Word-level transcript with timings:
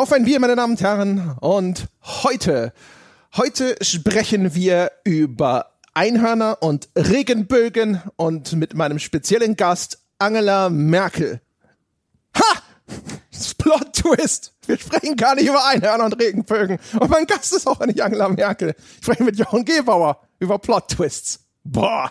Auf 0.00 0.14
ein 0.14 0.24
Bier, 0.24 0.40
meine 0.40 0.56
Damen 0.56 0.72
und 0.72 0.80
Herren. 0.80 1.36
Und 1.40 1.88
heute, 2.00 2.72
heute 3.36 3.76
sprechen 3.82 4.54
wir 4.54 4.92
über 5.04 5.72
Einhörner 5.92 6.62
und 6.62 6.88
Regenbögen 6.96 8.00
und 8.16 8.54
mit 8.54 8.72
meinem 8.72 8.98
speziellen 8.98 9.56
Gast 9.56 9.98
Angela 10.18 10.70
Merkel. 10.70 11.42
Ha! 12.34 12.62
Plot 13.58 13.92
Twist! 13.92 14.54
Wir 14.66 14.78
sprechen 14.78 15.16
gar 15.16 15.34
nicht 15.34 15.48
über 15.48 15.66
Einhörner 15.66 16.06
und 16.06 16.18
Regenbögen. 16.18 16.78
Und 16.98 17.10
mein 17.10 17.26
Gast 17.26 17.52
ist 17.52 17.66
auch 17.66 17.80
nicht 17.80 18.00
Angela 18.00 18.30
Merkel. 18.30 18.74
Ich 18.78 19.04
spreche 19.04 19.22
mit 19.22 19.36
Jochen 19.36 19.66
Gebauer 19.66 20.22
über 20.38 20.58
Plot 20.58 20.88
Twists. 20.88 21.40
Boah! 21.62 22.10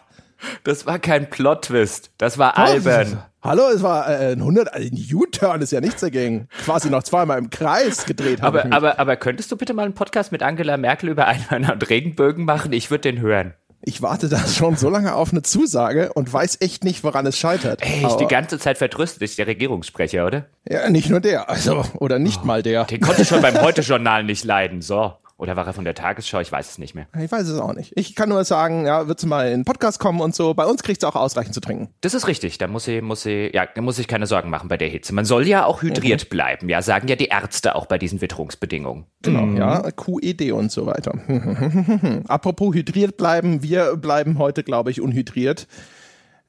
Das 0.64 0.86
war 0.86 1.00
kein 1.00 1.30
Plot-Twist. 1.30 2.12
Das 2.18 2.38
war 2.38 2.58
albern. 2.58 3.24
Hallo, 3.42 3.70
es 3.74 3.82
war 3.82 4.10
äh, 4.10 4.34
ein 4.34 4.40
100, 4.40 4.74
ein 4.74 4.92
U-Turn 5.14 5.62
ist 5.62 5.72
ja 5.72 5.80
nichts 5.80 6.02
dagegen. 6.02 6.50
Quasi 6.66 6.90
noch 6.90 7.04
zweimal 7.04 7.38
im 7.38 7.50
Kreis 7.50 8.06
gedreht. 8.06 8.44
Aber, 8.44 8.72
aber, 8.72 9.00
aber 9.00 9.16
könntest 9.16 9.52
du 9.52 9.56
bitte 9.56 9.74
mal 9.74 9.86
einen 9.86 9.94
Podcast 9.94 10.32
mit 10.32 10.44
Angela 10.44 10.76
Merkel 10.76 11.10
über 11.10 11.28
Einhörner 11.28 11.74
und 11.74 11.90
Regenbögen 11.90 12.44
machen? 12.44 12.74
Ich 12.74 12.92
würde 12.92 13.12
den 13.12 13.22
hören. 13.22 13.54
Ich 13.82 14.02
warte 14.02 14.28
da 14.28 14.46
schon 14.46 14.76
so 14.76 14.90
lange 14.90 15.16
auf 15.16 15.32
eine 15.32 15.42
Zusage 15.42 16.12
und 16.14 16.32
weiß 16.32 16.58
echt 16.60 16.84
nicht, 16.84 17.04
woran 17.06 17.26
es 17.26 17.38
scheitert. 17.38 17.82
Ey, 17.82 18.06
ich 18.06 18.14
die 18.16 18.28
ganze 18.28 18.60
Zeit 18.60 18.78
vertröstet 18.78 19.22
ist 19.22 19.38
der 19.38 19.48
Regierungssprecher, 19.48 20.26
oder? 20.26 20.48
Ja, 20.70 20.90
nicht 20.90 21.10
nur 21.10 21.22
der, 21.22 21.50
also, 21.50 21.86
oder 21.96 22.20
nicht 22.20 22.42
oh, 22.44 22.46
mal 22.46 22.62
der. 22.62 22.84
Den 22.84 23.00
konnte 23.00 23.22
ich 23.22 23.30
schon 23.30 23.42
beim 23.42 23.62
Heute-Journal 23.62 24.26
nicht 24.26 24.44
leiden, 24.44 24.82
so. 24.82 25.14
Oder 25.40 25.56
war 25.56 25.66
er 25.66 25.72
von 25.72 25.86
der 25.86 25.96
Tagesschau? 25.96 26.42
Ich 26.42 26.52
weiß 26.52 26.72
es 26.72 26.78
nicht 26.80 26.96
mehr. 26.96 27.08
Ich 27.18 27.32
weiß 27.32 27.48
es 27.48 27.58
auch 27.62 27.74
nicht. 27.74 27.94
Ich 27.96 28.14
kann 28.14 28.28
nur 28.28 28.44
sagen, 28.44 28.86
ja, 28.86 29.08
wird 29.08 29.22
sie 29.22 29.28
mal 29.28 29.48
in 29.48 29.62
den 29.62 29.66
Podcast 29.66 29.98
kommen 29.98 30.20
und 30.20 30.36
so. 30.36 30.54
Bei 30.54 30.66
uns 30.66 30.84
kriegt 30.84 31.00
sie 31.00 31.08
auch 31.08 31.16
ausreichend 31.16 31.54
zu 31.54 31.62
trinken. 31.62 31.88
Das 32.02 32.14
ist 32.14 32.28
richtig. 32.28 32.58
Da 32.58 32.68
muss 32.68 32.84
sie, 32.84 33.00
muss 33.00 33.24
sie, 33.24 33.50
ja, 33.54 33.66
da 33.66 33.82
muss 33.82 33.98
ich 34.00 34.10
keine 34.10 34.28
Sorgen 34.28 34.50
machen 34.50 34.68
bei 34.68 34.76
der 34.76 34.90
Hitze. 34.90 35.16
Man 35.16 35.24
soll 35.24 35.48
ja 35.48 35.66
auch 35.66 35.82
hydriert 35.82 36.26
mhm. 36.26 36.30
bleiben. 36.30 36.68
Ja, 36.68 36.82
sagen 36.82 37.08
ja 37.08 37.16
die 37.16 37.28
Ärzte 37.28 37.76
auch 37.76 37.86
bei 37.86 37.98
diesen 37.98 38.20
Witterungsbedingungen. 38.20 39.06
Genau, 39.22 39.44
mhm. 39.44 39.56
ja, 39.56 39.90
QED 39.92 40.52
und 40.52 40.74
so 40.74 40.86
weiter. 40.86 41.14
Apropos 42.28 42.76
hydriert 42.76 43.16
bleiben, 43.16 43.64
wir 43.64 43.96
bleiben 43.96 44.40
heute, 44.40 44.64
glaube 44.64 44.92
ich, 44.92 45.00
unhydriert. 45.00 45.70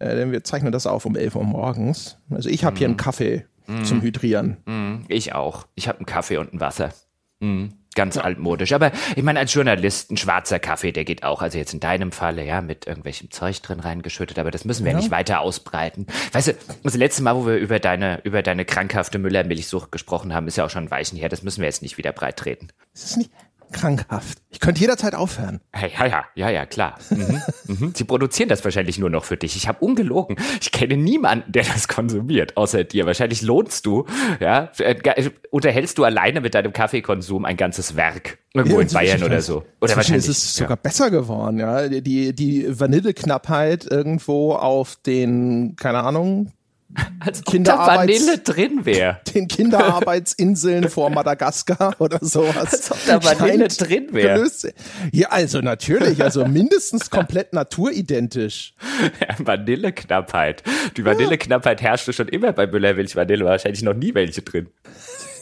Äh, 0.00 0.16
denn 0.16 0.32
wir 0.32 0.42
zeichnen 0.42 0.72
das 0.72 0.88
auf 0.88 1.06
um 1.06 1.14
11 1.14 1.36
Uhr 1.36 1.44
morgens. 1.44 2.18
Also 2.28 2.48
ich 2.48 2.64
habe 2.64 2.74
mhm. 2.74 2.78
hier 2.78 2.88
einen 2.88 2.96
Kaffee 2.96 3.46
mhm. 3.68 3.84
zum 3.84 4.02
Hydrieren. 4.02 4.56
Mhm. 4.66 5.04
Ich 5.06 5.32
auch. 5.32 5.68
Ich 5.76 5.86
habe 5.86 5.98
einen 5.98 6.06
Kaffee 6.06 6.38
und 6.38 6.52
ein 6.52 6.58
Wasser. 6.58 6.90
Mhm 7.38 7.74
ganz 7.94 8.16
ja. 8.16 8.22
altmodisch. 8.22 8.72
Aber 8.72 8.92
ich 9.16 9.22
meine, 9.22 9.38
als 9.38 9.52
Journalist, 9.52 10.10
ein 10.10 10.16
schwarzer 10.16 10.58
Kaffee, 10.58 10.92
der 10.92 11.04
geht 11.04 11.22
auch, 11.22 11.42
also 11.42 11.58
jetzt 11.58 11.74
in 11.74 11.80
deinem 11.80 12.12
Falle, 12.12 12.44
ja, 12.44 12.60
mit 12.60 12.86
irgendwelchem 12.86 13.30
Zeug 13.30 13.60
drin 13.62 13.80
reingeschüttet, 13.80 14.38
aber 14.38 14.50
das 14.50 14.64
müssen 14.64 14.84
wir 14.84 14.92
ja. 14.92 14.98
nicht 14.98 15.10
weiter 15.10 15.40
ausbreiten. 15.40 16.06
Weißt 16.32 16.48
du, 16.48 16.54
das 16.82 16.96
letzte 16.96 17.22
Mal, 17.22 17.36
wo 17.36 17.46
wir 17.46 17.56
über 17.56 17.78
deine, 17.78 18.20
über 18.24 18.42
deine 18.42 18.64
krankhafte 18.64 19.18
Müllermilchsucht 19.18 19.92
gesprochen 19.92 20.34
haben, 20.34 20.46
ist 20.46 20.56
ja 20.56 20.64
auch 20.64 20.70
schon 20.70 20.84
ein 20.84 20.90
Weichen 20.90 21.18
her, 21.18 21.28
das 21.28 21.42
müssen 21.42 21.60
wir 21.60 21.66
jetzt 21.66 21.82
nicht 21.82 21.98
wieder 21.98 22.12
breit 22.12 22.36
treten. 22.36 22.68
Das 22.92 23.04
ist 23.04 23.16
nicht, 23.16 23.30
krankhaft. 23.70 24.38
Ich 24.50 24.60
könnte 24.60 24.80
jederzeit 24.80 25.14
aufhören. 25.14 25.60
Ja, 25.74 26.06
ja, 26.06 26.24
ja, 26.34 26.50
ja, 26.50 26.66
klar. 26.66 26.98
Mhm, 27.10 27.42
mhm. 27.66 27.92
Sie 27.94 28.04
produzieren 28.04 28.48
das 28.48 28.64
wahrscheinlich 28.64 28.98
nur 28.98 29.10
noch 29.10 29.24
für 29.24 29.36
dich. 29.36 29.56
Ich 29.56 29.68
habe 29.68 29.84
ungelogen. 29.84 30.36
Ich 30.60 30.72
kenne 30.72 30.96
niemanden, 30.96 31.50
der 31.52 31.64
das 31.64 31.88
konsumiert, 31.88 32.56
außer 32.56 32.84
dir. 32.84 33.06
Wahrscheinlich 33.06 33.42
lohnst 33.42 33.86
du, 33.86 34.06
ja, 34.40 34.70
äh, 34.78 35.30
unterhältst 35.50 35.98
du 35.98 36.04
alleine 36.04 36.40
mit 36.40 36.54
deinem 36.54 36.72
Kaffeekonsum 36.72 37.44
ein 37.44 37.56
ganzes 37.56 37.96
Werk. 37.96 38.38
Irgendwo 38.52 38.76
ja, 38.76 38.82
in 38.82 38.92
Bayern 38.92 39.22
oder 39.22 39.40
so. 39.40 39.64
Oder 39.80 39.96
wahrscheinlich 39.96 40.28
ist 40.28 40.44
es 40.44 40.56
sogar 40.56 40.76
ja. 40.76 40.80
besser 40.82 41.10
geworden, 41.10 41.58
ja. 41.60 41.88
Die, 41.88 42.34
die 42.34 42.80
Vanilleknappheit 42.80 43.86
irgendwo 43.88 44.54
auf 44.54 44.96
den, 44.96 45.76
keine 45.76 46.02
Ahnung, 46.02 46.52
als 47.20 47.46
ob 47.46 47.64
da 47.64 47.86
Vanille 47.86 48.38
drin 48.38 48.84
wäre. 48.84 49.20
Den 49.34 49.48
Kinderarbeitsinseln 49.48 50.88
vor 50.88 51.10
Madagaskar 51.10 51.94
oder 52.00 52.18
sowas. 52.20 52.56
Als 52.56 52.90
ob 52.90 52.98
da 53.06 53.22
Vanille 53.22 53.68
drin 53.68 54.08
wäre. 54.12 54.48
Ja, 55.12 55.28
also 55.28 55.60
natürlich, 55.60 56.22
also 56.22 56.46
mindestens 56.46 57.10
komplett 57.10 57.52
naturidentisch. 57.52 58.74
Ja, 59.20 59.34
Vanilleknappheit. 59.38 60.62
Die 60.96 61.04
Vanilleknappheit 61.04 61.82
herrschte 61.82 62.12
schon 62.12 62.28
immer 62.28 62.52
bei 62.52 62.66
Müller-Milch 62.66 63.16
Vanille, 63.16 63.44
wahrscheinlich 63.44 63.82
noch 63.82 63.94
nie 63.94 64.14
welche 64.14 64.42
drin. 64.42 64.68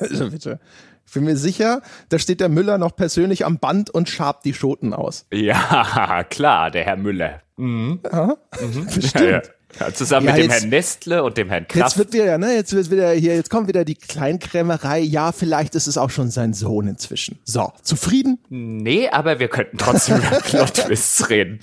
Also 0.00 0.31
bitte. 0.31 0.61
Ich 1.06 1.15
bin 1.15 1.25
mir 1.25 1.37
sicher, 1.39 1.81
da 2.11 2.19
steht 2.19 2.41
der 2.41 2.50
Müller 2.50 2.77
noch 2.77 2.94
persönlich 2.94 3.47
am 3.47 3.59
Band 3.59 3.89
und 3.89 4.11
schabt 4.11 4.44
die 4.44 4.53
Schoten 4.53 4.93
aus. 4.93 5.27
Ja, 5.33 6.23
klar, 6.28 6.71
der 6.71 6.84
Herr 6.84 6.97
Müller. 6.97 7.41
Mhm. 7.56 8.00
Ja, 8.05 8.37
mhm. 8.61 8.87
Bestimmt. 8.94 9.15
Ja, 9.15 9.31
ja. 9.31 9.43
Ja, 9.79 9.93
zusammen 9.93 10.27
ja, 10.27 10.33
mit 10.33 10.45
dem 10.45 10.51
Herrn 10.51 10.69
Nestle 10.71 11.23
und 11.23 11.37
dem 11.37 11.51
Herrn 11.51 11.69
Kraft. 11.69 11.97
Jetzt 11.97 11.99
wird 11.99 12.12
wieder, 12.12 12.39
ne, 12.39 12.55
jetzt 12.55 12.73
wird 12.73 12.91
wieder 12.91 13.12
hier, 13.12 13.34
jetzt 13.34 13.51
kommt 13.51 13.69
wieder 13.69 13.84
die 13.84 13.95
Kleinkrämerei. 13.95 15.01
Ja, 15.01 15.33
vielleicht 15.33 15.75
ist 15.75 15.87
es 15.87 15.99
auch 15.99 16.11
schon 16.11 16.31
sein 16.31 16.55
Sohn 16.55 16.89
inzwischen. 16.89 17.39
So, 17.45 17.73
zufrieden? 17.83 18.39
Nee, 18.49 19.09
aber 19.09 19.39
wir 19.39 19.49
könnten 19.49 19.77
trotzdem 19.79 20.19
über 20.19 20.41
Plot-Twists 20.45 21.29
reden. 21.29 21.61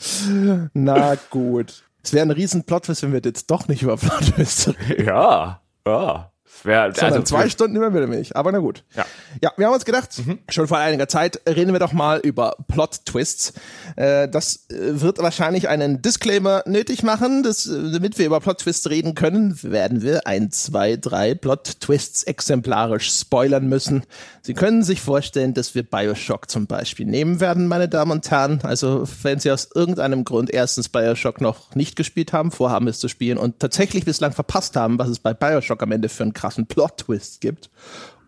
Na 0.74 1.16
gut. 1.30 1.84
Es 2.04 2.14
wäre 2.14 2.26
ein 2.26 2.32
riesen 2.32 2.64
Plot-Twist, 2.64 3.02
wenn 3.02 3.14
wir 3.14 3.22
jetzt 3.24 3.50
doch 3.50 3.68
nicht 3.68 3.82
über 3.82 3.98
Plot-Twists 3.98 4.74
reden. 4.90 5.06
Ja, 5.08 5.62
ja. 5.88 6.32
Wär, 6.66 6.94
so, 6.94 7.06
also 7.06 7.22
zwei 7.22 7.50
Stunden 7.50 7.76
immer 7.76 7.94
wieder 7.94 8.08
Milch, 8.08 8.36
aber 8.36 8.52
na 8.52 8.60
gut. 8.60 8.84
Ja, 8.96 9.06
ja 9.42 9.52
wir 9.58 9.68
haben 9.68 9.74
uns 9.74 9.86
gedacht, 9.86 10.10
mhm. 10.26 10.40
schon 10.50 10.68
vor 10.68 10.78
einiger 10.78 11.08
Zeit 11.08 11.40
reden 11.48 11.74
wir 11.74 11.80
doch 11.80 11.94
mal 11.94 12.20
über 12.20 12.56
Plot-Twists. 12.68 13.54
Äh, 13.96 14.28
das 14.28 14.68
äh, 14.70 15.02
wird 15.02 15.20
wahrscheinlich 15.20 15.70
einen 15.70 16.02
Disclaimer 16.02 16.64
nötig 16.66 17.04
machen, 17.04 17.44
das, 17.44 17.68
äh, 17.68 17.92
damit 17.92 18.18
wir 18.18 18.26
über 18.26 18.40
Plot-Twists 18.40 18.90
reden 18.90 19.16
können, 19.16 19.62
werden 19.64 20.02
wir 20.02 20.28
ein, 20.28 20.52
zwei, 20.52 20.96
drei 20.98 21.36
Plot-Twists 21.36 22.24
exemplarisch 22.24 23.12
spoilern 23.12 23.68
müssen. 23.68 24.04
Sie 24.42 24.54
können 24.54 24.84
sich 24.84 25.02
vorstellen, 25.02 25.54
dass 25.54 25.76
wir 25.76 25.84
Bioshock 25.84 26.50
zum 26.50 26.68
Beispiel 26.68 27.06
nehmen 27.06 27.40
werden, 27.40 27.68
meine 27.68 27.90
Damen 27.90 28.12
und 28.12 28.30
Herren. 28.30 28.60
Also 28.64 29.08
wenn 29.24 29.40
Sie 29.40 29.52
aus 29.52 29.70
irgendeinem 29.74 30.24
Grund 30.24 30.52
erstens 30.52 30.90
Bioshock 30.90 31.42
noch 31.42 31.74
nicht 31.76 31.96
gespielt 31.96 32.34
haben, 32.34 32.52
vorhaben 32.52 32.88
es 32.88 33.00
zu 33.00 33.08
spielen 33.08 33.38
und 33.38 33.60
tatsächlich 33.60 34.06
bislang 34.06 34.34
verpasst 34.34 34.76
haben, 34.76 35.00
was 35.00 35.10
es 35.10 35.20
bei 35.20 35.34
Bioshock 35.34 35.82
am 35.82 35.92
Ende 35.92 36.10
für 36.10 36.24
einen 36.24 36.34
krassen 36.34 36.55
krassen 36.56 36.68
Plot-Twist 36.68 37.42
gibt 37.42 37.70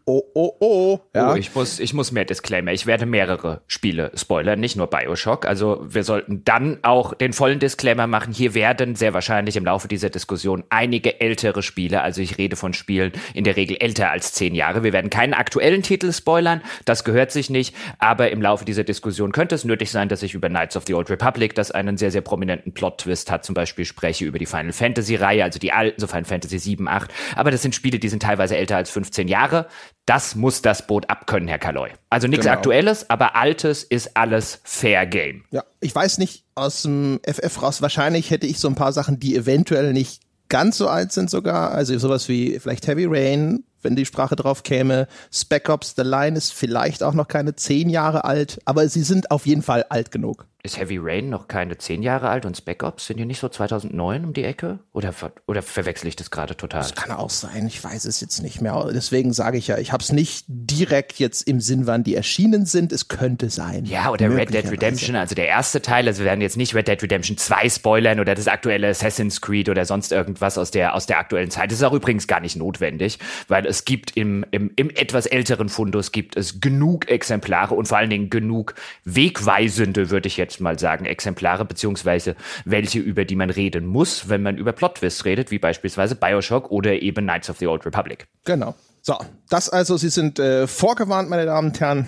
oh, 0.07 0.23
oh, 0.33 0.55
oh. 0.59 0.99
Ja. 1.13 1.33
Oh, 1.33 1.35
ich 1.35 1.53
muss, 1.53 1.79
ich 1.79 1.93
muss 1.93 2.11
mehr 2.11 2.25
Disclaimer. 2.25 2.71
Ich 2.71 2.87
werde 2.87 3.05
mehrere 3.05 3.61
Spiele 3.67 4.11
spoilern, 4.15 4.59
nicht 4.59 4.77
nur 4.77 4.87
Bioshock. 4.87 5.45
Also 5.45 5.85
wir 5.87 6.03
sollten 6.03 6.43
dann 6.45 6.79
auch 6.81 7.13
den 7.13 7.33
vollen 7.33 7.59
Disclaimer 7.59 8.07
machen. 8.07 8.33
Hier 8.33 8.55
werden 8.55 8.95
sehr 8.95 9.13
wahrscheinlich 9.13 9.57
im 9.57 9.65
Laufe 9.65 9.87
dieser 9.87 10.09
Diskussion 10.09 10.63
einige 10.69 11.19
ältere 11.19 11.61
Spiele, 11.61 12.01
also 12.01 12.21
ich 12.21 12.37
rede 12.37 12.55
von 12.55 12.73
Spielen 12.73 13.11
in 13.33 13.43
der 13.43 13.57
Regel 13.57 13.77
älter 13.79 14.09
als 14.09 14.33
zehn 14.33 14.55
Jahre. 14.55 14.83
Wir 14.83 14.93
werden 14.93 15.09
keinen 15.09 15.33
aktuellen 15.33 15.83
Titel 15.83 16.11
spoilern, 16.13 16.61
das 16.85 17.03
gehört 17.03 17.31
sich 17.31 17.49
nicht. 17.49 17.75
Aber 17.99 18.31
im 18.31 18.41
Laufe 18.41 18.63
dieser 18.63 18.85
Diskussion 18.85 19.33
könnte 19.33 19.55
es 19.55 19.65
nötig 19.65 19.91
sein, 19.91 20.07
dass 20.07 20.23
ich 20.23 20.33
über 20.33 20.47
Knights 20.47 20.77
of 20.77 20.83
the 20.87 20.93
Old 20.93 21.09
Republic, 21.09 21.53
das 21.53 21.71
einen 21.71 21.97
sehr, 21.97 22.11
sehr 22.11 22.21
prominenten 22.21 22.73
Plot-Twist 22.73 23.29
hat, 23.29 23.43
zum 23.43 23.55
Beispiel 23.55 23.83
spreche 23.83 24.23
über 24.23 24.39
die 24.39 24.45
Final 24.45 24.71
Fantasy-Reihe, 24.71 25.43
also 25.43 25.59
die 25.59 25.73
alten, 25.73 25.99
so 25.99 26.07
Final 26.07 26.25
Fantasy 26.25 26.59
7, 26.59 26.87
8. 26.87 27.11
Aber 27.35 27.51
das 27.51 27.61
sind 27.61 27.75
Spiele, 27.75 27.99
die 27.99 28.09
sind 28.09 28.23
teilweise 28.23 28.55
älter 28.55 28.77
als 28.77 28.89
15 28.89 29.27
Jahre. 29.27 29.67
Das 30.07 30.35
muss 30.35 30.61
das 30.61 30.87
Boot 30.87 31.09
abkönnen, 31.09 31.49
Herr 31.49 31.59
Kaloy. 31.59 31.89
Also 32.09 32.27
nichts 32.27 32.45
genau. 32.45 32.55
Aktuelles, 32.55 33.09
aber 33.09 33.35
Altes 33.35 33.83
ist 33.83 34.15
alles 34.15 34.61
Fair 34.63 35.05
Game. 35.05 35.43
Ja, 35.51 35.65
ich 35.81 35.93
weiß 35.93 36.17
nicht 36.17 36.45
aus 36.55 36.83
dem 36.83 37.19
FF 37.25 37.61
raus. 37.61 37.81
Wahrscheinlich 37.81 38.31
hätte 38.31 38.47
ich 38.47 38.57
so 38.59 38.69
ein 38.69 38.75
paar 38.75 38.93
Sachen, 38.93 39.19
die 39.19 39.35
eventuell 39.35 39.91
nicht 39.91 40.21
ganz 40.47 40.77
so 40.77 40.87
alt 40.87 41.11
sind 41.11 41.29
sogar. 41.29 41.71
Also 41.71 41.97
sowas 41.97 42.29
wie 42.29 42.57
vielleicht 42.57 42.87
Heavy 42.87 43.05
Rain, 43.05 43.65
wenn 43.81 43.97
die 43.97 44.05
Sprache 44.05 44.37
drauf 44.37 44.63
käme. 44.63 45.09
Spec 45.29 45.67
Ops 45.67 45.95
The 45.97 46.03
Line 46.03 46.37
ist 46.37 46.53
vielleicht 46.53 47.03
auch 47.03 47.13
noch 47.13 47.27
keine 47.27 47.57
zehn 47.57 47.89
Jahre 47.89 48.23
alt, 48.23 48.59
aber 48.63 48.87
sie 48.87 49.03
sind 49.03 49.29
auf 49.29 49.45
jeden 49.45 49.61
Fall 49.61 49.83
alt 49.89 50.11
genug. 50.11 50.47
Ist 50.67 50.77
Heavy 50.77 50.97
Rain 50.99 51.29
noch 51.29 51.47
keine 51.47 51.77
zehn 51.77 52.03
Jahre 52.03 52.27
alt 52.27 52.45
und 52.45 52.57
Spec 52.57 52.83
Ops 52.83 53.05
sind 53.05 53.15
die 53.15 53.23
nicht 53.23 53.39
so 53.39 53.47
2009 53.47 54.25
um 54.25 54.33
die 54.33 54.43
Ecke? 54.43 54.79
Oder, 54.91 55.13
oder 55.45 55.61
verwechsel 55.61 56.09
ich 56.09 56.17
das 56.17 56.29
gerade 56.29 56.57
total? 56.57 56.81
Das 56.81 56.93
kann 56.93 57.15
auch 57.15 57.29
sein, 57.29 57.65
ich 57.67 57.81
weiß 57.81 58.03
es 58.03 58.19
jetzt 58.19 58.41
nicht 58.41 58.59
mehr. 58.59 58.89
Deswegen 58.93 59.31
sage 59.31 59.57
ich 59.57 59.67
ja, 59.67 59.77
ich 59.77 59.93
habe 59.93 60.03
es 60.03 60.11
nicht 60.11 60.43
direkt 60.49 61.19
jetzt 61.19 61.47
im 61.47 61.61
Sinn, 61.61 61.87
wann 61.87 62.03
die 62.03 62.15
erschienen 62.15 62.65
sind. 62.65 62.91
Es 62.91 63.07
könnte 63.07 63.49
sein. 63.49 63.85
Ja, 63.85 64.09
oder 64.09 64.29
Red 64.29 64.53
Dead 64.53 64.69
Redemption, 64.69 65.15
also 65.15 65.35
der 65.35 65.47
erste 65.47 65.81
Teil. 65.81 66.05
Also 66.05 66.19
wir 66.19 66.25
werden 66.25 66.41
jetzt 66.41 66.57
nicht 66.57 66.75
Red 66.75 66.89
Dead 66.89 67.01
Redemption 67.01 67.37
2 67.37 67.69
spoilern 67.69 68.19
oder 68.19 68.35
das 68.35 68.49
aktuelle 68.49 68.89
Assassin's 68.89 69.39
Creed 69.39 69.69
oder 69.69 69.85
sonst 69.85 70.11
irgendwas 70.11 70.57
aus 70.57 70.69
der, 70.71 70.95
aus 70.95 71.05
der 71.05 71.17
aktuellen 71.17 71.49
Zeit. 71.49 71.71
Das 71.71 71.77
ist 71.77 71.83
auch 71.85 71.93
übrigens 71.93 72.27
gar 72.27 72.41
nicht 72.41 72.57
notwendig, 72.57 73.19
weil 73.47 73.65
es 73.65 73.85
gibt 73.85 74.17
im, 74.17 74.45
im, 74.51 74.69
im 74.75 74.89
etwas 74.89 75.27
älteren 75.27 75.69
Fundus 75.69 76.11
gibt 76.11 76.35
es 76.35 76.59
genug 76.59 77.09
Exemplare 77.09 77.73
und 77.73 77.87
vor 77.87 77.99
allen 77.99 78.09
Dingen 78.09 78.29
genug 78.29 78.75
wegweisende, 79.05 80.09
würde 80.09 80.27
ich 80.27 80.35
jetzt 80.35 80.56
jetzt 80.57 80.61
mal 80.61 80.79
sagen, 80.79 81.05
Exemplare, 81.05 81.65
beziehungsweise 81.65 82.35
welche, 82.65 82.99
über 82.99 83.25
die 83.25 83.35
man 83.35 83.49
reden 83.49 83.85
muss, 83.85 84.29
wenn 84.29 84.41
man 84.41 84.57
über 84.57 84.73
Plot-Twists 84.73 85.25
redet, 85.25 85.51
wie 85.51 85.59
beispielsweise 85.59 86.15
Bioshock 86.15 86.71
oder 86.71 86.93
eben 87.01 87.25
Knights 87.25 87.49
of 87.49 87.57
the 87.57 87.67
Old 87.67 87.85
Republic. 87.85 88.27
Genau. 88.43 88.75
So, 89.01 89.17
das 89.49 89.69
also, 89.69 89.97
Sie 89.97 90.09
sind 90.09 90.39
äh, 90.39 90.67
vorgewarnt, 90.67 91.29
meine 91.29 91.45
Damen 91.45 91.69
und 91.69 91.79
Herren. 91.79 92.07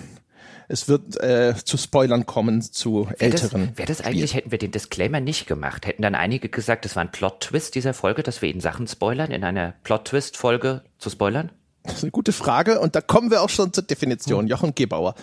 Es 0.68 0.88
wird 0.88 1.20
äh, 1.20 1.54
zu 1.64 1.76
Spoilern 1.76 2.26
kommen 2.26 2.62
zu 2.62 3.08
wär 3.08 3.22
älteren. 3.22 3.72
Wäre 3.76 3.88
das 3.88 4.02
eigentlich, 4.02 4.34
hätten 4.34 4.52
wir 4.52 4.58
den 4.58 4.70
Disclaimer 4.70 5.18
nicht 5.18 5.46
gemacht, 5.46 5.86
hätten 5.86 6.02
dann 6.02 6.14
einige 6.14 6.48
gesagt, 6.48 6.84
das 6.84 6.94
war 6.94 7.02
ein 7.02 7.10
Plot-Twist 7.10 7.74
dieser 7.74 7.92
Folge, 7.92 8.22
dass 8.22 8.40
wir 8.40 8.48
ihnen 8.48 8.60
Sachen 8.60 8.86
spoilern, 8.86 9.32
in 9.32 9.42
einer 9.42 9.74
Plot-Twist-Folge 9.82 10.82
zu 10.98 11.10
spoilern? 11.10 11.50
Das 11.82 11.94
ist 11.96 12.04
eine 12.04 12.12
gute 12.12 12.32
Frage 12.32 12.78
und 12.78 12.94
da 12.94 13.00
kommen 13.00 13.30
wir 13.30 13.42
auch 13.42 13.48
schon 13.48 13.72
zur 13.72 13.82
Definition. 13.82 14.42
Hm. 14.42 14.48
Jochen 14.48 14.74
Gebauer, 14.74 15.14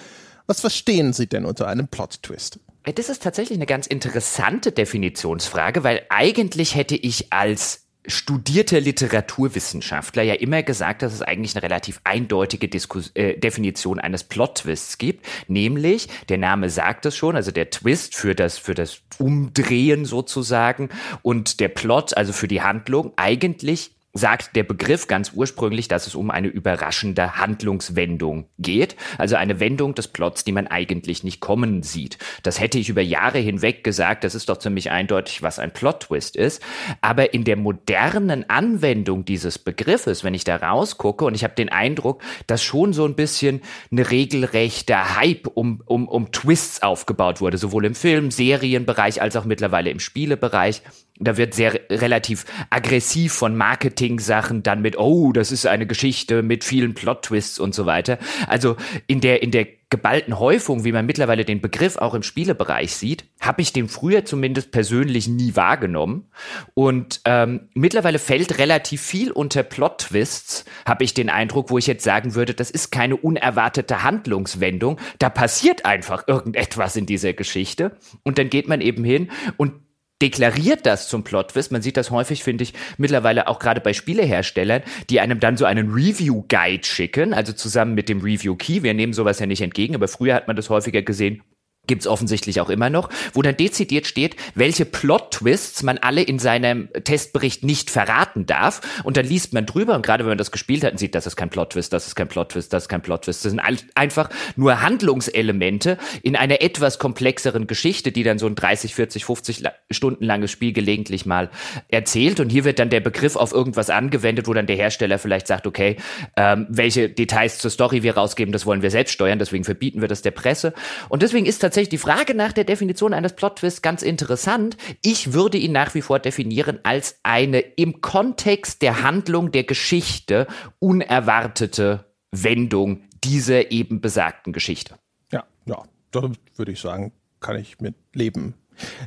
was 0.47 0.59
verstehen 0.61 1.13
Sie 1.13 1.27
denn 1.27 1.45
unter 1.45 1.67
einem 1.67 1.87
Plot-Twist? 1.87 2.59
Das 2.95 3.09
ist 3.09 3.21
tatsächlich 3.21 3.57
eine 3.57 3.65
ganz 3.65 3.85
interessante 3.85 4.71
Definitionsfrage, 4.71 5.83
weil 5.83 6.05
eigentlich 6.09 6.75
hätte 6.75 6.95
ich 6.95 7.33
als 7.33 7.87
studierter 8.07 8.79
Literaturwissenschaftler 8.79 10.23
ja 10.23 10.35
immer 10.35 10.63
gesagt, 10.63 11.01
dass 11.01 11.13
es 11.13 11.21
eigentlich 11.21 11.55
eine 11.55 11.63
relativ 11.63 11.99
eindeutige 12.05 12.69
Diskus 12.69 13.11
äh, 13.15 13.37
Definition 13.37 13.99
eines 13.99 14.23
Plot-Twists 14.23 14.97
gibt, 14.97 15.25
nämlich, 15.49 16.07
der 16.29 16.37
Name 16.37 16.69
sagt 16.69 17.05
es 17.05 17.17
schon, 17.17 17.35
also 17.35 17.51
der 17.51 17.69
Twist 17.69 18.15
für 18.15 18.33
das, 18.33 18.57
für 18.57 18.73
das 18.73 19.01
Umdrehen 19.19 20.05
sozusagen 20.05 20.87
und 21.21 21.59
der 21.59 21.67
Plot, 21.67 22.15
also 22.15 22.31
für 22.31 22.47
die 22.47 22.61
Handlung, 22.61 23.11
eigentlich 23.17 23.96
sagt 24.17 24.55
der 24.55 24.63
Begriff 24.63 25.07
ganz 25.07 25.31
ursprünglich, 25.33 25.87
dass 25.87 26.07
es 26.07 26.15
um 26.15 26.31
eine 26.31 26.47
überraschende 26.47 27.37
Handlungswendung 27.37 28.47
geht, 28.57 28.95
also 29.17 29.35
eine 29.35 29.59
Wendung 29.59 29.95
des 29.95 30.07
Plots, 30.07 30.43
die 30.43 30.51
man 30.51 30.67
eigentlich 30.67 31.23
nicht 31.23 31.39
kommen 31.39 31.83
sieht. 31.83 32.17
Das 32.43 32.59
hätte 32.59 32.79
ich 32.79 32.89
über 32.89 33.01
Jahre 33.01 33.39
hinweg 33.39 33.83
gesagt, 33.83 34.23
das 34.23 34.35
ist 34.35 34.49
doch 34.49 34.57
ziemlich 34.57 34.91
eindeutig, 34.91 35.43
was 35.43 35.59
ein 35.59 35.71
Plot-Twist 35.71 36.35
ist. 36.35 36.61
Aber 37.01 37.33
in 37.33 37.43
der 37.43 37.55
modernen 37.55 38.49
Anwendung 38.49 39.25
dieses 39.25 39.59
Begriffes, 39.59 40.23
wenn 40.23 40.33
ich 40.33 40.43
da 40.43 40.55
rausgucke, 40.57 41.25
und 41.25 41.35
ich 41.35 41.43
habe 41.43 41.55
den 41.55 41.69
Eindruck, 41.69 42.21
dass 42.47 42.63
schon 42.63 42.93
so 42.93 43.05
ein 43.05 43.15
bisschen 43.15 43.61
eine 43.91 44.09
regelrechte 44.09 45.15
Hype 45.15 45.47
um, 45.53 45.81
um, 45.85 46.07
um 46.07 46.31
Twists 46.31 46.81
aufgebaut 46.81 47.41
wurde, 47.41 47.57
sowohl 47.57 47.85
im 47.85 47.95
Film, 47.95 48.31
Serienbereich 48.31 49.21
als 49.21 49.35
auch 49.35 49.45
mittlerweile 49.45 49.89
im 49.89 49.99
Spielebereich. 49.99 50.81
Da 51.19 51.37
wird 51.37 51.53
sehr 51.53 51.79
relativ 51.89 52.45
aggressiv 52.69 53.33
von 53.33 53.55
Marketing-Sachen 53.55 54.63
dann 54.63 54.81
mit, 54.81 54.97
oh, 54.97 55.31
das 55.31 55.51
ist 55.51 55.65
eine 55.65 55.87
Geschichte 55.87 56.43
mit 56.43 56.63
vielen 56.63 56.93
Plot-Twists 56.93 57.59
und 57.59 57.73
so 57.73 57.85
weiter. 57.85 58.19
Also 58.47 58.77
in 59.07 59.21
der, 59.21 59.41
in 59.41 59.51
der 59.51 59.67
geballten 59.89 60.37
Häufung, 60.37 60.83
wie 60.83 60.91
man 60.91 61.05
mittlerweile 61.05 61.45
den 61.45 61.61
Begriff 61.61 61.97
auch 61.97 62.13
im 62.13 62.23
Spielebereich 62.23 62.93
sieht, 62.93 63.23
habe 63.39 63.61
ich 63.61 63.71
den 63.71 63.87
früher 63.87 64.25
zumindest 64.25 64.71
persönlich 64.71 65.29
nie 65.29 65.55
wahrgenommen. 65.55 66.29
Und 66.73 67.21
ähm, 67.23 67.69
mittlerweile 67.73 68.19
fällt 68.19 68.57
relativ 68.57 69.01
viel 69.01 69.31
unter 69.31 69.63
Plot-Twists, 69.63 70.65
habe 70.85 71.05
ich 71.05 71.13
den 71.13 71.29
Eindruck, 71.29 71.69
wo 71.69 71.77
ich 71.77 71.87
jetzt 71.87 72.03
sagen 72.03 72.35
würde, 72.35 72.53
das 72.53 72.69
ist 72.69 72.91
keine 72.91 73.15
unerwartete 73.15 74.03
Handlungswendung. 74.03 74.99
Da 75.19 75.29
passiert 75.29 75.85
einfach 75.85 76.27
irgendetwas 76.27 76.97
in 76.97 77.05
dieser 77.05 77.31
Geschichte. 77.31 77.95
Und 78.23 78.37
dann 78.37 78.49
geht 78.49 78.67
man 78.67 78.81
eben 78.81 79.05
hin 79.05 79.31
und 79.55 79.73
deklariert 80.21 80.85
das 80.85 81.09
zum 81.09 81.23
Plot-Twist. 81.23 81.71
Man 81.71 81.81
sieht 81.81 81.97
das 81.97 82.11
häufig, 82.11 82.43
finde 82.43 82.63
ich, 82.63 82.73
mittlerweile 82.97 83.47
auch 83.47 83.59
gerade 83.59 83.81
bei 83.81 83.93
Spieleherstellern, 83.93 84.83
die 85.09 85.19
einem 85.19 85.39
dann 85.39 85.57
so 85.57 85.65
einen 85.65 85.91
Review-Guide 85.91 86.85
schicken, 86.85 87.33
also 87.33 87.53
zusammen 87.53 87.93
mit 87.93 88.09
dem 88.09 88.21
Review-Key. 88.21 88.83
Wir 88.83 88.93
nehmen 88.93 89.13
sowas 89.13 89.39
ja 89.39 89.45
nicht 89.45 89.61
entgegen, 89.61 89.95
aber 89.95 90.07
früher 90.07 90.35
hat 90.35 90.47
man 90.47 90.55
das 90.55 90.69
häufiger 90.69 91.01
gesehen 91.01 91.43
gibt's 91.87 92.07
offensichtlich 92.07 92.61
auch 92.61 92.69
immer 92.69 92.89
noch, 92.89 93.09
wo 93.33 93.41
dann 93.41 93.57
dezidiert 93.57 94.07
steht, 94.07 94.35
welche 94.55 94.85
Plot-Twists 94.85 95.83
man 95.83 95.97
alle 95.97 96.21
in 96.21 96.39
seinem 96.39 96.89
Testbericht 97.03 97.63
nicht 97.63 97.89
verraten 97.89 98.45
darf. 98.45 98.81
Und 99.03 99.17
dann 99.17 99.25
liest 99.25 99.53
man 99.53 99.65
drüber 99.65 99.95
und 99.95 100.05
gerade 100.05 100.23
wenn 100.23 100.29
man 100.29 100.37
das 100.37 100.51
gespielt 100.51 100.83
hat 100.83 100.91
und 100.91 100.97
sieht, 100.97 101.15
das 101.15 101.25
ist 101.27 101.35
kein 101.35 101.49
Plot-Twist, 101.49 101.91
das 101.93 102.07
ist 102.07 102.15
kein 102.15 102.27
Plot-Twist, 102.27 102.71
das 102.71 102.83
ist 102.83 102.89
kein 102.89 103.01
Plot-Twist. 103.01 103.45
Das 103.45 103.51
sind 103.51 103.61
einfach 103.95 104.29
nur 104.55 104.81
Handlungselemente 104.81 105.97
in 106.21 106.35
einer 106.35 106.61
etwas 106.61 106.99
komplexeren 106.99 107.67
Geschichte, 107.67 108.11
die 108.11 108.23
dann 108.23 108.37
so 108.39 108.47
ein 108.47 108.55
30, 108.55 108.93
40, 108.93 109.25
50 109.25 109.63
Stunden 109.91 110.23
langes 110.23 110.51
Spiel 110.51 110.73
gelegentlich 110.73 111.25
mal 111.25 111.49
erzählt. 111.87 112.39
Und 112.39 112.49
hier 112.49 112.65
wird 112.65 112.79
dann 112.79 112.89
der 112.89 112.99
Begriff 112.99 113.35
auf 113.35 113.53
irgendwas 113.53 113.89
angewendet, 113.89 114.47
wo 114.47 114.53
dann 114.53 114.67
der 114.67 114.75
Hersteller 114.75 115.19
vielleicht 115.19 115.47
sagt, 115.47 115.67
okay, 115.67 115.97
ähm, 116.35 116.67
welche 116.69 117.09
Details 117.09 117.59
zur 117.59 117.71
Story 117.71 118.03
wir 118.03 118.15
rausgeben, 118.15 118.51
das 118.51 118.65
wollen 118.65 118.81
wir 118.81 118.91
selbst 118.91 119.13
steuern, 119.13 119.39
deswegen 119.39 119.63
verbieten 119.63 120.01
wir 120.01 120.07
das 120.07 120.21
der 120.21 120.31
Presse. 120.31 120.73
Und 121.09 121.21
deswegen 121.21 121.45
ist 121.45 121.59
tatsächlich 121.59 121.76
tatsächlich 121.77 122.01
die 122.01 122.09
Frage 122.09 122.33
nach 122.33 122.53
der 122.53 122.63
Definition 122.63 123.13
eines 123.13 123.33
Plot-Twists 123.33 123.83
ganz 123.83 124.01
interessant. 124.01 124.77
Ich 125.03 125.33
würde 125.33 125.59
ihn 125.59 125.73
nach 125.73 125.93
wie 125.93 126.01
vor 126.01 126.17
definieren 126.17 126.79
als 126.81 127.19
eine 127.21 127.59
im 127.59 128.01
Kontext 128.01 128.81
der 128.81 129.03
Handlung 129.03 129.51
der 129.51 129.63
Geschichte 129.63 130.47
unerwartete 130.79 132.05
Wendung 132.31 133.01
dieser 133.23 133.69
eben 133.69 134.01
besagten 134.01 134.53
Geschichte. 134.53 134.95
Ja, 135.31 135.43
ja, 135.67 135.83
da 136.09 136.31
würde 136.55 136.71
ich 136.71 136.81
sagen, 136.81 137.11
kann 137.41 137.57
ich 137.57 137.79
mit 137.79 137.93
leben. 138.11 138.55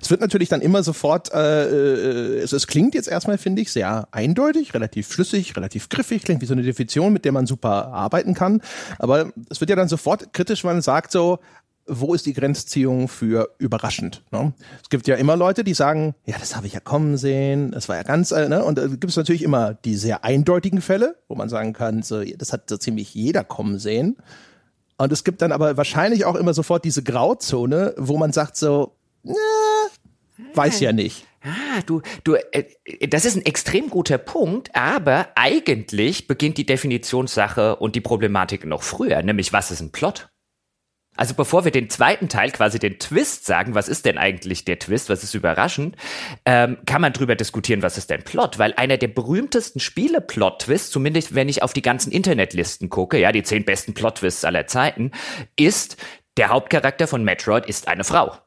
Es 0.01 0.11
wird 0.11 0.21
natürlich 0.21 0.49
dann 0.49 0.61
immer 0.61 0.85
sofort, 0.85 1.33
äh, 1.33 1.65
äh, 1.65 2.39
es, 2.39 2.53
es 2.53 2.69
klingt 2.69 2.95
jetzt 2.95 3.09
erstmal, 3.09 3.39
finde 3.39 3.63
ich, 3.63 3.73
sehr 3.73 4.07
eindeutig, 4.13 4.75
relativ 4.75 5.09
flüssig, 5.09 5.57
relativ 5.57 5.89
griffig, 5.89 6.23
klingt 6.23 6.41
wie 6.41 6.47
so 6.47 6.55
eine 6.55 6.63
Definition, 6.63 7.13
mit 7.13 7.25
der 7.25 7.33
man 7.33 7.47
super 7.47 7.89
arbeiten 7.89 8.35
kann. 8.35 8.63
Aber 8.99 9.33
es 9.49 9.61
wird 9.61 9.71
ja 9.71 9.77
dann 9.77 9.89
sofort 9.89 10.33
kritisch, 10.33 10.65
wenn 10.65 10.73
man 10.73 10.83
sagt 10.83 11.13
so, 11.13 11.39
wo 11.87 12.15
ist 12.15 12.27
die 12.27 12.33
Grenzziehung 12.33 13.09
für 13.09 13.55
überraschend? 13.59 14.23
Ne? 14.31 14.53
Es 14.83 14.89
gibt 14.91 15.09
ja 15.09 15.17
immer 15.17 15.37
Leute, 15.37 15.65
die 15.65 15.75
sagen, 15.75 16.15
ja, 16.25 16.37
das 16.39 16.57
habe 16.57 16.67
ich 16.67 16.73
ja 16.73 16.81
kommen 16.81 17.17
sehen, 17.17 17.73
das 17.73 17.89
war 17.89 17.97
ja 17.97 18.03
ganz, 18.03 18.31
äh, 18.31 18.49
ne? 18.49 18.65
und 18.65 18.79
da 18.79 18.87
gibt 18.87 19.05
es 19.05 19.17
natürlich 19.17 19.43
immer 19.43 19.75
die 19.75 19.97
sehr 19.97 20.25
eindeutigen 20.25 20.81
Fälle, 20.81 21.17
wo 21.29 21.35
man 21.35 21.49
sagen 21.49 21.73
kann, 21.73 22.03
so, 22.03 22.23
das 22.23 22.53
hat 22.53 22.69
so 22.69 22.77
ziemlich 22.77 23.15
jeder 23.15 23.45
kommen 23.45 23.79
sehen. 23.79 24.17
Und 24.99 25.13
es 25.13 25.25
gibt 25.25 25.41
dann 25.43 25.53
aber 25.53 25.77
wahrscheinlich 25.77 26.27
auch 26.27 26.35
immer 26.35 26.53
sofort 26.53 26.85
diese 26.85 27.03
Grauzone, 27.03 27.95
wo 27.97 28.19
man 28.19 28.33
sagt 28.33 28.57
so, 28.57 28.97
ne, 29.23 29.35
weiß 30.55 30.81
ja 30.81 30.93
nicht. 30.93 31.27
Ah, 31.43 31.81
du, 31.87 32.03
du, 32.23 32.35
äh, 32.35 32.65
das 33.09 33.25
ist 33.25 33.37
ein 33.37 33.47
extrem 33.47 33.89
guter 33.89 34.19
Punkt, 34.19 34.75
aber 34.75 35.29
eigentlich 35.37 36.27
beginnt 36.27 36.59
die 36.59 36.67
Definitionssache 36.67 37.77
und 37.77 37.97
die 37.97 38.03
Problematik 38.03 38.67
noch 38.67 38.83
früher, 38.83 39.23
nämlich 39.23 39.53
was 39.53 39.71
ist 39.71 39.81
ein 39.81 39.91
Plot? 39.91 40.29
Also 41.21 41.35
bevor 41.35 41.67
wir 41.67 41.71
den 41.71 41.91
zweiten 41.91 42.31
Teil, 42.31 42.51
quasi 42.51 42.79
den 42.79 42.99
Twist 42.99 43.45
sagen, 43.45 43.75
was 43.75 43.91
ist 43.91 44.07
denn 44.07 44.17
eigentlich 44.17 44.65
der 44.65 44.79
Twist, 44.79 45.11
was 45.11 45.23
ist 45.23 45.35
überraschend, 45.35 45.95
ähm, 46.47 46.79
kann 46.87 47.03
man 47.03 47.13
drüber 47.13 47.37
diskutieren, 47.37 47.83
was 47.83 47.99
ist 47.99 48.09
denn 48.09 48.23
Plot, 48.23 48.59
weil 48.59 48.73
einer 48.79 48.97
der 48.97 49.09
berühmtesten 49.09 49.81
Spiele-Plot-Twists, 49.81 50.89
zumindest 50.89 51.35
wenn 51.35 51.51
ich 51.51 51.63
auf 51.63 51.75
die 51.75 51.83
ganzen 51.83 52.11
Internetlisten 52.11 52.89
gucke, 52.89 53.19
ja, 53.19 53.33
die 53.33 53.43
zehn 53.43 53.67
besten 53.67 53.93
Plot-Twists 53.93 54.47
aller 54.47 54.67
Zeiten, 54.67 55.11
ist, 55.57 55.99
der 56.39 56.49
Hauptcharakter 56.49 57.07
von 57.07 57.23
Metroid 57.23 57.67
ist 57.67 57.87
eine 57.87 58.05
Frau. 58.05 58.39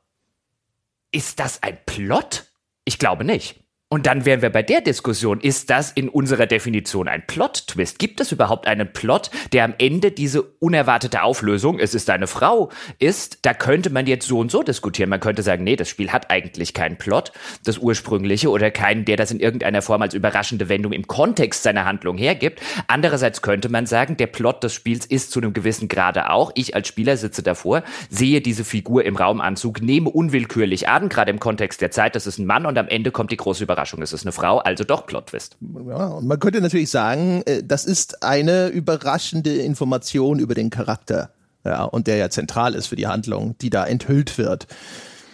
Ist 1.12 1.40
das 1.40 1.62
ein 1.62 1.78
Plot? 1.86 2.46
Ich 2.86 2.98
glaube 2.98 3.24
nicht. 3.24 3.63
Und 3.94 4.08
dann 4.08 4.26
wären 4.26 4.42
wir 4.42 4.50
bei 4.50 4.64
der 4.64 4.82
Diskussion, 4.82 5.40
ist 5.40 5.70
das 5.70 5.92
in 5.92 6.10
unserer 6.10 6.48
Definition 6.48 7.08
ein 7.08 7.28
Plot-Twist? 7.28 8.00
Gibt 8.00 8.20
es 8.22 8.32
überhaupt 8.32 8.66
einen 8.66 8.92
Plot, 8.92 9.30
der 9.52 9.66
am 9.66 9.76
Ende 9.78 10.10
diese 10.10 10.42
unerwartete 10.42 11.22
Auflösung, 11.22 11.78
es 11.78 11.94
ist 11.94 12.10
eine 12.10 12.26
Frau, 12.26 12.72
ist? 12.98 13.38
Da 13.44 13.54
könnte 13.54 13.92
man 13.92 14.08
jetzt 14.08 14.28
so 14.28 14.40
und 14.40 14.50
so 14.50 14.64
diskutieren. 14.64 15.12
Man 15.12 15.20
könnte 15.20 15.44
sagen, 15.44 15.64
nee, 15.64 15.76
das 15.76 15.90
Spiel 15.90 16.12
hat 16.12 16.32
eigentlich 16.32 16.74
keinen 16.74 16.98
Plot, 16.98 17.34
das 17.66 17.78
ursprüngliche, 17.78 18.50
oder 18.50 18.72
keinen, 18.72 19.06
der 19.06 19.16
das 19.16 19.30
in 19.30 19.40
irgendeiner 19.40 19.84
Form 19.84 20.02
als 20.02 20.16
überraschende 20.16 20.70
Wendung 20.70 20.92
im 20.92 21.06
Kontext 21.06 21.62
seiner 21.62 21.86
Handlung 21.86 22.18
hergibt. 22.18 22.64
Andererseits 22.88 23.44
könnte 23.44 23.70
man 23.70 23.86
sagen, 23.86 24.18
der 24.18 24.26
Plot 24.26 24.64
des 24.64 24.74
Spiels 24.74 25.06
ist 25.06 25.30
zu 25.30 25.40
einem 25.40 25.54
gewissen 25.54 25.88
Grade 25.88 26.32
auch. 26.32 26.52
Ich 26.56 26.74
als 26.74 26.88
Spieler 26.88 27.16
sitze 27.16 27.44
davor, 27.44 27.84
sehe 28.10 28.42
diese 28.42 28.64
Figur 28.64 29.06
im 29.06 29.18
Raumanzug, 29.18 29.84
nehme 29.84 30.10
unwillkürlich 30.10 30.90
an, 30.90 31.10
gerade 31.10 31.30
im 31.30 31.40
Kontext 31.40 31.80
der 31.80 31.92
Zeit, 31.92 32.16
das 32.16 32.26
ist 32.26 32.40
ein 32.40 32.48
Mann 32.48 32.66
und 32.66 32.76
am 32.80 32.88
Ende 32.88 33.12
kommt 33.12 33.30
die 33.30 33.38
große 33.38 33.64
Überraschung. 33.64 33.83
Überraschung, 33.84 34.02
es 34.02 34.14
ist 34.14 34.26
eine 34.26 34.32
Frau, 34.32 34.60
also 34.60 34.84
doch 34.84 35.06
Plot-Twist. 35.06 35.58
Ja, 35.88 36.08
und 36.08 36.28
man 36.28 36.40
könnte 36.40 36.62
natürlich 36.62 36.90
sagen, 36.90 37.44
äh, 37.46 37.64
das 37.64 37.84
ist 37.86 38.24
eine 38.24 38.68
überraschende 38.68 39.56
Information 39.56 40.40
über 40.40 40.56
den 40.56 40.70
Charakter, 40.70 41.32
ja, 41.66 41.84
und 41.84 42.08
der 42.08 42.16
ja 42.16 42.30
zentral 42.30 42.76
ist 42.76 42.88
für 42.88 42.96
die 42.96 43.08
Handlung, 43.08 43.58
die 43.60 43.70
da 43.70 43.86
enthüllt 43.86 44.38
wird. 44.38 44.68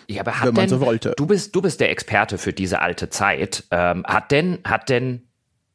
Ja, 0.07 0.21
aber 0.21 0.39
hat 0.39 0.47
wenn 0.47 0.55
man 0.55 0.61
denn, 0.63 0.69
so 0.69 0.81
wollte. 0.81 1.13
Du 1.15 1.27
bist, 1.27 1.55
du 1.55 1.61
bist 1.61 1.79
der 1.79 1.91
Experte 1.91 2.39
für 2.39 2.51
diese 2.51 2.81
alte 2.81 3.09
Zeit. 3.09 3.65
Ähm, 3.69 4.03
hat 4.07 4.31
denn, 4.31 4.57
hat 4.63 4.89
denn 4.89 5.27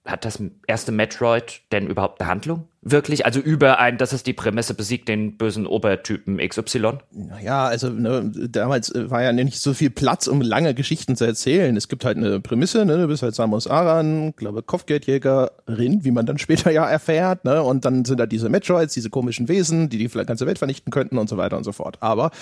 hat 0.04 0.24
das 0.24 0.42
erste 0.66 0.92
Metroid 0.92 1.62
denn 1.72 1.86
überhaupt 1.86 2.20
eine 2.20 2.28
Handlung? 2.28 2.68
Wirklich? 2.86 3.24
Also 3.24 3.40
über 3.40 3.78
ein, 3.78 3.96
das 3.96 4.12
ist 4.12 4.26
die 4.26 4.34
Prämisse, 4.34 4.74
besiegt 4.74 5.08
den 5.08 5.38
bösen 5.38 5.66
Obertypen 5.66 6.36
XY? 6.36 6.98
Ja, 7.42 7.64
also 7.64 7.88
ne, 7.88 8.30
damals 8.50 8.94
äh, 8.94 9.10
war 9.10 9.22
ja 9.22 9.32
nicht 9.32 9.58
so 9.58 9.72
viel 9.72 9.88
Platz, 9.88 10.26
um 10.26 10.42
lange 10.42 10.74
Geschichten 10.74 11.16
zu 11.16 11.24
erzählen. 11.24 11.74
Es 11.78 11.88
gibt 11.88 12.04
halt 12.04 12.18
eine 12.18 12.40
Prämisse, 12.40 12.84
ne? 12.84 12.98
du 12.98 13.08
bist 13.08 13.22
halt 13.22 13.34
Samus 13.34 13.66
Aran, 13.66 14.34
glaube 14.36 14.62
Kopfgeldjägerin, 14.62 16.04
wie 16.04 16.10
man 16.10 16.26
dann 16.26 16.36
später 16.44 16.70
ja 16.70 16.86
erfährt, 16.86 17.46
ne? 17.46 17.62
und 17.62 17.86
dann 17.86 18.04
sind 18.04 18.20
da 18.20 18.26
diese 18.26 18.50
Metroids, 18.50 18.92
diese 18.92 19.08
komischen 19.08 19.48
Wesen, 19.48 19.88
die 19.88 19.96
die 19.96 20.08
ganze 20.08 20.46
Welt 20.46 20.58
vernichten 20.58 20.92
könnten 20.92 21.16
und 21.16 21.30
so 21.30 21.38
weiter 21.38 21.56
und 21.56 21.64
so 21.64 21.72
fort. 21.72 21.96
Aber 22.00 22.32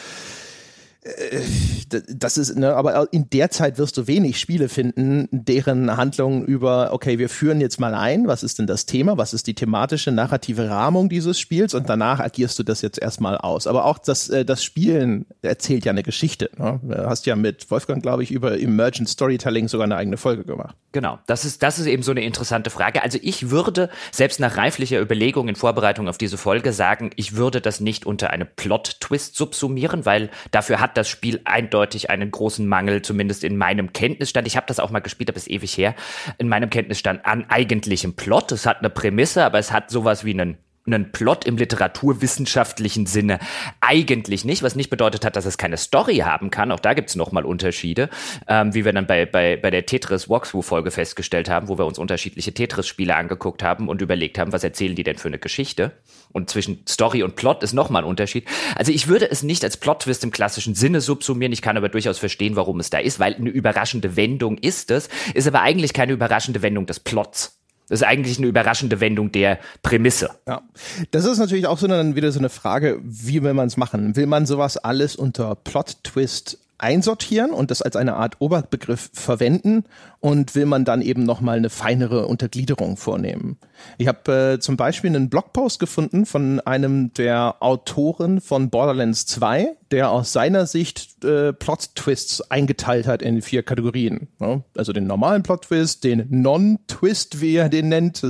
das 2.17 2.39
ist, 2.39 2.57
ne, 2.57 2.77
aber 2.77 3.13
in 3.13 3.29
der 3.31 3.51
Zeit 3.51 3.77
wirst 3.79 3.97
du 3.97 4.07
wenig 4.07 4.39
Spiele 4.39 4.69
finden, 4.69 5.29
deren 5.33 5.97
Handlung 5.97 6.45
über, 6.45 6.93
okay, 6.93 7.19
wir 7.19 7.29
führen 7.29 7.61
jetzt 7.61 7.81
mal 7.81 7.95
ein, 7.95 8.29
was 8.29 8.45
ist 8.45 8.61
denn 8.61 8.69
das 8.69 8.87
Thema, 8.87 9.19
was 9.19 9.35
ist 9.35 9.49
die 9.49 9.55
thematische, 9.55 10.13
narrative 10.13 10.71
Rahmung 10.71 11.09
dieses 11.09 11.41
Spiels 11.41 11.75
und 11.75 11.89
danach 11.89 12.21
agierst 12.21 12.57
du 12.61 12.63
das 12.63 12.83
jetzt 12.83 13.01
erstmal 13.01 13.37
aus. 13.37 13.67
Aber 13.67 13.85
auch 13.85 13.99
das, 13.99 14.29
äh, 14.29 14.45
das 14.45 14.63
Spielen 14.63 15.27
erzählt 15.43 15.85
ja 15.85 15.91
eine 15.91 16.05
Geschichte. 16.05 16.51
Ne? 16.57 16.79
Du 16.83 17.07
hast 17.07 17.27
ja 17.27 17.35
mit 17.35 17.69
Wolfgang, 17.71 18.01
glaube 18.01 18.23
ich, 18.23 18.31
über 18.31 18.61
Emergent 18.61 19.09
Storytelling 19.09 19.67
sogar 19.67 19.87
eine 19.87 19.97
eigene 19.97 20.17
Folge 20.17 20.45
gemacht. 20.45 20.77
Genau, 20.93 21.19
das 21.27 21.45
ist, 21.45 21.65
das 21.65 21.81
ist 21.81 21.87
eben 21.87 22.05
so 22.05 22.13
eine 22.13 22.23
interessante 22.23 22.71
Frage. 22.71 23.03
Also 23.03 23.19
ich 23.21 23.51
würde, 23.51 23.91
selbst 24.13 24.39
nach 24.39 24.57
reiflicher 24.57 25.01
Überlegung 25.01 25.49
in 25.49 25.57
Vorbereitung 25.57 26.07
auf 26.07 26.19
diese 26.19 26.39
Folge, 26.39 26.73
sagen, 26.73 27.11
ich 27.17 27.35
würde 27.35 27.61
das 27.61 27.81
nicht 27.81 28.07
unter 28.07 28.31
eine 28.31 28.45
Plot-Twist 28.45 29.35
subsumieren, 29.35 30.07
weil 30.07 30.31
dafür 30.53 30.81
hat 30.81 30.92
das 30.95 31.09
Spiel 31.09 31.41
eindeutig 31.45 32.11
einen 32.11 32.31
großen 32.31 32.67
Mangel, 32.67 33.03
zumindest 33.03 33.45
in 33.45 33.57
meinem 33.57 33.93
Kenntnisstand. 33.93 34.47
Ich 34.47 34.57
habe 34.57 34.67
das 34.67 34.81
auch 34.81 34.91
mal 34.91 35.01
gespielt, 35.01 35.31
aber 35.31 35.37
ist 35.37 35.51
ewig 35.51 35.77
her. 35.77 35.95
In 36.39 36.49
meinem 36.49 36.71
Kenntnisstand 36.71 37.25
an 37.25 37.47
eigentlichem 37.49 38.15
Plot. 38.15 38.53
Es 38.53 38.67
hat 38.67 38.79
eine 38.79 38.91
Prämisse, 38.91 39.45
aber 39.45 39.59
es 39.59 39.73
hat 39.73 39.91
sowas 39.91 40.25
wie 40.25 40.33
einen 40.33 40.59
einen 40.87 41.13
Plot 41.13 41.45
im 41.45 41.57
literaturwissenschaftlichen 41.57 43.07
Sinne 43.07 43.39
eigentlich 43.81 44.45
nicht, 44.45 44.63
was 44.63 44.75
nicht 44.75 44.91
bedeutet 44.91 45.25
hat, 45.25 45.37
dass 45.37 45.45
es 45.45 45.57
keine 45.57 45.77
Story 45.77 46.19
haben 46.19 46.51
kann. 46.51 46.73
Auch 46.73 46.81
da 46.81 46.95
gibt 46.95 47.11
es 47.11 47.17
nochmal 47.17 47.45
Unterschiede, 47.45 48.11
ähm, 48.49 48.75
wie 48.75 48.85
wir 48.85 48.93
dann 48.93 49.07
bei, 49.07 49.25
bei, 49.27 49.57
bei 49.57 49.71
der 49.71 49.87
Tetris 49.87 50.29
Walkthrough-Folge 50.29 50.91
festgestellt 50.91 51.49
haben, 51.49 51.69
wo 51.69 51.79
wir 51.79 51.87
uns 51.87 51.99
unterschiedliche 51.99 52.53
Tetris-Spiele 52.53 53.15
angeguckt 53.15 53.63
haben 53.63 53.89
und 53.89 54.03
überlegt 54.03 54.39
haben, 54.39 54.53
was 54.53 54.65
erzählen 54.65 54.97
die 54.97 55.05
denn 55.05 55.19
für 55.19 55.29
eine 55.29 55.39
Geschichte. 55.39 55.93
Und 56.33 56.51
zwischen 56.51 56.85
Story 56.89 57.23
und 57.23 57.37
Plot 57.37 57.63
ist 57.63 57.75
nochmal 57.75 58.03
ein 58.03 58.09
Unterschied. 58.09 58.49
Also 58.75 58.91
ich 58.91 59.07
würde 59.07 59.31
es 59.31 59.45
nicht 59.45 59.63
als 59.63 59.77
Plot-Twist 59.77 60.25
im 60.25 60.33
klassischen 60.33 60.75
Sinne 60.75 61.01
subsumieren. 61.01 61.53
Ich 61.53 61.63
kann 61.63 61.77
aber 61.77 61.91
durchaus 61.91 62.19
verstehen, 62.19 62.57
warum 62.57 62.81
es 62.81 62.91
da 62.91 62.99
ist, 62.99 63.21
weil 63.21 63.35
eine 63.35 63.51
überraschende 63.51 64.17
Wendung 64.17 64.59
ist 64.59 64.91
es, 64.91 65.09
ist 65.35 65.47
aber 65.47 65.63
eigentlich 65.63 65.93
keine 65.93 66.13
überraschende 66.13 66.63
Wendung 66.63 66.87
des 66.87 66.99
Plots. 66.99 67.62
Das 67.93 68.01
ist 68.01 68.07
eigentlich 68.07 68.39
eine 68.39 68.47
überraschende 68.47 69.01
Wendung 69.01 69.33
der 69.33 69.59
Prämisse. 69.83 70.31
Ja, 70.49 70.63
das 71.11 71.27
ist 71.27 71.37
natürlich 71.37 71.67
auch 71.67 71.77
so 71.77 71.87
dann 71.87 72.17
wieder 72.17 72.33
so 72.33 72.39
eine 72.39 72.49
Frage, 72.49 72.99
wie 73.03 73.43
will 73.43 73.53
man 73.53 73.67
es 73.67 73.77
machen? 73.77 74.17
Will 74.17 74.25
man 74.25 74.47
sowas 74.47 74.79
alles 74.79 75.15
unter 75.15 75.55
Plot-Twist 75.57 76.57
einsortieren 76.83 77.53
und 77.53 77.71
das 77.71 77.81
als 77.81 77.97
eine 77.97 78.15
Art 78.15 78.37
Oberbegriff 78.41 79.11
verwenden 79.13 79.85
und 80.21 80.55
will 80.55 80.67
man 80.67 80.85
dann 80.85 81.01
eben 81.01 81.25
nochmal 81.25 81.57
eine 81.57 81.71
feinere 81.71 82.27
Untergliederung 82.27 82.97
vornehmen. 82.97 83.57
Ich 83.99 84.09
habe 84.09 84.55
äh, 84.55 84.59
zum 84.59 84.77
Beispiel 84.77 85.11
einen 85.11 85.31
Blogpost 85.31 85.79
gefunden 85.79 86.27
von 86.27 86.61
einem 86.61 87.13
der 87.15 87.57
Autoren 87.61 88.41
von 88.41 88.71
Borderlands 88.71 89.27
2, 89.27 89.77
der 89.93 90.11
aus 90.11 90.33
seiner 90.33 90.67
Sicht 90.67 91.25
äh, 91.25 91.53
Plot-Twists 91.53 92.51
eingeteilt 92.51 93.07
hat 93.07 93.23
in 93.23 93.43
vier 93.43 93.63
Kategorien. 93.63 94.29
Ne? 94.39 94.65
Also 94.77 94.93
den 94.93 95.07
normalen 95.07 95.43
Plot-Twist, 95.43 96.03
den 96.03 96.27
Non-Twist, 96.31 97.41
wie 97.41 97.57
er 97.57 97.69
den 97.69 97.89
nennt, 97.89 98.27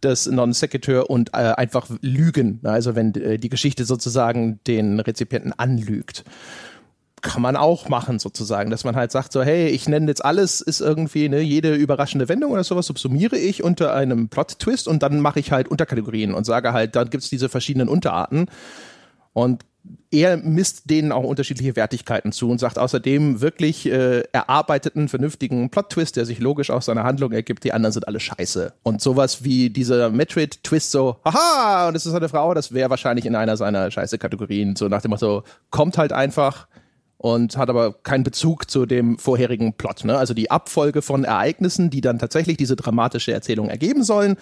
das 0.00 0.26
Non-Sequitur 0.26 1.10
und 1.10 1.30
äh, 1.32 1.36
einfach 1.36 1.88
Lügen. 2.00 2.60
Also 2.64 2.96
wenn 2.96 3.14
äh, 3.14 3.38
die 3.38 3.48
Geschichte 3.48 3.84
sozusagen 3.84 4.58
den 4.66 4.98
Rezipienten 4.98 5.52
anlügt 5.52 6.24
kann 7.24 7.42
man 7.42 7.56
auch 7.56 7.88
machen 7.88 8.18
sozusagen, 8.18 8.70
dass 8.70 8.84
man 8.84 8.94
halt 8.94 9.10
sagt 9.10 9.32
so, 9.32 9.42
hey, 9.42 9.68
ich 9.68 9.88
nenne 9.88 10.06
jetzt 10.08 10.24
alles, 10.24 10.60
ist 10.60 10.80
irgendwie, 10.80 11.28
ne, 11.30 11.40
jede 11.40 11.74
überraschende 11.74 12.28
Wendung 12.28 12.52
oder 12.52 12.62
sowas 12.62 12.86
subsumiere 12.86 13.36
ich 13.36 13.64
unter 13.64 13.94
einem 13.94 14.28
Plot-Twist 14.28 14.86
und 14.86 15.02
dann 15.02 15.20
mache 15.20 15.40
ich 15.40 15.50
halt 15.50 15.66
Unterkategorien 15.66 16.34
und 16.34 16.44
sage 16.44 16.74
halt, 16.74 16.94
dann 16.94 17.08
gibt's 17.08 17.30
diese 17.30 17.48
verschiedenen 17.48 17.88
Unterarten 17.88 18.46
und 19.32 19.64
er 20.10 20.36
misst 20.36 20.90
denen 20.90 21.12
auch 21.12 21.24
unterschiedliche 21.24 21.76
Wertigkeiten 21.76 22.30
zu 22.30 22.50
und 22.50 22.58
sagt 22.58 22.78
außerdem 22.78 23.40
wirklich 23.40 23.86
äh, 23.86 24.20
erarbeiteten, 24.32 25.08
vernünftigen 25.08 25.70
Plot-Twist, 25.70 26.16
der 26.16 26.26
sich 26.26 26.40
logisch 26.40 26.70
aus 26.70 26.86
seiner 26.86 27.04
Handlung 27.04 27.32
ergibt, 27.32 27.64
die 27.64 27.72
anderen 27.72 27.92
sind 27.92 28.06
alle 28.06 28.20
scheiße. 28.20 28.74
Und 28.82 29.00
sowas 29.00 29.44
wie 29.44 29.70
dieser 29.70 30.10
Metroid-Twist 30.10 30.90
so, 30.90 31.16
haha, 31.24 31.88
und 31.88 31.96
es 31.96 32.06
ist 32.06 32.14
eine 32.14 32.28
Frau, 32.28 32.52
das 32.52 32.72
wäre 32.72 32.90
wahrscheinlich 32.90 33.26
in 33.26 33.34
einer 33.34 33.56
seiner 33.56 33.90
scheiße 33.90 34.18
Kategorien, 34.18 34.76
so 34.76 34.88
nach 34.88 35.02
dem 35.02 35.10
Motto, 35.10 35.42
kommt 35.70 35.98
halt 35.98 36.12
einfach, 36.12 36.68
und 37.24 37.56
hat 37.56 37.70
aber 37.70 37.94
keinen 37.94 38.22
Bezug 38.22 38.70
zu 38.70 38.84
dem 38.84 39.16
vorherigen 39.16 39.72
Plot. 39.72 40.04
Ne? 40.04 40.18
Also 40.18 40.34
die 40.34 40.50
Abfolge 40.50 41.00
von 41.00 41.24
Ereignissen, 41.24 41.88
die 41.88 42.02
dann 42.02 42.18
tatsächlich 42.18 42.58
diese 42.58 42.76
dramatische 42.76 43.32
Erzählung 43.32 43.70
ergeben 43.70 44.04
sollen. 44.04 44.36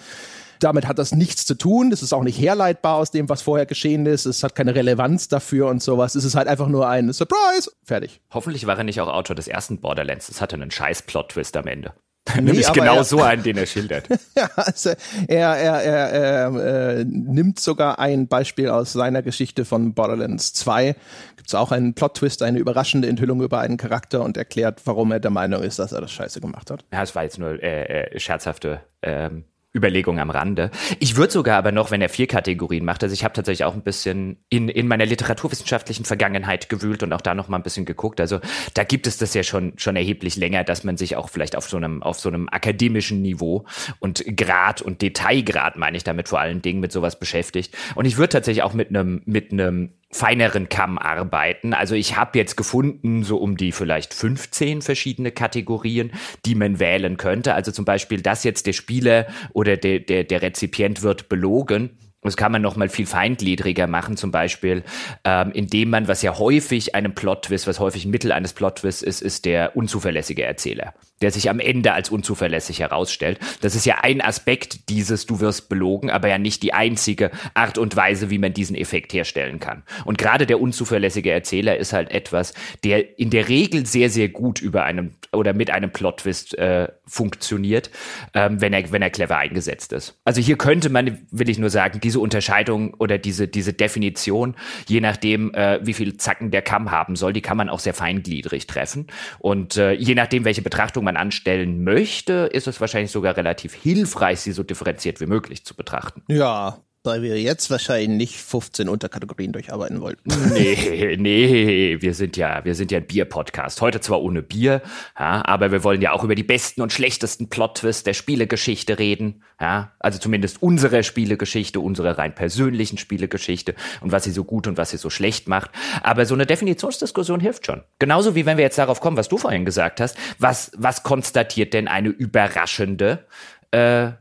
Damit 0.59 0.85
hat 0.85 0.99
das 0.99 1.13
nichts 1.13 1.45
zu 1.45 1.55
tun. 1.55 1.91
Das 1.91 2.03
ist 2.03 2.11
auch 2.11 2.23
nicht 2.23 2.37
herleitbar 2.37 2.95
aus 2.97 3.09
dem, 3.09 3.29
was 3.29 3.41
vorher 3.41 3.65
geschehen 3.65 4.05
ist. 4.05 4.25
Es 4.25 4.43
hat 4.43 4.53
keine 4.53 4.75
Relevanz 4.75 5.29
dafür 5.29 5.69
und 5.69 5.81
sowas. 5.81 6.15
Es 6.15 6.25
ist 6.25 6.35
halt 6.35 6.49
einfach 6.49 6.67
nur 6.67 6.89
ein 6.89 7.13
Surprise. 7.13 7.71
Fertig. 7.85 8.19
Hoffentlich 8.33 8.67
war 8.67 8.77
er 8.77 8.83
nicht 8.83 8.99
auch 8.99 9.07
Autor 9.07 9.37
des 9.37 9.47
ersten 9.47 9.79
Borderlands. 9.79 10.27
Es 10.27 10.41
hatte 10.41 10.57
einen 10.57 10.69
scheiß 10.69 11.03
Plot-Twist 11.03 11.55
am 11.55 11.67
Ende. 11.67 11.93
Nee, 12.35 12.41
Nämlich 12.41 12.71
genau 12.71 12.97
er, 12.97 13.03
so 13.03 13.21
einen, 13.21 13.43
den 13.43 13.57
er 13.57 13.65
schildert. 13.65 14.07
ja, 14.35 14.49
also 14.55 14.91
er, 15.27 15.55
er, 15.55 15.83
er, 15.83 16.09
er 16.09 16.99
äh, 16.99 17.05
nimmt 17.05 17.59
sogar 17.59 17.99
ein 17.99 18.27
Beispiel 18.27 18.69
aus 18.69 18.93
seiner 18.93 19.21
Geschichte 19.21 19.65
von 19.65 19.93
Borderlands 19.93 20.53
2. 20.53 20.95
Gibt 21.43 21.49
es 21.49 21.55
auch 21.55 21.73
einen 21.73 21.93
Plot-Twist, 21.93 22.41
eine 22.41 22.57
überraschende 22.57 23.09
Enthüllung 23.09 23.41
über 23.41 23.59
einen 23.59 23.75
Charakter 23.75 24.23
und 24.23 24.37
erklärt, 24.37 24.79
warum 24.85 25.11
er 25.11 25.19
der 25.19 25.29
Meinung 25.29 25.61
ist, 25.61 25.77
dass 25.77 25.91
er 25.91 25.99
das 25.99 26.09
scheiße 26.09 26.39
gemacht 26.39 26.71
hat. 26.71 26.85
Ja, 26.93 27.03
es 27.03 27.13
war 27.15 27.23
jetzt 27.23 27.37
nur 27.37 27.61
äh, 27.61 28.13
äh, 28.13 28.17
scherzhafte 28.17 28.79
ähm, 29.01 29.43
Überlegung 29.75 30.19
am 30.19 30.29
Rande. 30.29 30.71
Ich 30.99 31.17
würde 31.17 31.33
sogar 31.33 31.57
aber 31.57 31.73
noch, 31.73 31.91
wenn 31.91 32.01
er 32.01 32.07
vier 32.07 32.27
Kategorien 32.27 32.85
macht, 32.85 33.03
also 33.03 33.11
ich 33.11 33.25
habe 33.25 33.33
tatsächlich 33.33 33.65
auch 33.65 33.73
ein 33.73 33.81
bisschen 33.81 34.37
in, 34.47 34.69
in 34.69 34.87
meiner 34.87 35.05
literaturwissenschaftlichen 35.05 36.05
Vergangenheit 36.05 36.69
gewühlt 36.69 37.03
und 37.03 37.11
auch 37.11 37.19
da 37.19 37.35
noch 37.35 37.49
mal 37.49 37.57
ein 37.57 37.63
bisschen 37.63 37.83
geguckt. 37.83 38.21
Also 38.21 38.39
da 38.73 38.85
gibt 38.85 39.05
es 39.05 39.17
das 39.17 39.33
ja 39.33 39.43
schon, 39.43 39.73
schon 39.75 39.97
erheblich 39.97 40.37
länger, 40.37 40.63
dass 40.63 40.85
man 40.85 40.95
sich 40.95 41.17
auch 41.17 41.27
vielleicht 41.27 41.57
auf 41.57 41.67
so 41.67 41.75
einem, 41.75 42.03
auf 42.03 42.21
so 42.21 42.29
einem 42.29 42.47
akademischen 42.49 43.21
Niveau 43.21 43.65
und 43.99 44.23
Grad 44.37 44.81
und 44.81 45.01
Detailgrad, 45.01 45.75
meine 45.75 45.97
ich 45.97 46.05
damit 46.05 46.29
vor 46.29 46.39
allen 46.39 46.61
Dingen, 46.61 46.79
mit 46.79 46.93
sowas 46.93 47.19
beschäftigt. 47.19 47.75
Und 47.95 48.05
ich 48.05 48.15
würde 48.15 48.29
tatsächlich 48.29 48.63
auch 48.63 48.73
mit 48.73 48.87
einem, 48.87 49.23
mit 49.25 49.51
einem 49.51 49.89
feineren 50.13 50.69
Kamm 50.69 50.97
arbeiten. 50.97 51.73
Also 51.73 51.95
ich 51.95 52.15
habe 52.15 52.37
jetzt 52.37 52.55
gefunden, 52.55 53.23
so 53.23 53.37
um 53.37 53.57
die 53.57 53.71
vielleicht 53.71 54.13
15 54.13 54.81
verschiedene 54.81 55.31
Kategorien, 55.31 56.11
die 56.45 56.55
man 56.55 56.79
wählen 56.79 57.17
könnte. 57.17 57.53
Also 57.53 57.71
zum 57.71 57.85
Beispiel, 57.85 58.21
dass 58.21 58.43
jetzt 58.43 58.67
der 58.67 58.73
Spieler 58.73 59.27
oder 59.53 59.75
der, 59.75 59.99
der, 59.99 60.23
der 60.23 60.41
Rezipient 60.41 61.01
wird 61.01 61.29
belogen 61.29 61.97
das 62.23 62.37
kann 62.37 62.51
man 62.51 62.61
noch 62.61 62.75
mal 62.75 62.89
viel 62.89 63.05
feingliedriger 63.05 63.87
machen, 63.87 64.17
zum 64.17 64.31
Beispiel, 64.31 64.83
ähm, 65.23 65.51
indem 65.53 65.89
man, 65.89 66.07
was 66.07 66.21
ja 66.21 66.37
häufig 66.37 66.95
einem 66.95 67.13
Plot-Twist, 67.13 67.67
was 67.67 67.79
häufig 67.79 68.05
ein 68.05 68.11
Mittel 68.11 68.31
eines 68.31 68.53
Plot-Twists 68.53 69.01
ist, 69.01 69.21
ist 69.21 69.45
der 69.45 69.75
unzuverlässige 69.75 70.43
Erzähler, 70.43 70.93
der 71.21 71.31
sich 71.31 71.49
am 71.49 71.59
Ende 71.59 71.93
als 71.93 72.09
unzuverlässig 72.09 72.79
herausstellt. 72.79 73.39
Das 73.61 73.75
ist 73.75 73.85
ja 73.85 73.97
ein 74.01 74.21
Aspekt 74.21 74.89
dieses, 74.89 75.25
du 75.25 75.39
wirst 75.39 75.69
belogen, 75.69 76.09
aber 76.09 76.27
ja 76.27 76.37
nicht 76.37 76.63
die 76.63 76.73
einzige 76.73 77.31
Art 77.53 77.77
und 77.77 77.95
Weise, 77.95 78.29
wie 78.29 78.37
man 78.37 78.53
diesen 78.53 78.75
Effekt 78.75 79.13
herstellen 79.13 79.59
kann. 79.59 79.83
Und 80.05 80.17
gerade 80.17 80.45
der 80.45 80.61
unzuverlässige 80.61 81.31
Erzähler 81.31 81.77
ist 81.77 81.93
halt 81.93 82.11
etwas, 82.11 82.53
der 82.83 83.19
in 83.19 83.29
der 83.29 83.49
Regel 83.49 83.85
sehr, 83.85 84.09
sehr 84.09 84.29
gut 84.29 84.61
über 84.61 84.83
einem 84.83 85.11
oder 85.31 85.53
mit 85.53 85.71
einem 85.71 85.91
Plot-Twist 85.91 86.57
äh, 86.57 86.87
funktioniert, 87.05 87.89
ähm, 88.33 88.61
wenn 88.61 88.73
er, 88.73 88.91
wenn 88.91 89.01
er 89.01 89.09
clever 89.09 89.37
eingesetzt 89.37 89.91
ist. 89.93 90.19
Also 90.23 90.41
hier 90.41 90.57
könnte 90.57 90.89
man, 90.89 91.25
will 91.31 91.49
ich 91.49 91.59
nur 91.59 91.69
sagen, 91.69 91.99
diese 91.99 92.19
Unterscheidung 92.19 92.93
oder 92.93 93.17
diese, 93.17 93.47
diese 93.47 93.73
Definition, 93.73 94.55
je 94.87 95.01
nachdem, 95.01 95.53
äh, 95.53 95.79
wie 95.83 95.93
viel 95.93 96.17
Zacken 96.17 96.51
der 96.51 96.61
Kamm 96.61 96.91
haben 96.91 97.15
soll, 97.15 97.33
die 97.33 97.41
kann 97.41 97.57
man 97.57 97.69
auch 97.69 97.79
sehr 97.79 97.93
feingliedrig 97.93 98.67
treffen. 98.67 99.07
Und 99.39 99.77
äh, 99.77 99.91
je 99.91 100.15
nachdem, 100.15 100.45
welche 100.45 100.61
Betrachtung 100.61 101.03
man 101.03 101.17
anstellen 101.17 101.83
möchte, 101.83 102.49
ist 102.51 102.67
es 102.67 102.79
wahrscheinlich 102.79 103.11
sogar 103.11 103.35
relativ 103.35 103.73
hilfreich, 103.73 104.39
sie 104.39 104.53
so 104.53 104.63
differenziert 104.63 105.19
wie 105.19 105.25
möglich 105.25 105.65
zu 105.65 105.75
betrachten. 105.75 106.23
Ja, 106.27 106.79
weil 107.03 107.21
wir 107.21 107.39
jetzt 107.41 107.69
wahrscheinlich 107.69 108.09
nicht 108.09 108.35
15 108.37 108.87
Unterkategorien 108.87 109.51
durcharbeiten 109.51 109.99
wollten. 109.99 110.31
Nee, 110.53 111.17
nee, 111.19 111.97
wir 111.99 112.13
sind 112.13 112.37
ja, 112.37 112.63
wir 112.63 112.75
sind 112.75 112.91
ja 112.91 112.99
ein 112.99 113.07
Bier-Podcast. 113.07 113.81
Heute 113.81 113.99
zwar 113.99 114.21
ohne 114.21 114.41
Bier, 114.41 114.81
ja, 115.19 115.45
aber 115.45 115.71
wir 115.71 115.83
wollen 115.83 116.01
ja 116.01 116.13
auch 116.13 116.23
über 116.23 116.35
die 116.35 116.43
besten 116.43 116.81
und 116.81 116.93
schlechtesten 116.93 117.49
Plot-Twists 117.49 118.03
der 118.03 118.13
Spielegeschichte 118.13 118.99
reden. 118.99 119.43
Ja, 119.59 119.91
also 119.99 120.19
zumindest 120.19 120.61
unsere 120.61 121.03
Spielegeschichte, 121.03 121.79
unsere 121.79 122.17
rein 122.17 122.33
persönlichen 122.35 122.97
Spielegeschichte 122.97 123.75
und 124.01 124.11
was 124.11 124.23
sie 124.23 124.31
so 124.31 124.43
gut 124.43 124.67
und 124.67 124.77
was 124.77 124.91
sie 124.91 124.97
so 124.97 125.09
schlecht 125.09 125.47
macht. 125.47 125.71
Aber 126.03 126.25
so 126.25 126.33
eine 126.33 126.45
Definitionsdiskussion 126.45 127.39
hilft 127.39 127.65
schon. 127.65 127.83
Genauso 127.99 128.35
wie 128.35 128.45
wenn 128.45 128.57
wir 128.57 128.63
jetzt 128.63 128.77
darauf 128.77 129.01
kommen, 129.01 129.17
was 129.17 129.29
du 129.29 129.37
vorhin 129.37 129.65
gesagt 129.65 129.99
hast. 129.99 130.17
Was, 130.39 130.71
was 130.77 131.03
konstatiert 131.03 131.73
denn 131.73 131.87
eine 131.87 132.09
überraschende 132.09 133.25
äh, 133.71 134.11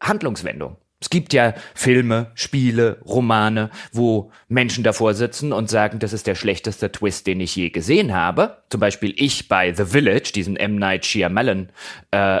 Handlungswendung? 0.00 0.76
Es 0.98 1.10
gibt 1.10 1.34
ja 1.34 1.54
Filme, 1.74 2.30
Spiele, 2.34 2.98
Romane, 3.04 3.70
wo 3.92 4.30
Menschen 4.48 4.82
davor 4.82 5.12
sitzen 5.12 5.52
und 5.52 5.68
sagen, 5.68 5.98
das 5.98 6.14
ist 6.14 6.26
der 6.26 6.34
schlechteste 6.34 6.90
Twist, 6.90 7.26
den 7.26 7.40
ich 7.40 7.54
je 7.54 7.68
gesehen 7.68 8.14
habe. 8.14 8.62
Zum 8.70 8.80
Beispiel 8.80 9.12
ich 9.16 9.48
bei 9.48 9.74
The 9.74 9.84
Village, 9.84 10.32
diesem 10.34 10.56
M. 10.56 10.76
Night 10.76 11.04
Shyamalan 11.04 11.70
äh, 12.12 12.40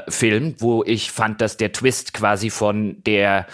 wo 0.58 0.82
ich 0.84 1.10
fand, 1.10 1.42
dass 1.42 1.58
der 1.58 1.72
Twist 1.72 2.14
quasi 2.14 2.48
von 2.48 3.02
der 3.04 3.46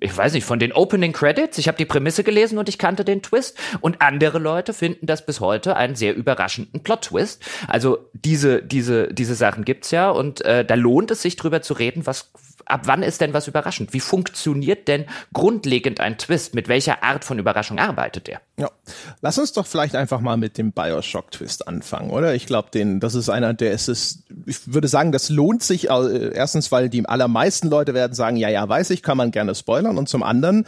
ich 0.00 0.14
weiß 0.14 0.34
nicht, 0.34 0.44
von 0.44 0.58
den 0.58 0.72
Opening 0.72 1.12
Credits. 1.12 1.56
Ich 1.56 1.66
habe 1.66 1.78
die 1.78 1.86
Prämisse 1.86 2.24
gelesen 2.24 2.58
und 2.58 2.68
ich 2.68 2.78
kannte 2.78 3.04
den 3.04 3.22
Twist. 3.22 3.56
Und 3.80 4.02
andere 4.02 4.38
Leute 4.38 4.74
finden 4.74 5.06
das 5.06 5.24
bis 5.24 5.40
heute 5.40 5.76
einen 5.76 5.94
sehr 5.94 6.14
überraschenden 6.14 6.82
Plot-Twist. 6.82 7.42
Also 7.68 8.10
diese, 8.12 8.62
diese, 8.62 9.08
diese 9.08 9.34
Sachen 9.34 9.64
gibt's 9.64 9.92
ja 9.92 10.10
und 10.10 10.44
äh, 10.44 10.64
da 10.64 10.74
lohnt 10.74 11.10
es 11.10 11.22
sich 11.22 11.36
drüber 11.36 11.62
zu 11.62 11.74
reden, 11.74 12.06
was, 12.06 12.30
ab 12.66 12.82
wann 12.84 13.02
ist 13.02 13.20
denn 13.20 13.34
was 13.34 13.48
überraschend? 13.48 13.92
Wie 13.92 14.00
funktioniert 14.00 14.88
denn 14.88 15.06
grundlegend 15.32 16.00
ein 16.00 16.18
Twist? 16.18 16.54
Mit 16.54 16.68
welcher 16.68 17.02
Art 17.02 17.24
von 17.24 17.38
Überraschung 17.38 17.78
arbeitet 17.78 18.28
er? 18.28 18.40
Ja, 18.56 18.70
lass 19.20 19.38
uns 19.38 19.52
doch 19.52 19.66
vielleicht 19.66 19.96
einfach 19.96 20.20
mal 20.20 20.36
mit 20.36 20.58
dem 20.58 20.72
Bioshock-Twist 20.72 21.68
anfangen, 21.68 22.10
oder? 22.10 22.34
Ich 22.34 22.46
glaube, 22.46 22.68
das 22.98 23.14
ist 23.14 23.28
einer, 23.28 23.54
der 23.54 23.72
ist 23.72 23.88
es, 23.88 24.24
ich 24.46 24.72
würde 24.72 24.88
sagen, 24.88 25.12
das 25.12 25.28
lohnt 25.28 25.62
sich, 25.62 25.90
äh, 25.90 26.30
erstens, 26.34 26.72
weil 26.72 26.88
die 26.88 27.06
allermeisten 27.06 27.68
Leute 27.68 27.94
werden 27.94 28.14
sagen, 28.14 28.36
ja, 28.36 28.48
ja, 28.48 28.68
weiß 28.68 28.90
ich, 28.90 29.02
kann 29.02 29.16
man 29.16 29.30
gerne 29.30 29.54
spoilern 29.54 29.98
und 29.98 30.08
zum 30.08 30.22
anderen, 30.22 30.66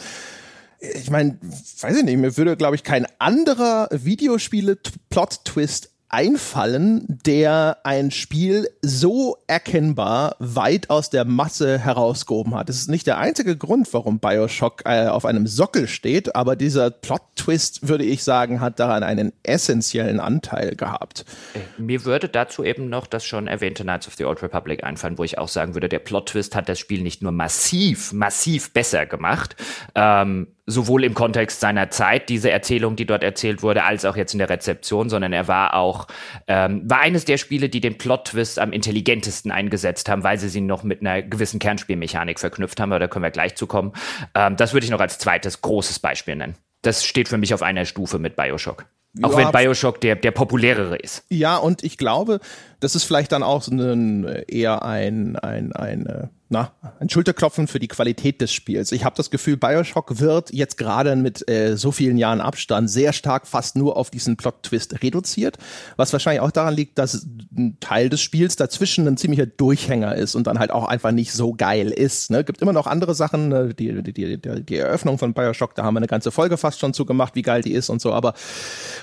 ich 0.78 1.10
meine, 1.10 1.38
weiß 1.80 1.96
ich 1.96 2.04
nicht, 2.04 2.18
mir 2.18 2.36
würde, 2.36 2.56
glaube 2.56 2.76
ich, 2.76 2.82
kein 2.82 3.06
anderer 3.18 3.88
Videospiele-Plot-Twist 3.90 5.90
einfallen, 6.08 7.04
der 7.08 7.78
ein 7.84 8.10
Spiel 8.10 8.68
so 8.82 9.38
erkennbar 9.46 10.36
weit 10.38 10.90
aus 10.90 11.10
der 11.10 11.24
Masse 11.24 11.78
herausgehoben 11.78 12.54
hat. 12.54 12.68
Das 12.68 12.76
ist 12.76 12.88
nicht 12.88 13.06
der 13.06 13.18
einzige 13.18 13.56
Grund, 13.56 13.92
warum 13.92 14.18
Bioshock 14.18 14.82
äh, 14.84 15.08
auf 15.08 15.24
einem 15.24 15.46
Sockel 15.46 15.88
steht, 15.88 16.34
aber 16.36 16.56
dieser 16.56 16.90
Plot-Twist, 16.90 17.88
würde 17.88 18.04
ich 18.04 18.22
sagen, 18.22 18.60
hat 18.60 18.78
daran 18.78 19.02
einen 19.02 19.32
essentiellen 19.42 20.20
Anteil 20.20 20.76
gehabt. 20.76 21.24
Äh, 21.54 21.80
mir 21.80 22.04
würde 22.04 22.28
dazu 22.28 22.62
eben 22.62 22.88
noch 22.88 23.06
das 23.06 23.24
schon 23.24 23.46
erwähnte 23.46 23.82
Knights 23.82 24.06
of 24.06 24.14
the 24.14 24.24
Old 24.24 24.42
Republic 24.42 24.84
einfallen, 24.84 25.18
wo 25.18 25.24
ich 25.24 25.38
auch 25.38 25.48
sagen 25.48 25.74
würde, 25.74 25.88
der 25.88 25.98
Plot-Twist 25.98 26.54
hat 26.54 26.68
das 26.68 26.78
Spiel 26.78 27.02
nicht 27.02 27.22
nur 27.22 27.32
massiv, 27.32 28.12
massiv 28.12 28.72
besser 28.72 29.06
gemacht, 29.06 29.56
ähm, 29.94 30.48
sowohl 30.66 31.04
im 31.04 31.14
Kontext 31.14 31.60
seiner 31.60 31.90
Zeit, 31.90 32.28
diese 32.28 32.50
Erzählung, 32.50 32.96
die 32.96 33.06
dort 33.06 33.22
erzählt 33.22 33.62
wurde, 33.62 33.84
als 33.84 34.04
auch 34.04 34.16
jetzt 34.16 34.32
in 34.34 34.38
der 34.38 34.50
Rezeption, 34.50 35.08
sondern 35.08 35.32
er 35.32 35.46
war 35.46 35.74
auch, 35.74 36.08
ähm, 36.48 36.82
war 36.90 37.00
eines 37.00 37.24
der 37.24 37.38
Spiele, 37.38 37.68
die 37.68 37.80
den 37.80 37.98
Plot-Twist 37.98 38.58
am 38.58 38.72
intelligentesten 38.72 39.52
eingesetzt 39.52 40.08
haben, 40.08 40.24
weil 40.24 40.38
sie 40.38 40.48
sie 40.48 40.60
noch 40.60 40.82
mit 40.82 41.00
einer 41.00 41.22
gewissen 41.22 41.60
Kernspielmechanik 41.60 42.40
verknüpft 42.40 42.80
haben, 42.80 42.92
aber 42.92 42.98
da 42.98 43.06
können 43.06 43.22
wir 43.22 43.30
gleich 43.30 43.54
zu 43.54 43.68
kommen. 43.68 43.92
Ähm, 44.34 44.56
das 44.56 44.72
würde 44.72 44.84
ich 44.84 44.90
noch 44.90 45.00
als 45.00 45.18
zweites 45.18 45.62
großes 45.62 46.00
Beispiel 46.00 46.34
nennen. 46.34 46.56
Das 46.82 47.04
steht 47.04 47.28
für 47.28 47.38
mich 47.38 47.54
auf 47.54 47.62
einer 47.62 47.84
Stufe 47.84 48.18
mit 48.18 48.34
Bioshock. 48.34 48.86
Auch 49.22 49.38
ja, 49.38 49.38
wenn 49.38 49.52
Bioshock 49.52 50.00
der, 50.00 50.16
der 50.16 50.30
populärere 50.30 50.96
ist. 50.96 51.24
Ja, 51.30 51.56
und 51.56 51.82
ich 51.82 51.96
glaube, 51.96 52.40
das 52.86 52.94
ist 52.94 53.02
vielleicht 53.02 53.32
dann 53.32 53.42
auch 53.42 53.62
so 53.62 53.72
ein, 53.72 54.24
eher 54.46 54.84
ein, 54.84 55.34
ein, 55.34 55.72
ein, 55.72 56.06
äh, 56.06 56.28
na, 56.48 56.70
ein 57.00 57.10
Schulterklopfen 57.10 57.66
für 57.66 57.80
die 57.80 57.88
Qualität 57.88 58.40
des 58.40 58.52
Spiels. 58.52 58.92
Ich 58.92 59.04
habe 59.04 59.16
das 59.16 59.30
Gefühl, 59.30 59.56
Bioshock 59.56 60.20
wird 60.20 60.52
jetzt 60.52 60.78
gerade 60.78 61.16
mit 61.16 61.50
äh, 61.50 61.76
so 61.76 61.90
vielen 61.90 62.16
Jahren 62.16 62.40
Abstand 62.40 62.88
sehr 62.88 63.12
stark 63.12 63.48
fast 63.48 63.74
nur 63.74 63.96
auf 63.96 64.10
diesen 64.10 64.36
Plot-Twist 64.36 65.02
reduziert, 65.02 65.58
was 65.96 66.12
wahrscheinlich 66.12 66.40
auch 66.42 66.52
daran 66.52 66.74
liegt, 66.74 66.98
dass 66.98 67.26
ein 67.56 67.78
Teil 67.80 68.08
des 68.08 68.20
Spiels 68.20 68.54
dazwischen 68.54 69.08
ein 69.08 69.16
ziemlicher 69.16 69.46
Durchhänger 69.46 70.14
ist 70.14 70.36
und 70.36 70.46
dann 70.46 70.60
halt 70.60 70.70
auch 70.70 70.86
einfach 70.86 71.10
nicht 71.10 71.32
so 71.32 71.52
geil 71.52 71.90
ist. 71.90 72.30
Ne? 72.30 72.44
Gibt 72.44 72.62
immer 72.62 72.72
noch 72.72 72.86
andere 72.86 73.16
Sachen, 73.16 73.48
ne? 73.48 73.74
die, 73.74 74.00
die, 74.04 74.12
die, 74.12 74.62
die 74.62 74.76
Eröffnung 74.76 75.18
von 75.18 75.34
Bioshock, 75.34 75.74
da 75.74 75.82
haben 75.82 75.94
wir 75.94 75.98
eine 75.98 76.06
ganze 76.06 76.30
Folge 76.30 76.56
fast 76.56 76.78
schon 76.78 76.94
zugemacht, 76.94 77.34
wie 77.34 77.42
geil 77.42 77.62
die 77.62 77.72
ist 77.72 77.90
und 77.90 78.00
so, 78.00 78.12
aber 78.12 78.34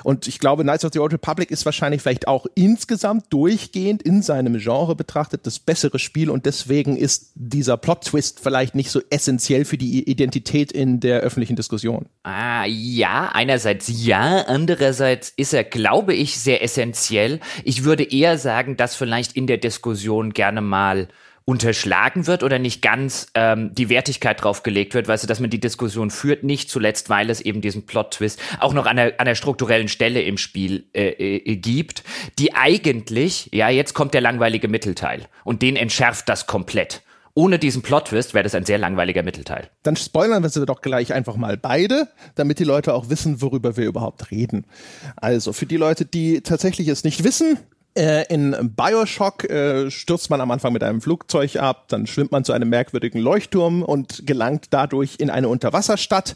und 0.06 0.30
ich 0.30 0.40
glaube, 0.40 0.64
Knights 0.64 0.86
of 0.86 0.94
the 0.94 1.00
Old 1.00 1.12
Republic 1.12 1.52
ist 1.52 1.66
wahrscheinlich 1.66 2.02
vielleicht 2.02 2.30
auch 2.30 2.46
insgesamt 2.56 3.26
durchgehend 3.74 4.04
in 4.04 4.22
seinem 4.22 4.58
Genre 4.60 4.96
betrachtet 4.96 5.46
das 5.46 5.60
bessere 5.60 6.00
Spiel 6.00 6.30
und 6.30 6.46
deswegen 6.46 6.96
ist 6.96 7.32
dieser 7.36 7.78
Plot-Twist 7.78 8.40
vielleicht 8.40 8.76
nicht 8.76 8.92
so 8.92 9.02
essentiell 9.10 9.66
für 9.66 9.78
die 9.78 10.10
Identität 10.10 10.72
in 10.72 11.00
der 11.00 11.22
öffentlichen 11.22 11.56
Diskussion. 11.56 12.06
Ah, 12.24 12.66
ja, 12.66 13.30
einerseits 13.34 13.92
ja, 14.06 14.46
andererseits 14.48 15.34
ist 15.36 15.54
er, 15.54 15.64
glaube 15.64 16.14
ich, 16.14 16.38
sehr 16.38 16.64
essentiell. 16.64 17.40
Ich 17.64 17.84
würde 17.84 18.04
eher 18.04 18.38
sagen, 18.38 18.78
dass 18.78 18.96
vielleicht 18.96 19.36
in 19.36 19.48
der 19.48 19.58
Diskussion 19.58 20.34
gerne 20.34 20.62
mal 20.62 21.08
unterschlagen 21.46 22.28
wird 22.28 22.44
oder 22.44 22.58
nicht 22.58 22.82
ganz 22.82 23.28
ähm, 23.34 23.74
die 23.74 23.90
Wertigkeit 23.90 24.42
drauf 24.42 24.64
gelegt 24.64 24.94
wird, 24.94 25.08
weißt 25.08 25.24
du, 25.24 25.28
dass 25.28 25.40
man 25.40 25.50
die 25.50 25.60
Diskussion 25.60 26.10
führt, 26.10 26.44
nicht 26.44 26.70
zuletzt, 26.70 27.10
weil 27.10 27.30
es 27.30 27.42
eben 27.42 27.62
diesen 27.62 27.86
Plot-Twist 27.86 28.40
auch 28.60 28.74
noch 28.74 28.86
an 28.86 28.96
der, 28.96 29.20
an 29.20 29.26
der 29.26 29.36
strukturellen 29.36 29.90
Stelle 29.90 30.22
im 30.22 30.38
Spiel 30.38 30.86
äh, 30.94 31.10
äh, 31.10 31.56
gibt, 31.58 32.04
die 32.40 32.54
eigentlich, 32.54 33.50
ja, 33.52 33.70
jetzt 33.70 33.94
kommt 33.94 34.14
der 34.14 34.22
langweilige 34.22 34.68
Mittelteil 34.68 35.28
und 35.44 35.62
den 35.62 35.76
entschärft 35.76 36.30
das 36.30 36.48
komplett. 36.48 37.02
Ohne 37.36 37.58
diesen 37.58 37.82
Plot-Twist 37.82 38.36
wäre 38.36 38.44
das 38.44 38.54
ein 38.54 38.64
sehr 38.64 38.78
langweiliger 38.78 39.24
Mittelteil. 39.24 39.70
Dann 39.82 39.96
spoilern 39.96 40.44
wir 40.44 40.50
sie 40.50 40.64
doch 40.68 40.82
gleich 40.82 41.14
einfach 41.14 41.36
mal 41.36 41.58
beide, 41.58 42.08
damit 42.36 42.60
die 42.60 42.64
Leute 42.64 42.94
auch 42.94 43.10
wissen, 43.10 43.42
worüber 43.42 43.76
wir 43.76 43.86
überhaupt 43.86 44.30
reden. 44.30 44.68
Also 45.16 45.52
für 45.52 45.66
die 45.66 45.78
Leute, 45.78 46.06
die 46.06 46.42
tatsächlich 46.42 46.88
es 46.90 47.04
nicht 47.04 47.24
wissen, 47.24 47.58
in 47.96 48.74
Bioshock 48.76 49.50
äh, 49.50 49.92
stürzt 49.92 50.30
man 50.30 50.42
am 50.42 50.50
Anfang 50.50 50.74
mit 50.74 50.84
einem 50.84 51.00
Flugzeug 51.00 51.58
ab, 51.58 51.88
dann 51.90 52.08
schwimmt 52.08 52.32
man 52.32 52.44
zu 52.44 52.52
einem 52.52 52.70
merkwürdigen 52.70 53.20
Leuchtturm 53.20 53.84
und 53.84 54.26
gelangt 54.26 54.68
dadurch 54.72 55.18
in 55.20 55.30
eine 55.30 55.48
Unterwasserstadt, 55.48 56.36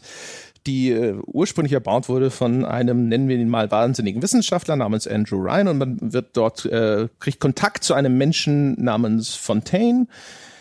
die 0.68 0.90
äh, 0.90 1.16
ursprünglich 1.26 1.72
erbaut 1.72 2.08
wurde 2.08 2.30
von 2.30 2.64
einem, 2.64 3.08
nennen 3.08 3.28
wir 3.28 3.36
ihn 3.36 3.48
mal, 3.48 3.70
wahnsinnigen 3.70 4.22
Wissenschaftler 4.22 4.76
namens 4.76 5.08
Andrew 5.08 5.40
Ryan. 5.40 5.68
Und 5.68 5.78
man 5.78 5.98
wird 6.00 6.36
dort, 6.36 6.64
äh, 6.66 7.08
kriegt 7.18 7.40
Kontakt 7.40 7.82
zu 7.84 7.94
einem 7.94 8.16
Menschen 8.18 8.80
namens 8.80 9.34
Fontaine, 9.34 10.06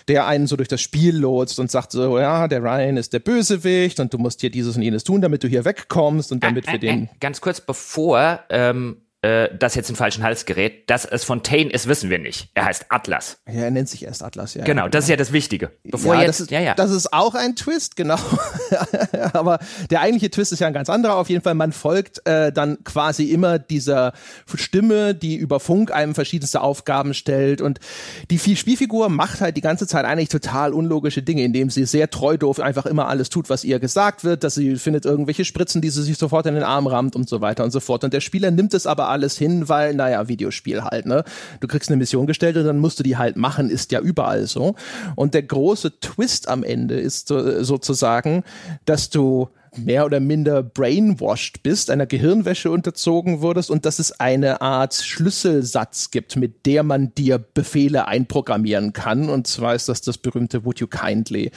der 0.07 0.25
einen 0.25 0.47
so 0.47 0.55
durch 0.55 0.69
das 0.69 0.81
Spiel 0.81 1.15
lotst 1.17 1.60
und 1.60 1.69
sagt 1.69 1.91
so, 1.91 2.17
ja, 2.17 2.47
der 2.47 2.63
Ryan 2.63 2.97
ist 2.97 3.13
der 3.13 3.19
Bösewicht 3.19 3.99
und 3.99 4.13
du 4.13 4.17
musst 4.17 4.41
hier 4.41 4.49
dieses 4.49 4.77
und 4.77 4.81
jenes 4.81 5.03
tun, 5.03 5.21
damit 5.21 5.43
du 5.43 5.47
hier 5.47 5.65
wegkommst 5.65 6.31
und 6.31 6.43
damit 6.43 6.67
äh, 6.67 6.73
wir 6.73 6.79
den... 6.79 7.10
ganz 7.19 7.41
kurz 7.41 7.60
bevor 7.60 8.39
ähm, 8.49 9.01
äh, 9.23 9.49
das 9.58 9.73
jetzt 9.73 9.89
in 9.89 9.95
falschen 9.95 10.23
Hals 10.23 10.45
gerät. 10.45 10.89
Dass 10.89 11.06
es 11.06 11.23
Fontaine 11.23 11.71
ist, 11.71 11.88
wissen 11.88 12.10
wir 12.10 12.19
nicht. 12.19 12.49
Er 12.53 12.65
heißt 12.65 12.86
Atlas. 12.89 13.39
Ja, 13.47 13.63
er 13.63 13.71
nennt 13.71 13.89
sich 13.89 14.06
erst 14.06 14.23
Atlas, 14.23 14.53
ja. 14.53 14.63
Genau, 14.63 14.88
das 14.88 15.06
ist 15.06 15.10
ja 15.10 15.15
das 15.15 15.34
Wichtige. 15.34 15.71
Bevor 15.84 16.15
ja, 16.15 16.21
jetzt, 16.21 16.30
das 16.30 16.39
ist, 16.41 16.51
ja, 16.51 16.60
ja. 16.60 16.75
Das 16.75 16.91
ist 16.91 17.12
auch 17.13 17.34
ein 17.34 17.56
Twist, 17.56 17.95
genau. 17.95 18.17
Aber 19.34 19.60
der 19.89 20.01
eigentliche 20.01 20.30
Twist 20.30 20.53
ist 20.53 20.60
ja 20.60 20.67
ein 20.67 20.73
ganz 20.73 20.89
anderer. 20.89 21.15
Auf 21.15 21.30
jeden 21.30 21.41
Fall, 21.41 21.56
man 21.56 21.71
folgt 21.71 22.25
äh, 22.27 22.51
dann 22.51 22.84
quasi 22.84 23.32
immer 23.32 23.58
dieser 23.58 24.13
Stimme, 24.53 25.15
die 25.15 25.36
über 25.36 25.60
Funk 25.60 25.91
einem 25.91 26.13
verschiedenste 26.13 26.62
Aufgaben 26.62 27.15
stellt. 27.15 27.60
Und 27.62 27.80
die 28.30 28.38
Spielfigur 28.38 29.10
macht 29.10 29.41
halt 29.41 29.58
die 29.58 29.62
ganze 29.62 29.88
Zeit 29.88 30.06
eigentlich 30.06 30.30
total 30.30 30.73
unlogische 30.73 31.23
Dinge, 31.23 31.43
indem 31.43 31.71
sie 31.71 31.86
sehr 31.86 32.12
treu 32.12 32.38
doof 32.38 32.60
einfach 32.60 32.86
immer 32.86 33.08
alles 33.08 33.30
tut, 33.30 33.49
was 33.49 33.63
ihr 33.63 33.80
gesagt 33.80 34.23
wird, 34.23 34.43
dass 34.43 34.53
sie 34.53 34.75
findet 34.75 35.06
irgendwelche 35.06 35.43
Spritzen, 35.43 35.82
die 35.82 35.89
sie 35.89 36.03
sich 36.03 36.17
sofort 36.19 36.45
in 36.45 36.53
den 36.53 36.63
Arm 36.63 36.86
rammt 36.86 37.15
und 37.15 37.27
so 37.27 37.41
weiter 37.41 37.63
und 37.63 37.71
so 37.71 37.80
fort. 37.80 38.03
Und 38.03 38.13
der 38.13 38.21
Spieler 38.21 38.51
nimmt 38.51 38.75
es 38.75 38.86
aber 38.86 39.08
alles 39.17 39.38
hin, 39.38 39.67
weil, 39.67 39.93
naja, 39.93 40.27
Videospiel 40.27 40.84
halt, 40.84 41.06
ne? 41.06 41.23
Du 41.60 41.67
kriegst 41.67 41.89
eine 41.89 41.97
Mission 41.97 42.27
gestellt 42.27 42.56
und 42.58 42.65
dann 42.65 42.80
musst 42.80 42.99
du 42.99 43.03
die 43.03 43.17
halt 43.17 43.36
machen, 43.36 43.69
ist 43.69 43.91
ja 43.91 43.99
überall 43.99 44.45
so. 44.45 44.75
Und 45.15 45.34
der 45.34 45.43
große 45.43 45.99
Twist 45.99 46.47
am 46.47 46.63
Ende 46.63 46.99
ist 46.99 47.27
so, 47.27 47.63
sozusagen, 47.63 48.43
dass 48.86 49.10
du 49.10 49.49
mehr 49.77 50.06
oder 50.06 50.19
minder 50.19 50.63
brainwashed 50.63 51.63
bist, 51.63 51.89
einer 51.89 52.06
Gehirnwäsche 52.06 52.71
unterzogen 52.71 53.41
wurdest 53.41 53.69
und 53.69 53.86
dass 53.86 53.99
es 53.99 54.19
eine 54.19 54.62
Art 54.62 54.95
Schlüsselsatz 54.95 56.12
gibt, 56.12 56.36
mit 56.36 56.65
der 56.65 56.84
man 56.84 57.13
dir 57.15 57.38
Befehle 57.38 58.08
einprogrammieren 58.08 58.93
kann. 58.93 59.30
Und 59.30 59.47
zwar 59.47 59.75
ist 59.75 59.89
das 59.89 60.01
das 60.01 60.17
berühmte 60.17 60.65
Would 60.65 60.80
you 60.80 60.88
kindly. 60.88 61.51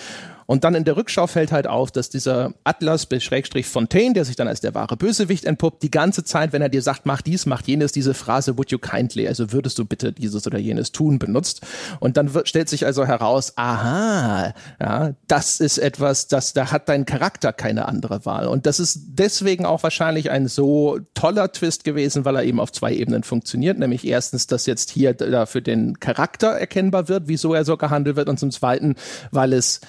Und 0.50 0.64
dann 0.64 0.74
in 0.74 0.82
der 0.82 0.96
Rückschau 0.96 1.28
fällt 1.28 1.52
halt 1.52 1.68
auf, 1.68 1.92
dass 1.92 2.10
dieser 2.10 2.54
Atlas 2.64 3.06
Schrägstrich 3.20 3.66
Fontaine, 3.66 4.14
der 4.14 4.24
sich 4.24 4.34
dann 4.34 4.48
als 4.48 4.60
der 4.60 4.74
wahre 4.74 4.96
Bösewicht 4.96 5.44
entpuppt, 5.44 5.80
die 5.84 5.92
ganze 5.92 6.24
Zeit, 6.24 6.52
wenn 6.52 6.60
er 6.60 6.68
dir 6.68 6.82
sagt, 6.82 7.06
mach 7.06 7.22
dies, 7.22 7.46
mach 7.46 7.62
jenes, 7.62 7.92
diese 7.92 8.14
Phrase 8.14 8.58
would 8.58 8.72
you 8.72 8.78
kindly, 8.80 9.28
also 9.28 9.52
würdest 9.52 9.78
du 9.78 9.84
bitte 9.84 10.12
dieses 10.12 10.48
oder 10.48 10.58
jenes 10.58 10.90
tun, 10.90 11.20
benutzt. 11.20 11.64
Und 12.00 12.16
dann 12.16 12.34
wird, 12.34 12.48
stellt 12.48 12.68
sich 12.68 12.84
also 12.84 13.06
heraus, 13.06 13.52
aha, 13.54 14.52
ja, 14.80 15.14
das 15.28 15.60
ist 15.60 15.78
etwas, 15.78 16.26
das, 16.26 16.52
da 16.52 16.72
hat 16.72 16.88
dein 16.88 17.06
Charakter 17.06 17.52
keine 17.52 17.86
andere 17.86 18.26
Wahl. 18.26 18.48
Und 18.48 18.66
das 18.66 18.80
ist 18.80 19.02
deswegen 19.06 19.64
auch 19.64 19.84
wahrscheinlich 19.84 20.32
ein 20.32 20.48
so 20.48 20.98
toller 21.14 21.52
Twist 21.52 21.84
gewesen, 21.84 22.24
weil 22.24 22.34
er 22.34 22.42
eben 22.42 22.58
auf 22.58 22.72
zwei 22.72 22.92
Ebenen 22.92 23.22
funktioniert. 23.22 23.78
Nämlich 23.78 24.04
erstens, 24.04 24.48
dass 24.48 24.66
jetzt 24.66 24.90
hier 24.90 25.14
da 25.14 25.46
für 25.46 25.62
den 25.62 26.00
Charakter 26.00 26.48
erkennbar 26.48 27.08
wird, 27.08 27.28
wieso 27.28 27.54
er 27.54 27.64
so 27.64 27.76
gehandelt 27.76 28.16
wird. 28.16 28.28
Und 28.28 28.40
zum 28.40 28.50
Zweiten, 28.50 28.96
weil 29.30 29.52
es 29.52 29.80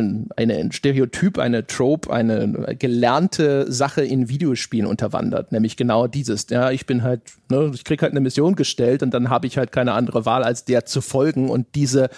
einen, 0.00 0.28
eine 0.36 0.72
Stereotyp, 0.72 1.38
eine 1.38 1.66
Trope, 1.66 2.12
eine 2.12 2.76
gelernte 2.78 3.70
Sache 3.70 4.02
in 4.02 4.28
Videospielen 4.28 4.86
unterwandert, 4.86 5.52
nämlich 5.52 5.76
genau 5.76 6.06
dieses. 6.06 6.46
Ja, 6.50 6.70
ich 6.70 6.86
bin 6.86 7.02
halt, 7.02 7.22
ne, 7.50 7.70
ich 7.74 7.84
krieg 7.84 8.02
halt 8.02 8.12
eine 8.12 8.20
Mission 8.20 8.56
gestellt 8.56 9.02
und 9.02 9.14
dann 9.14 9.30
habe 9.30 9.46
ich 9.46 9.58
halt 9.58 9.72
keine 9.72 9.92
andere 9.92 10.26
Wahl, 10.26 10.42
als 10.42 10.64
der 10.64 10.84
zu 10.84 11.00
folgen 11.00 11.48
und 11.48 11.74
diese 11.74 12.10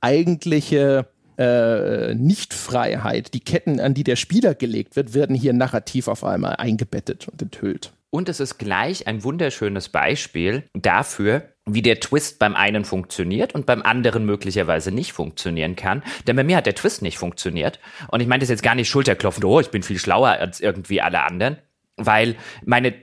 eigentliche 0.00 1.06
äh, 1.38 2.14
Nichtfreiheit, 2.14 3.34
die 3.34 3.40
Ketten, 3.40 3.80
an 3.80 3.94
die 3.94 4.04
der 4.04 4.16
Spieler 4.16 4.54
gelegt 4.54 4.96
wird, 4.96 5.14
werden 5.14 5.34
hier 5.34 5.52
narrativ 5.52 6.08
auf 6.08 6.24
einmal 6.24 6.56
eingebettet 6.56 7.28
und 7.28 7.42
enthüllt. 7.42 7.92
Und 8.10 8.28
es 8.28 8.38
ist 8.38 8.58
gleich 8.58 9.08
ein 9.08 9.24
wunderschönes 9.24 9.88
Beispiel 9.88 10.62
dafür, 10.72 11.42
wie 11.66 11.82
der 11.82 12.00
Twist 12.00 12.38
beim 12.38 12.54
einen 12.54 12.84
funktioniert 12.84 13.54
und 13.54 13.66
beim 13.66 13.82
anderen 13.82 14.26
möglicherweise 14.26 14.90
nicht 14.90 15.12
funktionieren 15.12 15.76
kann. 15.76 16.02
Denn 16.26 16.36
bei 16.36 16.44
mir 16.44 16.56
hat 16.56 16.66
der 16.66 16.74
Twist 16.74 17.00
nicht 17.00 17.16
funktioniert. 17.16 17.80
Und 18.08 18.20
ich 18.20 18.26
meine 18.26 18.40
das 18.40 18.50
jetzt 18.50 18.62
gar 18.62 18.74
nicht 18.74 18.88
schulterklopfend, 18.88 19.44
oh, 19.44 19.60
ich 19.60 19.70
bin 19.70 19.82
viel 19.82 19.98
schlauer 19.98 20.28
als 20.28 20.60
irgendwie 20.60 21.00
alle 21.00 21.22
anderen, 21.22 21.56
weil 21.96 22.36
meine 22.64 22.94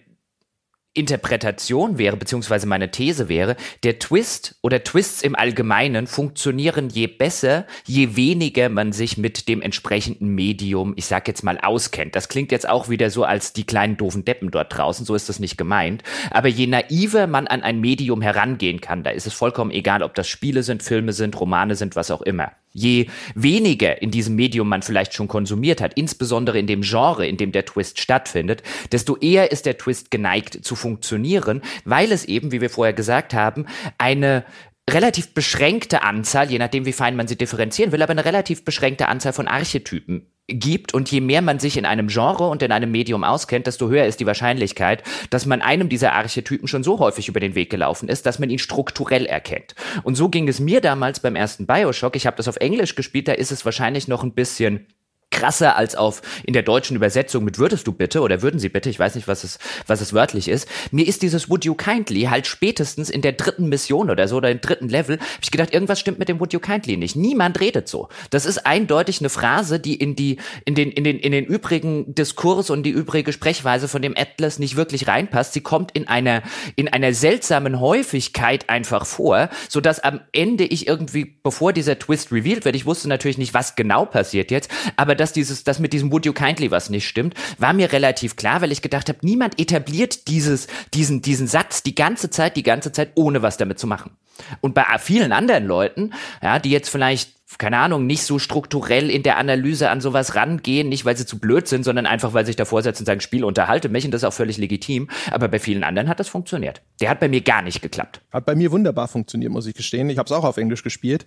Interpretation 0.93 1.97
wäre, 1.97 2.17
beziehungsweise 2.17 2.67
meine 2.67 2.91
These 2.91 3.29
wäre, 3.29 3.55
der 3.83 3.97
Twist 3.99 4.55
oder 4.61 4.83
Twists 4.83 5.21
im 5.21 5.35
Allgemeinen 5.35 6.05
funktionieren 6.05 6.89
je 6.89 7.07
besser, 7.07 7.65
je 7.85 8.17
weniger 8.17 8.67
man 8.67 8.91
sich 8.91 9.17
mit 9.17 9.47
dem 9.47 9.61
entsprechenden 9.61 10.35
Medium, 10.35 10.93
ich 10.97 11.05
sag 11.05 11.29
jetzt 11.29 11.43
mal, 11.43 11.57
auskennt. 11.59 12.15
Das 12.15 12.27
klingt 12.27 12.51
jetzt 12.51 12.67
auch 12.67 12.89
wieder 12.89 13.09
so 13.09 13.23
als 13.23 13.53
die 13.53 13.63
kleinen 13.63 13.95
doofen 13.95 14.25
Deppen 14.25 14.51
dort 14.51 14.75
draußen, 14.77 15.05
so 15.05 15.15
ist 15.15 15.29
das 15.29 15.39
nicht 15.39 15.57
gemeint. 15.57 16.03
Aber 16.29 16.49
je 16.49 16.67
naiver 16.67 17.25
man 17.25 17.47
an 17.47 17.63
ein 17.63 17.79
Medium 17.79 18.21
herangehen 18.21 18.81
kann, 18.81 19.03
da 19.03 19.11
ist 19.11 19.27
es 19.27 19.33
vollkommen 19.33 19.71
egal, 19.71 20.03
ob 20.03 20.13
das 20.13 20.27
Spiele 20.27 20.61
sind, 20.61 20.83
Filme 20.83 21.13
sind, 21.13 21.39
Romane 21.39 21.75
sind, 21.75 21.95
was 21.95 22.11
auch 22.11 22.21
immer. 22.21 22.51
Je 22.73 23.07
weniger 23.35 24.01
in 24.01 24.11
diesem 24.11 24.35
Medium 24.35 24.69
man 24.69 24.81
vielleicht 24.81 25.13
schon 25.13 25.27
konsumiert 25.27 25.81
hat, 25.81 25.93
insbesondere 25.95 26.57
in 26.57 26.67
dem 26.67 26.81
Genre, 26.81 27.27
in 27.27 27.37
dem 27.37 27.51
der 27.51 27.65
Twist 27.65 27.99
stattfindet, 27.99 28.63
desto 28.91 29.17
eher 29.17 29.51
ist 29.51 29.65
der 29.65 29.77
Twist 29.77 30.11
geneigt 30.11 30.63
zu 30.63 30.75
funktionieren, 30.75 31.61
weil 31.85 32.11
es 32.11 32.25
eben, 32.25 32.51
wie 32.51 32.61
wir 32.61 32.69
vorher 32.69 32.93
gesagt 32.93 33.33
haben, 33.33 33.65
eine 33.97 34.45
relativ 34.93 35.33
beschränkte 35.33 36.03
Anzahl, 36.03 36.49
je 36.49 36.59
nachdem 36.59 36.85
wie 36.85 36.93
fein 36.93 37.15
man 37.15 37.27
sie 37.27 37.37
differenzieren 37.37 37.91
will, 37.91 38.01
aber 38.01 38.11
eine 38.11 38.25
relativ 38.25 38.65
beschränkte 38.65 39.07
Anzahl 39.07 39.33
von 39.33 39.47
Archetypen 39.47 40.27
gibt 40.47 40.93
und 40.93 41.09
je 41.11 41.21
mehr 41.21 41.41
man 41.41 41.59
sich 41.59 41.77
in 41.77 41.85
einem 41.85 42.07
Genre 42.07 42.47
und 42.47 42.61
in 42.61 42.71
einem 42.71 42.91
Medium 42.91 43.23
auskennt, 43.23 43.67
desto 43.67 43.89
höher 43.89 44.05
ist 44.05 44.19
die 44.19 44.25
Wahrscheinlichkeit, 44.25 45.03
dass 45.29 45.45
man 45.45 45.61
einem 45.61 45.89
dieser 45.89 46.13
Archetypen 46.13 46.67
schon 46.67 46.83
so 46.83 46.99
häufig 46.99 47.27
über 47.27 47.39
den 47.39 47.55
Weg 47.55 47.69
gelaufen 47.69 48.09
ist, 48.09 48.25
dass 48.25 48.39
man 48.39 48.49
ihn 48.49 48.59
strukturell 48.59 49.25
erkennt. 49.25 49.75
Und 50.03 50.15
so 50.15 50.29
ging 50.29 50.47
es 50.47 50.59
mir 50.59 50.81
damals 50.81 51.19
beim 51.19 51.35
ersten 51.35 51.67
Bioshock. 51.67 52.15
Ich 52.15 52.25
habe 52.25 52.37
das 52.37 52.47
auf 52.47 52.57
Englisch 52.57 52.95
gespielt, 52.95 53.27
da 53.27 53.33
ist 53.33 53.51
es 53.51 53.65
wahrscheinlich 53.65 54.07
noch 54.07 54.23
ein 54.23 54.33
bisschen 54.33 54.87
krasser 55.31 55.75
als 55.77 55.95
auf 55.95 56.21
in 56.43 56.53
der 56.53 56.61
deutschen 56.61 56.95
Übersetzung 56.95 57.43
mit 57.43 57.57
würdest 57.57 57.87
du 57.87 57.93
bitte 57.93 58.21
oder 58.21 58.41
würden 58.41 58.59
sie 58.59 58.69
bitte, 58.69 58.89
ich 58.89 58.99
weiß 58.99 59.15
nicht, 59.15 59.27
was 59.27 59.43
es, 59.43 59.57
was 59.87 60.01
es 60.01 60.13
wörtlich 60.13 60.47
ist. 60.47 60.67
Mir 60.91 61.07
ist 61.07 61.21
dieses 61.21 61.49
would 61.49 61.65
you 61.65 61.73
kindly 61.73 62.23
halt 62.23 62.45
spätestens 62.45 63.09
in 63.09 63.21
der 63.21 63.31
dritten 63.31 63.69
Mission 63.69 64.09
oder 64.09 64.27
so 64.27 64.37
oder 64.37 64.51
im 64.51 64.61
dritten 64.61 64.89
Level, 64.89 65.17
habe 65.17 65.29
ich 65.41 65.51
gedacht, 65.51 65.73
irgendwas 65.73 65.99
stimmt 65.99 66.19
mit 66.19 66.29
dem 66.29 66.39
would 66.39 66.53
you 66.53 66.59
kindly 66.59 66.97
nicht. 66.97 67.15
Niemand 67.15 67.59
redet 67.59 67.87
so. 67.87 68.09
Das 68.29 68.45
ist 68.45 68.65
eindeutig 68.65 69.21
eine 69.21 69.29
Phrase, 69.29 69.79
die 69.79 69.95
in 69.95 70.15
die, 70.15 70.37
in 70.65 70.75
den, 70.75 70.91
in 70.91 71.03
den, 71.03 71.17
in 71.17 71.31
den 71.31 71.45
übrigen 71.45 72.13
Diskurs 72.13 72.69
und 72.69 72.83
die 72.83 72.91
übrige 72.91 73.31
Sprechweise 73.31 73.87
von 73.87 74.01
dem 74.01 74.13
Atlas 74.17 74.59
nicht 74.59 74.75
wirklich 74.75 75.07
reinpasst. 75.07 75.53
Sie 75.53 75.61
kommt 75.61 75.91
in 75.93 76.07
einer, 76.07 76.43
in 76.75 76.89
einer 76.89 77.13
seltsamen 77.13 77.79
Häufigkeit 77.79 78.69
einfach 78.69 79.05
vor, 79.05 79.49
so 79.69 79.79
dass 79.79 79.99
am 79.99 80.19
Ende 80.33 80.65
ich 80.65 80.87
irgendwie, 80.87 81.37
bevor 81.41 81.71
dieser 81.71 81.97
Twist 81.97 82.31
revealed 82.33 82.65
wird, 82.65 82.75
ich 82.75 82.85
wusste 82.85 83.07
natürlich 83.07 83.37
nicht, 83.37 83.53
was 83.53 83.75
genau 83.75 84.05
passiert 84.05 84.51
jetzt, 84.51 84.69
aber 84.97 85.15
dass 85.21 85.33
dieses, 85.33 85.63
dass 85.63 85.79
mit 85.79 85.93
diesem 85.93 86.11
Would 86.11 86.25
you 86.25 86.33
kindly 86.33 86.71
was 86.71 86.89
nicht 86.89 87.07
stimmt, 87.07 87.35
war 87.57 87.73
mir 87.73 87.91
relativ 87.93 88.35
klar, 88.35 88.61
weil 88.61 88.71
ich 88.71 88.81
gedacht 88.81 89.07
habe, 89.07 89.19
niemand 89.21 89.59
etabliert 89.59 90.27
dieses, 90.27 90.67
diesen, 90.93 91.21
diesen 91.21 91.47
Satz 91.47 91.83
die 91.83 91.95
ganze 91.95 92.29
Zeit, 92.29 92.57
die 92.57 92.63
ganze 92.63 92.91
Zeit, 92.91 93.11
ohne 93.15 93.41
was 93.41 93.57
damit 93.57 93.79
zu 93.79 93.87
machen. 93.87 94.11
Und 94.59 94.73
bei 94.73 94.83
vielen 94.99 95.31
anderen 95.31 95.65
Leuten, 95.65 96.13
ja, 96.41 96.59
die 96.59 96.71
jetzt 96.71 96.89
vielleicht 96.89 97.41
keine 97.57 97.77
Ahnung, 97.77 98.07
nicht 98.07 98.23
so 98.23 98.39
strukturell 98.39 99.09
in 99.09 99.23
der 99.23 99.37
Analyse 99.37 99.89
an 99.89 100.01
sowas 100.01 100.35
rangehen, 100.35 100.89
nicht 100.89 101.05
weil 101.05 101.17
sie 101.17 101.25
zu 101.25 101.37
blöd 101.37 101.67
sind, 101.67 101.83
sondern 101.83 102.05
einfach, 102.05 102.33
weil 102.33 102.45
sich 102.45 102.55
davor 102.55 102.81
setzen 102.81 103.01
und 103.01 103.05
sagen, 103.07 103.19
Spiel 103.19 103.43
unterhalte 103.43 103.89
mich 103.89 104.05
und 104.05 104.11
das 104.11 104.21
ist 104.21 104.27
auch 104.27 104.33
völlig 104.33 104.57
legitim. 104.57 105.09
Aber 105.31 105.47
bei 105.47 105.59
vielen 105.59 105.83
anderen 105.83 106.07
hat 106.07 106.19
das 106.19 106.29
funktioniert. 106.29 106.81
Der 107.01 107.09
hat 107.09 107.19
bei 107.19 107.27
mir 107.27 107.41
gar 107.41 107.61
nicht 107.61 107.81
geklappt. 107.81 108.21
Hat 108.31 108.45
bei 108.45 108.55
mir 108.55 108.71
wunderbar 108.71 109.07
funktioniert, 109.07 109.51
muss 109.51 109.67
ich 109.67 109.75
gestehen. 109.75 110.09
Ich 110.09 110.17
habe 110.17 110.27
es 110.27 110.31
auch 110.31 110.43
auf 110.43 110.57
Englisch 110.57 110.81
gespielt 110.81 111.25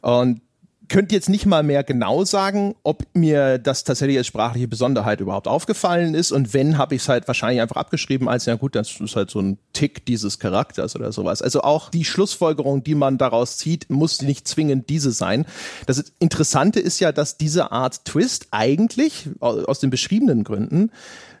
und 0.00 0.40
könnte 0.88 1.14
jetzt 1.14 1.28
nicht 1.28 1.46
mal 1.46 1.62
mehr 1.62 1.82
genau 1.84 2.24
sagen, 2.24 2.74
ob 2.82 3.04
mir 3.14 3.58
das 3.58 3.84
tatsächlich 3.84 4.18
als 4.18 4.26
sprachliche 4.26 4.68
Besonderheit 4.68 5.20
überhaupt 5.20 5.48
aufgefallen 5.48 6.14
ist. 6.14 6.32
Und 6.32 6.52
wenn, 6.52 6.78
habe 6.78 6.94
ich 6.94 7.02
es 7.02 7.08
halt 7.08 7.26
wahrscheinlich 7.26 7.60
einfach 7.60 7.76
abgeschrieben 7.76 8.28
als, 8.28 8.46
ja 8.46 8.54
gut, 8.56 8.74
das 8.74 9.00
ist 9.00 9.16
halt 9.16 9.30
so 9.30 9.40
ein 9.40 9.58
Tick 9.72 10.04
dieses 10.06 10.38
Charakters 10.38 10.96
oder 10.96 11.12
sowas. 11.12 11.42
Also 11.42 11.62
auch 11.62 11.90
die 11.90 12.04
Schlussfolgerung, 12.04 12.84
die 12.84 12.94
man 12.94 13.18
daraus 13.18 13.56
zieht, 13.56 13.90
muss 13.90 14.22
nicht 14.22 14.46
zwingend 14.46 14.88
diese 14.90 15.12
sein. 15.12 15.46
Das 15.86 16.04
Interessante 16.18 16.80
ist 16.80 17.00
ja, 17.00 17.12
dass 17.12 17.38
diese 17.38 17.72
Art 17.72 18.04
Twist 18.04 18.48
eigentlich 18.50 19.28
aus 19.40 19.80
den 19.80 19.90
beschriebenen 19.90 20.44
Gründen 20.44 20.90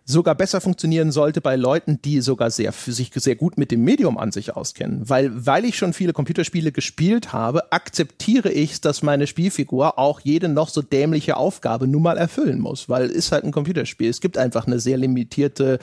sogar 0.04 0.34
besser 0.34 0.60
funktionieren 0.60 1.12
sollte 1.12 1.40
bei 1.40 1.56
Leuten, 1.56 2.00
die 2.02 2.20
sogar 2.20 2.50
sehr 2.50 2.72
für 2.72 2.92
sich 2.92 3.10
sehr 3.14 3.36
gut 3.36 3.56
mit 3.56 3.70
dem 3.70 3.84
Medium 3.84 4.18
an 4.18 4.32
sich 4.32 4.54
auskennen. 4.54 5.08
Weil, 5.08 5.30
weil 5.46 5.64
ich 5.64 5.78
schon 5.78 5.94
viele 5.94 6.12
Computerspiele 6.12 6.72
gespielt 6.72 7.32
habe, 7.32 7.72
akzeptiere 7.72 8.52
ich, 8.52 8.80
dass 8.80 9.02
meine 9.02 9.26
Spielfigur 9.26 9.98
auch 9.98 10.20
jede 10.20 10.48
noch 10.48 10.68
so 10.68 10.82
dämliche 10.82 11.36
Aufgabe 11.36 11.86
nun 11.86 12.02
mal 12.02 12.18
erfüllen 12.18 12.60
muss, 12.60 12.88
weil 12.88 13.08
ist 13.08 13.32
halt 13.32 13.44
ein 13.44 13.52
Computerspiel. 13.52 14.10
Es 14.10 14.20
gibt 14.20 14.36
einfach 14.36 14.66
eine 14.66 14.78
sehr 14.78 14.98
limitierte 14.98 15.78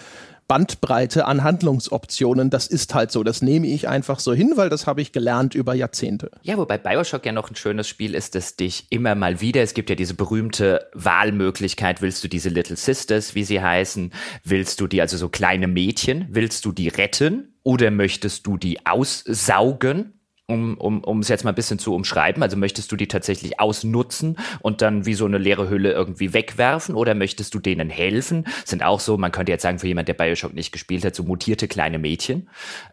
Bandbreite 0.51 1.27
an 1.27 1.45
Handlungsoptionen. 1.45 2.49
Das 2.49 2.67
ist 2.67 2.93
halt 2.93 3.09
so. 3.09 3.23
Das 3.23 3.41
nehme 3.41 3.67
ich 3.67 3.87
einfach 3.87 4.19
so 4.19 4.33
hin, 4.33 4.51
weil 4.57 4.67
das 4.67 4.85
habe 4.85 5.01
ich 5.01 5.13
gelernt 5.13 5.55
über 5.55 5.73
Jahrzehnte. 5.73 6.29
Ja, 6.41 6.57
wobei 6.57 6.77
Bioshock 6.77 7.25
ja 7.25 7.31
noch 7.31 7.49
ein 7.49 7.55
schönes 7.55 7.87
Spiel 7.87 8.13
ist, 8.13 8.35
das 8.35 8.57
dich 8.57 8.85
immer 8.89 9.15
mal 9.15 9.39
wieder, 9.39 9.61
es 9.61 9.73
gibt 9.73 9.89
ja 9.89 9.95
diese 9.95 10.13
berühmte 10.13 10.89
Wahlmöglichkeit, 10.93 12.01
willst 12.01 12.21
du 12.25 12.27
diese 12.27 12.49
Little 12.49 12.75
Sisters, 12.75 13.33
wie 13.33 13.45
sie 13.45 13.61
heißen, 13.61 14.11
willst 14.43 14.81
du 14.81 14.87
die, 14.87 14.99
also 14.99 15.15
so 15.15 15.29
kleine 15.29 15.67
Mädchen, 15.67 16.27
willst 16.29 16.65
du 16.65 16.73
die 16.73 16.89
retten 16.89 17.53
oder 17.63 17.89
möchtest 17.89 18.45
du 18.45 18.57
die 18.57 18.85
aussaugen? 18.85 20.19
Um, 20.51 20.77
um, 20.77 21.03
um 21.03 21.19
es 21.19 21.29
jetzt 21.29 21.43
mal 21.43 21.51
ein 21.51 21.55
bisschen 21.55 21.79
zu 21.79 21.95
umschreiben? 21.95 22.43
Also 22.43 22.57
möchtest 22.57 22.91
du 22.91 22.95
die 22.95 23.07
tatsächlich 23.07 23.59
ausnutzen 23.59 24.37
und 24.59 24.81
dann 24.81 25.05
wie 25.05 25.13
so 25.13 25.25
eine 25.25 25.37
leere 25.37 25.69
Hülle 25.69 25.91
irgendwie 25.91 26.33
wegwerfen 26.33 26.95
oder 26.95 27.15
möchtest 27.15 27.53
du 27.53 27.59
denen 27.59 27.89
helfen? 27.89 28.45
Sind 28.65 28.83
auch 28.83 28.99
so, 28.99 29.17
man 29.17 29.31
könnte 29.31 29.51
jetzt 29.51 29.61
sagen, 29.61 29.79
für 29.79 29.87
jemand, 29.87 30.07
der 30.07 30.13
Bioshock 30.13 30.53
nicht 30.53 30.71
gespielt 30.71 31.05
hat, 31.05 31.15
so 31.15 31.23
mutierte 31.23 31.67
kleine 31.67 31.99
Mädchen. 31.99 32.49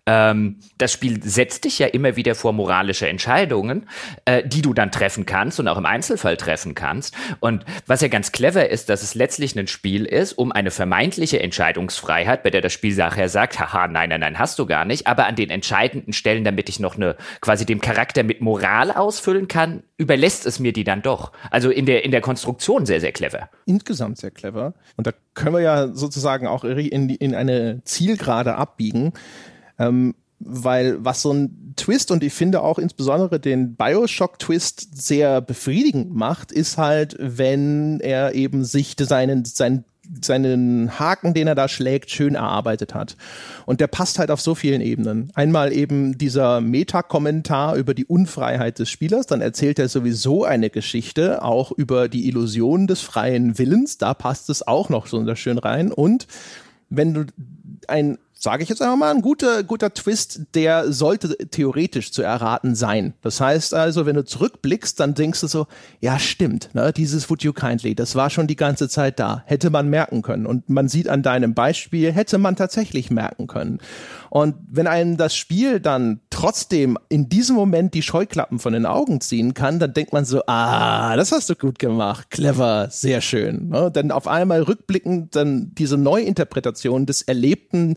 Ähm, 0.07 0.61
das 0.79 0.93
Spiel 0.93 1.23
setzt 1.23 1.65
dich 1.65 1.79
ja 1.79 1.89
immer 1.89 2.17
wieder 2.17 2.35
vor 2.35 2.53
moralische 2.53 3.09
Entscheidungen, 3.09 3.89
äh, 4.25 4.47
die 4.47 4.63
du 4.63 4.75
dann 4.75 4.93
treffen 4.93 5.27
kannst 5.27 5.59
und 5.59 5.69
auch 5.69 5.79
im 5.79 5.87
Einzelfall 5.87 6.37
treffen 6.37 6.75
kannst. 6.75 7.17
Und 7.41 7.65
was 7.87 8.01
ja 8.01 8.09
ganz 8.09 8.33
clever 8.33 8.69
ist, 8.69 8.89
dass 8.89 9.03
es 9.03 9.15
letztlich 9.15 9.59
ein 9.59 9.67
Spiel 9.67 10.05
ist, 10.05 10.35
um 10.35 10.53
eine 10.53 10.71
vermeintliche 10.71 11.41
Entscheidungsfreiheit, 11.41 12.43
bei 12.43 12.51
der 12.51 12.61
das 12.61 12.73
Spiel 12.73 12.95
nachher 12.95 13.29
sagt, 13.29 13.59
haha, 13.59 13.89
nein, 13.89 14.11
nein, 14.11 14.21
nein, 14.21 14.39
hast 14.39 14.59
du 14.59 14.67
gar 14.67 14.85
nicht, 14.85 15.07
aber 15.07 15.27
an 15.27 15.35
den 15.35 15.51
entscheidenden 15.51 16.13
Stellen, 16.13 16.45
damit 16.45 16.69
ich 16.69 16.79
noch 16.79 16.97
eine 16.97 17.17
quasi 17.49 17.65
dem 17.65 17.81
Charakter 17.81 18.25
mit 18.25 18.43
Moral 18.43 18.93
ausfüllen 18.93 19.49
kann, 19.49 19.83
überlässt 19.97 20.45
es 20.45 20.59
mir 20.59 20.75
die 20.75 20.85
dann 20.85 21.01
doch. 21.01 21.33
Also 21.51 21.71
in 21.71 21.87
der, 21.87 22.05
in 22.05 22.11
der 22.11 22.21
Konstruktion 22.21 22.85
sehr, 22.85 23.01
sehr 23.01 23.13
clever. 23.13 23.49
Insgesamt 23.65 24.19
sehr 24.19 24.31
clever. 24.31 24.75
Und 24.99 25.07
da 25.07 25.13
können 25.33 25.55
wir 25.55 25.63
ja 25.63 25.89
sozusagen 25.95 26.47
auch 26.47 26.63
in, 26.63 27.09
in 27.09 27.35
eine 27.35 27.81
Zielgerade 27.85 28.57
abbiegen. 28.57 29.15
Ähm, 29.79 30.15
weil 30.41 31.03
was 31.03 31.23
so 31.23 31.33
ein 31.33 31.73
Twist 31.77 32.11
und 32.11 32.23
ich 32.23 32.35
finde 32.35 32.61
auch 32.61 32.79
insbesondere 32.79 33.41
den 33.41 33.77
Bioshock-Twist 33.77 35.03
sehr 35.03 35.41
befriedigend 35.41 36.15
macht, 36.15 36.53
ist 36.53 36.77
halt, 36.77 37.17
wenn 37.19 37.99
er 38.01 38.35
eben 38.35 38.63
sich 38.63 38.95
seinen, 39.01 39.47
seinen 39.47 39.87
seinen 40.23 40.99
Haken, 40.99 41.35
den 41.35 41.47
er 41.47 41.55
da 41.55 41.69
schlägt, 41.69 42.11
schön 42.11 42.35
erarbeitet 42.35 42.95
hat. 42.95 43.17
Und 43.67 43.81
der 43.81 43.87
passt 43.87 44.19
halt 44.19 44.31
auf 44.31 44.41
so 44.41 44.55
vielen 44.55 44.81
Ebenen. 44.81 45.31
Einmal 45.35 45.73
eben 45.73 46.17
dieser 46.17 46.61
Meta-Kommentar 46.61 47.77
über 47.77 47.95
die 47.95 48.07
Unfreiheit 48.07 48.79
des 48.79 48.91
Spielers, 48.91 49.27
dann 49.27 49.41
erzählt 49.41 49.79
er 49.79 49.89
sowieso 49.89 50.45
eine 50.45 50.71
Geschichte, 50.71 51.43
auch 51.43 51.73
über 51.73 52.09
die 52.09 52.27
Illusion 52.29 52.87
des 52.87 53.01
freien 53.01 53.59
Willens, 53.59 53.99
da 53.99 54.15
passt 54.15 54.51
es 54.51 54.67
auch 54.67 54.89
noch 54.89 55.07
so 55.07 55.35
schön 55.35 55.59
rein. 55.59 55.93
Und 55.93 56.27
wenn 56.91 57.15
du 57.15 57.27
ein 57.87 58.19
sage 58.41 58.63
ich 58.63 58.69
jetzt 58.69 58.81
einfach 58.81 58.97
mal, 58.97 59.11
ein 59.13 59.21
guter, 59.21 59.65
guter 59.65 59.93
Twist, 59.93 60.43
der 60.55 60.93
sollte 60.93 61.37
theoretisch 61.51 62.13
zu 62.13 62.23
erraten 62.23 62.77
sein. 62.77 63.15
Das 63.21 63.41
heißt 63.41 63.75
also, 63.75 64.07
wenn 64.07 64.15
du 64.15 64.25
zurückblickst, 64.25 65.01
dann 65.01 65.15
denkst 65.15 65.41
du 65.41 65.49
so, 65.49 65.67
ja 65.99 66.21
stimmt, 66.21 66.71
ne, 66.73 66.93
dieses 66.93 67.29
Would 67.29 67.43
You 67.43 67.53
Kindly, 67.53 67.97
das 67.97 68.15
war 68.15 68.31
schon 68.31 68.47
die 68.47 68.55
ganze 68.55 68.89
Zeit 68.89 69.19
da, 69.19 69.43
hätte 69.47 69.71
man 69.71 69.91
merken 69.91 70.23
können. 70.23 70.47
Und 70.47 70.71
man 70.71 70.89
sieht 70.89 71.09
an 71.09 71.25
deinem 71.25 71.55
Beispiel, 71.55 72.13
hätte 72.13 72.39
man 72.39 72.55
tatsächlich 72.55 73.11
merken 73.11 73.49
können. 73.49 73.81
Und 74.31 74.55
wenn 74.71 74.87
einem 74.87 75.17
das 75.17 75.35
Spiel 75.35 75.81
dann 75.81 76.21
trotzdem 76.31 76.97
in 77.09 77.29
diesem 77.29 77.57
Moment 77.57 77.95
die 77.95 78.03
Scheuklappen 78.03 78.61
von 78.61 78.73
den 78.73 78.87
Augen 78.87 79.21
ziehen 79.21 79.53
kann, 79.53 79.81
dann 79.81 79.95
denkt 79.95 80.13
man 80.13 80.25
so, 80.25 80.43
ah, 80.47 81.17
das 81.17 81.33
hast 81.33 81.51
du 81.51 81.57
gut 81.57 81.81
gemacht, 81.81 82.31
clever, 82.31 82.89
sehr 82.91 83.21
schön. 83.21 83.71
Ne? 83.71 83.91
Dann 83.93 84.13
auf 84.13 84.29
einmal 84.29 84.63
rückblickend 84.63 85.35
dann 85.35 85.75
diese 85.75 85.97
Neuinterpretation 85.97 87.05
des 87.05 87.23
Erlebten 87.23 87.97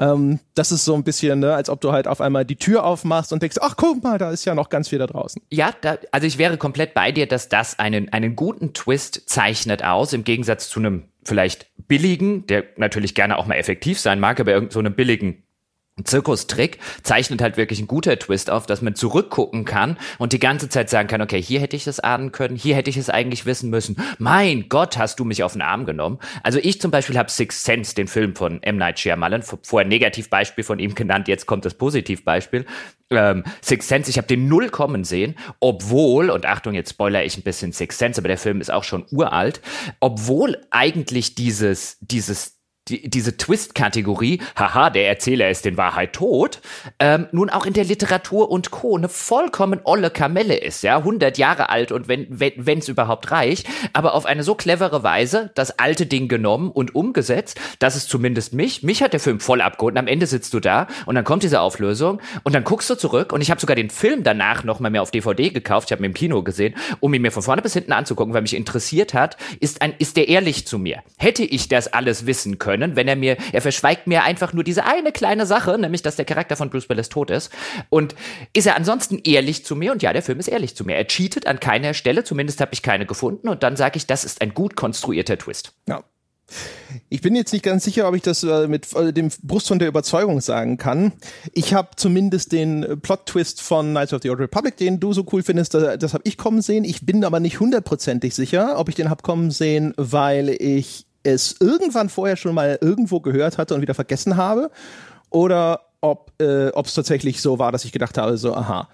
ähm, 0.00 0.40
das 0.54 0.72
ist 0.72 0.84
so 0.84 0.94
ein 0.94 1.04
bisschen, 1.04 1.40
ne, 1.40 1.54
als 1.54 1.68
ob 1.68 1.80
du 1.82 1.92
halt 1.92 2.08
auf 2.08 2.20
einmal 2.20 2.44
die 2.46 2.56
Tür 2.56 2.84
aufmachst 2.84 3.32
und 3.32 3.42
denkst, 3.42 3.58
ach 3.60 3.76
guck 3.76 4.02
mal, 4.02 4.18
da 4.18 4.30
ist 4.30 4.46
ja 4.46 4.54
noch 4.54 4.70
ganz 4.70 4.88
viel 4.88 4.98
da 4.98 5.06
draußen. 5.06 5.42
Ja, 5.50 5.72
da, 5.82 5.98
also 6.10 6.26
ich 6.26 6.38
wäre 6.38 6.56
komplett 6.56 6.94
bei 6.94 7.12
dir, 7.12 7.28
dass 7.28 7.50
das 7.50 7.78
einen, 7.78 8.08
einen 8.08 8.34
guten 8.34 8.72
Twist 8.72 9.28
zeichnet 9.28 9.84
aus, 9.84 10.14
im 10.14 10.24
Gegensatz 10.24 10.70
zu 10.70 10.80
einem 10.80 11.04
vielleicht 11.22 11.66
billigen, 11.86 12.46
der 12.46 12.64
natürlich 12.76 13.14
gerne 13.14 13.36
auch 13.36 13.46
mal 13.46 13.56
effektiv 13.56 14.00
sein 14.00 14.20
mag, 14.20 14.40
aber 14.40 14.52
irgend 14.52 14.72
so 14.72 14.78
einem 14.78 14.94
billigen 14.94 15.42
Zirkustrick 16.04 16.78
zeichnet 17.02 17.42
halt 17.42 17.56
wirklich 17.56 17.80
ein 17.80 17.86
guter 17.86 18.18
Twist 18.18 18.50
auf, 18.50 18.66
dass 18.66 18.82
man 18.82 18.94
zurückgucken 18.94 19.64
kann 19.64 19.98
und 20.18 20.32
die 20.32 20.38
ganze 20.38 20.68
Zeit 20.68 20.90
sagen 20.90 21.08
kann, 21.08 21.20
okay, 21.20 21.42
hier 21.42 21.60
hätte 21.60 21.76
ich 21.76 21.86
es 21.86 22.00
ahnen 22.00 22.32
können, 22.32 22.56
hier 22.56 22.74
hätte 22.74 22.90
ich 22.90 22.96
es 22.96 23.10
eigentlich 23.10 23.46
wissen 23.46 23.70
müssen. 23.70 23.96
Mein 24.18 24.68
Gott, 24.68 24.96
hast 24.96 25.20
du 25.20 25.24
mich 25.24 25.42
auf 25.42 25.52
den 25.52 25.62
Arm 25.62 25.86
genommen. 25.86 26.18
Also 26.42 26.58
ich 26.58 26.80
zum 26.80 26.90
Beispiel 26.90 27.18
habe 27.18 27.30
Six 27.30 27.64
Sense, 27.64 27.94
den 27.94 28.08
Film 28.08 28.34
von 28.34 28.62
M. 28.62 28.76
Night 28.76 28.98
Shyamalan, 28.98 29.42
vorher 29.42 29.88
Negativbeispiel 29.88 30.64
von 30.64 30.78
ihm 30.78 30.94
genannt, 30.94 31.28
jetzt 31.28 31.46
kommt 31.46 31.64
das 31.64 31.74
Positivbeispiel. 31.74 32.66
Ähm, 33.10 33.44
Six 33.60 33.88
Sense, 33.88 34.10
ich 34.10 34.16
habe 34.18 34.28
den 34.28 34.48
null 34.48 34.70
kommen 34.70 35.04
sehen, 35.04 35.34
obwohl, 35.58 36.30
und 36.30 36.46
Achtung, 36.46 36.74
jetzt 36.74 36.90
spoiler 36.90 37.24
ich 37.24 37.36
ein 37.36 37.42
bisschen 37.42 37.72
Six 37.72 37.98
Sense, 37.98 38.20
aber 38.20 38.28
der 38.28 38.38
Film 38.38 38.60
ist 38.60 38.70
auch 38.70 38.84
schon 38.84 39.04
uralt, 39.10 39.60
obwohl 39.98 40.56
eigentlich 40.70 41.34
dieses, 41.34 41.98
dieses 42.00 42.59
die, 42.90 43.08
diese 43.08 43.36
Twist-Kategorie, 43.36 44.40
haha, 44.56 44.90
der 44.90 45.08
Erzähler 45.08 45.50
ist 45.50 45.64
in 45.66 45.76
Wahrheit 45.76 46.12
tot, 46.12 46.60
ähm, 46.98 47.28
nun 47.32 47.50
auch 47.50 47.66
in 47.66 47.72
der 47.72 47.84
Literatur 47.84 48.50
und 48.50 48.70
Co. 48.70 48.96
eine 48.96 49.08
vollkommen 49.08 49.80
olle 49.84 50.10
Kamelle 50.10 50.56
ist, 50.56 50.82
ja, 50.82 50.98
100 50.98 51.38
Jahre 51.38 51.70
alt 51.70 51.92
und 51.92 52.08
wenn 52.08 52.26
wenn 52.30 52.78
es 52.78 52.88
überhaupt 52.88 53.30
reicht, 53.30 53.66
aber 53.92 54.14
auf 54.14 54.26
eine 54.26 54.42
so 54.42 54.54
clevere 54.54 55.02
Weise 55.02 55.50
das 55.54 55.78
alte 55.78 56.06
Ding 56.06 56.28
genommen 56.28 56.70
und 56.70 56.94
umgesetzt, 56.94 57.60
dass 57.78 57.96
es 57.96 58.08
zumindest 58.08 58.52
mich, 58.52 58.82
mich 58.82 59.02
hat 59.02 59.12
der 59.12 59.20
Film 59.20 59.40
voll 59.40 59.60
abgeholt 59.60 59.94
und 59.94 59.98
am 59.98 60.06
Ende 60.06 60.26
sitzt 60.26 60.54
du 60.54 60.60
da 60.60 60.86
und 61.06 61.14
dann 61.14 61.24
kommt 61.24 61.42
diese 61.42 61.60
Auflösung 61.60 62.20
und 62.42 62.54
dann 62.54 62.64
guckst 62.64 62.90
du 62.90 62.96
zurück 62.96 63.32
und 63.32 63.40
ich 63.40 63.50
habe 63.50 63.60
sogar 63.60 63.76
den 63.76 63.90
Film 63.90 64.22
danach 64.22 64.64
noch 64.64 64.80
mal 64.80 64.90
mehr 64.90 65.02
auf 65.02 65.10
DVD 65.10 65.50
gekauft, 65.50 65.88
ich 65.88 65.92
habe 65.92 66.02
ihn 66.02 66.06
im 66.06 66.14
Kino 66.14 66.42
gesehen, 66.42 66.74
um 67.00 67.14
ihn 67.14 67.22
mir 67.22 67.32
von 67.32 67.42
vorne 67.42 67.62
bis 67.62 67.74
hinten 67.74 67.92
anzugucken, 67.92 68.34
weil 68.34 68.42
mich 68.42 68.56
interessiert 68.56 69.14
hat, 69.14 69.36
ist 69.60 69.82
ein 69.82 69.94
ist 69.98 70.16
der 70.16 70.28
ehrlich 70.28 70.66
zu 70.66 70.78
mir? 70.78 71.02
Hätte 71.18 71.44
ich 71.44 71.68
das 71.68 71.92
alles 71.92 72.26
wissen 72.26 72.58
können? 72.58 72.79
Können, 72.80 72.96
wenn 72.96 73.08
er 73.08 73.16
mir, 73.16 73.36
er 73.52 73.60
verschweigt 73.60 74.06
mir 74.06 74.22
einfach 74.24 74.52
nur 74.52 74.64
diese 74.64 74.84
eine 74.84 75.12
kleine 75.12 75.46
Sache, 75.46 75.78
nämlich, 75.78 76.02
dass 76.02 76.16
der 76.16 76.24
Charakter 76.24 76.56
von 76.56 76.70
Bruce 76.70 76.88
Willis 76.88 77.08
tot 77.08 77.30
ist. 77.30 77.50
Und 77.90 78.14
ist 78.52 78.66
er 78.66 78.76
ansonsten 78.76 79.20
ehrlich 79.24 79.64
zu 79.64 79.76
mir? 79.76 79.92
Und 79.92 80.02
ja, 80.02 80.12
der 80.12 80.22
Film 80.22 80.38
ist 80.38 80.48
ehrlich 80.48 80.74
zu 80.74 80.84
mir. 80.84 80.96
Er 80.96 81.06
cheatet 81.06 81.46
an 81.46 81.60
keiner 81.60 81.94
Stelle, 81.94 82.24
zumindest 82.24 82.60
habe 82.60 82.72
ich 82.72 82.82
keine 82.82 83.06
gefunden. 83.06 83.48
Und 83.48 83.62
dann 83.62 83.76
sage 83.76 83.96
ich, 83.96 84.06
das 84.06 84.24
ist 84.24 84.40
ein 84.40 84.54
gut 84.54 84.76
konstruierter 84.76 85.38
Twist. 85.38 85.72
Ja. 85.88 86.04
Ich 87.08 87.20
bin 87.20 87.36
jetzt 87.36 87.52
nicht 87.52 87.64
ganz 87.64 87.84
sicher, 87.84 88.08
ob 88.08 88.16
ich 88.16 88.22
das 88.22 88.42
äh, 88.42 88.66
mit 88.66 88.92
äh, 88.94 89.12
dem 89.12 89.30
Brust 89.44 89.68
von 89.68 89.78
der 89.78 89.86
Überzeugung 89.86 90.40
sagen 90.40 90.78
kann. 90.78 91.12
Ich 91.52 91.74
habe 91.74 91.90
zumindest 91.94 92.50
den 92.50 92.82
äh, 92.82 92.96
Plot-Twist 92.96 93.62
von 93.62 93.90
Knights 93.90 94.12
of 94.12 94.22
the 94.22 94.30
Old 94.30 94.40
Republic, 94.40 94.76
den 94.76 94.98
du 94.98 95.12
so 95.12 95.24
cool 95.32 95.44
findest, 95.44 95.74
das, 95.74 95.96
das 95.98 96.12
habe 96.12 96.24
ich 96.26 96.36
kommen 96.36 96.60
sehen. 96.60 96.82
Ich 96.82 97.06
bin 97.06 97.24
aber 97.24 97.38
nicht 97.38 97.60
hundertprozentig 97.60 98.34
sicher, 98.34 98.80
ob 98.80 98.88
ich 98.88 98.96
den 98.96 99.10
habe 99.10 99.22
kommen 99.22 99.52
sehen, 99.52 99.94
weil 99.96 100.48
ich 100.48 101.06
es 101.22 101.56
irgendwann 101.60 102.08
vorher 102.08 102.36
schon 102.36 102.54
mal 102.54 102.78
irgendwo 102.80 103.20
gehört 103.20 103.58
hatte 103.58 103.74
und 103.74 103.80
wieder 103.80 103.94
vergessen 103.94 104.36
habe 104.36 104.70
oder 105.30 105.80
ob 106.00 106.32
äh, 106.40 106.70
es 106.70 106.94
tatsächlich 106.94 107.42
so 107.42 107.58
war, 107.58 107.72
dass 107.72 107.84
ich 107.84 107.92
gedacht 107.92 108.18
habe, 108.18 108.36
so, 108.36 108.54
aha. 108.54 108.88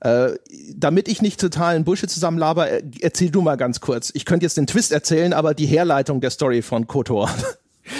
Äh, 0.00 0.32
damit 0.74 1.06
ich 1.06 1.22
nicht 1.22 1.40
totalen 1.40 1.84
Bullshit 1.84 2.10
zusammenlaber, 2.10 2.70
äh, 2.70 2.82
erzähl 3.00 3.30
du 3.30 3.40
mal 3.40 3.56
ganz 3.56 3.80
kurz. 3.80 4.10
Ich 4.14 4.24
könnte 4.24 4.44
jetzt 4.44 4.56
den 4.56 4.66
Twist 4.66 4.90
erzählen, 4.90 5.32
aber 5.32 5.54
die 5.54 5.66
Herleitung 5.66 6.20
der 6.20 6.30
Story 6.30 6.62
von 6.62 6.86
Kotor. 6.86 7.30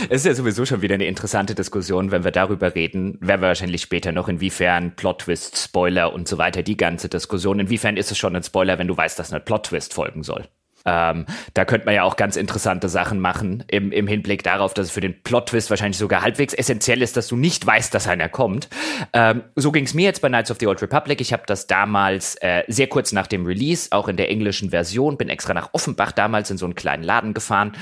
Es 0.08 0.20
ist 0.20 0.26
ja 0.26 0.34
sowieso 0.34 0.64
schon 0.64 0.80
wieder 0.80 0.94
eine 0.94 1.06
interessante 1.06 1.56
Diskussion, 1.56 2.12
wenn 2.12 2.22
wir 2.22 2.30
darüber 2.30 2.74
reden, 2.76 3.18
werden 3.20 3.40
wir 3.40 3.48
wahrscheinlich 3.48 3.82
später 3.82 4.12
noch, 4.12 4.28
inwiefern 4.28 4.94
Plot-Twist, 4.94 5.58
Spoiler 5.58 6.12
und 6.12 6.28
so 6.28 6.38
weiter, 6.38 6.62
die 6.62 6.76
ganze 6.76 7.08
Diskussion, 7.08 7.58
inwiefern 7.58 7.96
ist 7.96 8.12
es 8.12 8.16
schon 8.16 8.36
ein 8.36 8.44
Spoiler, 8.44 8.78
wenn 8.78 8.86
du 8.86 8.96
weißt, 8.96 9.18
dass 9.18 9.32
ein 9.32 9.44
Plot-Twist 9.44 9.92
folgen 9.92 10.22
soll. 10.22 10.46
Ähm, 10.84 11.26
da 11.54 11.64
könnte 11.64 11.86
man 11.86 11.94
ja 11.94 12.02
auch 12.02 12.16
ganz 12.16 12.36
interessante 12.36 12.88
Sachen 12.88 13.20
machen 13.20 13.64
im, 13.68 13.92
im 13.92 14.06
Hinblick 14.06 14.42
darauf, 14.42 14.74
dass 14.74 14.86
es 14.86 14.92
für 14.92 15.00
den 15.00 15.22
Plot-Twist 15.22 15.70
wahrscheinlich 15.70 15.98
sogar 15.98 16.22
halbwegs 16.22 16.54
essentiell 16.54 17.02
ist, 17.02 17.16
dass 17.16 17.28
du 17.28 17.36
nicht 17.36 17.66
weißt, 17.66 17.94
dass 17.94 18.08
einer 18.08 18.28
kommt. 18.28 18.68
Ähm, 19.12 19.42
so 19.56 19.72
ging 19.72 19.84
es 19.84 19.94
mir 19.94 20.04
jetzt 20.04 20.22
bei 20.22 20.28
Knights 20.28 20.50
of 20.50 20.58
the 20.60 20.66
Old 20.66 20.82
Republic. 20.82 21.20
Ich 21.20 21.32
habe 21.32 21.44
das 21.46 21.66
damals 21.66 22.36
äh, 22.36 22.62
sehr 22.68 22.86
kurz 22.86 23.12
nach 23.12 23.26
dem 23.26 23.46
Release, 23.46 23.88
auch 23.90 24.08
in 24.08 24.16
der 24.16 24.30
englischen 24.30 24.70
Version, 24.70 25.16
bin 25.16 25.28
extra 25.28 25.54
nach 25.54 25.70
Offenbach 25.72 26.12
damals 26.12 26.50
in 26.50 26.58
so 26.58 26.66
einen 26.66 26.74
kleinen 26.74 27.02
Laden 27.02 27.34
gefahren, 27.34 27.72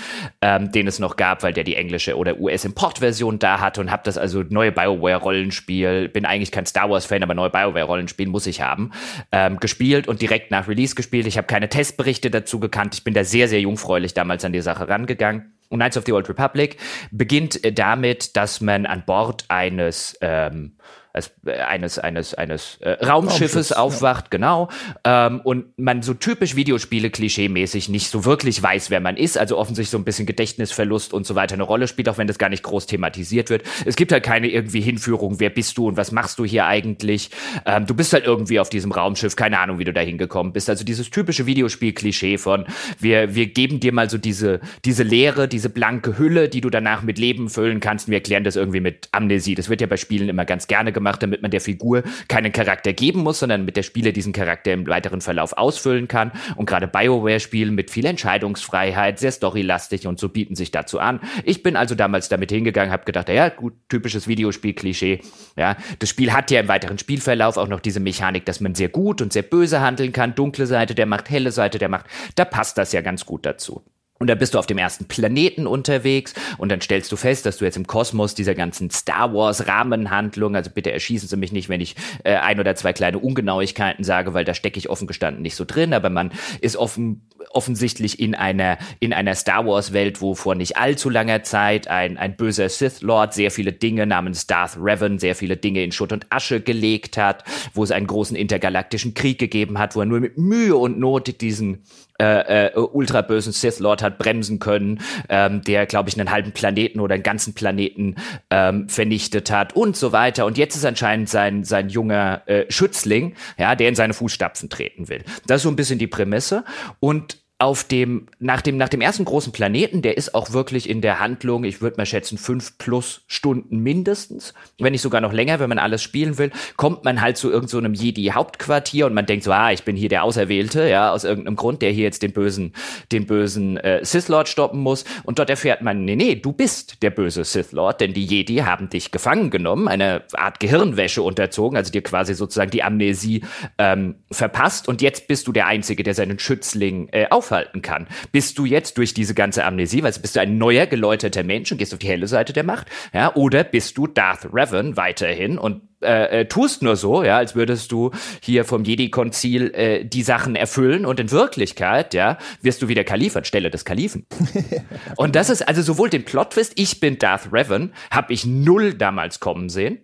ähm, 0.40 0.72
den 0.72 0.86
es 0.86 0.98
noch 0.98 1.16
gab, 1.16 1.42
weil 1.42 1.52
der 1.52 1.64
die 1.64 1.76
englische 1.76 2.16
oder 2.16 2.38
US-Import-Version 2.38 3.38
da 3.38 3.60
hatte 3.60 3.80
und 3.80 3.90
habe 3.90 4.02
das 4.04 4.18
also 4.18 4.42
neue 4.48 4.72
BioWare-Rollenspiel, 4.72 6.08
bin 6.08 6.24
eigentlich 6.24 6.52
kein 6.52 6.66
Star 6.66 6.90
Wars-Fan, 6.90 7.22
aber 7.22 7.34
neue 7.34 7.50
BioWare-Rollenspiel 7.50 8.28
muss 8.28 8.46
ich 8.46 8.60
haben, 8.60 8.92
ähm, 9.32 9.58
gespielt 9.58 10.08
und 10.08 10.22
direkt 10.22 10.50
nach 10.50 10.68
Release 10.68 10.94
gespielt. 10.94 11.26
Ich 11.26 11.36
habe 11.36 11.46
keine 11.46 11.68
Testberichte 11.68 12.30
dazu 12.30 12.60
gekannt 12.60 12.89
spannend. 12.90 12.94
Ich 12.94 13.04
bin 13.04 13.14
da 13.14 13.24
sehr, 13.24 13.48
sehr 13.48 13.60
jungfräulich 13.60 14.14
damals 14.14 14.44
an 14.44 14.52
die 14.52 14.60
Sache 14.60 14.88
rangegangen. 14.88 15.54
Und 15.68 15.78
Knights 15.78 15.96
of 15.96 16.04
the 16.04 16.12
Old 16.12 16.28
Republic 16.28 16.78
beginnt 17.12 17.64
äh, 17.64 17.72
damit, 17.72 18.36
dass 18.36 18.60
man 18.60 18.86
an 18.86 19.04
Bord 19.06 19.44
eines 19.48 20.18
ähm, 20.20 20.72
äh, 20.76 20.99
eines 21.12 21.98
eines 21.98 22.34
eines 22.34 22.78
äh, 22.80 23.04
Raumschiffes 23.04 23.72
aufwacht, 23.72 24.26
ja. 24.26 24.30
genau, 24.30 24.68
ähm, 25.04 25.40
und 25.40 25.78
man 25.78 26.02
so 26.02 26.14
typisch 26.14 26.56
Videospiele 26.56 27.10
klischeemäßig 27.10 27.88
nicht 27.88 28.08
so 28.08 28.24
wirklich 28.24 28.62
weiß, 28.62 28.90
wer 28.90 29.00
man 29.00 29.16
ist, 29.16 29.36
also 29.36 29.58
offensichtlich 29.58 29.90
so 29.90 29.98
ein 29.98 30.04
bisschen 30.04 30.26
Gedächtnisverlust 30.26 31.12
und 31.12 31.26
so 31.26 31.34
weiter 31.34 31.54
eine 31.54 31.64
Rolle 31.64 31.88
spielt, 31.88 32.08
auch 32.08 32.18
wenn 32.18 32.26
das 32.26 32.38
gar 32.38 32.48
nicht 32.48 32.62
groß 32.62 32.86
thematisiert 32.86 33.50
wird. 33.50 33.64
Es 33.84 33.96
gibt 33.96 34.12
halt 34.12 34.22
keine 34.22 34.48
irgendwie 34.48 34.80
Hinführung, 34.80 35.40
wer 35.40 35.50
bist 35.50 35.76
du 35.78 35.88
und 35.88 35.96
was 35.96 36.12
machst 36.12 36.38
du 36.38 36.44
hier 36.44 36.66
eigentlich? 36.66 37.30
Ähm, 37.66 37.86
du 37.86 37.94
bist 37.94 38.12
halt 38.12 38.24
irgendwie 38.24 38.60
auf 38.60 38.70
diesem 38.70 38.92
Raumschiff, 38.92 39.34
keine 39.34 39.58
Ahnung, 39.58 39.78
wie 39.78 39.84
du 39.84 39.92
da 39.92 40.00
hingekommen 40.00 40.52
bist. 40.52 40.70
Also 40.70 40.84
dieses 40.84 41.10
typische 41.10 41.46
Videospiel-Klischee 41.46 42.38
von 42.38 42.66
wir 42.98 43.34
wir 43.34 43.46
geben 43.46 43.80
dir 43.80 43.92
mal 43.92 44.08
so 44.08 44.18
diese 44.18 44.60
diese 44.84 45.02
Leere, 45.02 45.48
diese 45.48 45.70
blanke 45.70 46.18
Hülle, 46.18 46.48
die 46.48 46.60
du 46.60 46.70
danach 46.70 47.02
mit 47.02 47.18
Leben 47.18 47.48
füllen 47.48 47.80
kannst. 47.80 48.06
Und 48.06 48.12
wir 48.12 48.18
erklären 48.18 48.44
das 48.44 48.56
irgendwie 48.56 48.80
mit 48.80 49.08
Amnesie. 49.12 49.54
Das 49.54 49.68
wird 49.68 49.80
ja 49.80 49.86
bei 49.86 49.96
Spielen 49.96 50.28
immer 50.28 50.44
ganz 50.44 50.66
gerne 50.66 50.92
gemacht 50.92 50.99
gemacht, 51.00 51.22
damit 51.22 51.42
man 51.42 51.50
der 51.50 51.60
Figur 51.60 52.02
keinen 52.28 52.52
Charakter 52.52 52.92
geben 52.92 53.20
muss, 53.20 53.40
sondern 53.40 53.64
mit 53.64 53.76
der 53.76 53.82
Spieler 53.82 54.12
diesen 54.12 54.32
Charakter 54.32 54.72
im 54.72 54.86
weiteren 54.86 55.20
Verlauf 55.20 55.54
ausfüllen 55.54 56.08
kann. 56.08 56.30
Und 56.56 56.66
gerade 56.66 56.86
BioWare-Spielen 56.86 57.74
mit 57.74 57.90
viel 57.90 58.04
Entscheidungsfreiheit, 58.04 59.18
sehr 59.18 59.32
storylastig 59.32 60.06
und 60.06 60.20
so 60.20 60.28
bieten 60.28 60.54
sich 60.54 60.70
dazu 60.70 61.00
an. 61.00 61.20
Ich 61.44 61.62
bin 61.62 61.76
also 61.76 61.94
damals 61.94 62.28
damit 62.28 62.50
hingegangen, 62.50 62.92
habe 62.92 63.04
gedacht, 63.04 63.28
ja 63.28 63.48
gut, 63.48 63.72
typisches 63.88 64.28
Videospiel-Klischee. 64.28 65.20
Ja, 65.56 65.76
das 65.98 66.08
Spiel 66.08 66.32
hat 66.32 66.50
ja 66.50 66.60
im 66.60 66.68
weiteren 66.68 66.98
Spielverlauf 66.98 67.56
auch 67.56 67.68
noch 67.68 67.80
diese 67.80 68.00
Mechanik, 68.00 68.44
dass 68.44 68.60
man 68.60 68.74
sehr 68.74 68.88
gut 68.88 69.22
und 69.22 69.32
sehr 69.32 69.42
böse 69.42 69.80
handeln 69.80 70.12
kann. 70.12 70.34
Dunkle 70.34 70.66
Seite 70.66 70.94
der 70.94 71.06
Macht, 71.06 71.30
helle 71.30 71.50
Seite 71.50 71.78
der 71.78 71.88
Macht. 71.88 72.06
Da 72.34 72.44
passt 72.44 72.78
das 72.78 72.92
ja 72.92 73.00
ganz 73.00 73.24
gut 73.24 73.46
dazu. 73.46 73.82
Und 74.22 74.26
dann 74.26 74.38
bist 74.38 74.52
du 74.52 74.58
auf 74.58 74.66
dem 74.66 74.76
ersten 74.76 75.06
Planeten 75.06 75.66
unterwegs 75.66 76.34
und 76.58 76.70
dann 76.70 76.82
stellst 76.82 77.10
du 77.10 77.16
fest, 77.16 77.46
dass 77.46 77.56
du 77.56 77.64
jetzt 77.64 77.78
im 77.78 77.86
Kosmos 77.86 78.34
dieser 78.34 78.54
ganzen 78.54 78.90
Star 78.90 79.32
Wars 79.32 79.66
Rahmenhandlung, 79.66 80.54
also 80.56 80.68
bitte 80.68 80.92
erschießen 80.92 81.26
Sie 81.26 81.38
mich 81.38 81.52
nicht, 81.52 81.70
wenn 81.70 81.80
ich 81.80 81.96
äh, 82.24 82.34
ein 82.34 82.60
oder 82.60 82.74
zwei 82.74 82.92
kleine 82.92 83.18
Ungenauigkeiten 83.18 84.04
sage, 84.04 84.34
weil 84.34 84.44
da 84.44 84.52
stecke 84.52 84.78
ich 84.78 84.90
offen 84.90 85.06
gestanden 85.06 85.40
nicht 85.40 85.56
so 85.56 85.64
drin, 85.64 85.94
aber 85.94 86.10
man 86.10 86.32
ist 86.60 86.76
offen, 86.76 87.22
offensichtlich 87.48 88.20
in 88.20 88.34
einer, 88.34 88.76
in 88.98 89.14
einer 89.14 89.34
Star 89.34 89.64
Wars 89.64 89.94
Welt, 89.94 90.20
wo 90.20 90.34
vor 90.34 90.54
nicht 90.54 90.76
allzu 90.76 91.08
langer 91.08 91.42
Zeit 91.42 91.88
ein, 91.88 92.18
ein 92.18 92.36
böser 92.36 92.68
Sith 92.68 93.00
Lord 93.00 93.32
sehr 93.32 93.50
viele 93.50 93.72
Dinge 93.72 94.04
namens 94.04 94.46
Darth 94.46 94.76
Revan, 94.78 95.18
sehr 95.18 95.34
viele 95.34 95.56
Dinge 95.56 95.82
in 95.82 95.92
Schutt 95.92 96.12
und 96.12 96.26
Asche 96.28 96.60
gelegt 96.60 97.16
hat, 97.16 97.42
wo 97.72 97.84
es 97.84 97.90
einen 97.90 98.06
großen 98.06 98.36
intergalaktischen 98.36 99.14
Krieg 99.14 99.38
gegeben 99.38 99.78
hat, 99.78 99.96
wo 99.96 100.00
er 100.00 100.06
nur 100.06 100.20
mit 100.20 100.36
Mühe 100.36 100.76
und 100.76 100.98
Not 100.98 101.40
diesen 101.40 101.84
äh, 102.20 102.66
äh, 102.66 102.76
ultra 102.76 103.22
bösen 103.22 103.52
Sith 103.52 103.78
Lord 103.78 104.02
hat 104.02 104.18
bremsen 104.18 104.58
können, 104.58 105.00
ähm, 105.28 105.62
der, 105.62 105.86
glaube 105.86 106.10
ich, 106.10 106.18
einen 106.18 106.30
halben 106.30 106.52
Planeten 106.52 107.00
oder 107.00 107.14
einen 107.14 107.22
ganzen 107.22 107.54
Planeten 107.54 108.16
ähm, 108.50 108.88
vernichtet 108.88 109.50
hat 109.50 109.74
und 109.74 109.96
so 109.96 110.12
weiter. 110.12 110.44
Und 110.44 110.58
jetzt 110.58 110.76
ist 110.76 110.84
anscheinend 110.84 111.30
sein, 111.30 111.64
sein 111.64 111.88
junger 111.88 112.42
äh, 112.46 112.66
Schützling, 112.68 113.34
ja, 113.58 113.74
der 113.74 113.88
in 113.88 113.94
seine 113.94 114.12
Fußstapfen 114.12 114.68
treten 114.68 115.08
will. 115.08 115.24
Das 115.46 115.56
ist 115.56 115.62
so 115.62 115.70
ein 115.70 115.76
bisschen 115.76 115.98
die 115.98 116.06
Prämisse. 116.06 116.64
Und 117.00 117.39
auf 117.60 117.84
dem, 117.84 118.26
nach 118.38 118.62
dem, 118.62 118.78
nach 118.78 118.88
dem 118.88 119.02
ersten 119.02 119.26
großen 119.26 119.52
Planeten, 119.52 120.00
der 120.00 120.16
ist 120.16 120.34
auch 120.34 120.52
wirklich 120.52 120.88
in 120.88 121.02
der 121.02 121.20
Handlung, 121.20 121.64
ich 121.64 121.82
würde 121.82 121.98
mal 121.98 122.06
schätzen, 122.06 122.38
fünf 122.38 122.78
plus 122.78 123.20
Stunden 123.26 123.80
mindestens, 123.80 124.54
wenn 124.78 124.92
nicht 124.92 125.02
sogar 125.02 125.20
noch 125.20 125.34
länger, 125.34 125.60
wenn 125.60 125.68
man 125.68 125.78
alles 125.78 126.02
spielen 126.02 126.38
will, 126.38 126.52
kommt 126.78 127.04
man 127.04 127.20
halt 127.20 127.36
zu 127.36 127.50
irgendeinem 127.50 127.94
so 127.94 128.02
Jedi-Hauptquartier 128.02 129.04
und 129.04 129.12
man 129.12 129.26
denkt 129.26 129.44
so, 129.44 129.52
ah, 129.52 129.72
ich 129.72 129.82
bin 129.82 129.94
hier 129.94 130.08
der 130.08 130.24
Auserwählte, 130.24 130.88
ja, 130.88 131.12
aus 131.12 131.24
irgendeinem 131.24 131.56
Grund, 131.56 131.82
der 131.82 131.90
hier 131.90 132.04
jetzt 132.04 132.22
den 132.22 132.32
bösen, 132.32 132.72
den 133.12 133.26
bösen 133.26 133.76
äh, 133.76 134.02
Sith-Lord 134.02 134.48
stoppen 134.48 134.80
muss. 134.80 135.04
Und 135.24 135.38
dort 135.38 135.50
erfährt 135.50 135.82
man, 135.82 136.06
nee, 136.06 136.16
nee, 136.16 136.36
du 136.36 136.52
bist 136.52 137.02
der 137.02 137.10
böse 137.10 137.44
Sith-Lord, 137.44 138.00
denn 138.00 138.14
die 138.14 138.24
Jedi 138.24 138.56
haben 138.56 138.88
dich 138.88 139.10
gefangen 139.10 139.50
genommen, 139.50 139.86
eine 139.86 140.22
Art 140.32 140.60
Gehirnwäsche 140.60 141.20
unterzogen, 141.20 141.76
also 141.76 141.92
dir 141.92 142.02
quasi 142.02 142.32
sozusagen 142.32 142.70
die 142.70 142.82
Amnesie 142.82 143.42
ähm, 143.76 144.14
verpasst 144.32 144.88
und 144.88 145.02
jetzt 145.02 145.28
bist 145.28 145.46
du 145.46 145.52
der 145.52 145.66
Einzige, 145.66 146.02
der 146.02 146.14
seinen 146.14 146.38
Schützling 146.38 147.08
äh, 147.12 147.26
auf 147.28 147.49
aufhalten 147.50 147.82
kann. 147.82 148.06
Bist 148.32 148.58
du 148.58 148.64
jetzt 148.64 148.98
durch 148.98 149.14
diese 149.14 149.34
ganze 149.34 149.64
Amnesie, 149.64 150.02
weil 150.02 150.12
bist 150.12 150.36
du 150.36 150.40
ein 150.40 150.58
neuer 150.58 150.86
geläuterter 150.86 151.42
Mensch 151.42 151.72
und 151.72 151.78
gehst 151.78 151.92
auf 151.92 151.98
die 151.98 152.06
helle 152.06 152.28
Seite 152.28 152.52
der 152.52 152.64
Macht, 152.64 152.86
ja, 153.12 153.34
oder 153.34 153.64
bist 153.64 153.98
du 153.98 154.06
Darth 154.06 154.48
Revan 154.52 154.96
weiterhin 154.96 155.58
und 155.58 155.82
äh, 156.02 156.40
äh, 156.40 156.44
tust 156.46 156.82
nur 156.82 156.96
so, 156.96 157.22
ja, 157.22 157.36
als 157.36 157.54
würdest 157.54 157.92
du 157.92 158.10
hier 158.40 158.64
vom 158.64 158.84
Jedi-Konzil 158.84 159.74
äh, 159.74 160.04
die 160.04 160.22
Sachen 160.22 160.56
erfüllen 160.56 161.04
und 161.04 161.20
in 161.20 161.30
Wirklichkeit, 161.30 162.14
ja, 162.14 162.38
wirst 162.62 162.80
du 162.82 162.88
wieder 162.88 163.04
Kalif 163.04 163.36
anstelle 163.36 163.70
des 163.70 163.84
Kalifen. 163.84 164.26
und 165.16 165.36
das 165.36 165.50
ist 165.50 165.66
also 165.66 165.82
sowohl 165.82 166.08
den 166.08 166.24
Plot-Twist, 166.24 166.72
ich 166.76 167.00
bin 167.00 167.18
Darth 167.18 167.52
Revan, 167.52 167.92
habe 168.10 168.32
ich 168.32 168.46
null 168.46 168.94
damals 168.94 169.40
kommen 169.40 169.68
sehen 169.68 169.98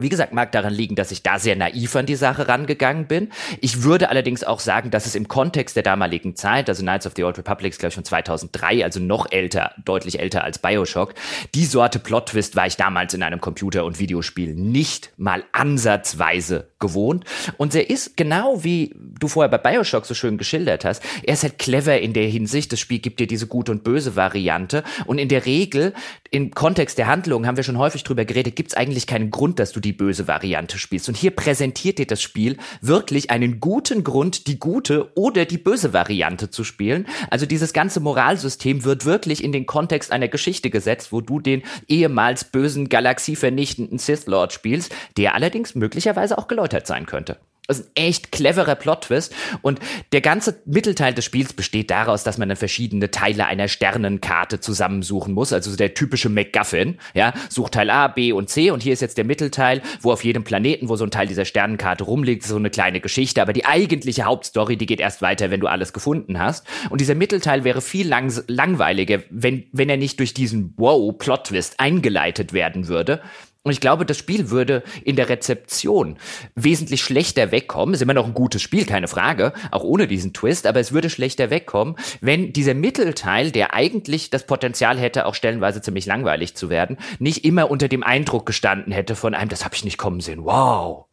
Wie 0.00 0.08
gesagt, 0.08 0.32
mag 0.32 0.50
daran 0.52 0.72
liegen, 0.72 0.94
dass 0.96 1.10
ich 1.10 1.22
da 1.22 1.38
sehr 1.38 1.56
naiv 1.56 1.94
an 1.94 2.06
die 2.06 2.16
Sache 2.16 2.48
rangegangen 2.48 3.06
bin. 3.06 3.28
Ich 3.60 3.82
würde 3.82 4.08
allerdings 4.08 4.44
auch 4.44 4.60
sagen, 4.60 4.90
dass 4.90 5.06
es 5.06 5.14
im 5.14 5.28
Kontext 5.28 5.76
der 5.76 5.82
damaligen 5.82 6.36
Zeit, 6.36 6.68
also 6.68 6.82
Knights 6.82 7.06
of 7.06 7.12
the 7.16 7.24
Old 7.24 7.36
Republic 7.36 7.72
ist 7.72 7.78
glaube 7.78 7.90
ich 7.90 7.94
von 7.94 8.04
2003, 8.04 8.82
also 8.82 8.98
noch 8.98 9.30
älter, 9.30 9.74
deutlich 9.84 10.18
älter 10.18 10.42
als 10.42 10.58
Bioshock, 10.58 11.14
die 11.54 11.66
Sorte 11.66 11.98
Plot-Twist 11.98 12.56
war 12.56 12.66
ich 12.66 12.76
damals 12.76 13.12
in 13.14 13.22
einem 13.22 13.40
Computer- 13.40 13.84
und 13.84 13.98
Videospiel 13.98 14.54
nicht 14.54 15.12
mal 15.18 15.44
ansatzweise 15.52 16.68
gewohnt. 16.78 17.24
Und 17.58 17.74
er 17.74 17.90
ist 17.90 18.16
genau 18.16 18.64
wie 18.64 18.94
du 18.96 19.28
vorher 19.28 19.50
bei 19.50 19.58
Bioshock 19.58 20.06
so 20.06 20.14
schön 20.14 20.38
geschildert 20.38 20.84
hast, 20.84 21.02
er 21.22 21.34
ist 21.34 21.42
halt 21.42 21.58
clever 21.58 22.00
in 22.00 22.14
der 22.14 22.26
Hinsicht, 22.26 22.72
das 22.72 22.80
Spiel 22.80 23.00
gibt 23.00 23.20
dir 23.20 23.26
diese 23.26 23.46
gute 23.46 23.70
und 23.72 23.84
böse 23.84 24.16
Variante 24.16 24.82
und 25.06 25.18
in 25.18 25.28
der 25.28 25.44
Regel, 25.44 25.92
im 26.30 26.52
Kontext 26.52 26.96
der 26.96 27.06
Handlung, 27.06 27.46
haben 27.46 27.56
wir 27.56 27.64
schon 27.64 27.78
häufig 27.78 28.02
drüber 28.02 28.24
geredet, 28.24 28.56
gibt 28.56 28.70
es 28.70 28.76
eigentlich 28.76 29.06
keinen 29.06 29.30
Grund, 29.30 29.58
dass 29.58 29.72
du 29.72 29.80
die 29.80 29.89
böse 29.92 30.28
Variante 30.28 30.78
spielst. 30.78 31.08
Und 31.08 31.16
hier 31.16 31.30
präsentiert 31.30 31.98
dir 31.98 32.06
das 32.06 32.22
Spiel 32.22 32.56
wirklich 32.80 33.30
einen 33.30 33.60
guten 33.60 34.04
Grund, 34.04 34.46
die 34.46 34.58
gute 34.58 35.16
oder 35.16 35.44
die 35.44 35.58
böse 35.58 35.92
Variante 35.92 36.50
zu 36.50 36.64
spielen. 36.64 37.06
Also 37.30 37.46
dieses 37.46 37.72
ganze 37.72 38.00
Moralsystem 38.00 38.84
wird 38.84 39.04
wirklich 39.04 39.42
in 39.42 39.52
den 39.52 39.66
Kontext 39.66 40.12
einer 40.12 40.28
Geschichte 40.28 40.70
gesetzt, 40.70 41.12
wo 41.12 41.20
du 41.20 41.40
den 41.40 41.62
ehemals 41.88 42.44
bösen, 42.44 42.88
galaxievernichtenden 42.88 43.98
Sith 43.98 44.26
Lord 44.26 44.52
spielst, 44.52 44.94
der 45.16 45.34
allerdings 45.34 45.74
möglicherweise 45.74 46.38
auch 46.38 46.48
geläutert 46.48 46.86
sein 46.86 47.06
könnte. 47.06 47.38
Das 47.70 47.78
ist 47.78 47.86
ein 47.86 47.92
echt 47.94 48.32
cleverer 48.32 48.74
Plot-Twist. 48.74 49.32
Und 49.62 49.78
der 50.10 50.20
ganze 50.20 50.60
Mittelteil 50.64 51.14
des 51.14 51.24
Spiels 51.24 51.52
besteht 51.52 51.92
daraus, 51.92 52.24
dass 52.24 52.36
man 52.36 52.48
dann 52.48 52.56
verschiedene 52.56 53.12
Teile 53.12 53.46
einer 53.46 53.68
Sternenkarte 53.68 54.58
zusammensuchen 54.58 55.34
muss. 55.34 55.52
Also 55.52 55.76
der 55.76 55.94
typische 55.94 56.30
MacGuffin. 56.30 56.98
Ja, 57.14 57.32
sucht 57.48 57.74
Teil 57.74 57.90
A, 57.90 58.08
B 58.08 58.32
und 58.32 58.50
C. 58.50 58.72
Und 58.72 58.82
hier 58.82 58.92
ist 58.92 59.02
jetzt 59.02 59.18
der 59.18 59.24
Mittelteil, 59.24 59.82
wo 60.00 60.10
auf 60.10 60.24
jedem 60.24 60.42
Planeten, 60.42 60.88
wo 60.88 60.96
so 60.96 61.04
ein 61.04 61.12
Teil 61.12 61.28
dieser 61.28 61.44
Sternenkarte 61.44 62.02
rumliegt, 62.02 62.42
so 62.42 62.56
eine 62.56 62.70
kleine 62.70 63.00
Geschichte. 63.00 63.40
Aber 63.40 63.52
die 63.52 63.66
eigentliche 63.66 64.24
Hauptstory, 64.24 64.76
die 64.76 64.86
geht 64.86 64.98
erst 64.98 65.22
weiter, 65.22 65.52
wenn 65.52 65.60
du 65.60 65.68
alles 65.68 65.92
gefunden 65.92 66.40
hast. 66.40 66.66
Und 66.90 67.00
dieser 67.00 67.14
Mittelteil 67.14 67.62
wäre 67.62 67.80
viel 67.80 68.08
lang 68.08 68.32
langweiliger, 68.48 69.20
wenn, 69.30 69.66
wenn 69.70 69.88
er 69.88 69.96
nicht 69.96 70.18
durch 70.18 70.34
diesen 70.34 70.74
Wow-Plot-Twist 70.76 71.78
eingeleitet 71.78 72.52
werden 72.52 72.88
würde. 72.88 73.22
Und 73.62 73.72
ich 73.72 73.80
glaube, 73.80 74.06
das 74.06 74.16
Spiel 74.16 74.48
würde 74.48 74.82
in 75.04 75.16
der 75.16 75.28
Rezeption 75.28 76.16
wesentlich 76.54 77.02
schlechter 77.02 77.52
wegkommen. 77.52 77.94
Ist 77.94 78.00
immer 78.00 78.14
noch 78.14 78.26
ein 78.26 78.32
gutes 78.32 78.62
Spiel, 78.62 78.86
keine 78.86 79.06
Frage, 79.06 79.52
auch 79.70 79.84
ohne 79.84 80.06
diesen 80.06 80.32
Twist, 80.32 80.66
aber 80.66 80.80
es 80.80 80.92
würde 80.92 81.10
schlechter 81.10 81.50
wegkommen, 81.50 81.96
wenn 82.22 82.54
dieser 82.54 82.72
Mittelteil, 82.72 83.50
der 83.50 83.74
eigentlich 83.74 84.30
das 84.30 84.46
Potenzial 84.46 84.98
hätte, 84.98 85.26
auch 85.26 85.34
stellenweise 85.34 85.82
ziemlich 85.82 86.06
langweilig 86.06 86.54
zu 86.54 86.70
werden, 86.70 86.96
nicht 87.18 87.44
immer 87.44 87.70
unter 87.70 87.88
dem 87.88 88.02
Eindruck 88.02 88.46
gestanden 88.46 88.94
hätte 88.94 89.14
von 89.14 89.34
einem, 89.34 89.50
das 89.50 89.66
habe 89.66 89.74
ich 89.74 89.84
nicht 89.84 89.98
kommen 89.98 90.20
sehen. 90.20 90.42
Wow. 90.44 91.04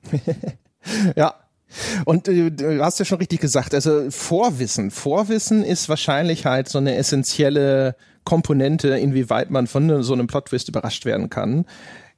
ja, 1.18 1.36
und 2.06 2.30
äh, 2.30 2.50
du 2.50 2.82
hast 2.82 3.00
ja 3.00 3.04
schon 3.04 3.18
richtig 3.18 3.42
gesagt, 3.42 3.74
also 3.74 4.10
Vorwissen. 4.10 4.90
Vorwissen 4.90 5.66
ist 5.66 5.90
wahrscheinlich 5.90 6.46
halt 6.46 6.70
so 6.70 6.78
eine 6.78 6.96
essentielle 6.96 7.98
Komponente, 8.24 8.98
inwieweit 8.98 9.52
man 9.52 9.68
von 9.68 10.02
so 10.02 10.14
einem 10.14 10.28
Plot-Twist 10.28 10.70
überrascht 10.70 11.04
werden 11.04 11.30
kann 11.30 11.66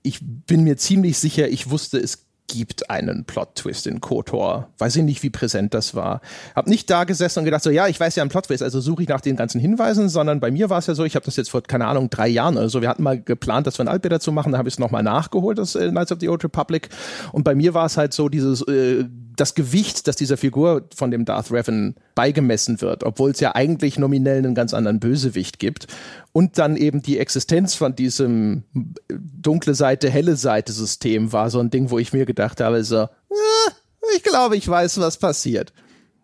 ich 0.03 0.19
bin 0.21 0.63
mir 0.63 0.77
ziemlich 0.77 1.17
sicher, 1.17 1.47
ich 1.47 1.69
wusste, 1.69 1.97
es 1.97 2.25
gibt 2.49 2.89
einen 2.89 3.25
Plot-Twist 3.25 3.87
in 3.87 4.01
KOTOR. 4.01 4.69
Weiß 4.77 4.95
ich 4.95 5.03
nicht, 5.03 5.23
wie 5.23 5.29
präsent 5.29 5.73
das 5.73 5.95
war. 5.95 6.21
Hab 6.55 6.67
nicht 6.67 6.89
da 6.89 7.03
gesessen 7.03 7.39
und 7.39 7.45
gedacht, 7.45 7.63
so 7.63 7.69
ja, 7.69 7.87
ich 7.87 7.99
weiß 7.99 8.15
ja 8.15 8.23
einen 8.23 8.31
Plot-Twist, 8.31 8.63
also 8.63 8.81
suche 8.81 9.03
ich 9.03 9.09
nach 9.09 9.21
den 9.21 9.35
ganzen 9.35 9.61
Hinweisen, 9.61 10.09
sondern 10.09 10.39
bei 10.39 10.51
mir 10.51 10.69
war 10.69 10.79
es 10.79 10.87
ja 10.87 10.95
so, 10.95 11.05
ich 11.05 11.15
habe 11.15 11.25
das 11.25 11.35
jetzt 11.35 11.51
vor, 11.51 11.61
keine 11.61 11.85
Ahnung, 11.85 12.09
drei 12.09 12.27
Jahren 12.27 12.57
oder 12.57 12.69
so, 12.69 12.81
wir 12.81 12.89
hatten 12.89 13.03
mal 13.03 13.21
geplant, 13.21 13.67
dass 13.67 13.77
wir 13.77 13.87
ein 13.87 14.01
dazu 14.01 14.31
machen, 14.31 14.51
da 14.51 14.57
habe 14.57 14.67
ich 14.67 14.75
es 14.75 14.79
nochmal 14.79 15.03
nachgeholt, 15.03 15.59
das 15.59 15.75
äh, 15.75 15.89
Knights 15.89 16.11
of 16.11 16.19
the 16.19 16.29
Old 16.29 16.43
Republic. 16.43 16.89
Und 17.31 17.43
bei 17.43 17.53
mir 17.53 17.73
war 17.73 17.85
es 17.85 17.97
halt 17.97 18.13
so, 18.13 18.29
dieses 18.29 18.61
äh, 18.63 19.05
das 19.39 19.55
Gewicht, 19.55 20.07
das 20.07 20.15
dieser 20.15 20.37
Figur 20.37 20.87
von 20.95 21.11
dem 21.11 21.25
Darth 21.25 21.51
Revan 21.51 21.95
beigemessen 22.15 22.81
wird, 22.81 23.03
obwohl 23.03 23.31
es 23.31 23.39
ja 23.39 23.55
eigentlich 23.55 23.97
nominell 23.97 24.39
einen 24.39 24.55
ganz 24.55 24.73
anderen 24.73 24.99
Bösewicht 24.99 25.59
gibt. 25.59 25.87
Und 26.31 26.57
dann 26.57 26.75
eben 26.75 27.01
die 27.01 27.19
Existenz 27.19 27.75
von 27.75 27.95
diesem 27.95 28.63
dunkle 29.07 29.75
Seite, 29.75 30.09
helle 30.09 30.35
Seite 30.35 30.73
System 30.73 31.31
war 31.31 31.49
so 31.49 31.59
ein 31.59 31.69
Ding, 31.69 31.89
wo 31.89 31.99
ich 31.99 32.13
mir 32.13 32.25
gedacht 32.25 32.59
habe, 32.61 32.83
so, 32.83 33.03
äh, 33.03 33.71
ich 34.15 34.23
glaube, 34.23 34.57
ich 34.57 34.67
weiß, 34.67 34.99
was 34.99 35.17
passiert. 35.17 35.73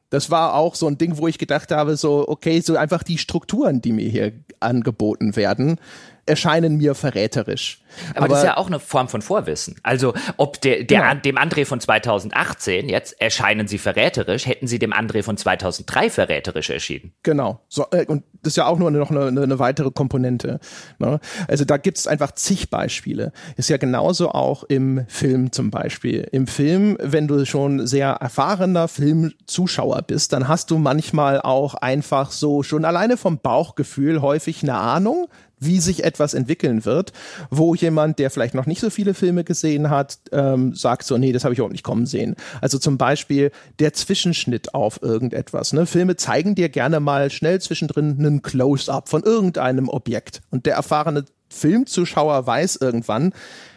Das 0.10 0.30
war 0.30 0.54
auch 0.54 0.76
so 0.76 0.88
ein 0.88 0.98
Ding, 0.98 1.18
wo 1.18 1.28
ich 1.28 1.38
gedacht 1.38 1.72
habe, 1.72 1.98
so, 1.98 2.28
okay, 2.28 2.62
so 2.62 2.76
einfach 2.76 3.04
die 3.04 3.18
Strukturen, 3.18 3.82
die 3.82 3.92
mir 3.92 4.10
hier 4.10 4.34
angeboten 4.60 5.36
werden, 5.36 5.80
erscheinen 6.26 6.78
mir 6.78 6.96
verräterisch. 6.96 7.82
Aber, 8.10 8.20
Aber, 8.20 8.28
das 8.30 8.40
ist 8.40 8.46
ja 8.46 8.58
auch 8.58 8.68
eine 8.68 8.80
Form 8.80 9.08
von 9.08 9.22
Vorwissen. 9.22 9.76
Also, 9.84 10.14
ob 10.38 10.60
der, 10.62 10.84
der 10.84 11.02
genau. 11.02 11.22
dem 11.22 11.38
André 11.38 11.66
von 11.66 11.80
2018 11.80 12.90
jetzt 12.90 13.20
erscheinen 13.22 13.68
sie 13.68 13.78
verräterisch, 13.78 14.46
hätten 14.46 14.68
sie 14.68 14.80
dem 14.80 14.92
André 14.92 15.24
von 15.24 15.38
2003 15.38 16.10
verräterisch 16.10 16.70
erschienen. 16.70 17.14
Genau. 17.24 17.62
So, 17.70 17.86
äh, 17.92 18.06
und 18.06 18.24
das 18.42 18.54
ist 18.54 18.58
ja 18.58 18.68
auch 18.68 18.78
nur 18.78 18.92
noch 18.92 19.12
eine, 19.12 19.28
eine 19.28 19.60
weitere 19.60 19.92
Komponente. 19.92 20.60
Ne? 21.00 21.20
Also 21.48 21.66
da 21.66 21.78
gibt 21.78 21.98
es 21.98 22.08
einfach 22.08 22.32
zig 22.34 22.70
Beispiele. 22.70 23.32
Ist 23.56 23.70
ja 23.70 23.78
genauso 23.78 24.30
auch 24.30 24.64
im 24.64 25.06
Film 25.08 25.52
zum 25.52 25.72
Beispiel. 25.72 26.28
Im 26.32 26.48
Film, 26.48 26.98
wenn 27.02 27.28
du 27.28 27.46
schon 27.46 27.88
sehr 27.88 28.10
erfahrener 28.10 28.88
Filmzuschauer 28.88 30.04
bist, 30.04 30.34
dann 30.34 30.48
hast 30.48 30.70
du 30.70 30.78
manchmal 30.78 31.42
auch 31.42 31.76
einfach 31.76 32.32
so 32.32 32.62
schon 32.62 32.86
alleine 32.86 33.18
vom 33.18 33.40
Bauchgefühl 33.40 34.22
häufig 34.22 34.62
eine 34.62 34.76
Ahnung, 34.76 35.28
wie 35.66 35.80
sich 35.80 36.04
etwas 36.04 36.34
entwickeln 36.34 36.86
wird, 36.86 37.14
wo 37.50 37.76
jemand, 37.76 38.20
der 38.20 38.30
vielleicht 38.30 38.54
noch 38.54 38.66
nicht 38.66 38.82
so 38.82 38.90
viele 38.90 39.14
Filme 39.14 39.44
gesehen 39.44 39.90
hat, 39.90 40.20
ähm, 40.32 40.74
sagt 40.74 41.04
so, 41.04 41.18
nee, 41.18 41.32
das 41.32 41.44
habe 41.44 41.54
ich 41.54 41.60
überhaupt 41.60 41.74
nicht 41.74 41.84
kommen 41.84 42.06
sehen. 42.06 42.36
Also 42.62 42.78
zum 42.78 42.98
Beispiel 42.98 43.52
der 43.80 43.94
Zwischenschnitt 43.94 44.74
auf 44.74 45.02
irgendetwas. 45.02 45.74
Ne? 45.74 45.86
Filme 45.86 46.16
zeigen 46.16 46.56
dir 46.56 46.70
gerne 46.70 47.00
mal 47.00 47.30
schnell 47.30 47.62
zwischendrin 47.62 48.16
einen 48.20 48.42
Close-up 48.42 49.10
von 49.10 49.24
irgendeinem 49.24 49.90
Objekt. 49.90 50.42
Und 50.50 50.66
der 50.66 50.76
erfahrene 50.76 51.26
Filmzuschauer 51.50 52.46
weiß 52.46 52.78
irgendwann, 52.78 53.34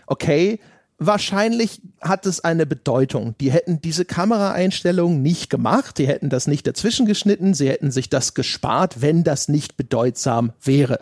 okay, 0.07 0.59
wahrscheinlich 0.99 1.81
hat 2.01 2.27
es 2.27 2.43
eine 2.43 2.67
Bedeutung. 2.67 3.35
Die 3.41 3.53
hätten 3.53 3.81
diese 3.81 4.05
Kameraeinstellung 4.05 5.23
nicht 5.23 5.49
gemacht, 5.49 5.99
die 5.99 6.09
hätten 6.09 6.29
das 6.29 6.47
nicht 6.47 6.67
dazwischen 6.67 7.07
geschnitten, 7.07 7.55
sie 7.55 7.69
hätten 7.69 7.91
sich 7.91 8.11
das 8.11 8.35
gespart, 8.35 9.01
wenn 9.01 9.25
das 9.25 9.49
nicht 9.49 9.77
bedeutsam 9.77 10.53
wäre. 10.63 10.99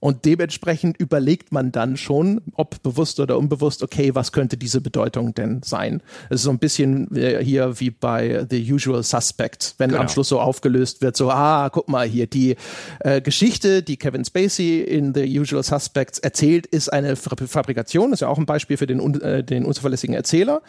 Und 0.00 0.24
dementsprechend 0.24 0.98
überlegt 0.98 1.52
man 1.52 1.72
dann 1.72 1.98
schon, 1.98 2.40
ob 2.54 2.82
bewusst 2.82 3.20
oder 3.20 3.36
unbewusst, 3.36 3.82
okay, 3.82 4.14
was 4.14 4.32
könnte 4.32 4.56
diese 4.56 4.80
Bedeutung 4.80 5.34
denn 5.34 5.62
sein? 5.62 6.02
Es 6.30 6.36
ist 6.36 6.42
so 6.44 6.50
ein 6.50 6.58
bisschen 6.58 7.14
äh, 7.14 7.44
hier 7.44 7.78
wie 7.80 7.90
bei 7.90 8.46
The 8.48 8.72
Usual 8.72 9.02
Suspect, 9.02 9.74
wenn 9.76 9.90
genau. 9.90 10.02
am 10.02 10.08
Schluss 10.08 10.28
so 10.28 10.40
aufgelöst 10.40 11.02
wird, 11.02 11.16
so, 11.16 11.30
ah, 11.30 11.68
guck 11.68 11.88
mal 11.88 12.06
hier, 12.06 12.26
die 12.26 12.56
äh, 13.00 13.20
Geschichte, 13.20 13.82
die 13.82 13.98
Kevin 13.98 14.24
Spacey 14.24 14.80
in 14.80 15.14
The 15.14 15.38
Usual 15.38 15.62
Suspects 15.62 16.18
erzählt, 16.18 16.66
ist 16.66 16.90
eine 16.90 17.14
Fabrikation, 17.16 18.12
ist 18.14 18.20
ja 18.20 18.28
auch 18.28 18.38
ein 18.38 18.46
Beispiel 18.46 18.78
für 18.78 18.86
den, 18.86 19.20
äh, 19.20 19.44
den 19.44 19.66
unzuverlässigen 19.66 20.14
Erzähler. 20.14 20.62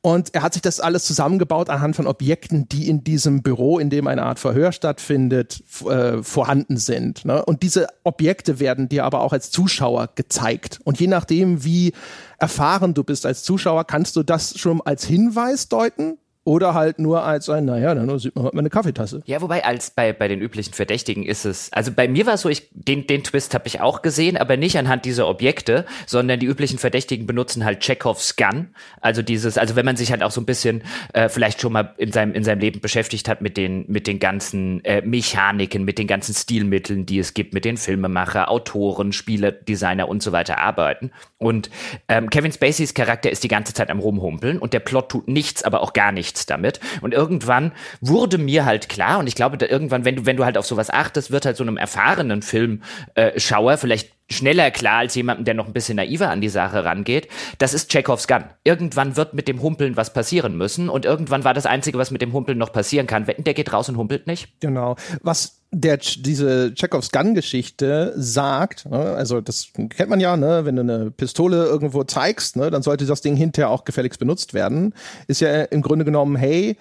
Und 0.00 0.32
er 0.34 0.42
hat 0.42 0.52
sich 0.52 0.62
das 0.62 0.78
alles 0.78 1.04
zusammengebaut 1.04 1.70
anhand 1.70 1.96
von 1.96 2.06
Objekten, 2.06 2.68
die 2.68 2.88
in 2.88 3.02
diesem 3.02 3.42
Büro, 3.42 3.80
in 3.80 3.90
dem 3.90 4.06
eine 4.06 4.22
Art 4.22 4.38
Verhör 4.38 4.70
stattfindet, 4.70 5.64
äh, 5.84 6.22
vorhanden 6.22 6.76
sind. 6.76 7.24
Ne? 7.24 7.44
Und 7.44 7.64
diese 7.64 7.88
Objekte 8.04 8.60
werden 8.60 8.88
dir 8.88 9.04
aber 9.04 9.22
auch 9.22 9.32
als 9.32 9.50
Zuschauer 9.50 10.10
gezeigt. 10.14 10.78
Und 10.84 11.00
je 11.00 11.08
nachdem, 11.08 11.64
wie 11.64 11.92
erfahren 12.38 12.94
du 12.94 13.02
bist 13.02 13.26
als 13.26 13.42
Zuschauer, 13.42 13.84
kannst 13.84 14.14
du 14.14 14.22
das 14.22 14.56
schon 14.56 14.80
als 14.80 15.04
Hinweis 15.04 15.68
deuten 15.68 16.18
oder 16.48 16.72
halt 16.72 16.98
nur 16.98 17.24
als 17.24 17.50
ein, 17.50 17.66
naja, 17.66 17.94
dann 17.94 18.18
sieht 18.18 18.34
man 18.34 18.46
halt 18.46 18.54
mal 18.54 18.60
eine 18.60 18.70
Kaffeetasse. 18.70 19.20
Ja, 19.26 19.42
wobei 19.42 19.66
als 19.66 19.90
bei, 19.90 20.14
bei 20.14 20.28
den 20.28 20.40
üblichen 20.40 20.72
Verdächtigen 20.72 21.26
ist 21.26 21.44
es, 21.44 21.70
also 21.74 21.92
bei 21.92 22.08
mir 22.08 22.24
war 22.24 22.34
es 22.34 22.40
so, 22.40 22.48
ich, 22.48 22.70
den, 22.72 23.06
den 23.06 23.22
Twist 23.22 23.52
habe 23.52 23.66
ich 23.66 23.82
auch 23.82 24.00
gesehen, 24.00 24.38
aber 24.38 24.56
nicht 24.56 24.78
anhand 24.78 25.04
dieser 25.04 25.28
Objekte, 25.28 25.84
sondern 26.06 26.40
die 26.40 26.46
üblichen 26.46 26.78
Verdächtigen 26.78 27.26
benutzen 27.26 27.66
halt 27.66 27.80
Chekhovs 27.80 28.36
Gun. 28.36 28.68
Also 29.02 29.20
dieses, 29.20 29.58
also 29.58 29.76
wenn 29.76 29.84
man 29.84 29.96
sich 29.96 30.10
halt 30.10 30.22
auch 30.22 30.30
so 30.30 30.40
ein 30.40 30.46
bisschen 30.46 30.84
äh, 31.12 31.28
vielleicht 31.28 31.60
schon 31.60 31.70
mal 31.70 31.92
in 31.98 32.12
seinem, 32.12 32.32
in 32.32 32.44
seinem 32.44 32.60
Leben 32.60 32.80
beschäftigt 32.80 33.28
hat 33.28 33.42
mit 33.42 33.58
den, 33.58 33.84
mit 33.86 34.06
den 34.06 34.18
ganzen 34.18 34.82
äh, 34.86 35.02
Mechaniken, 35.02 35.84
mit 35.84 35.98
den 35.98 36.06
ganzen 36.06 36.34
Stilmitteln, 36.34 37.04
die 37.04 37.18
es 37.18 37.34
gibt, 37.34 37.52
mit 37.52 37.66
den 37.66 37.76
Filmemacher, 37.76 38.50
Autoren, 38.50 39.12
Spieledesigner 39.12 40.08
und 40.08 40.22
so 40.22 40.32
weiter 40.32 40.56
arbeiten. 40.56 41.10
Und 41.36 41.68
ähm, 42.08 42.30
Kevin 42.30 42.52
Spaceys 42.52 42.94
Charakter 42.94 43.30
ist 43.30 43.44
die 43.44 43.48
ganze 43.48 43.74
Zeit 43.74 43.90
am 43.90 43.98
Rumhumpeln 43.98 44.58
und 44.58 44.72
der 44.72 44.80
Plot 44.80 45.10
tut 45.10 45.28
nichts, 45.28 45.62
aber 45.62 45.82
auch 45.82 45.92
gar 45.92 46.10
nichts 46.10 46.37
nichts 46.38 46.46
damit. 46.46 46.80
Und 47.00 47.12
irgendwann 47.12 47.72
wurde 48.00 48.38
mir 48.38 48.64
halt 48.64 48.88
klar, 48.88 49.18
und 49.18 49.26
ich 49.26 49.34
glaube, 49.34 49.64
irgendwann, 49.64 50.04
wenn 50.04 50.16
du, 50.16 50.26
wenn 50.26 50.36
du 50.36 50.44
halt 50.44 50.56
auf 50.56 50.66
sowas 50.66 50.90
achtest, 50.90 51.30
wird 51.30 51.46
halt 51.46 51.56
so 51.56 51.64
einem 51.64 51.76
erfahrenen 51.76 52.42
Filmschauer 52.42 53.78
vielleicht 53.78 54.12
schneller 54.30 54.70
klar 54.70 54.98
als 54.98 55.14
jemandem, 55.14 55.44
der 55.44 55.54
noch 55.54 55.66
ein 55.66 55.72
bisschen 55.72 55.96
naiver 55.96 56.30
an 56.30 56.40
die 56.40 56.48
Sache 56.48 56.84
rangeht. 56.84 57.28
Das 57.58 57.74
ist 57.74 57.90
Chekhovs 57.90 58.28
Gun. 58.28 58.44
Irgendwann 58.64 59.16
wird 59.16 59.34
mit 59.34 59.48
dem 59.48 59.62
Humpeln 59.62 59.96
was 59.96 60.12
passieren 60.12 60.56
müssen 60.56 60.88
und 60.88 61.04
irgendwann 61.04 61.44
war 61.44 61.54
das 61.54 61.66
Einzige, 61.66 61.98
was 61.98 62.10
mit 62.10 62.22
dem 62.22 62.32
Humpeln 62.32 62.58
noch 62.58 62.72
passieren 62.72 63.06
kann. 63.06 63.26
Wetten, 63.26 63.44
der 63.44 63.54
geht 63.54 63.72
raus 63.72 63.88
und 63.88 63.96
humpelt 63.96 64.26
nicht. 64.26 64.60
Genau. 64.60 64.96
Was 65.22 65.58
der 65.70 65.98
diese 65.98 66.72
Chekhovs 66.74 67.10
Gun-Geschichte 67.10 68.14
sagt, 68.16 68.86
ne, 68.86 68.98
also 68.98 69.40
das 69.40 69.68
kennt 69.90 70.08
man 70.08 70.20
ja, 70.20 70.36
ne, 70.36 70.64
wenn 70.64 70.76
du 70.76 70.82
eine 70.82 71.10
Pistole 71.10 71.66
irgendwo 71.66 72.04
zeigst, 72.04 72.56
ne, 72.56 72.70
dann 72.70 72.82
sollte 72.82 73.04
das 73.04 73.20
Ding 73.20 73.36
hinterher 73.36 73.70
auch 73.70 73.84
gefälligst 73.84 74.18
benutzt 74.18 74.54
werden, 74.54 74.94
ist 75.26 75.40
ja 75.40 75.64
im 75.64 75.82
Grunde 75.82 76.06
genommen, 76.06 76.36
hey, 76.36 76.76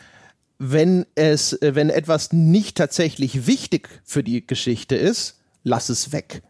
wenn 0.60 1.06
es, 1.16 1.58
wenn 1.62 1.90
etwas 1.90 2.34
nicht 2.34 2.78
tatsächlich 2.78 3.46
wichtig 3.46 3.90
für 4.04 4.24
die 4.24 4.46
Geschichte 4.46 4.96
ist, 4.96 5.40
lass 5.64 5.90
es 5.90 6.12
weg. 6.12 6.42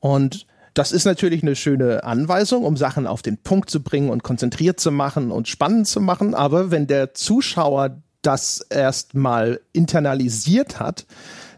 Und 0.00 0.46
das 0.74 0.92
ist 0.92 1.04
natürlich 1.04 1.42
eine 1.42 1.56
schöne 1.56 2.04
Anweisung, 2.04 2.64
um 2.64 2.76
Sachen 2.76 3.06
auf 3.06 3.22
den 3.22 3.38
Punkt 3.38 3.70
zu 3.70 3.82
bringen 3.82 4.10
und 4.10 4.22
konzentriert 4.22 4.80
zu 4.80 4.90
machen 4.90 5.30
und 5.30 5.48
spannend 5.48 5.86
zu 5.86 6.00
machen. 6.00 6.34
Aber 6.34 6.70
wenn 6.70 6.86
der 6.86 7.14
Zuschauer 7.14 8.00
das 8.22 8.60
erstmal 8.70 9.60
internalisiert 9.72 10.78
hat, 10.78 11.06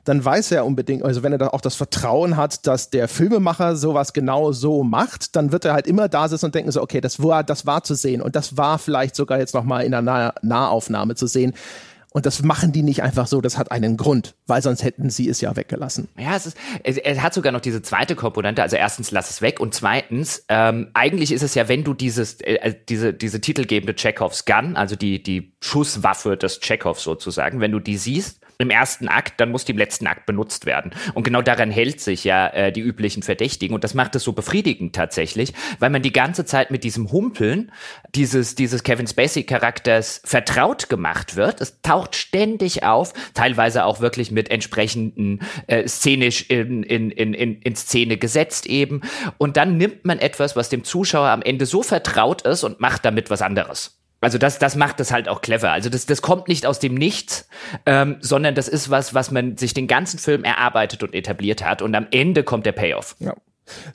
dann 0.04 0.24
weiß 0.24 0.50
er 0.50 0.66
unbedingt, 0.66 1.04
also 1.04 1.22
wenn 1.22 1.32
er 1.32 1.38
da 1.38 1.48
auch 1.48 1.60
das 1.60 1.76
Vertrauen 1.76 2.36
hat, 2.36 2.66
dass 2.66 2.90
der 2.90 3.06
Filmemacher 3.06 3.76
sowas 3.76 4.12
genau 4.12 4.50
so 4.50 4.82
macht, 4.82 5.36
dann 5.36 5.52
wird 5.52 5.64
er 5.64 5.74
halt 5.74 5.86
immer 5.86 6.08
da 6.08 6.28
sitzen 6.28 6.46
und 6.46 6.54
denken 6.54 6.72
so, 6.72 6.82
okay, 6.82 7.00
das 7.00 7.22
war, 7.22 7.44
das 7.44 7.66
war 7.66 7.84
zu 7.84 7.94
sehen 7.94 8.20
und 8.20 8.34
das 8.34 8.56
war 8.56 8.78
vielleicht 8.78 9.14
sogar 9.14 9.38
jetzt 9.38 9.54
nochmal 9.54 9.84
in 9.84 9.94
einer 9.94 10.02
nah 10.02 10.34
Nahaufnahme 10.42 11.14
zu 11.14 11.28
sehen. 11.28 11.52
Und 12.12 12.26
das 12.26 12.42
machen 12.42 12.72
die 12.72 12.82
nicht 12.82 13.02
einfach 13.02 13.26
so, 13.26 13.40
das 13.40 13.56
hat 13.56 13.72
einen 13.72 13.96
Grund, 13.96 14.34
weil 14.46 14.60
sonst 14.60 14.84
hätten 14.84 15.08
sie 15.08 15.28
es 15.28 15.40
ja 15.40 15.56
weggelassen. 15.56 16.08
Ja, 16.18 16.36
es 16.36 16.46
ist, 16.46 16.56
es, 16.84 16.98
es 16.98 17.20
hat 17.22 17.32
sogar 17.32 17.52
noch 17.52 17.60
diese 17.60 17.80
zweite 17.80 18.14
Komponente, 18.14 18.62
also 18.62 18.76
erstens 18.76 19.10
lass 19.10 19.30
es 19.30 19.40
weg 19.40 19.60
und 19.60 19.72
zweitens, 19.72 20.44
ähm, 20.48 20.90
eigentlich 20.92 21.32
ist 21.32 21.42
es 21.42 21.54
ja, 21.54 21.68
wenn 21.68 21.84
du 21.84 21.94
dieses, 21.94 22.40
äh, 22.42 22.54
äh 22.56 22.74
diese, 22.88 23.14
diese 23.14 23.40
titelgebende 23.40 23.94
Chekhovs 23.94 24.44
Gun, 24.44 24.76
also 24.76 24.94
die, 24.94 25.22
die 25.22 25.54
Schusswaffe 25.60 26.36
des 26.36 26.60
Chekhovs 26.60 27.02
sozusagen, 27.02 27.60
wenn 27.60 27.72
du 27.72 27.80
die 27.80 27.96
siehst, 27.96 28.41
im 28.58 28.70
ersten 28.70 29.08
Akt, 29.08 29.40
dann 29.40 29.50
muss 29.50 29.64
die 29.64 29.72
im 29.72 29.78
letzten 29.78 30.06
Akt 30.06 30.26
benutzt 30.26 30.66
werden. 30.66 30.92
Und 31.14 31.24
genau 31.24 31.42
daran 31.42 31.70
hält 31.70 32.00
sich 32.00 32.24
ja 32.24 32.48
äh, 32.48 32.72
die 32.72 32.80
üblichen 32.80 33.22
Verdächtigen. 33.22 33.74
Und 33.74 33.84
das 33.84 33.94
macht 33.94 34.14
es 34.14 34.22
so 34.22 34.32
befriedigend 34.32 34.94
tatsächlich, 34.94 35.52
weil 35.78 35.90
man 35.90 36.02
die 36.02 36.12
ganze 36.12 36.44
Zeit 36.44 36.70
mit 36.70 36.84
diesem 36.84 37.12
Humpeln 37.12 37.72
dieses, 38.14 38.54
dieses 38.54 38.82
Kevin 38.82 39.06
Spacey-Charakters 39.06 40.22
vertraut 40.24 40.88
gemacht 40.88 41.36
wird. 41.36 41.60
Es 41.60 41.80
taucht 41.82 42.16
ständig 42.16 42.84
auf, 42.84 43.12
teilweise 43.34 43.84
auch 43.84 44.00
wirklich 44.00 44.30
mit 44.30 44.50
entsprechenden 44.50 45.40
äh, 45.66 45.86
szenisch 45.88 46.48
in, 46.50 46.82
in, 46.82 47.10
in, 47.10 47.34
in, 47.34 47.60
in 47.60 47.76
Szene 47.76 48.16
gesetzt 48.16 48.66
eben. 48.66 49.02
Und 49.38 49.56
dann 49.56 49.76
nimmt 49.76 50.04
man 50.04 50.18
etwas, 50.18 50.56
was 50.56 50.68
dem 50.68 50.84
Zuschauer 50.84 51.28
am 51.28 51.42
Ende 51.42 51.66
so 51.66 51.82
vertraut 51.82 52.42
ist 52.42 52.64
und 52.64 52.80
macht 52.80 53.04
damit 53.04 53.30
was 53.30 53.42
anderes. 53.42 54.01
Also 54.22 54.38
das, 54.38 54.58
das 54.58 54.76
macht 54.76 55.00
das 55.00 55.12
halt 55.12 55.28
auch 55.28 55.40
clever. 55.40 55.72
Also 55.72 55.90
das, 55.90 56.06
das 56.06 56.22
kommt 56.22 56.48
nicht 56.48 56.64
aus 56.64 56.78
dem 56.78 56.94
Nichts, 56.94 57.48
ähm, 57.86 58.16
sondern 58.20 58.54
das 58.54 58.68
ist 58.68 58.88
was, 58.88 59.14
was 59.14 59.30
man 59.32 59.56
sich 59.56 59.74
den 59.74 59.88
ganzen 59.88 60.18
Film 60.18 60.44
erarbeitet 60.44 61.02
und 61.02 61.12
etabliert 61.12 61.64
hat. 61.64 61.82
Und 61.82 61.94
am 61.94 62.06
Ende 62.12 62.44
kommt 62.44 62.64
der 62.64 62.72
Payoff. 62.72 63.16
Ja. 63.18 63.34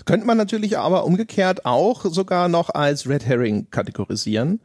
Könnte 0.05 0.28
man 0.28 0.38
natürlich 0.38 0.78
aber 0.78 1.05
umgekehrt 1.05 1.65
auch 1.65 2.05
sogar 2.05 2.49
noch 2.49 2.69
als 2.69 3.07
Red 3.07 3.25
Herring 3.25 3.67
kategorisieren. 3.71 4.59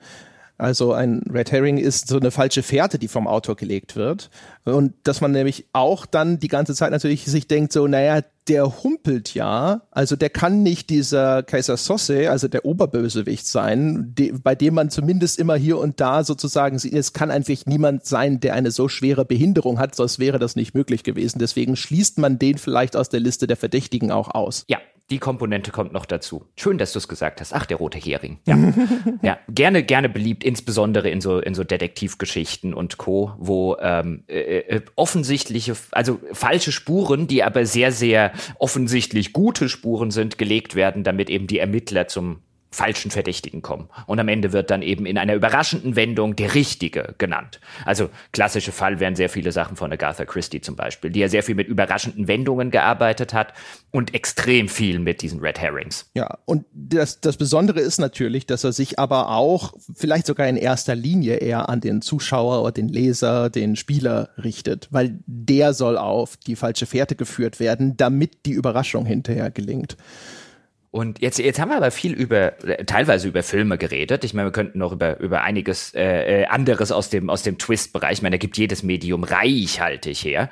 Also 0.58 0.92
ein 0.92 1.22
Red 1.32 1.50
Herring 1.50 1.78
ist 1.78 2.08
so 2.08 2.18
eine 2.18 2.30
falsche 2.30 2.62
Fährte, 2.62 2.98
die 2.98 3.08
vom 3.08 3.26
Autor 3.26 3.56
gelegt 3.56 3.96
wird. 3.96 4.30
Und 4.64 4.94
dass 5.04 5.20
man 5.20 5.32
nämlich 5.32 5.66
auch 5.72 6.06
dann 6.06 6.38
die 6.38 6.48
ganze 6.48 6.74
Zeit 6.74 6.92
natürlich 6.92 7.24
sich 7.24 7.48
denkt, 7.48 7.72
so, 7.72 7.88
naja, 7.88 8.20
der 8.48 8.82
humpelt 8.82 9.34
ja, 9.34 9.82
also 9.90 10.16
der 10.16 10.30
kann 10.30 10.62
nicht 10.62 10.90
dieser 10.90 11.42
Kaiser 11.42 11.76
Sosse, 11.76 12.30
also 12.30 12.48
der 12.48 12.64
Oberbösewicht 12.64 13.46
sein, 13.46 14.14
de, 14.16 14.32
bei 14.32 14.54
dem 14.54 14.74
man 14.74 14.90
zumindest 14.90 15.38
immer 15.38 15.54
hier 15.54 15.78
und 15.78 16.00
da 16.00 16.24
sozusagen 16.24 16.78
sieht, 16.78 16.94
es 16.94 17.12
kann 17.12 17.30
einfach 17.30 17.66
niemand 17.66 18.04
sein, 18.04 18.40
der 18.40 18.54
eine 18.54 18.70
so 18.70 18.88
schwere 18.88 19.24
Behinderung 19.24 19.78
hat, 19.78 19.94
sonst 19.94 20.18
wäre 20.18 20.38
das 20.38 20.56
nicht 20.56 20.74
möglich 20.74 21.04
gewesen. 21.04 21.38
Deswegen 21.38 21.76
schließt 21.76 22.18
man 22.18 22.38
den 22.38 22.58
vielleicht 22.58 22.96
aus 22.96 23.08
der 23.08 23.20
Liste 23.20 23.46
der 23.46 23.56
Verdächtigen 23.56 24.10
auch 24.10 24.28
aus. 24.34 24.64
Ja, 24.68 24.78
die 25.12 25.18
Komponente 25.18 25.70
kommt 25.72 25.92
noch 25.92 26.06
dazu. 26.06 26.46
Schön, 26.56 26.78
dass 26.78 26.92
du 26.92 26.98
es 26.98 27.06
gesagt 27.06 27.42
hast. 27.42 27.52
Ach, 27.52 27.66
der 27.66 27.76
rote 27.76 27.98
Hering. 27.98 28.38
Ja. 28.46 28.56
ja, 29.22 29.38
gerne, 29.48 29.82
gerne 29.82 30.08
beliebt, 30.08 30.42
insbesondere 30.42 31.10
in 31.10 31.20
so, 31.20 31.38
in 31.38 31.54
so 31.54 31.64
Detektivgeschichten 31.64 32.72
und 32.72 32.96
Co., 32.96 33.32
wo 33.36 33.76
ähm, 33.78 34.24
äh, 34.26 34.60
äh, 34.60 34.80
offensichtliche, 34.96 35.76
also 35.90 36.18
falsche 36.32 36.72
Spuren, 36.72 37.26
die 37.26 37.42
aber 37.42 37.66
sehr, 37.66 37.92
sehr 37.92 38.32
offensichtlich 38.58 39.34
gute 39.34 39.68
Spuren 39.68 40.10
sind, 40.10 40.38
gelegt 40.38 40.74
werden, 40.74 41.04
damit 41.04 41.28
eben 41.28 41.46
die 41.46 41.58
Ermittler 41.58 42.08
zum 42.08 42.38
falschen 42.72 43.10
Verdächtigen 43.10 43.62
kommen. 43.62 43.88
Und 44.06 44.18
am 44.18 44.28
Ende 44.28 44.52
wird 44.52 44.70
dann 44.70 44.82
eben 44.82 45.06
in 45.06 45.18
einer 45.18 45.34
überraschenden 45.34 45.94
Wendung 45.94 46.34
der 46.36 46.54
Richtige 46.54 47.14
genannt. 47.18 47.60
Also 47.84 48.08
klassische 48.32 48.72
Fall 48.72 48.98
wären 48.98 49.14
sehr 49.14 49.28
viele 49.28 49.52
Sachen 49.52 49.76
von 49.76 49.92
Agatha 49.92 50.24
Christie 50.24 50.60
zum 50.60 50.74
Beispiel, 50.74 51.10
die 51.10 51.20
ja 51.20 51.28
sehr 51.28 51.42
viel 51.42 51.54
mit 51.54 51.68
überraschenden 51.68 52.28
Wendungen 52.28 52.70
gearbeitet 52.70 53.34
hat 53.34 53.52
und 53.90 54.14
extrem 54.14 54.68
viel 54.68 54.98
mit 54.98 55.22
diesen 55.22 55.40
Red 55.40 55.60
Herrings. 55.60 56.10
Ja, 56.14 56.38
und 56.46 56.64
das, 56.72 57.20
das 57.20 57.36
Besondere 57.36 57.80
ist 57.80 57.98
natürlich, 57.98 58.46
dass 58.46 58.64
er 58.64 58.72
sich 58.72 58.98
aber 58.98 59.28
auch 59.28 59.74
vielleicht 59.94 60.26
sogar 60.26 60.48
in 60.48 60.56
erster 60.56 60.94
Linie 60.94 61.36
eher 61.36 61.68
an 61.68 61.80
den 61.80 62.00
Zuschauer 62.00 62.62
oder 62.62 62.72
den 62.72 62.88
Leser, 62.88 63.50
den 63.50 63.76
Spieler 63.76 64.30
richtet, 64.42 64.88
weil 64.90 65.18
der 65.26 65.74
soll 65.74 65.98
auf 65.98 66.38
die 66.38 66.56
falsche 66.56 66.86
Fährte 66.86 67.16
geführt 67.16 67.60
werden, 67.60 67.96
damit 67.96 68.46
die 68.46 68.52
Überraschung 68.52 69.04
hinterher 69.04 69.50
gelingt. 69.50 69.96
Und 70.92 71.22
jetzt, 71.22 71.38
jetzt 71.38 71.58
haben 71.58 71.70
wir 71.70 71.78
aber 71.78 71.90
viel 71.90 72.12
über, 72.12 72.52
teilweise 72.84 73.26
über 73.26 73.42
Filme 73.42 73.78
geredet. 73.78 74.24
Ich 74.24 74.34
meine, 74.34 74.48
wir 74.48 74.52
könnten 74.52 74.78
noch 74.78 74.92
über, 74.92 75.18
über 75.20 75.40
einiges 75.40 75.94
äh, 75.94 76.42
äh 76.42 76.46
anderes 76.48 76.92
aus 76.92 77.08
dem, 77.08 77.30
aus 77.30 77.42
dem 77.42 77.56
Twist-Bereich. 77.56 78.18
Ich 78.18 78.22
meine, 78.22 78.34
da 78.34 78.38
gibt 78.38 78.58
jedes 78.58 78.82
Medium 78.82 79.24
reichhaltig 79.24 80.22
her. 80.22 80.50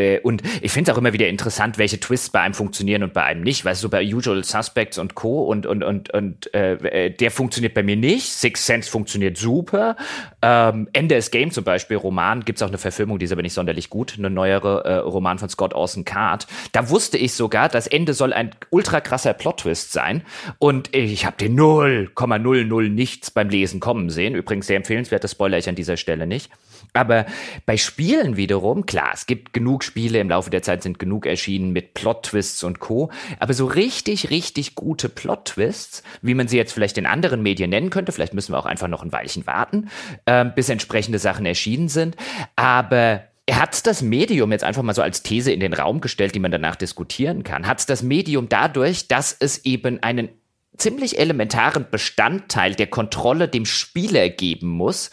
Äh, 0.00 0.20
und 0.20 0.42
ich 0.62 0.72
finde 0.72 0.90
es 0.90 0.94
auch 0.94 0.98
immer 0.98 1.12
wieder 1.12 1.28
interessant, 1.28 1.78
welche 1.78 2.00
Twists 2.00 2.30
bei 2.30 2.40
einem 2.40 2.54
funktionieren 2.54 3.02
und 3.02 3.12
bei 3.12 3.22
einem 3.22 3.42
nicht. 3.42 3.64
Weißt 3.64 3.84
du, 3.84 3.88
bei 3.88 4.02
Usual 4.02 4.42
Suspects 4.44 4.98
und 4.98 5.14
Co. 5.14 5.44
und, 5.44 5.66
und, 5.66 5.82
und, 5.82 6.12
und 6.12 6.54
äh, 6.54 6.74
äh, 7.06 7.10
der 7.10 7.30
funktioniert 7.30 7.74
bei 7.74 7.82
mir 7.82 7.96
nicht. 7.96 8.30
Six 8.32 8.66
Sense 8.66 8.90
funktioniert 8.90 9.36
super. 9.36 9.96
Ähm, 10.42 10.88
Ende 10.92 11.14
des 11.14 11.30
Game 11.30 11.50
zum 11.50 11.64
Beispiel, 11.64 11.96
Roman, 11.96 12.44
gibt's 12.44 12.62
auch 12.62 12.68
eine 12.68 12.78
Verfilmung, 12.78 13.18
die 13.18 13.26
ist 13.26 13.32
aber 13.32 13.42
nicht 13.42 13.54
sonderlich 13.54 13.90
gut. 13.90 14.14
Eine 14.18 14.30
neuere 14.30 14.84
äh, 14.84 14.94
Roman 14.96 15.38
von 15.38 15.48
Scott 15.48 15.74
Orson 15.74 16.04
Card. 16.04 16.46
Da 16.72 16.88
wusste 16.88 17.18
ich 17.18 17.34
sogar, 17.34 17.68
das 17.68 17.86
Ende 17.86 18.14
soll 18.14 18.32
ein 18.32 18.50
ultra 18.70 19.00
krasser 19.00 19.34
Plot-Twist 19.34 19.60
Twist 19.60 19.92
sein. 19.92 20.22
Und 20.58 20.94
ich 20.96 21.26
habe 21.26 21.36
den 21.36 21.58
0,00 21.58 22.88
nichts 22.88 23.30
beim 23.30 23.48
Lesen 23.48 23.80
kommen 23.80 24.10
sehen. 24.10 24.34
Übrigens 24.34 24.66
sehr 24.66 24.76
empfehlenswert, 24.76 25.22
das 25.22 25.32
spoiler 25.32 25.58
ich 25.58 25.68
an 25.68 25.74
dieser 25.74 25.96
Stelle 25.96 26.26
nicht. 26.26 26.50
Aber 26.92 27.26
bei 27.66 27.76
Spielen 27.76 28.36
wiederum, 28.36 28.86
klar, 28.86 29.10
es 29.14 29.26
gibt 29.26 29.52
genug 29.52 29.84
Spiele, 29.90 30.20
im 30.20 30.30
Laufe 30.30 30.50
der 30.50 30.62
Zeit 30.62 30.84
sind 30.84 31.00
genug 31.00 31.26
erschienen 31.26 31.72
mit 31.72 31.94
Plot-Twists 31.94 32.62
und 32.62 32.78
Co. 32.78 33.10
Aber 33.40 33.54
so 33.54 33.66
richtig, 33.66 34.30
richtig 34.30 34.76
gute 34.76 35.08
Plot-Twists, 35.08 36.04
wie 36.22 36.34
man 36.34 36.46
sie 36.46 36.56
jetzt 36.56 36.72
vielleicht 36.72 36.96
in 36.96 37.06
anderen 37.06 37.42
Medien 37.42 37.70
nennen 37.70 37.90
könnte, 37.90 38.12
vielleicht 38.12 38.34
müssen 38.34 38.52
wir 38.52 38.58
auch 38.58 38.66
einfach 38.66 38.86
noch 38.86 39.02
ein 39.02 39.10
Weilchen 39.10 39.48
warten, 39.48 39.90
äh, 40.26 40.44
bis 40.44 40.68
entsprechende 40.68 41.18
Sachen 41.18 41.44
erschienen 41.44 41.88
sind. 41.88 42.14
Aber 42.54 43.24
er 43.46 43.60
hat 43.60 43.84
das 43.84 44.00
Medium 44.00 44.52
jetzt 44.52 44.62
einfach 44.62 44.84
mal 44.84 44.94
so 44.94 45.02
als 45.02 45.24
These 45.24 45.50
in 45.50 45.58
den 45.58 45.72
Raum 45.72 46.00
gestellt, 46.00 46.36
die 46.36 46.38
man 46.38 46.52
danach 46.52 46.76
diskutieren 46.76 47.42
kann. 47.42 47.66
Hat 47.66 47.90
das 47.90 48.04
Medium 48.04 48.48
dadurch, 48.48 49.08
dass 49.08 49.36
es 49.36 49.64
eben 49.64 50.00
einen 50.04 50.28
ziemlich 50.76 51.18
elementaren 51.18 51.86
Bestandteil 51.90 52.76
der 52.76 52.86
Kontrolle 52.86 53.48
dem 53.48 53.66
Spieler 53.66 54.28
geben 54.28 54.68
muss, 54.68 55.10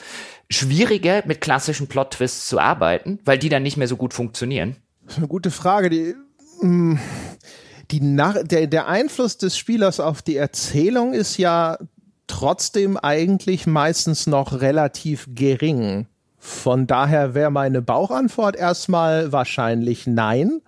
schwieriger 0.49 1.23
mit 1.25 1.41
klassischen 1.41 1.87
Plot-Twists 1.87 2.47
zu 2.47 2.59
arbeiten, 2.59 3.19
weil 3.25 3.37
die 3.37 3.49
dann 3.49 3.63
nicht 3.63 3.77
mehr 3.77 3.87
so 3.87 3.97
gut 3.97 4.13
funktionieren? 4.13 4.77
Das 5.03 5.13
ist 5.13 5.17
eine 5.19 5.27
gute 5.27 5.51
Frage. 5.51 5.89
Die, 5.89 6.15
mm, 6.61 6.99
die 7.91 8.01
Nach 8.01 8.35
der, 8.43 8.67
der 8.67 8.87
Einfluss 8.87 9.37
des 9.37 9.57
Spielers 9.57 9.99
auf 9.99 10.21
die 10.21 10.35
Erzählung 10.35 11.13
ist 11.13 11.37
ja 11.37 11.77
trotzdem 12.27 12.97
eigentlich 12.97 13.67
meistens 13.67 14.27
noch 14.27 14.61
relativ 14.61 15.27
gering. 15.31 16.07
Von 16.37 16.87
daher 16.87 17.33
wäre 17.33 17.51
meine 17.51 17.81
Bauchantwort 17.81 18.55
erstmal 18.55 19.31
wahrscheinlich 19.31 20.07
nein. 20.07 20.61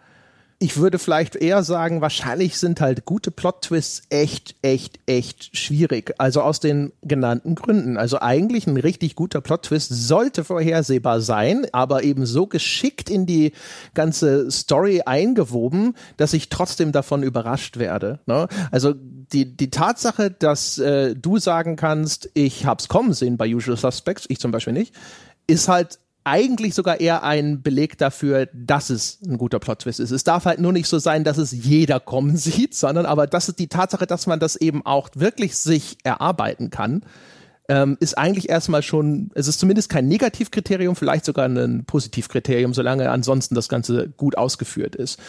Ich 0.62 0.76
würde 0.76 1.00
vielleicht 1.00 1.38
eher 1.38 1.64
sagen, 1.64 2.02
wahrscheinlich 2.02 2.58
sind 2.58 2.82
halt 2.82 3.06
gute 3.06 3.32
Plot-Twists 3.32 4.02
echt, 4.10 4.56
echt, 4.62 5.00
echt 5.06 5.56
schwierig. 5.58 6.14
Also 6.18 6.42
aus 6.42 6.60
den 6.60 6.92
genannten 7.02 7.56
Gründen. 7.56 7.96
Also 7.96 8.20
eigentlich 8.20 8.68
ein 8.68 8.76
richtig 8.76 9.16
guter 9.16 9.40
Plot-Twist 9.40 9.90
sollte 9.90 10.44
vorhersehbar 10.44 11.22
sein, 11.22 11.66
aber 11.72 12.04
eben 12.04 12.26
so 12.26 12.46
geschickt 12.46 13.10
in 13.10 13.26
die 13.26 13.54
ganze 13.94 14.52
Story 14.52 15.04
eingewoben, 15.06 15.96
dass 16.18 16.34
ich 16.34 16.50
trotzdem 16.50 16.92
davon 16.92 17.24
überrascht 17.24 17.78
werde. 17.78 18.20
Ne? 18.26 18.50
Also 18.70 18.94
die, 18.94 19.56
die 19.56 19.72
Tatsache, 19.72 20.30
dass 20.30 20.78
äh, 20.78 21.16
du 21.16 21.38
sagen 21.38 21.78
kannst, 21.78 22.32
ich 22.34 22.66
hab's 22.66 22.90
kommen 22.90 23.14
sehen 23.14 23.38
bei 23.38 23.48
Usual 23.48 23.78
Suspects, 23.78 24.26
ich 24.28 24.40
zum 24.40 24.52
Beispiel 24.52 24.74
nicht, 24.74 24.94
ist 25.48 25.70
halt 25.70 26.00
eigentlich 26.24 26.76
sogar 26.76 27.00
eher 27.00 27.24
ein 27.24 27.62
Beleg 27.62 27.98
dafür, 27.98 28.48
dass 28.54 28.90
es 28.90 29.20
ein 29.26 29.38
guter 29.38 29.60
Plot-Twist 29.60 30.00
ist. 30.00 30.12
Es 30.12 30.24
darf 30.24 30.46
halt 30.46 30.60
nur 30.60 30.74
nicht 30.74 30.88
so 30.88 31.00
sein, 31.00 31.24
dass 31.24 31.38
es 31.38 31.52
jeder 31.52 32.00
kommen 32.00 32.38
sieht, 32.38 32.76
sondern 32.76 33.06
aber 33.06 33.28
das 33.28 33.50
ist 33.50 33.60
die 33.60 33.68
Tatsache, 33.68 34.06
dass 34.06 34.28
man 34.28 34.40
das 34.40 34.56
eben 34.56 34.86
auch 34.86 35.10
wirklich 35.16 35.58
sich 35.58 35.98
erarbeiten 36.04 36.70
kann, 36.70 37.04
ähm, 37.70 37.98
ist 38.00 38.18
eigentlich 38.18 38.50
erstmal 38.50 38.82
schon, 38.82 39.32
es 39.36 39.48
ist 39.48 39.60
zumindest 39.60 39.90
kein 39.90 40.08
Negativkriterium, 40.08 40.96
vielleicht 40.96 41.26
sogar 41.26 41.46
ein 41.46 41.86
Positivkriterium, 41.86 42.74
solange 42.74 43.10
ansonsten 43.12 43.56
das 43.56 43.70
Ganze 43.70 44.10
gut 44.10 44.38
ausgeführt 44.38 44.96
ist. 44.96 45.20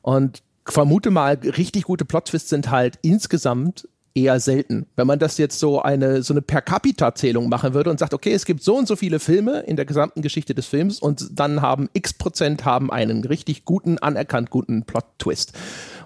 Und 0.00 0.42
vermute 0.66 1.10
mal, 1.10 1.34
richtig 1.34 1.84
gute 1.84 2.04
Plot-Twists 2.04 2.48
sind 2.48 2.70
halt 2.70 2.98
insgesamt 3.02 3.88
eher 4.14 4.40
selten. 4.40 4.86
Wenn 4.96 5.06
man 5.06 5.18
das 5.18 5.38
jetzt 5.38 5.58
so 5.58 5.80
eine, 5.82 6.22
so 6.22 6.34
eine 6.34 6.42
Per-Capita-Zählung 6.42 7.48
machen 7.48 7.74
würde 7.74 7.90
und 7.90 7.98
sagt, 7.98 8.14
okay, 8.14 8.32
es 8.32 8.44
gibt 8.44 8.62
so 8.62 8.76
und 8.76 8.86
so 8.86 8.96
viele 8.96 9.18
Filme 9.18 9.60
in 9.60 9.76
der 9.76 9.84
gesamten 9.84 10.22
Geschichte 10.22 10.54
des 10.54 10.66
Films 10.66 10.98
und 10.98 11.28
dann 11.32 11.62
haben 11.62 11.88
x 11.92 12.12
Prozent 12.12 12.64
haben 12.64 12.90
einen 12.90 13.24
richtig 13.24 13.64
guten, 13.64 13.98
anerkannt 13.98 14.50
guten 14.50 14.84
Plot-Twist. 14.84 15.52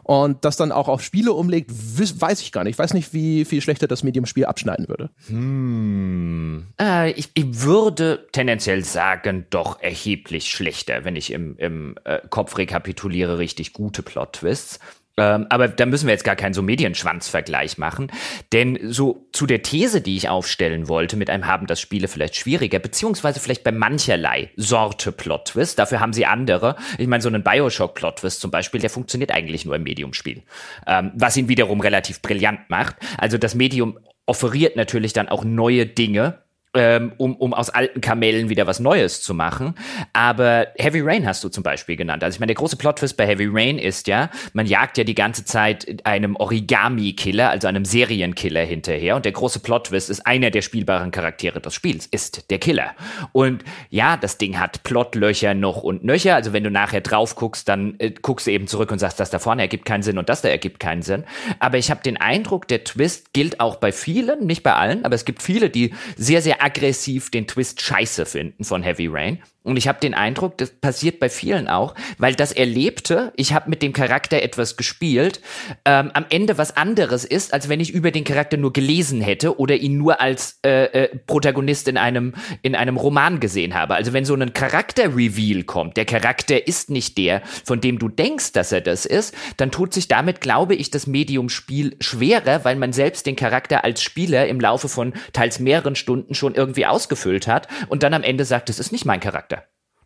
Und 0.07 0.45
das 0.45 0.57
dann 0.57 0.71
auch 0.71 0.87
auf 0.87 1.03
Spiele 1.03 1.33
umlegt, 1.33 1.73
weiß 1.73 2.41
ich 2.41 2.53
gar 2.53 2.63
nicht. 2.63 2.75
Ich 2.75 2.79
weiß 2.79 2.95
nicht, 2.95 3.13
wie 3.13 3.45
viel 3.45 3.61
schlechter 3.61 3.89
das 3.89 4.05
Medium-Spiel 4.05 4.45
abschneiden 4.45 4.89
würde. 4.89 5.11
Hm. 5.27 6.67
Äh, 6.81 7.11
ich, 7.11 7.31
ich, 7.35 7.63
würde 7.65 8.25
tendenziell 8.31 8.85
sagen, 8.85 9.47
doch 9.51 9.83
erheblich 9.83 10.49
schlechter, 10.49 11.05
wenn 11.05 11.17
ich 11.17 11.33
im, 11.33 11.57
im 11.57 11.97
äh, 12.05 12.21
Kopf 12.31 12.57
rekapituliere, 12.57 13.39
richtig 13.39 13.73
gute 13.73 14.05
Plot-Twists. 14.05 14.79
Ähm, 15.19 15.47
aber 15.49 15.69
da 15.69 15.87
müssen 15.87 16.07
wir 16.07 16.13
jetzt 16.13 16.25
gar 16.25 16.37
keinen 16.37 16.55
so 16.55 16.63
Medienschwanzvergleich 16.63 17.79
machen. 17.79 18.13
Denn 18.53 18.79
so 18.83 19.29
zu 19.33 19.47
der 19.47 19.63
These, 19.63 20.01
die 20.01 20.17
ich 20.17 20.29
aufstellen 20.29 20.89
wollte, 20.89 21.17
mit 21.17 21.31
einem 21.31 21.47
haben 21.47 21.67
das 21.67 21.81
Spiele 21.81 22.09
vielleicht 22.09 22.37
schwieriger, 22.37 22.79
beziehungsweise 22.79 23.41
vielleicht 23.41 23.65
bei 23.65 23.73
mancherlei 23.73 24.51
Sorte 24.57 25.13
Plot-Twist, 25.13 25.79
dafür 25.79 26.01
haben 26.01 26.13
sie 26.13 26.27
andere. 26.27 26.77
Ich 26.99 27.07
meine, 27.07 27.23
so 27.23 27.29
einen 27.29 27.43
Bioshock-Plot-Twist 27.43 28.41
zum 28.41 28.51
Beispiel, 28.51 28.81
der 28.81 28.91
funktioniert 28.91 29.33
eigentlich 29.33 29.65
nur 29.65 29.77
im 29.77 29.83
Medium-Spiel. 29.85 30.43
Ähm, 30.87 31.13
was 31.15 31.37
ihn 31.37 31.49
wiederum 31.49 31.81
relativ 31.81 32.21
brillant 32.21 32.69
macht. 32.69 32.97
Also 33.19 33.39
das 33.39 33.55
Medium 33.55 33.99
offeriert 34.27 34.77
natürlich 34.77 35.13
dann 35.13 35.29
auch 35.29 35.45
neue 35.45 35.87
Dinge, 35.87 36.43
ähm, 36.77 37.13
um, 37.17 37.35
um 37.37 37.55
aus 37.55 37.71
alten 37.71 38.01
Kamellen 38.01 38.49
wieder 38.49 38.67
was 38.67 38.81
Neues 38.81 39.23
zu 39.23 39.35
machen. 39.35 39.75
Aber 40.13 40.69
Heavy 40.77 41.01
Rain 41.01 41.27
hast 41.27 41.43
du 41.43 41.49
zum 41.49 41.63
Beispiel 41.63 41.97
genannt. 41.97 42.23
Also 42.23 42.37
ich 42.37 42.41
meine, 42.41 42.49
der 42.49 42.57
große 42.57 42.77
Plot-Twist 42.77 43.17
bei 43.17 43.27
Heavy 43.27 43.49
Rain 43.51 43.79
ist 43.79 44.07
ja, 44.07 44.31
man 44.53 44.67
jagt 44.67 44.99
ja 44.99 45.05
die 45.05 45.15
ganze 45.15 45.45
Zeit 45.45 46.05
einem 46.05 46.37
Origami-Killer, 46.37 47.51
also 47.51 47.69
einem 47.69 47.85
Serienkiller 47.85 48.65
hinterher. 48.65 49.17
Und 49.17 49.25
der 49.25 49.33
große 49.33 49.61
Plot-Twist 49.61 50.11
ist 50.11 50.27
einer 50.27 50.51
der 50.51 50.63
spielbaren 50.63 51.11
Charaktere 51.11 51.61
des 51.61 51.75
Spiels, 51.75 52.07
ist 52.07 52.51
der 52.51 52.59
Killer. 52.59 52.95
Und 53.33 53.65
ja, 53.91 54.17
das 54.17 54.39
Ding 54.39 54.59
hat 54.59 54.83
Plotlöcher 54.83 55.55
noch 55.55 55.83
und 55.83 56.05
nöcher. 56.05 56.35
Also 56.35 56.53
wenn 56.53 56.65
du 56.65 56.71
nachher 56.71 57.01
drauf 57.01 57.37
guckst, 57.37 57.69
dann 57.69 57.95
äh, 57.99 58.11
guckst 58.11 58.47
du 58.47 58.51
eben 58.51 58.67
zurück 58.67 58.93
und 58.93 58.99
sagst, 58.99 59.21
das 59.21 59.31
da 59.31 59.39
vorne 59.39 59.63
ergibt 59.63 59.85
keinen 59.85 60.03
Sinn 60.03 60.19
und 60.19 60.29
das 60.29 60.43
da 60.43 60.49
ergibt 60.49 60.81
keinen 60.81 61.03
Sinn. 61.03 61.25
Aber 61.59 61.79
ich 61.79 61.91
habe 61.91 62.03
den 62.03 62.17
Eindruck, 62.17 62.69
der 62.69 62.85
Twist 62.85 63.33
gilt 63.33 63.61
auch 63.61 63.77
bei 63.77 63.93
vielen, 63.93 64.47
nicht 64.47 64.63
bei 64.63 64.75
allen, 64.75 65.05
aber 65.05 65.15
es 65.15 65.25
gibt 65.25 65.43
viele, 65.43 65.71
die 65.71 65.95
sehr, 66.17 66.43
sehr 66.43 66.63
aggressiv 66.67 67.31
den 67.31 67.47
Twist 67.47 67.81
scheiße 67.81 68.27
finden 68.27 68.65
von 68.65 68.83
Heavy 68.83 69.07
Rain. 69.07 69.41
Und 69.67 69.77
ich 69.77 69.89
habe 69.89 69.99
den 69.99 70.15
Eindruck, 70.15 70.59
das 70.59 70.71
passiert 70.71 71.19
bei 71.19 71.29
vielen 71.29 71.67
auch, 71.67 71.97
weil 72.19 72.37
das 72.37 72.53
Erlebte, 72.53 73.33
ich 73.35 73.53
habe 73.53 73.69
mit 73.69 73.83
dem 73.83 73.93
Charakter 73.93 74.41
etwas 74.41 74.77
gespielt, 74.77 75.41
ähm, 75.85 76.13
am 76.15 76.25
Ende 76.31 76.57
was 76.57 76.77
anderes 76.77 77.25
ist, 77.25 77.53
als 77.53 77.69
wenn 77.69 77.81
ich 77.81 77.93
über 77.93 78.13
den 78.13 78.23
Charakter 78.23 78.59
nur 78.59 78.73
gelesen 78.73 79.21
hätte 79.21 79.59
oder 79.59 79.75
ihn 79.75 79.99
nur 79.99 80.21
als 80.21 80.61
äh, 80.65 80.85
äh, 80.85 81.17
Protagonist 81.27 81.89
in 81.89 81.97
einem, 81.97 82.35
in 82.63 82.77
einem 82.77 82.97
Roman 82.97 83.41
gesehen 83.41 83.75
habe. 83.75 83.97
Also 83.97 84.13
wenn 84.13 84.25
so 84.25 84.35
ein 84.35 84.53
Charakter-Reveal 84.53 85.65
kommt, 85.65 85.97
der 85.97 86.05
Charakter 86.05 86.69
ist 86.69 86.91
nicht 86.91 87.19
der, 87.19 87.43
von 87.65 87.81
dem 87.81 87.99
du 87.99 88.09
denkst, 88.09 88.53
dass 88.53 88.71
er 88.71 88.83
das 88.83 89.05
ist, 89.05 89.35
dann 89.57 89.73
tut 89.73 89.93
sich 89.93 90.07
damit, 90.07 90.41
glaube 90.41 90.77
ich, 90.77 90.93
das 90.93 91.09
Medium-Spiel 91.09 91.97
schwerer, 92.01 92.65
weil 92.65 92.77
man 92.77 92.93
selbst 92.93 93.27
den 93.27 93.35
Charakter 93.35 93.83
als 93.83 94.01
Spieler 94.01 94.47
im 94.47 94.61
Laufe 94.61 94.89
von 94.89 95.13
teils 95.33 95.59
mehreren 95.59 95.97
Stunden 95.97 96.35
schon 96.35 96.55
irgendwie 96.55 96.87
ausgefüllt 96.87 97.49
hat 97.49 97.67
und 97.89 98.05
dann 98.05 98.15
am 98.15 98.23
Ende 98.23 98.45
sagt, 98.45 98.69
das 98.69 98.79
ist 98.79 98.93
nicht 98.93 99.05
mein 99.05 99.19
Charakter. 99.19 99.56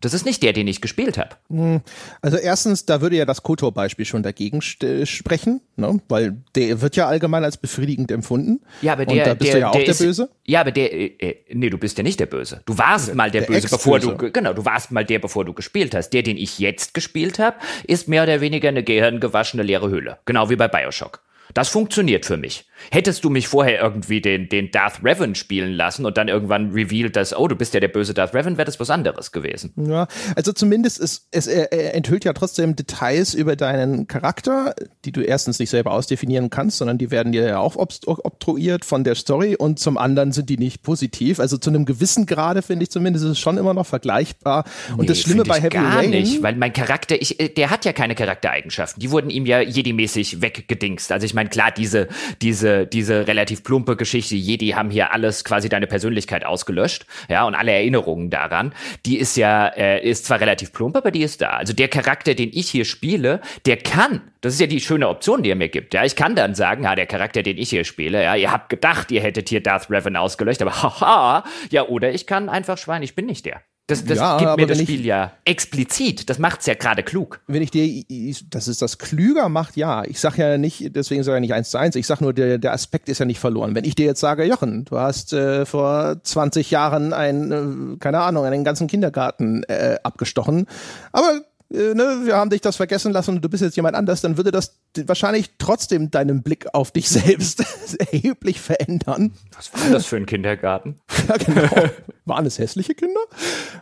Das 0.01 0.15
ist 0.15 0.25
nicht 0.25 0.43
der, 0.43 0.53
den 0.53 0.67
ich 0.67 0.81
gespielt 0.81 1.19
habe. 1.19 1.37
Hm. 1.51 1.81
Also 2.23 2.39
erstens, 2.39 2.87
da 2.87 3.01
würde 3.01 3.17
ja 3.17 3.27
das 3.27 3.43
Kotor-Beispiel 3.43 4.07
schon 4.07 4.23
dagegen 4.23 4.63
sprechen, 4.63 5.61
ne? 5.77 6.01
weil 6.09 6.37
der 6.55 6.81
wird 6.81 6.97
ja 6.97 7.07
allgemein 7.07 7.45
als 7.45 7.59
befriedigend 7.59 8.11
empfunden. 8.11 8.61
Ja, 8.81 8.95
aber 8.95 9.05
der, 9.05 9.19
Und 9.19 9.27
da 9.27 9.35
bist 9.35 9.49
der, 9.49 9.55
du 9.55 9.61
ja 9.61 9.69
auch 9.69 9.73
der, 9.73 9.87
ist, 9.87 9.99
Böse. 9.99 10.31
Ja, 10.47 10.61
aber 10.63 10.73
der, 10.73 10.93
äh, 10.93 11.07
äh, 11.19 11.37
nee, 11.53 11.69
du 11.69 11.77
bist 11.77 11.99
ja 11.99 12.03
nicht 12.03 12.19
der 12.19 12.27
Böse. 12.27 12.63
Du 12.65 12.79
warst 12.79 13.09
der, 13.09 13.15
mal 13.15 13.31
der, 13.31 13.43
Böse, 13.43 13.69
bevor 13.69 13.99
du, 14.01 14.17
genau, 14.17 14.55
du 14.55 14.65
warst 14.65 14.91
mal 14.91 15.05
der, 15.05 15.19
bevor 15.19 15.45
du 15.45 15.53
gespielt 15.53 15.95
hast. 15.95 16.11
Der, 16.11 16.23
den 16.23 16.39
ich 16.39 16.59
jetzt 16.59 16.95
gespielt 16.95 17.39
habe, 17.39 17.57
ist 17.85 18.09
mehr 18.09 18.23
oder 18.23 18.41
weniger 18.41 18.69
eine 18.69 18.83
gehirngewaschene 18.83 19.63
leere 19.63 19.91
Hülle. 19.91 20.19
Genau 20.25 20.49
wie 20.49 20.57
bei 20.57 20.69
Bioshock. 20.69 21.21
Das 21.55 21.69
funktioniert 21.69 22.27
für 22.27 22.37
mich. 22.37 22.67
Hättest 22.91 23.25
du 23.25 23.31
mich 23.31 23.49
vorher 23.49 23.81
irgendwie 23.81 24.21
den, 24.21 24.49
den 24.49 24.71
Darth 24.71 25.05
Revan 25.05 25.35
spielen 25.35 25.73
lassen 25.73 26.07
und 26.07 26.17
dann 26.17 26.29
irgendwann 26.29 26.71
revealed, 26.71 27.15
dass, 27.15 27.37
oh, 27.37 27.47
du 27.47 27.57
bist 27.57 27.75
ja 27.75 27.81
der 27.81 27.89
böse 27.89 28.15
Darth 28.15 28.35
Revan, 28.35 28.57
wäre 28.57 28.65
das 28.65 28.81
was 28.81 28.91
anderes 28.91 29.33
gewesen. 29.33 29.73
Ja, 29.77 30.09
also 30.35 30.53
zumindest 30.53 30.99
ist, 30.99 31.29
es 31.31 31.47
er, 31.47 31.73
er 31.73 31.95
enthüllt 31.95 32.25
ja 32.25 32.33
trotzdem 32.33 32.77
Details 32.77 33.35
über 33.35 33.57
deinen 33.57 34.07
Charakter, 34.07 34.75
die 35.05 35.13
du 35.13 35.21
erstens 35.21 35.59
nicht 35.59 35.71
selber 35.71 35.93
ausdefinieren 35.93 36.51
kannst, 36.51 36.79
sondern 36.79 36.99
die 36.99 37.11
werden 37.11 37.33
dir 37.33 37.47
ja 37.47 37.59
auch 37.59 37.77
obtruiert 37.77 38.85
von 38.85 39.05
der 39.05 39.15
Story 39.15 39.57
und 39.57 39.79
zum 39.79 39.99
anderen 39.99 40.33
sind 40.33 40.49
die 40.49 40.59
nicht 40.59 40.83
positiv. 40.83 41.41
Also 41.41 41.59
zu 41.59 41.71
einem 41.71 41.85
gewissen 41.85 42.27
Grade 42.27 42.63
finde 42.63 42.85
ich 42.85 42.91
zumindest 42.91 43.25
ist 43.25 43.33
es 43.33 43.39
schon 43.39 43.59
immer 43.59 43.75
noch 43.75 43.87
vergleichbar. 43.87 44.65
Und 44.93 45.01
nee, 45.01 45.07
das 45.07 45.21
Schlimme 45.21 45.45
bei 45.45 45.61
Heavy 45.61 45.71
gar 45.71 45.99
Rain. 45.99 46.11
nicht, 46.11 46.43
weil 46.43 46.57
mein 46.57 46.73
Charakter, 46.73 47.21
ich, 47.21 47.41
äh, 47.41 47.49
der 47.49 47.71
hat 47.71 47.85
ja 47.85 47.93
keine 47.93 48.15
Charaktereigenschaften. 48.15 49.01
Die 49.01 49.11
wurden 49.11 49.31
ihm 49.31 49.47
ja 49.47 49.61
jedi-mäßig 49.61 50.41
weggedingst. 50.41 51.13
Also 51.13 51.27
ich 51.27 51.35
meine, 51.35 51.40
klar, 51.49 51.71
diese, 51.71 52.09
diese 52.43 52.51
diese, 52.61 52.87
diese 52.87 53.27
relativ 53.27 53.63
plumpe 53.65 53.97
Geschichte, 53.97 54.35
Jedi 54.35 54.71
haben 54.71 54.91
hier 54.91 55.13
alles 55.13 55.45
quasi 55.45 55.69
deine 55.69 55.87
Persönlichkeit 55.87 56.45
ausgelöscht, 56.45 57.07
ja, 57.29 57.45
und 57.47 57.55
alle 57.55 57.73
Erinnerungen 57.73 58.29
daran, 58.29 58.75
die 59.07 59.19
ist 59.19 59.37
ja, 59.37 59.69
äh, 59.69 60.07
ist 60.07 60.27
zwar 60.27 60.41
relativ 60.41 60.73
plump, 60.73 60.97
aber 60.97 61.11
die 61.11 61.23
ist 61.23 61.41
da. 61.41 61.51
Also 61.51 61.73
der 61.73 61.89
Charakter, 61.89 62.35
den 62.35 62.51
ich 62.53 62.69
hier 62.69 62.85
spiele, 62.85 63.41
der 63.67 63.77
kann, 63.77 64.21
das 64.41 64.55
ist 64.55 64.61
ja 64.61 64.67
die 64.67 64.81
schöne 64.81 65.09
Option, 65.09 65.43
die 65.43 65.51
er 65.51 65.57
mir 65.57 65.69
gibt, 65.69 65.95
ja, 65.95 66.05
ich 66.05 66.17
kann 66.17 66.35
dann 66.35 66.55
sagen, 66.55 66.85
ja, 66.85 66.95
der 66.95 67.07
Charakter, 67.07 67.43
den 67.43 67.57
ich 67.57 67.71
hier 67.71 67.85
spiele, 67.85 68.23
ja, 68.23 68.35
ihr 68.35 68.51
habt 68.51 68.69
gedacht, 68.69 69.11
ihr 69.11 69.23
hättet 69.23 69.49
hier 69.49 69.63
Darth 69.63 69.91
Revan 69.91 70.17
ausgelöscht, 70.17 70.63
aber 70.63 70.83
haha, 70.83 71.45
ja, 71.71 71.87
oder 71.87 72.13
ich 72.13 72.27
kann 72.27 72.49
einfach 72.49 72.79
schwein, 72.79 73.03
ich 73.03 73.15
bin 73.15 73.27
nicht 73.27 73.47
der. 73.47 73.63
Das, 73.91 74.05
das 74.05 74.19
ja, 74.19 74.39
gibt 74.39 74.57
mir 74.57 74.67
das 74.67 74.79
Spiel 74.79 75.01
ich, 75.01 75.07
ja 75.07 75.33
explizit. 75.45 76.31
Das 76.31 76.39
macht's 76.39 76.67
ja 76.67 76.75
gerade 76.75 77.03
klug. 77.03 77.41
Wenn 77.47 77.63
ich 77.63 77.71
dir, 77.71 78.05
dass 78.51 78.69
es 78.69 78.79
das 78.79 78.99
klüger 78.99 79.49
macht, 79.49 79.77
ja. 79.77 80.05
Ich 80.05 80.21
sag 80.21 80.39
ja 80.39 80.59
nicht, 80.59 80.95
deswegen 80.95 81.23
sage 81.25 81.39
ich 81.39 81.43
nicht 81.43 81.55
eins 81.55 81.71
zu 81.71 81.79
eins. 81.79 81.97
Ich 81.97 82.07
sag 82.07 82.21
nur, 82.21 82.33
der, 82.33 82.59
der 82.59 82.73
Aspekt 82.73 83.09
ist 83.09 83.19
ja 83.19 83.27
nicht 83.27 83.41
verloren. 83.41 83.75
Wenn 83.75 83.85
ich 83.85 83.95
dir 83.95 84.07
jetzt 84.07 84.21
sage, 84.21 84.45
Jochen, 84.45 84.85
du 84.85 84.99
hast 84.99 85.33
äh, 85.33 85.67
vor 85.67 86.17
20 86.23 86.71
Jahren 86.71 87.13
ein, 87.13 87.53
äh, 87.53 87.97
keine 87.99 88.21
Ahnung, 88.21 88.45
einen 88.45 88.65
ganzen 88.65 88.87
Kindergarten 88.87 89.65
äh, 89.65 89.97
abgestochen, 90.03 90.67
aber 91.13 91.43
äh, 91.73 91.95
ne, 91.95 92.23
wir 92.25 92.37
haben 92.37 92.51
dich 92.51 92.61
das 92.61 92.77
vergessen 92.77 93.13
lassen 93.13 93.37
und 93.37 93.43
du 93.45 93.49
bist 93.49 93.63
jetzt 93.63 93.77
jemand 93.77 93.95
anders, 93.95 94.21
dann 94.21 94.37
würde 94.37 94.51
das 94.51 94.81
wahrscheinlich 95.07 95.51
trotzdem 95.59 96.11
deinen 96.11 96.43
Blick 96.43 96.67
auf 96.75 96.91
dich 96.91 97.09
selbst 97.11 97.63
erheblich 97.99 98.61
verändern. 98.61 99.33
Was 99.55 99.73
war 99.73 99.91
das 99.91 100.07
für 100.07 100.17
ein 100.17 100.27
Kindergarten? 100.27 101.01
ja, 101.29 101.37
genau. 101.37 101.91
Waren 102.25 102.47
es 102.47 102.59
hässliche 102.59 102.95
Kinder? 102.95 103.21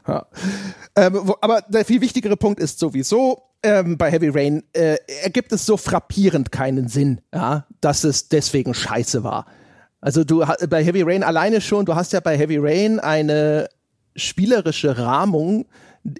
Ja. 0.06 0.26
Ähm, 0.96 1.18
wo, 1.22 1.36
aber 1.40 1.62
der 1.68 1.84
viel 1.84 2.00
wichtigere 2.00 2.36
Punkt 2.36 2.60
ist 2.60 2.78
sowieso, 2.78 3.42
ähm, 3.62 3.98
bei 3.98 4.10
Heavy 4.10 4.28
Rain 4.28 4.62
äh, 4.72 4.96
ergibt 5.22 5.52
es 5.52 5.66
so 5.66 5.76
frappierend 5.76 6.52
keinen 6.52 6.88
Sinn, 6.88 7.20
ja, 7.34 7.66
dass 7.80 8.04
es 8.04 8.28
deswegen 8.28 8.74
scheiße 8.74 9.24
war. 9.24 9.46
Also 10.00 10.22
du 10.22 10.44
bei 10.68 10.84
Heavy 10.84 11.02
Rain 11.02 11.24
alleine 11.24 11.60
schon, 11.60 11.84
du 11.84 11.94
hast 11.94 12.12
ja 12.12 12.20
bei 12.20 12.38
Heavy 12.38 12.58
Rain 12.58 13.00
eine 13.00 13.68
spielerische 14.14 14.96
Rahmung, 14.98 15.66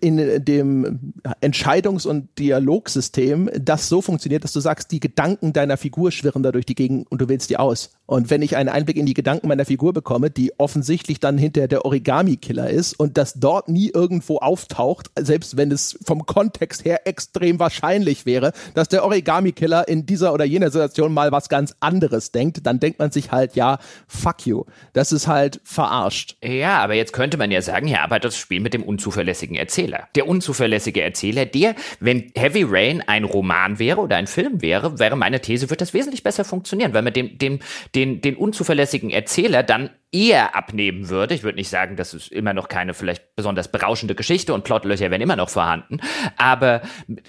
in 0.00 0.44
dem 0.44 1.12
Entscheidungs- 1.40 2.06
und 2.06 2.28
Dialogsystem 2.38 3.50
das 3.58 3.88
so 3.88 4.02
funktioniert, 4.02 4.44
dass 4.44 4.52
du 4.52 4.60
sagst, 4.60 4.90
die 4.90 5.00
Gedanken 5.00 5.52
deiner 5.52 5.76
Figur 5.76 6.12
schwirren 6.12 6.42
da 6.42 6.52
durch 6.52 6.66
die 6.66 6.74
Gegend 6.74 7.10
und 7.10 7.20
du 7.20 7.28
wählst 7.28 7.50
die 7.50 7.56
aus. 7.56 7.90
Und 8.06 8.30
wenn 8.30 8.40
ich 8.40 8.56
einen 8.56 8.70
Einblick 8.70 8.96
in 8.96 9.04
die 9.04 9.14
Gedanken 9.14 9.48
meiner 9.48 9.66
Figur 9.66 9.92
bekomme, 9.92 10.30
die 10.30 10.58
offensichtlich 10.58 11.20
dann 11.20 11.36
hinter 11.36 11.68
der 11.68 11.84
Origami-Killer 11.84 12.70
ist 12.70 12.98
und 12.98 13.18
das 13.18 13.34
dort 13.34 13.68
nie 13.68 13.90
irgendwo 13.90 14.38
auftaucht, 14.38 15.10
selbst 15.18 15.56
wenn 15.58 15.70
es 15.70 15.98
vom 16.04 16.24
Kontext 16.24 16.86
her 16.86 17.06
extrem 17.06 17.58
wahrscheinlich 17.58 18.24
wäre, 18.24 18.52
dass 18.74 18.88
der 18.88 19.04
Origami-Killer 19.04 19.88
in 19.88 20.06
dieser 20.06 20.32
oder 20.32 20.46
jener 20.46 20.70
Situation 20.70 21.12
mal 21.12 21.32
was 21.32 21.50
ganz 21.50 21.74
anderes 21.80 22.32
denkt, 22.32 22.66
dann 22.66 22.80
denkt 22.80 22.98
man 22.98 23.10
sich 23.10 23.30
halt, 23.30 23.56
ja, 23.56 23.78
fuck 24.06 24.46
you. 24.46 24.64
Das 24.94 25.12
ist 25.12 25.26
halt 25.26 25.60
verarscht. 25.64 26.36
Ja, 26.42 26.78
aber 26.78 26.94
jetzt 26.94 27.12
könnte 27.12 27.36
man 27.36 27.50
ja 27.50 27.60
sagen, 27.60 27.88
ja, 27.88 28.02
aber 28.02 28.18
das 28.18 28.36
Spiel 28.36 28.60
mit 28.60 28.72
dem 28.72 28.82
unzuverlässigen 28.82 29.56
Erzähler 29.56 29.77
Erzähler. 29.78 30.08
Der 30.16 30.26
unzuverlässige 30.26 31.02
Erzähler, 31.02 31.46
der, 31.46 31.76
wenn 32.00 32.32
Heavy 32.36 32.64
Rain 32.68 33.00
ein 33.06 33.22
Roman 33.22 33.78
wäre 33.78 34.00
oder 34.00 34.16
ein 34.16 34.26
Film 34.26 34.60
wäre, 34.60 34.98
wäre 34.98 35.16
meine 35.16 35.40
These, 35.40 35.70
wird 35.70 35.80
das 35.80 35.94
wesentlich 35.94 36.24
besser 36.24 36.44
funktionieren, 36.44 36.94
weil 36.94 37.02
man 37.02 37.12
dem, 37.12 37.38
dem, 37.38 37.60
den, 37.94 38.20
den 38.20 38.36
unzuverlässigen 38.36 39.10
Erzähler 39.10 39.62
dann 39.62 39.90
eher 40.10 40.56
abnehmen 40.56 41.10
würde. 41.10 41.34
Ich 41.34 41.42
würde 41.42 41.56
nicht 41.56 41.68
sagen, 41.68 41.96
das 41.96 42.14
ist 42.14 42.32
immer 42.32 42.54
noch 42.54 42.68
keine 42.68 42.94
vielleicht 42.94 43.36
besonders 43.36 43.68
berauschende 43.68 44.14
Geschichte 44.14 44.54
und 44.54 44.64
Plotlöcher 44.64 45.10
wären 45.10 45.20
immer 45.20 45.36
noch 45.36 45.50
vorhanden. 45.50 46.00
Aber 46.38 46.80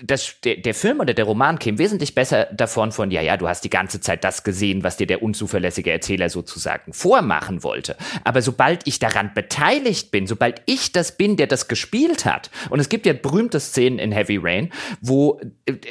das, 0.02 0.36
der, 0.46 0.58
der 0.58 0.74
Film 0.74 1.02
oder 1.02 1.14
der 1.14 1.26
Roman 1.26 1.60
käme 1.60 1.78
wesentlich 1.78 2.16
besser 2.16 2.46
davon 2.46 2.94
von, 2.94 3.12
ja, 3.12 3.22
ja, 3.22 3.36
du 3.36 3.50
hast 3.50 3.66
die 3.66 3.70
ganze 3.70 4.00
Zeit 4.00 4.24
das 4.24 4.44
gesehen, 4.44 4.84
was 4.84 4.96
dir 4.96 5.08
der 5.08 5.22
unzuverlässige 5.22 5.92
Erzähler 5.92 6.30
sozusagen 6.30 6.94
vormachen 6.94 7.64
wollte. 7.64 7.98
Aber 8.24 8.42
sobald 8.42 8.88
ich 8.88 9.00
daran 9.00 9.34
beteiligt 9.34 10.12
bin, 10.12 10.26
sobald 10.26 10.62
ich 10.66 10.94
das 10.94 11.18
bin, 11.18 11.36
der 11.36 11.48
das 11.48 11.68
gespielt 11.68 12.24
hat, 12.24 12.50
und 12.70 12.80
es 12.80 12.88
gibt 12.88 13.06
ja 13.06 13.12
berühmte 13.12 13.60
Szenen 13.60 14.00
in 14.00 14.14
Heavy 14.14 14.40
Rain, 14.42 14.72
wo, 15.02 15.42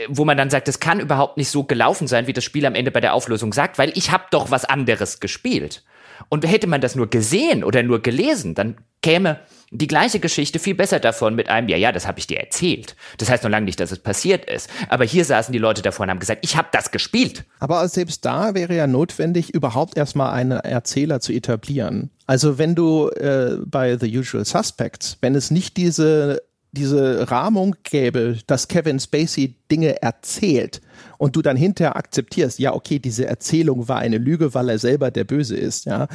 wo 0.09 0.25
man 0.25 0.39
dann 0.39 0.49
sagt, 0.49 0.69
es 0.69 0.81
kann 0.81 1.01
überhaupt 1.01 1.37
nicht 1.37 1.51
so 1.51 1.65
gelaufen 1.65 2.07
sein, 2.07 2.27
wie 2.27 2.33
das 2.33 2.45
Spiel 2.45 2.65
am 2.65 2.75
Ende 2.75 2.91
bei 2.91 3.01
der 3.01 3.13
Auflösung 3.13 3.53
sagt, 3.53 3.77
weil 3.77 3.93
ich 3.95 4.11
habe 4.11 4.25
doch 4.31 4.51
was 4.51 4.65
anderes 4.65 5.21
gespielt. 5.21 5.83
Und 6.29 6.47
hätte 6.47 6.67
man 6.67 6.81
das 6.81 6.95
nur 6.95 7.09
gesehen 7.09 7.65
oder 7.65 7.83
nur 7.83 8.03
gelesen, 8.03 8.55
dann 8.55 8.77
käme 9.03 9.41
die 9.71 9.87
gleiche 9.87 10.19
Geschichte 10.19 10.59
viel 10.59 10.75
besser 10.75 10.99
davon 10.99 11.35
mit 11.35 11.49
einem, 11.49 11.69
ja, 11.69 11.77
ja, 11.77 11.93
das 11.93 12.07
habe 12.07 12.19
ich 12.19 12.27
dir 12.27 12.41
erzählt. 12.41 12.97
Das 13.19 13.29
heißt 13.31 13.45
noch 13.45 13.51
lange 13.51 13.67
nicht, 13.67 13.79
dass 13.81 13.93
es 13.93 13.99
passiert 13.99 14.49
ist. 14.49 14.71
Aber 14.89 15.05
hier 15.05 15.25
saßen 15.25 15.53
die 15.53 15.59
Leute 15.59 15.83
davor 15.83 16.05
und 16.05 16.11
haben 16.11 16.21
gesagt, 16.21 16.41
ich 16.43 16.57
habe 16.57 16.69
das 16.73 16.91
gespielt. 16.91 17.45
Aber 17.61 17.87
selbst 17.89 18.25
da 18.25 18.55
wäre 18.55 18.75
ja 18.75 18.87
notwendig, 18.87 19.55
überhaupt 19.55 19.97
erstmal 19.97 20.33
einen 20.33 20.53
Erzähler 20.53 21.21
zu 21.21 21.33
etablieren. 21.33 22.11
Also 22.27 22.59
wenn 22.59 22.75
du 22.75 23.09
äh, 23.11 23.59
bei 23.65 23.99
The 23.99 24.19
Usual 24.19 24.45
Suspects, 24.45 25.19
wenn 25.21 25.35
es 25.35 25.51
nicht 25.51 25.77
diese 25.77 26.43
diese 26.73 27.31
Rahmung 27.31 27.77
gäbe, 27.83 28.39
dass 28.47 28.69
Kevin 28.69 29.01
Spacey 29.01 29.57
Dinge 29.71 30.03
erzählt 30.03 30.83
und 31.19 31.37
du 31.37 31.43
dann 31.43 31.57
hinterher 31.57 31.97
akzeptierst, 31.97 32.59
ja, 32.59 32.73
okay, 32.73 32.99
diese 32.99 33.27
Erzählung 33.27 33.89
war 33.89 33.99
eine 33.99 34.19
Lüge, 34.19 34.55
weil 34.55 34.71
er 34.71 34.79
selber 34.79 35.11
der 35.11 35.25
Böse 35.25 35.57
ist, 35.57 35.85
ja, 35.85 36.09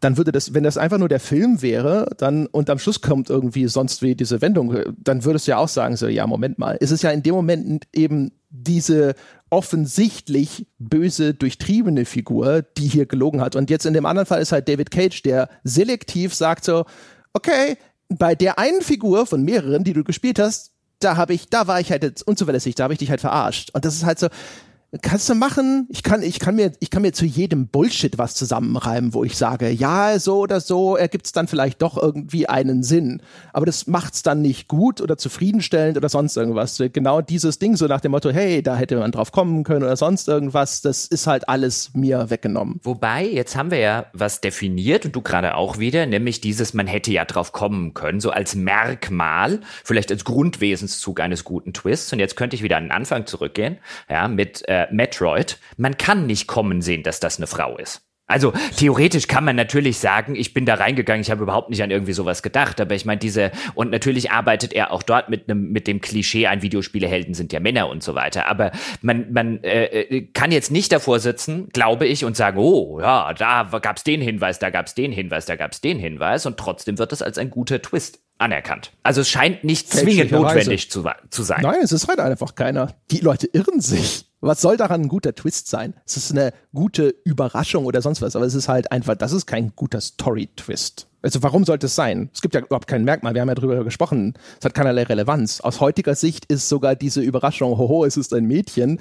dann 0.00 0.16
würde 0.16 0.32
das, 0.32 0.52
wenn 0.52 0.64
das 0.64 0.76
einfach 0.76 0.98
nur 0.98 1.08
der 1.08 1.20
Film 1.20 1.62
wäre, 1.62 2.10
dann 2.18 2.46
und 2.46 2.68
am 2.68 2.78
Schluss 2.78 3.00
kommt 3.00 3.30
irgendwie 3.30 3.66
sonst 3.68 4.02
wie 4.02 4.14
diese 4.14 4.42
Wendung, 4.42 4.76
dann 4.98 5.24
würdest 5.24 5.46
du 5.46 5.52
ja 5.52 5.58
auch 5.58 5.68
sagen, 5.68 5.96
so, 5.96 6.08
ja, 6.08 6.26
Moment 6.26 6.58
mal, 6.58 6.76
es 6.80 6.90
ist 6.90 7.02
ja 7.02 7.10
in 7.10 7.22
dem 7.22 7.34
Moment 7.34 7.86
eben 7.94 8.32
diese 8.50 9.14
offensichtlich 9.50 10.66
böse, 10.78 11.34
durchtriebene 11.34 12.04
Figur, 12.04 12.62
die 12.62 12.88
hier 12.88 13.06
gelogen 13.06 13.40
hat. 13.40 13.56
Und 13.56 13.70
jetzt 13.70 13.86
in 13.86 13.94
dem 13.94 14.06
anderen 14.06 14.26
Fall 14.26 14.42
ist 14.42 14.52
halt 14.52 14.68
David 14.68 14.90
Cage, 14.90 15.22
der 15.22 15.48
selektiv 15.64 16.34
sagt 16.34 16.64
so, 16.64 16.84
okay, 17.32 17.76
bei 18.08 18.34
der 18.34 18.58
einen 18.58 18.80
Figur 18.80 19.26
von 19.26 19.42
mehreren, 19.42 19.84
die 19.84 19.92
du 19.92 20.04
gespielt 20.04 20.38
hast, 20.38 20.72
da 21.00 21.16
habe 21.16 21.34
ich, 21.34 21.48
da 21.48 21.66
war 21.66 21.80
ich 21.80 21.90
halt 21.90 22.02
jetzt 22.02 22.26
unzuverlässig, 22.26 22.74
da 22.74 22.84
habe 22.84 22.92
ich 22.92 22.98
dich 22.98 23.10
halt 23.10 23.20
verarscht. 23.20 23.70
Und 23.72 23.84
das 23.84 23.94
ist 23.94 24.04
halt 24.04 24.18
so, 24.18 24.28
Kannst 25.02 25.28
du 25.28 25.34
machen. 25.34 25.86
Ich 25.90 26.02
kann, 26.02 26.22
ich 26.22 26.38
kann 26.38 26.56
mir, 26.56 26.72
ich 26.80 26.88
kann 26.88 27.02
mir 27.02 27.12
zu 27.12 27.26
jedem 27.26 27.68
Bullshit 27.68 28.16
was 28.16 28.34
zusammenreimen, 28.34 29.12
wo 29.12 29.22
ich 29.22 29.36
sage, 29.36 29.68
ja, 29.68 30.18
so 30.18 30.38
oder 30.38 30.60
so 30.60 30.96
ergibt 30.96 31.26
es 31.26 31.32
dann 31.32 31.46
vielleicht 31.46 31.82
doch 31.82 31.98
irgendwie 32.02 32.48
einen 32.48 32.82
Sinn. 32.82 33.20
Aber 33.52 33.66
das 33.66 33.86
macht's 33.86 34.22
dann 34.22 34.40
nicht 34.40 34.66
gut 34.66 35.02
oder 35.02 35.18
zufriedenstellend 35.18 35.98
oder 35.98 36.08
sonst 36.08 36.38
irgendwas. 36.38 36.82
Genau 36.94 37.20
dieses 37.20 37.58
Ding, 37.58 37.76
so 37.76 37.86
nach 37.86 38.00
dem 38.00 38.12
Motto, 38.12 38.30
hey, 38.30 38.62
da 38.62 38.76
hätte 38.76 38.96
man 38.96 39.12
drauf 39.12 39.30
kommen 39.30 39.62
können 39.62 39.82
oder 39.82 39.96
sonst 39.96 40.26
irgendwas, 40.26 40.80
das 40.80 41.04
ist 41.04 41.26
halt 41.26 41.50
alles 41.50 41.90
mir 41.92 42.30
weggenommen. 42.30 42.80
Wobei, 42.82 43.26
jetzt 43.26 43.56
haben 43.56 43.70
wir 43.70 43.80
ja 43.80 44.06
was 44.14 44.40
definiert 44.40 45.04
und 45.04 45.14
du 45.14 45.20
gerade 45.20 45.54
auch 45.56 45.78
wieder, 45.78 46.06
nämlich 46.06 46.40
dieses, 46.40 46.72
man 46.72 46.86
hätte 46.86 47.12
ja 47.12 47.26
drauf 47.26 47.52
kommen 47.52 47.92
können, 47.92 48.20
so 48.20 48.30
als 48.30 48.54
Merkmal, 48.54 49.60
vielleicht 49.84 50.10
als 50.10 50.24
Grundwesenszug 50.24 51.20
eines 51.20 51.44
guten 51.44 51.74
Twists. 51.74 52.10
Und 52.10 52.20
jetzt 52.20 52.36
könnte 52.36 52.56
ich 52.56 52.62
wieder 52.62 52.78
an 52.78 52.84
den 52.84 52.92
Anfang 52.92 53.26
zurückgehen, 53.26 53.76
ja, 54.08 54.28
mit 54.28 54.66
äh, 54.66 54.77
äh, 54.78 54.92
Metroid, 54.92 55.58
man 55.76 55.96
kann 55.96 56.26
nicht 56.26 56.46
kommen 56.46 56.82
sehen, 56.82 57.02
dass 57.02 57.20
das 57.20 57.38
eine 57.38 57.46
Frau 57.46 57.76
ist. 57.76 58.02
Also 58.28 58.52
theoretisch 58.76 59.26
kann 59.26 59.42
man 59.42 59.56
natürlich 59.56 59.98
sagen, 59.98 60.36
ich 60.36 60.52
bin 60.52 60.66
da 60.66 60.74
reingegangen, 60.74 61.22
ich 61.22 61.30
habe 61.30 61.42
überhaupt 61.42 61.70
nicht 61.70 61.82
an 61.82 61.90
irgendwie 61.90 62.12
sowas 62.12 62.42
gedacht, 62.42 62.78
aber 62.78 62.94
ich 62.94 63.06
meine 63.06 63.18
diese 63.18 63.50
und 63.74 63.90
natürlich 63.90 64.30
arbeitet 64.30 64.74
er 64.74 64.92
auch 64.92 65.02
dort 65.02 65.30
mit 65.30 65.48
einem 65.48 65.72
mit 65.72 65.86
dem 65.86 66.02
Klischee, 66.02 66.46
ein 66.46 66.60
Videospielehelden 66.60 67.32
sind 67.32 67.54
ja 67.54 67.60
Männer 67.60 67.88
und 67.88 68.02
so 68.02 68.14
weiter, 68.14 68.46
aber 68.46 68.70
man 69.00 69.32
man 69.32 69.64
äh, 69.64 69.84
äh 69.86 70.20
kann 70.34 70.52
jetzt 70.52 70.70
nicht 70.70 70.92
davor 70.92 71.20
sitzen, 71.20 71.70
glaube 71.72 72.06
ich, 72.06 72.26
und 72.26 72.36
sagen, 72.36 72.58
oh 72.58 73.00
ja, 73.00 73.32
da 73.32 73.62
gab's 73.80 74.04
den 74.04 74.20
Hinweis, 74.20 74.58
da 74.58 74.68
gab's 74.68 74.94
den 74.94 75.10
Hinweis, 75.10 75.46
da 75.46 75.56
gab's 75.56 75.80
den 75.80 75.98
Hinweis 75.98 76.44
und 76.44 76.58
trotzdem 76.58 76.98
wird 76.98 77.14
es 77.14 77.22
als 77.22 77.38
ein 77.38 77.48
guter 77.48 77.80
Twist 77.80 78.20
anerkannt. 78.36 78.92
Also 79.02 79.22
es 79.22 79.30
scheint 79.30 79.64
nicht 79.64 79.90
zwingend 79.90 80.32
notwendig 80.32 80.90
zu, 80.90 81.04
zu 81.30 81.42
sein. 81.42 81.62
Nein, 81.62 81.80
es 81.82 81.92
ist 81.92 82.06
halt 82.06 82.20
einfach 82.20 82.54
keiner. 82.54 82.94
Die 83.10 83.20
Leute 83.20 83.48
irren 83.52 83.80
sich. 83.80 84.27
Was 84.40 84.60
soll 84.60 84.76
daran 84.76 85.02
ein 85.02 85.08
guter 85.08 85.34
Twist 85.34 85.68
sein? 85.68 85.94
Es 86.06 86.16
ist 86.16 86.30
eine 86.30 86.52
gute 86.72 87.14
Überraschung 87.24 87.86
oder 87.86 88.02
sonst 88.02 88.22
was, 88.22 88.36
aber 88.36 88.46
es 88.46 88.54
ist 88.54 88.68
halt 88.68 88.92
einfach, 88.92 89.16
das 89.16 89.32
ist 89.32 89.46
kein 89.46 89.72
guter 89.74 90.00
Story-Twist. 90.00 91.08
Also 91.22 91.42
warum 91.42 91.64
sollte 91.64 91.86
es 91.86 91.96
sein? 91.96 92.30
Es 92.32 92.40
gibt 92.40 92.54
ja 92.54 92.60
überhaupt 92.60 92.86
kein 92.86 93.02
Merkmal, 93.02 93.34
wir 93.34 93.40
haben 93.40 93.48
ja 93.48 93.56
drüber 93.56 93.82
gesprochen, 93.82 94.34
es 94.60 94.64
hat 94.64 94.74
keinerlei 94.74 95.02
Relevanz. 95.02 95.60
Aus 95.60 95.80
heutiger 95.80 96.14
Sicht 96.14 96.44
ist 96.44 96.68
sogar 96.68 96.94
diese 96.94 97.20
Überraschung, 97.20 97.76
hoho, 97.76 98.04
es 98.04 98.16
ist 98.16 98.32
ein 98.32 98.44
Mädchen, 98.44 99.00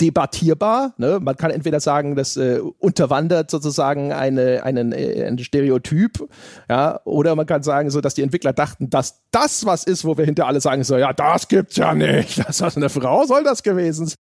debattierbar. 0.00 0.94
Ne? 0.98 1.18
Man 1.20 1.36
kann 1.36 1.50
entweder 1.50 1.80
sagen, 1.80 2.14
das 2.14 2.36
äh, 2.36 2.60
unterwandert 2.78 3.50
sozusagen 3.50 4.12
eine, 4.12 4.62
einen, 4.62 4.92
äh, 4.92 5.26
ein 5.26 5.38
Stereotyp, 5.38 6.28
ja, 6.68 7.00
oder 7.04 7.34
man 7.34 7.46
kann 7.46 7.62
sagen, 7.62 7.90
so, 7.90 8.00
dass 8.00 8.14
die 8.14 8.22
Entwickler 8.22 8.52
dachten, 8.52 8.90
dass 8.90 9.22
das 9.30 9.66
was 9.66 9.84
ist, 9.84 10.04
wo 10.04 10.16
wir 10.16 10.24
hinter 10.24 10.46
alle 10.46 10.60
sagen, 10.60 10.84
so, 10.84 10.96
ja, 10.96 11.12
das 11.12 11.48
gibt's 11.48 11.76
ja 11.76 11.94
nicht. 11.94 12.36
Das 12.46 12.60
ist 12.60 12.76
eine 12.76 12.88
Frau 12.88 13.24
soll 13.24 13.42
das 13.42 13.62
gewesen 13.62 14.06
sein. 14.06 14.16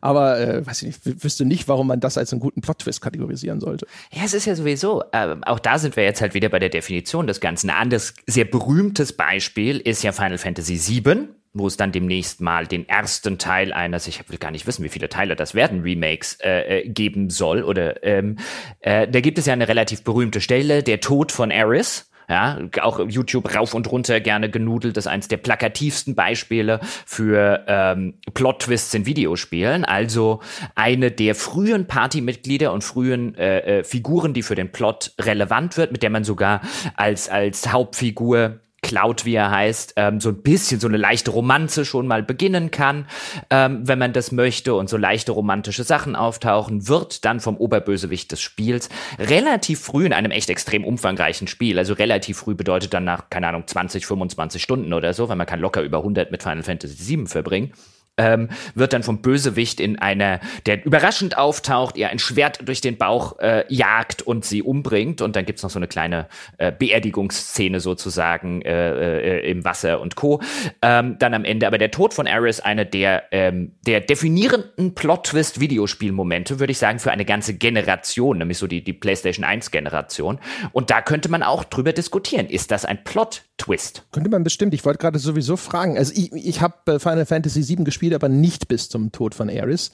Aber 0.00 0.40
äh, 0.40 0.66
weiß 0.66 0.82
ich 0.82 0.86
nicht, 1.04 1.24
wüsste 1.24 1.44
nicht, 1.44 1.68
warum 1.68 1.86
man 1.86 2.00
das 2.00 2.16
als 2.16 2.32
einen 2.32 2.40
guten 2.40 2.62
Plot-Twist 2.62 3.00
kategorisieren 3.00 3.60
sollte. 3.60 3.86
Ja, 4.12 4.22
es 4.24 4.32
ist 4.32 4.46
ja 4.46 4.54
sowieso, 4.54 5.02
äh, 5.12 5.36
auch 5.42 5.58
da 5.58 5.78
sind 5.78 5.96
wir 5.96 6.04
jetzt 6.04 6.20
halt 6.20 6.34
wieder 6.34 6.48
bei 6.48 6.58
der 6.58 6.70
Definition 6.70 7.26
des 7.26 7.40
Ganzen. 7.40 7.70
Ein 7.70 7.76
anderes 7.76 8.14
sehr 8.26 8.46
berühmtes 8.46 9.12
Beispiel 9.12 9.78
ist 9.78 10.02
ja 10.02 10.12
Final 10.12 10.38
Fantasy 10.38 10.80
VII, 11.04 11.28
wo 11.52 11.66
es 11.66 11.76
dann 11.76 11.92
demnächst 11.92 12.40
mal 12.40 12.66
den 12.66 12.88
ersten 12.88 13.38
Teil 13.38 13.72
eines, 13.72 14.08
ich 14.08 14.28
will 14.28 14.38
gar 14.38 14.50
nicht 14.50 14.66
wissen, 14.66 14.82
wie 14.82 14.88
viele 14.88 15.10
Teile 15.10 15.36
das 15.36 15.54
werden, 15.54 15.82
Remakes 15.82 16.38
äh, 16.42 16.80
äh, 16.80 16.88
geben 16.88 17.28
soll. 17.28 17.62
Oder 17.62 18.02
ähm, 18.02 18.38
äh, 18.80 19.06
da 19.06 19.20
gibt 19.20 19.38
es 19.38 19.46
ja 19.46 19.52
eine 19.52 19.68
relativ 19.68 20.04
berühmte 20.04 20.40
Stelle, 20.40 20.82
der 20.82 21.00
Tod 21.00 21.32
von 21.32 21.50
Eris 21.50 22.10
ja, 22.28 22.58
auch 22.80 23.00
YouTube 23.08 23.54
rauf 23.54 23.74
und 23.74 23.90
runter 23.90 24.20
gerne 24.20 24.50
genudelt. 24.50 24.96
Ist 24.96 25.06
eines 25.06 25.28
der 25.28 25.36
plakativsten 25.36 26.14
Beispiele 26.14 26.80
für 27.06 27.64
ähm, 27.66 28.14
Plot-Twists 28.32 28.94
in 28.94 29.06
Videospielen. 29.06 29.84
Also 29.84 30.40
eine 30.74 31.10
der 31.10 31.34
frühen 31.34 31.86
Partymitglieder 31.86 32.72
und 32.72 32.82
frühen 32.82 33.34
äh, 33.36 33.80
äh, 33.80 33.84
Figuren, 33.84 34.34
die 34.34 34.42
für 34.42 34.54
den 34.54 34.72
Plot 34.72 35.12
relevant 35.20 35.76
wird, 35.76 35.92
mit 35.92 36.02
der 36.02 36.10
man 36.10 36.24
sogar 36.24 36.60
als, 36.96 37.28
als 37.28 37.72
Hauptfigur 37.72 38.60
Cloud, 38.84 39.24
wie 39.24 39.34
er 39.34 39.50
heißt, 39.50 39.94
ähm, 39.96 40.20
so 40.20 40.28
ein 40.28 40.42
bisschen 40.42 40.78
so 40.78 40.86
eine 40.86 40.98
leichte 40.98 41.30
Romanze 41.30 41.84
schon 41.84 42.06
mal 42.06 42.22
beginnen 42.22 42.70
kann, 42.70 43.06
ähm, 43.50 43.80
wenn 43.88 43.98
man 43.98 44.12
das 44.12 44.30
möchte 44.30 44.74
und 44.74 44.88
so 44.88 44.96
leichte 44.96 45.32
romantische 45.32 45.84
Sachen 45.84 46.14
auftauchen, 46.14 46.86
wird 46.86 47.24
dann 47.24 47.40
vom 47.40 47.56
Oberbösewicht 47.56 48.30
des 48.30 48.42
Spiels 48.42 48.90
relativ 49.18 49.80
früh 49.80 50.04
in 50.04 50.12
einem 50.12 50.30
echt 50.30 50.50
extrem 50.50 50.84
umfangreichen 50.84 51.48
Spiel, 51.48 51.78
also 51.78 51.94
relativ 51.94 52.38
früh 52.38 52.54
bedeutet 52.54 52.92
dann 52.92 53.04
nach, 53.04 53.30
keine 53.30 53.48
Ahnung, 53.48 53.66
20, 53.66 54.06
25 54.06 54.62
Stunden 54.62 54.92
oder 54.92 55.14
so, 55.14 55.28
weil 55.28 55.36
man 55.36 55.46
kann 55.46 55.60
locker 55.60 55.82
über 55.82 55.98
100 55.98 56.30
mit 56.30 56.42
Final 56.42 56.62
Fantasy 56.62 57.16
VII 57.16 57.26
verbringen, 57.26 57.72
ähm, 58.16 58.48
wird 58.74 58.92
dann 58.92 59.02
vom 59.02 59.22
Bösewicht 59.22 59.80
in 59.80 59.98
einer, 59.98 60.40
der 60.66 60.84
überraschend 60.84 61.36
auftaucht, 61.36 61.96
ihr 61.96 62.08
ein 62.08 62.18
Schwert 62.18 62.66
durch 62.66 62.80
den 62.80 62.96
Bauch 62.96 63.38
äh, 63.40 63.64
jagt 63.68 64.22
und 64.22 64.44
sie 64.44 64.62
umbringt. 64.62 65.20
Und 65.20 65.36
dann 65.36 65.44
gibt's 65.44 65.62
noch 65.62 65.70
so 65.70 65.78
eine 65.78 65.88
kleine 65.88 66.28
äh, 66.58 66.70
Beerdigungsszene 66.70 67.80
sozusagen 67.80 68.62
äh, 68.62 69.40
äh, 69.40 69.50
im 69.50 69.64
Wasser 69.64 70.00
und 70.00 70.16
Co. 70.16 70.40
Ähm, 70.82 71.16
dann 71.18 71.34
am 71.34 71.44
Ende. 71.44 71.66
Aber 71.66 71.78
der 71.78 71.90
Tod 71.90 72.14
von 72.14 72.26
Ares, 72.26 72.60
eine 72.60 72.86
der, 72.86 73.24
ähm, 73.32 73.72
der 73.86 74.00
definierenden 74.00 74.94
Plot-Twist-Videospielmomente, 74.94 76.60
würde 76.60 76.70
ich 76.70 76.78
sagen, 76.78 76.98
für 76.98 77.10
eine 77.10 77.24
ganze 77.24 77.54
Generation, 77.54 78.38
nämlich 78.38 78.58
so 78.58 78.66
die, 78.66 78.84
die 78.84 78.92
PlayStation 78.92 79.44
1-Generation. 79.44 80.38
Und 80.72 80.90
da 80.90 81.02
könnte 81.02 81.28
man 81.28 81.42
auch 81.42 81.64
drüber 81.64 81.92
diskutieren. 81.92 82.46
Ist 82.48 82.70
das 82.70 82.84
ein 82.84 83.02
Plot-Twist? 83.02 84.04
Könnte 84.12 84.30
man 84.30 84.44
bestimmt. 84.44 84.72
Ich 84.74 84.84
wollte 84.84 84.98
gerade 84.98 85.18
sowieso 85.18 85.56
fragen. 85.56 85.98
Also 85.98 86.12
ich, 86.14 86.32
ich 86.32 86.60
habe 86.60 86.74
äh, 86.92 86.98
Final 86.98 87.26
Fantasy 87.26 87.66
VII 87.66 87.84
gespielt 87.84 88.03
gespielt, 88.04 88.14
aber 88.14 88.28
nicht 88.28 88.68
bis 88.68 88.88
zum 88.88 89.12
Tod 89.12 89.34
von 89.34 89.50
Ares. 89.50 89.92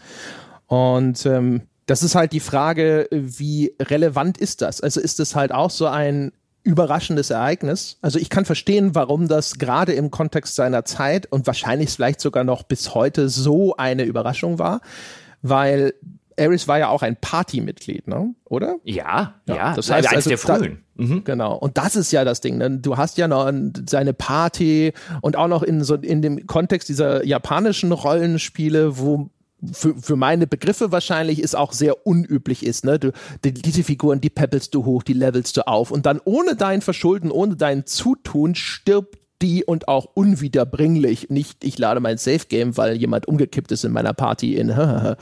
Und 0.67 1.27
ähm, 1.27 1.63
das 1.87 2.03
ist 2.03 2.15
halt 2.15 2.33
die 2.33 2.41
Frage, 2.41 3.09
wie 3.11 3.75
relevant 3.81 4.39
ist 4.39 4.63
das? 4.63 4.81
Also 4.81 5.01
ist 5.01 5.21
es 5.21 5.35
halt 5.35 5.53
auch 5.53 5.71
so 5.71 5.87
ein 5.87 6.33
überraschendes 6.63 7.31
Ereignis. 7.31 7.97
Also 8.03 8.19
ich 8.19 8.29
kann 8.29 8.45
verstehen, 8.45 8.95
warum 8.95 9.29
das 9.29 9.59
gerade 9.59 9.93
im 9.95 10.11
Kontext 10.11 10.55
seiner 10.55 10.85
Zeit 10.85 11.27
und 11.33 11.47
wahrscheinlich 11.47 11.91
vielleicht 11.91 12.21
sogar 12.21 12.45
noch 12.45 12.65
bis 12.65 12.95
heute 12.95 13.29
so 13.29 13.77
eine 13.77 14.05
Überraschung 14.05 14.59
war, 14.59 14.83
weil 15.43 15.95
Ares 16.41 16.67
war 16.67 16.79
ja 16.79 16.89
auch 16.89 17.03
ein 17.03 17.17
Partymitglied, 17.17 18.09
ne? 18.09 18.35
Oder? 18.45 18.77
Ja, 18.85 19.35
ja. 19.47 19.55
ja. 19.55 19.75
Das 19.75 19.91
heißt, 19.91 20.09
eines 20.09 20.27
also, 20.27 20.31
der 20.31 20.39
frühen. 20.39 20.85
Da, 20.97 21.05
mhm. 21.05 21.25
Genau. 21.25 21.57
Und 21.57 21.79
das 21.79 21.97
ist 21.97 22.11
ja 22.13 22.25
das 22.25 22.41
Ding. 22.41 22.59
Ne? 22.59 22.79
Du 22.79 22.97
hast 22.97 23.19
ja 23.19 23.29
noch 23.29 23.53
seine 23.89 24.15
Party 24.15 24.93
und 25.21 25.37
auch 25.37 25.49
noch 25.49 25.63
in 25.63 25.85
so 25.85 25.95
in 25.95 26.23
dem 26.23 26.47
Kontext 26.47 26.89
dieser 26.89 27.25
japanischen 27.25 27.93
Rollenspiele, 27.93 28.99
wo 28.99 29.31
für, 29.73 29.95
für 29.97 30.17
meine 30.17 30.47
Begriffe 30.47 30.91
wahrscheinlich 30.91 31.41
ist 31.41 31.55
auch 31.55 31.73
sehr 31.73 32.07
unüblich 32.07 32.65
ist. 32.65 32.85
Ne? 32.85 32.99
Du, 32.99 33.13
die, 33.45 33.53
diese 33.53 33.85
Figuren, 33.85 34.21
die 34.21 34.31
peppelst 34.31 34.75
du 34.75 34.85
hoch, 34.85 35.03
die 35.03 35.13
levelst 35.13 35.57
du 35.57 35.67
auf 35.67 35.91
und 35.91 36.07
dann 36.07 36.21
ohne 36.25 36.57
dein 36.57 36.81
Verschulden, 36.81 37.31
ohne 37.31 37.57
dein 37.57 37.87
Zutun 37.87 38.55
stirbt 38.55 39.19
die 39.43 39.65
und 39.65 39.89
auch 39.89 40.07
unwiederbringlich. 40.15 41.31
Nicht, 41.31 41.65
ich 41.65 41.79
lade 41.79 42.01
mein 42.01 42.19
Safe 42.19 42.47
Game, 42.49 42.77
weil 42.77 42.97
jemand 42.97 43.27
umgekippt 43.27 43.73
ist 43.73 43.85
in 43.85 43.93
meiner 43.93 44.13
Party 44.13 44.57
in. 44.57 44.69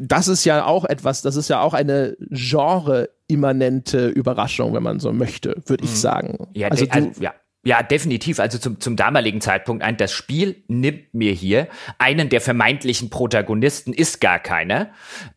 Das 0.00 0.28
ist 0.28 0.44
ja 0.44 0.64
auch 0.64 0.84
etwas, 0.84 1.22
das 1.22 1.36
ist 1.36 1.48
ja 1.48 1.60
auch 1.60 1.74
eine 1.74 2.16
genre-immanente 2.30 4.08
Überraschung, 4.08 4.74
wenn 4.74 4.82
man 4.82 5.00
so 5.00 5.12
möchte, 5.12 5.56
würde 5.66 5.84
ich 5.84 5.90
mhm. 5.90 5.96
sagen. 5.96 6.48
Ja, 6.54 6.68
also, 6.68 6.86
du, 6.86 6.92
also 6.92 7.10
ja, 7.20 7.34
ja, 7.62 7.82
definitiv. 7.82 8.40
Also 8.40 8.56
zum, 8.56 8.80
zum 8.80 8.96
damaligen 8.96 9.42
Zeitpunkt 9.42 9.82
ein, 9.82 9.98
das 9.98 10.12
Spiel 10.12 10.64
nimmt 10.68 11.12
mir 11.12 11.32
hier 11.32 11.68
einen 11.98 12.30
der 12.30 12.40
vermeintlichen 12.40 13.10
Protagonisten, 13.10 13.92
ist 13.92 14.20
gar 14.20 14.38
keiner, 14.38 14.90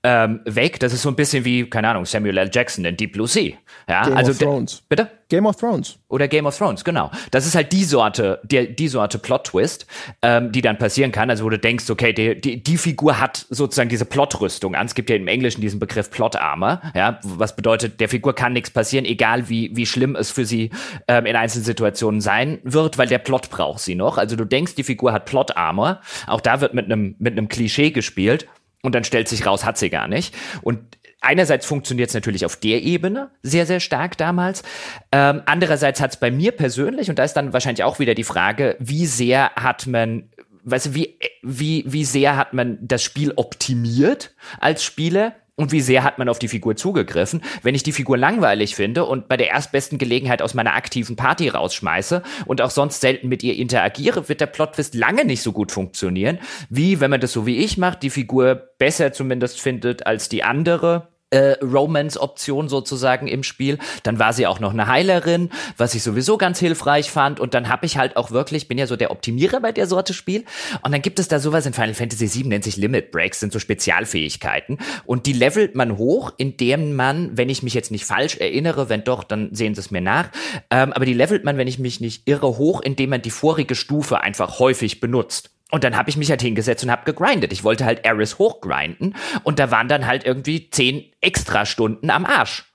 ähm, 0.04 0.40
weg. 0.46 0.80
Das 0.80 0.94
ist 0.94 1.02
so 1.02 1.10
ein 1.10 1.18
bisschen 1.18 1.44
wie, 1.44 1.70
keine 1.70 1.90
Ahnung, 1.90 2.06
Samuel 2.06 2.38
L. 2.38 2.50
Jackson 2.52 2.86
in 2.86 2.96
Deep 2.96 3.12
Blue 3.12 3.28
Sea. 3.28 3.54
Ja, 3.90 4.06
Game 4.06 4.16
also 4.16 4.32
of 4.32 4.38
Thrones. 4.38 4.84
Bitte? 4.88 5.10
Game 5.34 5.48
of 5.48 5.56
Thrones. 5.56 5.98
Oder 6.10 6.28
Game 6.28 6.46
of 6.46 6.56
Thrones, 6.56 6.84
genau. 6.84 7.10
Das 7.32 7.48
ist 7.48 7.56
halt 7.56 7.72
die 7.72 7.86
Sorte, 7.86 8.40
die, 8.44 8.76
die 8.76 8.88
Sorte 8.88 9.18
Plot-Twist, 9.18 9.88
ähm, 10.22 10.52
die 10.52 10.62
dann 10.62 10.78
passieren 10.78 11.12
kann. 11.12 11.32
Also 11.32 11.44
wo 11.44 11.50
du 11.50 11.58
denkst, 11.58 11.90
okay, 11.90 12.14
die, 12.14 12.40
die, 12.40 12.62
die 12.62 12.78
Figur 12.78 13.20
hat 13.20 13.48
sozusagen 13.50 13.90
diese 13.90 14.06
Plot-Rüstung 14.06 14.76
an. 14.76 14.86
Es 14.86 14.94
gibt 14.94 15.10
ja 15.10 15.16
im 15.16 15.28
Englischen 15.28 15.62
diesen 15.62 15.80
Begriff 15.80 16.12
Plot-Armor, 16.12 16.84
ja, 16.94 17.20
was 17.24 17.56
bedeutet, 17.56 18.00
der 18.00 18.10
Figur 18.10 18.36
kann 18.36 18.54
nichts 18.54 18.70
passieren, 18.70 19.06
egal 19.06 19.50
wie, 19.50 19.76
wie 19.76 19.88
schlimm 19.88 20.16
es 20.16 20.30
für 20.30 20.46
sie 20.46 20.70
ähm, 21.08 21.26
in 21.26 21.36
einzelnen 21.36 21.66
Situationen 21.66 22.22
sein 22.22 22.60
wird, 22.62 23.00
weil 23.00 23.08
der 23.08 23.18
Plot 23.18 23.50
braucht 23.50 23.80
sie 23.80 23.96
noch. 23.96 24.20
Also 24.20 24.36
du 24.36 24.46
denkst, 24.46 24.76
die 24.76 24.84
Figur 24.84 25.14
hat 25.14 25.26
Plot-Armor. 25.26 26.00
Auch 26.28 26.42
da 26.42 26.62
wird 26.62 26.76
mit 26.76 26.86
einem 26.86 27.16
mit 27.18 27.32
einem 27.34 27.48
Klischee 27.48 27.90
gespielt. 27.90 28.46
Und 28.84 28.94
dann 28.94 29.06
stellt 29.06 29.30
sich 29.30 29.46
raus, 29.46 29.64
hat 29.66 29.78
sie 29.78 29.90
gar 29.90 30.10
nicht. 30.10 30.36
Und 30.62 30.80
einerseits 31.24 31.66
funktioniert 31.66 32.10
es 32.10 32.14
natürlich 32.14 32.46
auf 32.46 32.56
der 32.56 32.82
Ebene 32.82 33.32
sehr, 33.42 33.66
sehr 33.66 33.80
stark 33.80 34.18
damals. 34.18 34.64
Ähm, 35.12 35.42
andererseits 35.46 36.02
hat 36.02 36.12
es 36.12 36.18
bei 36.18 36.32
mir 36.32 36.52
persönlich, 36.52 37.10
und 37.10 37.20
da 37.20 37.24
ist 37.24 37.34
dann 37.34 37.54
wahrscheinlich 37.54 37.84
auch 37.84 38.00
wieder 38.00 38.16
die 38.16 38.24
Frage, 38.24 38.76
wie 38.80 39.06
sehr 39.06 39.52
hat 39.56 39.88
man 39.88 40.30
weißt 40.64 40.88
du, 40.88 40.96
wie, 40.96 41.20
wie, 41.42 41.84
wie 41.86 42.06
sehr 42.06 42.38
hat 42.38 42.54
man 42.54 42.78
das 42.82 43.04
Spiel 43.04 43.34
optimiert 43.36 44.34
als 44.60 44.84
Spieler? 44.84 45.36
Und 45.56 45.72
wie 45.72 45.82
sehr 45.82 46.04
hat 46.04 46.18
man 46.18 46.30
auf 46.30 46.40
die 46.40 46.48
Figur 46.48 46.76
zugegriffen? 46.76 47.44
Wenn 47.62 47.76
ich 47.76 47.84
die 47.84 47.92
Figur 47.92 48.18
langweilig 48.18 48.76
finde 48.76 49.06
und 49.06 49.28
bei 49.28 49.38
der 49.38 49.52
erstbesten 49.52 50.00
Gelegenheit 50.00 50.42
aus 50.42 50.56
meiner 50.56 50.74
aktiven 50.74 51.16
Party 51.16 51.48
rausschmeiße 51.50 52.24
und 52.48 52.60
auch 52.60 52.72
sonst 52.72 53.02
selten 53.02 53.30
mit 53.30 53.44
ihr 53.44 53.56
interagiere, 53.56 54.30
wird 54.30 54.42
der 54.42 54.48
Plottwist 54.48 54.96
lange 54.96 55.26
nicht 55.26 55.44
so 55.44 55.52
gut 55.52 55.72
funktionieren, 55.72 56.40
wie 56.70 57.00
wenn 57.00 57.12
man 57.12 57.22
das 57.22 57.34
so 57.34 57.46
wie 57.46 57.58
ich 57.58 57.78
macht, 57.78 58.02
die 58.02 58.10
Figur 58.10 58.70
besser 58.80 59.14
zumindest 59.14 59.62
findet 59.62 60.08
als 60.08 60.28
die 60.28 60.44
andere 60.44 61.13
äh, 61.34 61.58
Romance-Option 61.64 62.70
sozusagen 62.70 63.28
im 63.28 63.44
Spiel. 63.44 63.80
Dann 64.04 64.20
war 64.20 64.34
sie 64.34 64.46
auch 64.46 64.60
noch 64.60 64.72
eine 64.72 64.88
Heilerin, 64.88 65.50
was 65.78 65.96
ich 65.96 66.04
sowieso 66.04 66.38
ganz 66.38 66.60
hilfreich 66.60 67.10
fand. 67.10 67.40
Und 67.40 67.56
dann 67.56 67.70
habe 67.70 67.86
ich 67.88 67.98
halt 67.98 68.16
auch 68.18 68.32
wirklich, 68.32 68.68
bin 68.68 68.78
ja 68.78 68.86
so 68.86 68.96
der 68.96 69.10
Optimierer 69.10 69.60
bei 69.60 69.72
der 69.72 69.88
Sorte 69.88 70.14
Spiel. 70.14 70.46
Und 70.84 70.92
dann 70.92 71.02
gibt 71.02 71.20
es 71.20 71.28
da 71.28 71.40
sowas 71.40 71.66
in 71.66 71.74
Final 71.74 71.96
Fantasy 71.96 72.32
VII, 72.32 72.50
nennt 72.50 72.64
sich 72.64 72.78
Limit 72.78 73.12
Breaks, 73.12 73.40
sind 73.40 73.52
so 73.52 73.60
Spezialfähigkeiten. 73.60 74.78
Und 75.06 75.26
die 75.26 75.34
levelt 75.34 75.76
man 75.76 75.98
hoch, 75.98 76.32
indem 76.38 76.96
man, 76.96 77.36
wenn 77.36 77.50
ich 77.50 77.64
mich 77.64 77.74
jetzt 77.74 77.92
nicht 77.92 78.06
falsch 78.06 78.38
erinnere, 78.38 78.90
wenn 78.90 79.04
doch, 79.04 79.24
dann 79.24 79.54
sehen 79.56 79.74
Sie 79.74 79.82
es 79.82 79.90
mir 79.90 80.02
nach. 80.02 80.30
Ähm, 80.70 80.94
aber 80.94 81.06
die 81.06 81.14
levelt 81.14 81.44
man, 81.44 81.58
wenn 81.58 81.68
ich 81.68 81.80
mich 81.80 82.00
nicht 82.00 82.28
irre, 82.28 82.58
hoch, 82.58 82.82
indem 82.82 83.10
man 83.10 83.22
die 83.24 83.32
vorige 83.32 83.74
Stufe 83.74 84.22
einfach 84.22 84.60
häufig 84.60 85.00
benutzt. 85.00 85.53
Und 85.74 85.84
dann 85.84 85.98
habe 85.98 86.08
ich 86.08 86.18
mich 86.18 86.30
halt 86.30 86.44
hingesetzt 86.44 86.84
und 86.84 86.92
habe 86.92 87.04
gegrindet. 87.04 87.52
Ich 87.52 87.64
wollte 87.64 87.84
halt 87.84 88.06
Eris 88.06 88.38
hochgrinden 88.38 89.16
und 89.42 89.58
da 89.58 89.72
waren 89.72 89.88
dann 89.88 90.06
halt 90.06 90.24
irgendwie 90.24 90.70
zehn 90.70 91.12
extra 91.20 91.66
Stunden 91.66 92.12
am 92.12 92.28
Arsch. 92.28 92.72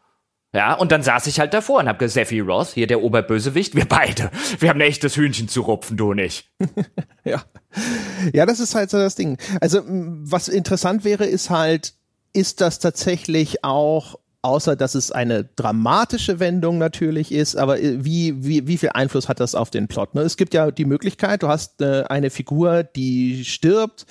Ja, 0.52 0.74
und 0.74 0.90
dann 0.90 1.04
saß 1.04 1.28
ich 1.28 1.38
halt 1.38 1.54
davor 1.54 1.78
und 1.78 1.86
habe 1.86 1.98
gesagt, 1.98 2.14
Seffi 2.14 2.40
Ross, 2.40 2.74
hier 2.74 2.88
der 2.88 3.00
Oberbösewicht, 3.00 3.76
wir 3.76 3.84
beide. 3.84 4.32
Wir 4.58 4.70
haben 4.70 4.78
ein 4.78 4.88
echtes 4.88 5.16
Hühnchen 5.16 5.46
zu 5.46 5.60
rupfen, 5.60 5.96
du 5.96 6.10
und 6.10 6.18
ich. 6.18 6.50
ja. 7.24 7.44
Ja, 8.32 8.46
das 8.46 8.58
ist 8.58 8.74
halt 8.74 8.90
so 8.90 8.98
das 8.98 9.14
Ding. 9.14 9.38
Also, 9.60 9.82
was 9.86 10.48
interessant 10.48 11.04
wäre, 11.04 11.24
ist 11.24 11.50
halt, 11.50 11.94
ist 12.32 12.60
das 12.60 12.80
tatsächlich 12.80 13.62
auch 13.62 14.18
außer 14.42 14.76
dass 14.76 14.94
es 14.94 15.10
eine 15.10 15.44
dramatische 15.44 16.40
Wendung 16.40 16.78
natürlich 16.78 17.32
ist, 17.32 17.56
aber 17.56 17.80
äh, 17.80 18.04
wie, 18.04 18.44
wie, 18.44 18.66
wie 18.66 18.78
viel 18.78 18.90
Einfluss 18.94 19.28
hat 19.28 19.40
das 19.40 19.54
auf 19.54 19.70
den 19.70 19.88
Plot? 19.88 20.14
Ne? 20.14 20.22
Es 20.22 20.36
gibt 20.36 20.54
ja 20.54 20.70
die 20.70 20.84
Möglichkeit, 20.84 21.42
du 21.42 21.48
hast 21.48 21.80
äh, 21.80 22.04
eine 22.08 22.30
Figur, 22.30 22.84
die 22.84 23.44
stirbt, 23.44 24.06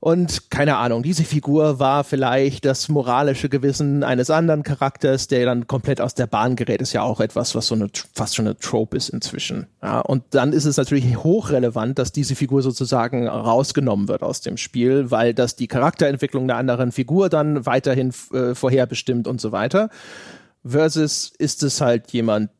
und 0.00 0.50
keine 0.50 0.76
Ahnung, 0.76 1.02
diese 1.02 1.24
Figur 1.24 1.80
war 1.80 2.04
vielleicht 2.04 2.64
das 2.64 2.88
moralische 2.88 3.48
Gewissen 3.48 4.04
eines 4.04 4.30
anderen 4.30 4.62
Charakters, 4.62 5.26
der 5.26 5.44
dann 5.44 5.66
komplett 5.66 6.00
aus 6.00 6.14
der 6.14 6.28
Bahn 6.28 6.54
gerät, 6.54 6.80
ist 6.80 6.92
ja 6.92 7.02
auch 7.02 7.18
etwas, 7.20 7.56
was 7.56 7.66
so 7.66 7.74
eine 7.74 7.88
fast 8.14 8.36
schon 8.36 8.46
eine 8.46 8.56
Trope 8.56 8.96
ist 8.96 9.08
inzwischen. 9.08 9.66
Ja, 9.82 9.98
und 9.98 10.22
dann 10.30 10.52
ist 10.52 10.66
es 10.66 10.76
natürlich 10.76 11.16
hochrelevant, 11.16 11.98
dass 11.98 12.12
diese 12.12 12.36
Figur 12.36 12.62
sozusagen 12.62 13.26
rausgenommen 13.26 14.06
wird 14.06 14.22
aus 14.22 14.40
dem 14.40 14.56
Spiel, 14.56 15.10
weil 15.10 15.34
das 15.34 15.56
die 15.56 15.66
Charakterentwicklung 15.66 16.46
der 16.46 16.58
anderen 16.58 16.92
Figur 16.92 17.28
dann 17.28 17.66
weiterhin 17.66 18.12
äh, 18.32 18.54
vorherbestimmt 18.54 19.26
und 19.26 19.40
so 19.40 19.50
weiter. 19.50 19.90
Versus 20.64 21.32
ist 21.38 21.64
es 21.64 21.80
halt 21.80 22.12
jemand, 22.12 22.50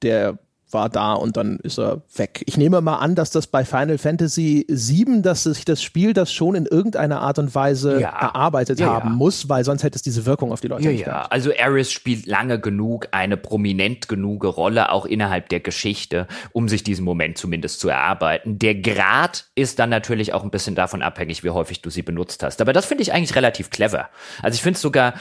der 0.00 0.38
war 0.72 0.88
da 0.88 1.14
und 1.14 1.36
dann 1.36 1.58
ist 1.58 1.78
er 1.78 2.02
weg. 2.16 2.42
Ich 2.46 2.56
nehme 2.56 2.80
mal 2.80 2.96
an, 2.96 3.14
dass 3.14 3.30
das 3.30 3.46
bei 3.46 3.64
Final 3.64 3.98
Fantasy 3.98 4.66
VII, 4.68 5.22
dass 5.22 5.44
sich 5.44 5.64
das 5.64 5.82
Spiel 5.82 6.12
das 6.12 6.32
schon 6.32 6.54
in 6.54 6.66
irgendeiner 6.66 7.20
Art 7.20 7.38
und 7.38 7.54
Weise 7.54 8.00
ja. 8.00 8.08
erarbeitet 8.08 8.80
ja, 8.80 8.88
haben 8.88 9.10
ja. 9.10 9.14
muss, 9.14 9.48
weil 9.48 9.64
sonst 9.64 9.82
hätte 9.82 9.96
es 9.96 10.02
diese 10.02 10.26
Wirkung 10.26 10.52
auf 10.52 10.60
die 10.60 10.68
Leute 10.68 10.84
ja, 10.84 10.90
nicht 10.90 11.04
gehabt. 11.04 11.32
Also 11.32 11.52
Aris 11.58 11.92
spielt 11.92 12.26
lange 12.26 12.60
genug 12.60 13.08
eine 13.12 13.36
prominent 13.36 14.08
genug 14.08 14.44
Rolle 14.44 14.92
auch 14.92 15.06
innerhalb 15.06 15.48
der 15.48 15.60
Geschichte, 15.60 16.26
um 16.52 16.68
sich 16.68 16.84
diesen 16.84 17.04
Moment 17.04 17.38
zumindest 17.38 17.80
zu 17.80 17.88
erarbeiten. 17.88 18.58
Der 18.58 18.74
Grad 18.74 19.46
ist 19.54 19.78
dann 19.78 19.90
natürlich 19.90 20.32
auch 20.32 20.42
ein 20.42 20.50
bisschen 20.50 20.74
davon 20.74 21.02
abhängig, 21.02 21.44
wie 21.44 21.50
häufig 21.50 21.82
du 21.82 21.90
sie 21.90 22.02
benutzt 22.02 22.42
hast. 22.42 22.60
Aber 22.60 22.72
das 22.72 22.86
finde 22.86 23.02
ich 23.02 23.12
eigentlich 23.12 23.34
relativ 23.34 23.70
clever. 23.70 24.08
Also 24.42 24.54
ich 24.54 24.62
finde 24.62 24.76
es 24.76 24.82
sogar, 24.82 25.14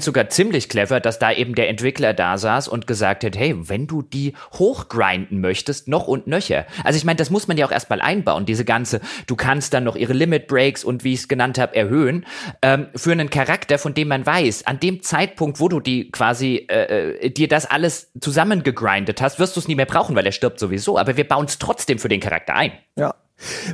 sogar 0.00 0.28
ziemlich 0.28 0.68
clever, 0.68 1.00
dass 1.00 1.18
da 1.18 1.32
eben 1.32 1.54
der 1.54 1.68
Entwickler 1.68 2.14
da 2.14 2.38
saß 2.38 2.68
und 2.68 2.86
gesagt 2.86 3.24
hat, 3.24 3.36
hey, 3.36 3.54
wenn 3.68 3.86
du 3.86 4.02
die 4.02 4.34
hoch 4.52 4.88
grinden 4.96 5.40
möchtest, 5.40 5.88
noch 5.88 6.06
und 6.08 6.26
nöcher. 6.26 6.66
Also 6.84 6.96
ich 6.96 7.04
meine, 7.04 7.16
das 7.16 7.30
muss 7.30 7.48
man 7.48 7.56
ja 7.56 7.66
auch 7.66 7.72
erstmal 7.72 8.00
einbauen, 8.00 8.46
diese 8.46 8.64
ganze, 8.64 9.00
du 9.26 9.36
kannst 9.36 9.74
dann 9.74 9.84
noch 9.84 9.96
ihre 9.96 10.12
Limit 10.12 10.46
Breaks 10.46 10.84
und 10.84 11.04
wie 11.04 11.12
ich 11.12 11.20
es 11.20 11.28
genannt 11.28 11.58
habe, 11.58 11.76
erhöhen, 11.76 12.26
ähm, 12.62 12.86
für 12.94 13.12
einen 13.12 13.30
Charakter, 13.30 13.78
von 13.78 13.94
dem 13.94 14.08
man 14.08 14.24
weiß, 14.24 14.66
an 14.66 14.80
dem 14.80 15.02
Zeitpunkt, 15.02 15.60
wo 15.60 15.68
du 15.68 15.80
die 15.80 16.10
quasi 16.10 16.66
äh, 16.68 17.26
äh 17.26 17.30
dir 17.30 17.48
das 17.48 17.66
alles 17.66 18.10
zusammengegrindet 18.20 19.20
hast, 19.20 19.38
wirst 19.38 19.56
du 19.56 19.60
es 19.60 19.68
nie 19.68 19.74
mehr 19.74 19.86
brauchen, 19.86 20.16
weil 20.16 20.24
er 20.24 20.32
stirbt 20.32 20.58
sowieso. 20.58 20.98
Aber 20.98 21.16
wir 21.16 21.28
bauen 21.28 21.46
es 21.46 21.58
trotzdem 21.58 21.98
für 21.98 22.08
den 22.08 22.20
Charakter 22.20 22.54
ein. 22.54 22.72
Ja. 22.96 23.14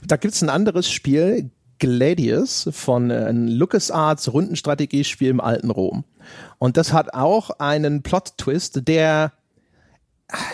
Da 0.06 0.16
gibt 0.16 0.34
es 0.34 0.42
ein 0.42 0.48
anderes 0.48 0.90
Spiel, 0.90 1.50
Gladius 1.78 2.68
von 2.72 3.10
äh, 3.10 3.32
LucasArts 3.32 4.32
Rundenstrategiespiel 4.32 5.30
im 5.30 5.40
alten 5.40 5.70
Rom. 5.70 6.04
Und 6.58 6.76
das 6.76 6.92
hat 6.92 7.14
auch 7.14 7.50
einen 7.58 8.02
Plot-Twist, 8.02 8.86
der 8.86 9.32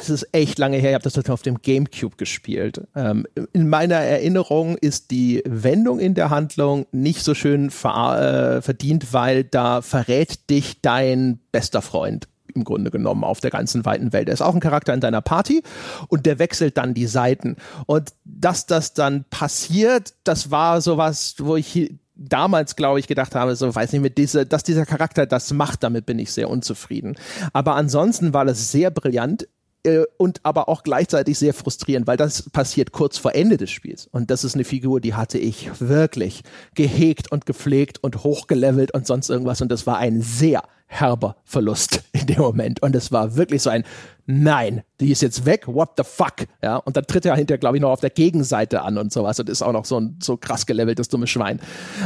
es 0.00 0.10
ist 0.10 0.28
echt 0.32 0.58
lange 0.58 0.78
her, 0.78 0.90
ich 0.90 0.94
habe 0.94 1.04
das 1.04 1.30
auf 1.30 1.42
dem 1.42 1.60
GameCube 1.62 2.16
gespielt. 2.16 2.82
Ähm, 2.94 3.26
in 3.52 3.68
meiner 3.68 3.96
Erinnerung 3.96 4.76
ist 4.76 5.10
die 5.10 5.42
Wendung 5.46 6.00
in 6.00 6.14
der 6.14 6.30
Handlung 6.30 6.86
nicht 6.92 7.22
so 7.22 7.34
schön 7.34 7.70
ver 7.70 8.56
äh, 8.58 8.62
verdient, 8.62 9.12
weil 9.12 9.44
da 9.44 9.82
verrät 9.82 10.50
dich 10.50 10.80
dein 10.80 11.40
bester 11.52 11.82
Freund 11.82 12.28
im 12.54 12.64
Grunde 12.64 12.90
genommen 12.90 13.24
auf 13.24 13.40
der 13.40 13.50
ganzen 13.50 13.84
weiten 13.84 14.12
Welt. 14.12 14.28
Er 14.28 14.34
ist 14.34 14.42
auch 14.42 14.54
ein 14.54 14.60
Charakter 14.60 14.94
in 14.94 15.00
deiner 15.00 15.20
Party 15.20 15.62
und 16.08 16.26
der 16.26 16.38
wechselt 16.38 16.76
dann 16.76 16.94
die 16.94 17.06
Seiten. 17.06 17.56
Und 17.86 18.12
dass 18.24 18.66
das 18.66 18.94
dann 18.94 19.24
passiert, 19.30 20.14
das 20.24 20.50
war 20.50 20.80
sowas, 20.80 21.36
wo 21.38 21.56
ich 21.56 21.92
damals, 22.18 22.74
glaube 22.74 22.98
ich, 22.98 23.06
gedacht 23.06 23.34
habe, 23.34 23.54
so 23.54 23.72
weiß 23.72 23.92
nicht, 23.92 24.02
mit 24.02 24.18
dieser, 24.18 24.44
dass 24.44 24.64
dieser 24.64 24.86
Charakter 24.86 25.24
das 25.24 25.52
macht, 25.52 25.84
damit 25.84 26.04
bin 26.04 26.18
ich 26.18 26.32
sehr 26.32 26.50
unzufrieden. 26.50 27.16
Aber 27.52 27.76
ansonsten 27.76 28.34
war 28.34 28.44
das 28.44 28.72
sehr 28.72 28.90
brillant 28.90 29.46
äh, 29.88 30.04
und 30.16 30.40
aber 30.42 30.68
auch 30.68 30.82
gleichzeitig 30.82 31.38
sehr 31.38 31.54
frustrierend, 31.54 32.06
weil 32.06 32.16
das 32.16 32.48
passiert 32.50 32.92
kurz 32.92 33.18
vor 33.18 33.34
Ende 33.34 33.56
des 33.56 33.70
Spiels. 33.70 34.08
Und 34.10 34.30
das 34.30 34.44
ist 34.44 34.54
eine 34.54 34.64
Figur, 34.64 35.00
die 35.00 35.14
hatte 35.14 35.38
ich 35.38 35.70
wirklich 35.80 36.42
gehegt 36.74 37.30
und 37.32 37.46
gepflegt 37.46 38.02
und 38.02 38.24
hochgelevelt 38.24 38.92
und 38.92 39.06
sonst 39.06 39.28
irgendwas. 39.28 39.60
Und 39.60 39.70
das 39.70 39.86
war 39.86 39.98
ein 39.98 40.20
sehr 40.22 40.62
herber 40.86 41.36
Verlust 41.44 42.02
in 42.12 42.26
dem 42.26 42.40
Moment. 42.40 42.82
Und 42.82 42.96
es 42.96 43.12
war 43.12 43.36
wirklich 43.36 43.62
so 43.62 43.70
ein, 43.70 43.84
nein, 44.26 44.82
die 45.00 45.10
ist 45.10 45.22
jetzt 45.22 45.44
weg, 45.46 45.66
what 45.66 45.90
the 45.96 46.04
fuck? 46.04 46.46
Ja, 46.62 46.76
und 46.76 46.96
dann 46.96 47.06
tritt 47.06 47.24
er 47.26 47.36
hinterher, 47.36 47.58
glaube 47.58 47.76
ich, 47.76 47.82
noch 47.82 47.90
auf 47.90 48.00
der 48.00 48.10
Gegenseite 48.10 48.82
an 48.82 48.98
und 48.98 49.12
sowas 49.12 49.38
und 49.38 49.48
ist 49.48 49.62
auch 49.62 49.72
noch 49.72 49.84
so 49.84 50.00
ein 50.00 50.18
so 50.22 50.36
krass 50.36 50.66
geleveltes 50.66 51.08
dummes 51.08 51.30
Schwein. 51.30 51.60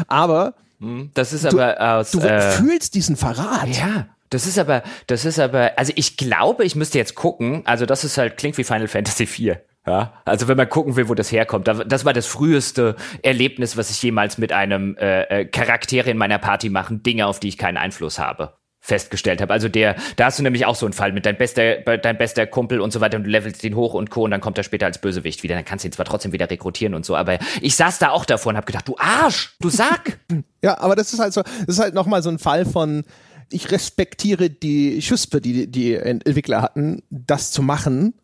Aber 0.09 0.55
hm, 0.81 1.11
das 1.15 1.33
ist 1.33 1.47
aber 1.47 1.75
du, 1.75 1.81
aus. 1.81 2.11
Du 2.11 2.19
äh, 2.19 2.51
fühlst 2.53 2.95
diesen 2.95 3.17
Verrat. 3.17 3.69
Ja. 3.69 4.07
Das 4.33 4.47
ist 4.47 4.59
aber, 4.59 4.83
das 5.09 5.25
ist 5.25 5.39
aber, 5.39 5.73
also 5.77 5.93
ich 5.95 6.17
glaube, 6.17 6.65
ich 6.65 6.75
müsste 6.75 6.99
jetzt 6.99 7.15
gucken, 7.15 7.63
also 7.67 7.85
das 7.85 8.03
ist 8.03 8.17
halt, 8.17 8.39
klingt 8.39 8.57
wie 8.57 8.65
Final 8.65 8.89
Fantasy 8.89 9.25
IV. 9.25 9.57
Ja, 9.87 10.13
also 10.25 10.47
wenn 10.47 10.57
man 10.57 10.69
gucken 10.69 10.95
will, 10.95 11.09
wo 11.09 11.15
das 11.15 11.33
herkommt, 11.33 11.67
das 11.67 12.05
war 12.05 12.13
das 12.13 12.27
früheste 12.27 12.95
Erlebnis, 13.23 13.77
was 13.77 13.91
ich 13.91 14.01
jemals 14.01 14.39
mit 14.39 14.53
einem 14.53 14.97
äh, 14.97 15.23
äh, 15.23 15.45
Charakter 15.45 16.07
in 16.07 16.17
meiner 16.17 16.39
Party 16.39 16.71
machen, 16.71 17.03
Dinge, 17.03 17.27
auf 17.27 17.41
die 17.41 17.49
ich 17.49 17.59
keinen 17.59 17.77
Einfluss 17.77 18.21
habe 18.21 18.55
festgestellt 18.83 19.41
habe. 19.41 19.53
Also 19.53 19.69
der, 19.69 19.95
da 20.17 20.25
hast 20.25 20.41
du 20.41 20.43
nämlich 20.43 20.67
auch 20.67 20.75
so 20.75 20.87
einen 20.87 20.93
Fall 20.93 21.13
mit 21.13 21.25
dein 21.25 21.39
bester, 21.39 21.77
dein 21.77 22.19
bester 22.19 22.49
Kumpel 22.49 22.81
und 22.81 22.93
so 22.93 23.01
weiter 23.01 23.17
und 23.17 23.25
du 23.25 23.31
levelst 23.31 23.63
ihn 23.63 23.77
hoch 23.77 23.95
und 23.95 24.11
Co. 24.11 24.25
und 24.25 24.33
dann 24.33 24.41
kommt 24.41 24.59
er 24.59 24.65
später 24.65 24.87
als 24.87 24.99
Bösewicht 24.99 25.45
wieder. 25.45 25.55
Dann 25.55 25.65
kannst 25.65 25.85
du 25.85 25.89
ihn 25.89 25.93
zwar 25.93 26.05
trotzdem 26.05 26.33
wieder 26.33 26.51
rekrutieren 26.51 26.95
und 26.95 27.07
so, 27.07 27.15
aber 27.15 27.39
ich 27.61 27.77
saß 27.77 28.01
da 28.01 28.11
auch 28.11 28.25
davor 28.25 28.51
und 28.51 28.57
habe 28.57 28.67
gedacht, 28.67 28.89
du 28.89 28.97
Arsch, 28.99 29.55
du 29.61 29.69
Sack. 29.69 30.19
ja, 30.63 30.79
aber 30.81 30.97
das 30.97 31.13
ist 31.13 31.21
halt 31.21 31.33
so, 31.33 31.43
das 31.43 31.69
ist 31.69 31.79
halt 31.79 31.95
nochmal 31.95 32.25
so 32.25 32.31
ein 32.31 32.41
Fall 32.41 32.65
von, 32.65 33.05
ich 33.53 33.71
respektiere 33.71 34.51
die 34.51 35.03
Schuspe, 35.03 35.41
die 35.41 35.67
die 35.67 35.95
Entwickler 35.95 36.63
hatten, 36.63 37.03
das 37.11 37.51
zu 37.51 37.63
machen. 37.63 38.15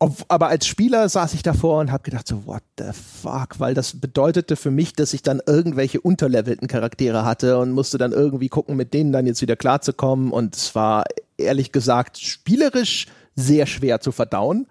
Ob, 0.00 0.24
aber 0.28 0.46
als 0.46 0.66
Spieler 0.66 1.08
saß 1.08 1.34
ich 1.34 1.42
davor 1.42 1.80
und 1.80 1.90
habe 1.90 2.04
gedacht 2.04 2.28
so, 2.28 2.46
what 2.46 2.62
the 2.78 2.92
fuck, 2.92 3.58
weil 3.58 3.74
das 3.74 4.00
bedeutete 4.00 4.54
für 4.54 4.70
mich, 4.70 4.92
dass 4.92 5.12
ich 5.12 5.22
dann 5.22 5.42
irgendwelche 5.44 6.00
unterlevelten 6.00 6.68
Charaktere 6.68 7.24
hatte 7.24 7.58
und 7.58 7.72
musste 7.72 7.98
dann 7.98 8.12
irgendwie 8.12 8.48
gucken, 8.48 8.76
mit 8.76 8.94
denen 8.94 9.10
dann 9.10 9.26
jetzt 9.26 9.42
wieder 9.42 9.56
klarzukommen. 9.56 10.30
Und 10.30 10.54
es 10.54 10.74
war 10.76 11.04
ehrlich 11.36 11.72
gesagt 11.72 12.18
spielerisch 12.18 13.06
sehr 13.34 13.66
schwer 13.66 14.00
zu 14.00 14.12
verdauen. 14.12 14.66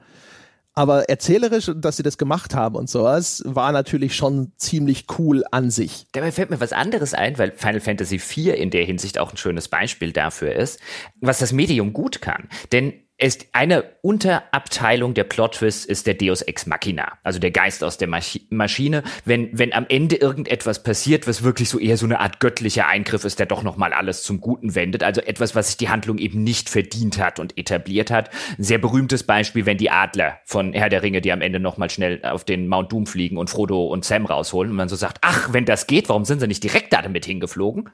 Aber 0.77 1.09
erzählerisch, 1.09 1.71
dass 1.75 1.97
sie 1.97 2.03
das 2.03 2.19
gemacht 2.19 2.53
haben 2.53 2.75
und 2.75 2.87
sowas, 2.87 3.41
war 3.47 3.71
natürlich 3.71 4.15
schon 4.15 4.51
ziemlich 4.57 5.05
cool 5.17 5.43
an 5.49 5.71
sich. 5.71 6.05
Dabei 6.11 6.31
fällt 6.31 6.51
mir 6.51 6.59
was 6.59 6.71
anderes 6.71 7.15
ein, 7.15 7.39
weil 7.39 7.51
Final 7.53 7.79
Fantasy 7.79 8.17
IV 8.17 8.55
in 8.55 8.69
der 8.69 8.85
Hinsicht 8.85 9.17
auch 9.17 9.31
ein 9.31 9.37
schönes 9.37 9.69
Beispiel 9.69 10.11
dafür 10.11 10.53
ist, 10.53 10.79
was 11.19 11.39
das 11.39 11.51
Medium 11.51 11.93
gut 11.93 12.21
kann. 12.21 12.47
Denn 12.71 12.93
ist 13.19 13.47
eine 13.51 13.83
Unterabteilung 14.01 15.15
der 15.15 15.23
Plot-Twist 15.23 15.87
ist 15.87 16.05
der 16.05 16.13
Deus 16.13 16.43
Ex 16.43 16.67
Machina, 16.67 17.17
also 17.23 17.39
der 17.39 17.49
Geist 17.49 17.83
aus 17.83 17.97
der 17.97 18.07
Masch 18.07 18.39
Maschine. 18.49 19.03
Wenn, 19.25 19.49
wenn 19.57 19.73
am 19.73 19.87
Ende 19.89 20.17
irgendetwas 20.17 20.83
passiert, 20.83 21.27
was 21.27 21.41
wirklich 21.41 21.69
so 21.69 21.79
eher 21.79 21.97
so 21.97 22.05
eine 22.05 22.19
Art 22.19 22.39
göttlicher 22.39 22.87
Eingriff 22.87 23.23
ist, 23.23 23.39
der 23.39 23.47
doch 23.47 23.63
nochmal 23.63 23.91
alles 23.93 24.21
zum 24.21 24.39
Guten 24.39 24.75
wendet. 24.75 25.03
Also 25.03 25.21
etwas, 25.21 25.55
was 25.55 25.67
sich 25.67 25.77
die 25.77 25.89
Handlung 25.89 26.19
eben 26.19 26.43
nicht 26.43 26.69
verdient 26.69 27.17
hat 27.17 27.39
und 27.39 27.57
etabliert 27.57 28.11
hat. 28.11 28.29
Ein 28.57 28.63
sehr 28.63 28.77
berühmtes 28.77 29.23
Beispiel, 29.23 29.65
wenn 29.65 29.77
die 29.77 29.89
Adler 29.89 30.39
von 30.45 30.73
Herr 30.73 30.89
der 30.89 31.01
Ringe, 31.01 31.21
die 31.21 31.31
am 31.31 31.41
Ende 31.41 31.59
nochmal 31.59 31.89
schnell 31.89 32.23
auf 32.23 32.43
den 32.43 32.67
Mount 32.67 32.91
Doom 32.91 33.07
fliegen 33.07 33.37
und 33.37 33.49
Frodo 33.49 33.87
und 33.87 34.05
Sam 34.05 34.27
rausholen 34.27 34.71
und 34.71 34.77
man 34.77 34.89
so 34.89 34.95
sagt, 34.95 35.19
ach, 35.21 35.51
wenn 35.53 35.65
das 35.65 35.87
geht, 35.87 36.07
warum 36.09 36.25
sind 36.25 36.39
sie 36.39 36.47
nicht 36.47 36.63
direkt 36.63 36.93
da 36.93 37.01
damit 37.01 37.25
hingeflogen? 37.25 37.89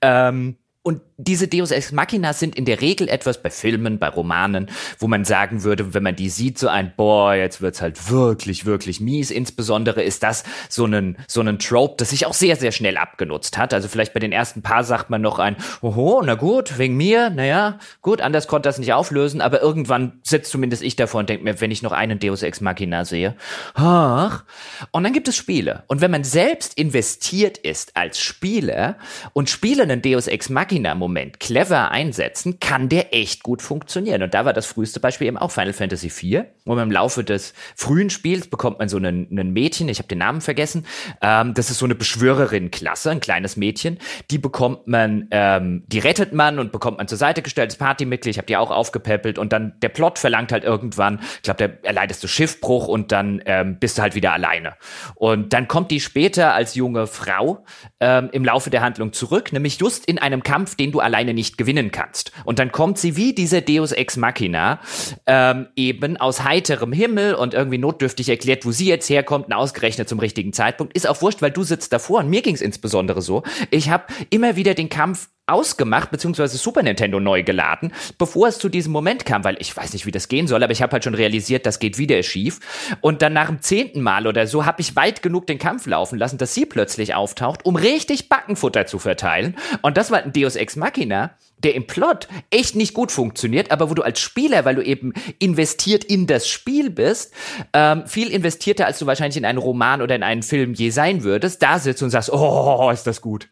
Ähm, 0.00 0.56
und 0.86 1.00
diese 1.16 1.48
Deus 1.48 1.70
Ex 1.70 1.92
Machina 1.92 2.34
sind 2.34 2.56
in 2.56 2.66
der 2.66 2.82
Regel 2.82 3.08
etwas 3.08 3.40
bei 3.40 3.48
Filmen, 3.48 3.98
bei 3.98 4.08
Romanen, 4.08 4.70
wo 4.98 5.08
man 5.08 5.24
sagen 5.24 5.62
würde, 5.62 5.94
wenn 5.94 6.02
man 6.02 6.14
die 6.14 6.28
sieht, 6.28 6.58
so 6.58 6.68
ein, 6.68 6.92
boah, 6.94 7.34
jetzt 7.34 7.62
wird's 7.62 7.80
halt 7.80 8.10
wirklich, 8.10 8.66
wirklich 8.66 9.00
mies. 9.00 9.30
Insbesondere 9.30 10.02
ist 10.02 10.22
das 10.22 10.44
so 10.68 10.84
ein, 10.84 11.16
so 11.26 11.40
ein 11.40 11.58
Trope, 11.58 11.94
das 11.96 12.10
sich 12.10 12.26
auch 12.26 12.34
sehr, 12.34 12.56
sehr 12.56 12.70
schnell 12.70 12.98
abgenutzt 12.98 13.56
hat. 13.56 13.72
Also 13.72 13.88
vielleicht 13.88 14.12
bei 14.12 14.20
den 14.20 14.30
ersten 14.30 14.60
paar 14.60 14.84
sagt 14.84 15.08
man 15.08 15.22
noch 15.22 15.38
ein, 15.38 15.56
oho, 15.80 16.20
na 16.22 16.34
gut, 16.34 16.76
wegen 16.76 16.98
mir, 16.98 17.30
naja, 17.30 17.78
gut, 18.02 18.20
anders 18.20 18.46
konnte 18.46 18.68
das 18.68 18.78
nicht 18.78 18.92
auflösen, 18.92 19.40
aber 19.40 19.62
irgendwann 19.62 20.20
sitzt 20.22 20.50
zumindest 20.50 20.82
ich 20.82 20.96
davor 20.96 21.20
und 21.20 21.30
denke 21.30 21.44
mir, 21.44 21.62
wenn 21.62 21.70
ich 21.70 21.82
noch 21.82 21.92
einen 21.92 22.18
Deus 22.18 22.42
Ex 22.42 22.60
Machina 22.60 23.06
sehe, 23.06 23.36
ach. 23.72 24.44
Und 24.90 25.04
dann 25.04 25.14
gibt 25.14 25.28
es 25.28 25.36
Spiele. 25.36 25.84
Und 25.86 26.02
wenn 26.02 26.10
man 26.10 26.24
selbst 26.24 26.76
investiert 26.76 27.56
ist 27.56 27.96
als 27.96 28.20
Spieler 28.20 28.98
und 29.32 29.48
Spiele 29.48 29.84
einen 29.84 30.02
Deus 30.02 30.26
Ex 30.26 30.50
Machina 30.50 30.73
Machina-Moment 30.74 31.40
clever 31.40 31.90
einsetzen, 31.90 32.58
kann 32.58 32.88
der 32.88 33.14
echt 33.14 33.42
gut 33.42 33.62
funktionieren. 33.62 34.22
Und 34.22 34.34
da 34.34 34.44
war 34.44 34.52
das 34.52 34.66
früheste 34.66 35.00
Beispiel 35.00 35.28
eben 35.28 35.38
auch 35.38 35.50
Final 35.50 35.72
Fantasy 35.72 36.08
IV, 36.08 36.44
wo 36.64 36.74
man 36.74 36.84
im 36.84 36.90
Laufe 36.90 37.22
des 37.22 37.54
frühen 37.76 38.10
Spiels 38.10 38.48
bekommt 38.48 38.78
man 38.78 38.88
so 38.88 38.96
einen, 38.96 39.28
einen 39.30 39.52
Mädchen, 39.52 39.88
ich 39.88 39.98
habe 39.98 40.08
den 40.08 40.18
Namen 40.18 40.40
vergessen, 40.40 40.86
ähm, 41.22 41.54
das 41.54 41.70
ist 41.70 41.78
so 41.78 41.84
eine 41.84 41.94
Beschwörerin-Klasse, 41.94 43.10
ein 43.10 43.20
kleines 43.20 43.56
Mädchen, 43.56 43.98
die 44.30 44.38
bekommt 44.38 44.86
man, 44.86 45.28
ähm, 45.30 45.84
die 45.86 45.98
rettet 45.98 46.32
man 46.32 46.58
und 46.58 46.72
bekommt 46.72 46.98
man 46.98 47.08
zur 47.08 47.18
Seite 47.18 47.42
gestellt 47.42 47.70
als 47.70 47.76
Partymitglied, 47.76 48.32
ich 48.32 48.38
habe 48.38 48.46
die 48.46 48.56
auch 48.56 48.70
aufgepäppelt 48.70 49.38
und 49.38 49.52
dann 49.52 49.74
der 49.82 49.90
Plot 49.90 50.18
verlangt 50.18 50.52
halt 50.52 50.64
irgendwann, 50.64 51.20
ich 51.36 51.42
glaube, 51.42 51.68
da 51.68 51.88
erleidest 51.88 52.22
du 52.22 52.28
Schiffbruch 52.28 52.88
und 52.88 53.12
dann 53.12 53.42
ähm, 53.46 53.78
bist 53.78 53.98
du 53.98 54.02
halt 54.02 54.14
wieder 54.14 54.32
alleine. 54.32 54.74
Und 55.14 55.52
dann 55.52 55.68
kommt 55.68 55.90
die 55.90 56.00
später 56.00 56.54
als 56.54 56.74
junge 56.74 57.06
Frau 57.06 57.64
ähm, 58.00 58.30
im 58.32 58.44
Laufe 58.44 58.70
der 58.70 58.80
Handlung 58.80 59.12
zurück, 59.12 59.52
nämlich 59.52 59.78
just 59.78 60.06
in 60.06 60.18
einem 60.18 60.42
Kampf 60.42 60.63
Kampf, 60.64 60.76
den 60.76 60.92
du 60.92 61.00
alleine 61.00 61.34
nicht 61.34 61.58
gewinnen 61.58 61.90
kannst. 61.90 62.32
Und 62.44 62.58
dann 62.58 62.72
kommt 62.72 62.96
sie 62.96 63.16
wie 63.16 63.34
diese 63.34 63.60
Deus 63.60 63.92
Ex 63.92 64.16
Machina 64.16 64.80
ähm, 65.26 65.66
eben 65.76 66.16
aus 66.16 66.42
heiterem 66.42 66.92
Himmel 66.92 67.34
und 67.34 67.52
irgendwie 67.52 67.76
notdürftig 67.76 68.30
erklärt, 68.30 68.64
wo 68.64 68.70
sie 68.70 68.86
jetzt 68.86 69.10
herkommt 69.10 69.46
und 69.46 69.52
ausgerechnet 69.52 70.08
zum 70.08 70.18
richtigen 70.20 70.54
Zeitpunkt. 70.54 70.96
Ist 70.96 71.06
auch 71.06 71.20
wurscht, 71.20 71.42
weil 71.42 71.50
du 71.50 71.64
sitzt 71.64 71.92
davor 71.92 72.20
und 72.20 72.30
mir 72.30 72.40
ging 72.40 72.54
es 72.54 72.62
insbesondere 72.62 73.20
so. 73.20 73.42
Ich 73.70 73.90
habe 73.90 74.04
immer 74.30 74.56
wieder 74.56 74.72
den 74.72 74.88
Kampf 74.88 75.28
ausgemacht, 75.46 76.10
beziehungsweise 76.10 76.56
Super 76.56 76.82
Nintendo 76.82 77.20
neu 77.20 77.42
geladen, 77.42 77.92
bevor 78.18 78.48
es 78.48 78.58
zu 78.58 78.68
diesem 78.68 78.92
Moment 78.92 79.26
kam, 79.26 79.44
weil 79.44 79.56
ich 79.60 79.76
weiß 79.76 79.92
nicht, 79.92 80.06
wie 80.06 80.10
das 80.10 80.28
gehen 80.28 80.46
soll, 80.46 80.62
aber 80.62 80.72
ich 80.72 80.82
habe 80.82 80.92
halt 80.92 81.04
schon 81.04 81.14
realisiert, 81.14 81.66
das 81.66 81.78
geht 81.78 81.98
wieder 81.98 82.22
schief. 82.22 82.60
Und 83.00 83.22
dann 83.22 83.34
nach 83.34 83.48
dem 83.48 83.60
zehnten 83.60 84.00
Mal 84.00 84.26
oder 84.26 84.46
so 84.46 84.64
habe 84.64 84.80
ich 84.80 84.96
weit 84.96 85.22
genug 85.22 85.46
den 85.46 85.58
Kampf 85.58 85.86
laufen 85.86 86.18
lassen, 86.18 86.38
dass 86.38 86.54
sie 86.54 86.66
plötzlich 86.66 87.14
auftaucht, 87.14 87.64
um 87.64 87.76
richtig 87.76 88.28
Backenfutter 88.28 88.86
zu 88.86 88.98
verteilen. 88.98 89.56
Und 89.82 89.96
das 89.96 90.10
war 90.10 90.22
ein 90.22 90.32
Deus 90.32 90.56
Ex 90.56 90.76
Machina, 90.76 91.36
der 91.58 91.74
im 91.74 91.86
Plot 91.86 92.28
echt 92.50 92.76
nicht 92.76 92.94
gut 92.94 93.10
funktioniert, 93.10 93.70
aber 93.70 93.90
wo 93.90 93.94
du 93.94 94.02
als 94.02 94.20
Spieler, 94.20 94.64
weil 94.64 94.74
du 94.74 94.82
eben 94.82 95.12
investiert 95.38 96.04
in 96.04 96.26
das 96.26 96.48
Spiel 96.48 96.90
bist, 96.90 97.32
ähm, 97.72 98.06
viel 98.06 98.28
investierter, 98.28 98.86
als 98.86 98.98
du 98.98 99.06
wahrscheinlich 99.06 99.36
in 99.36 99.44
einen 99.44 99.58
Roman 99.58 100.02
oder 100.02 100.14
in 100.14 100.22
einen 100.22 100.42
Film 100.42 100.74
je 100.74 100.90
sein 100.90 101.24
würdest, 101.24 101.62
da 101.62 101.78
sitzt 101.78 102.02
und 102.02 102.10
sagst, 102.10 102.30
oh, 102.32 102.90
ist 102.92 103.06
das 103.06 103.20
gut. 103.20 103.48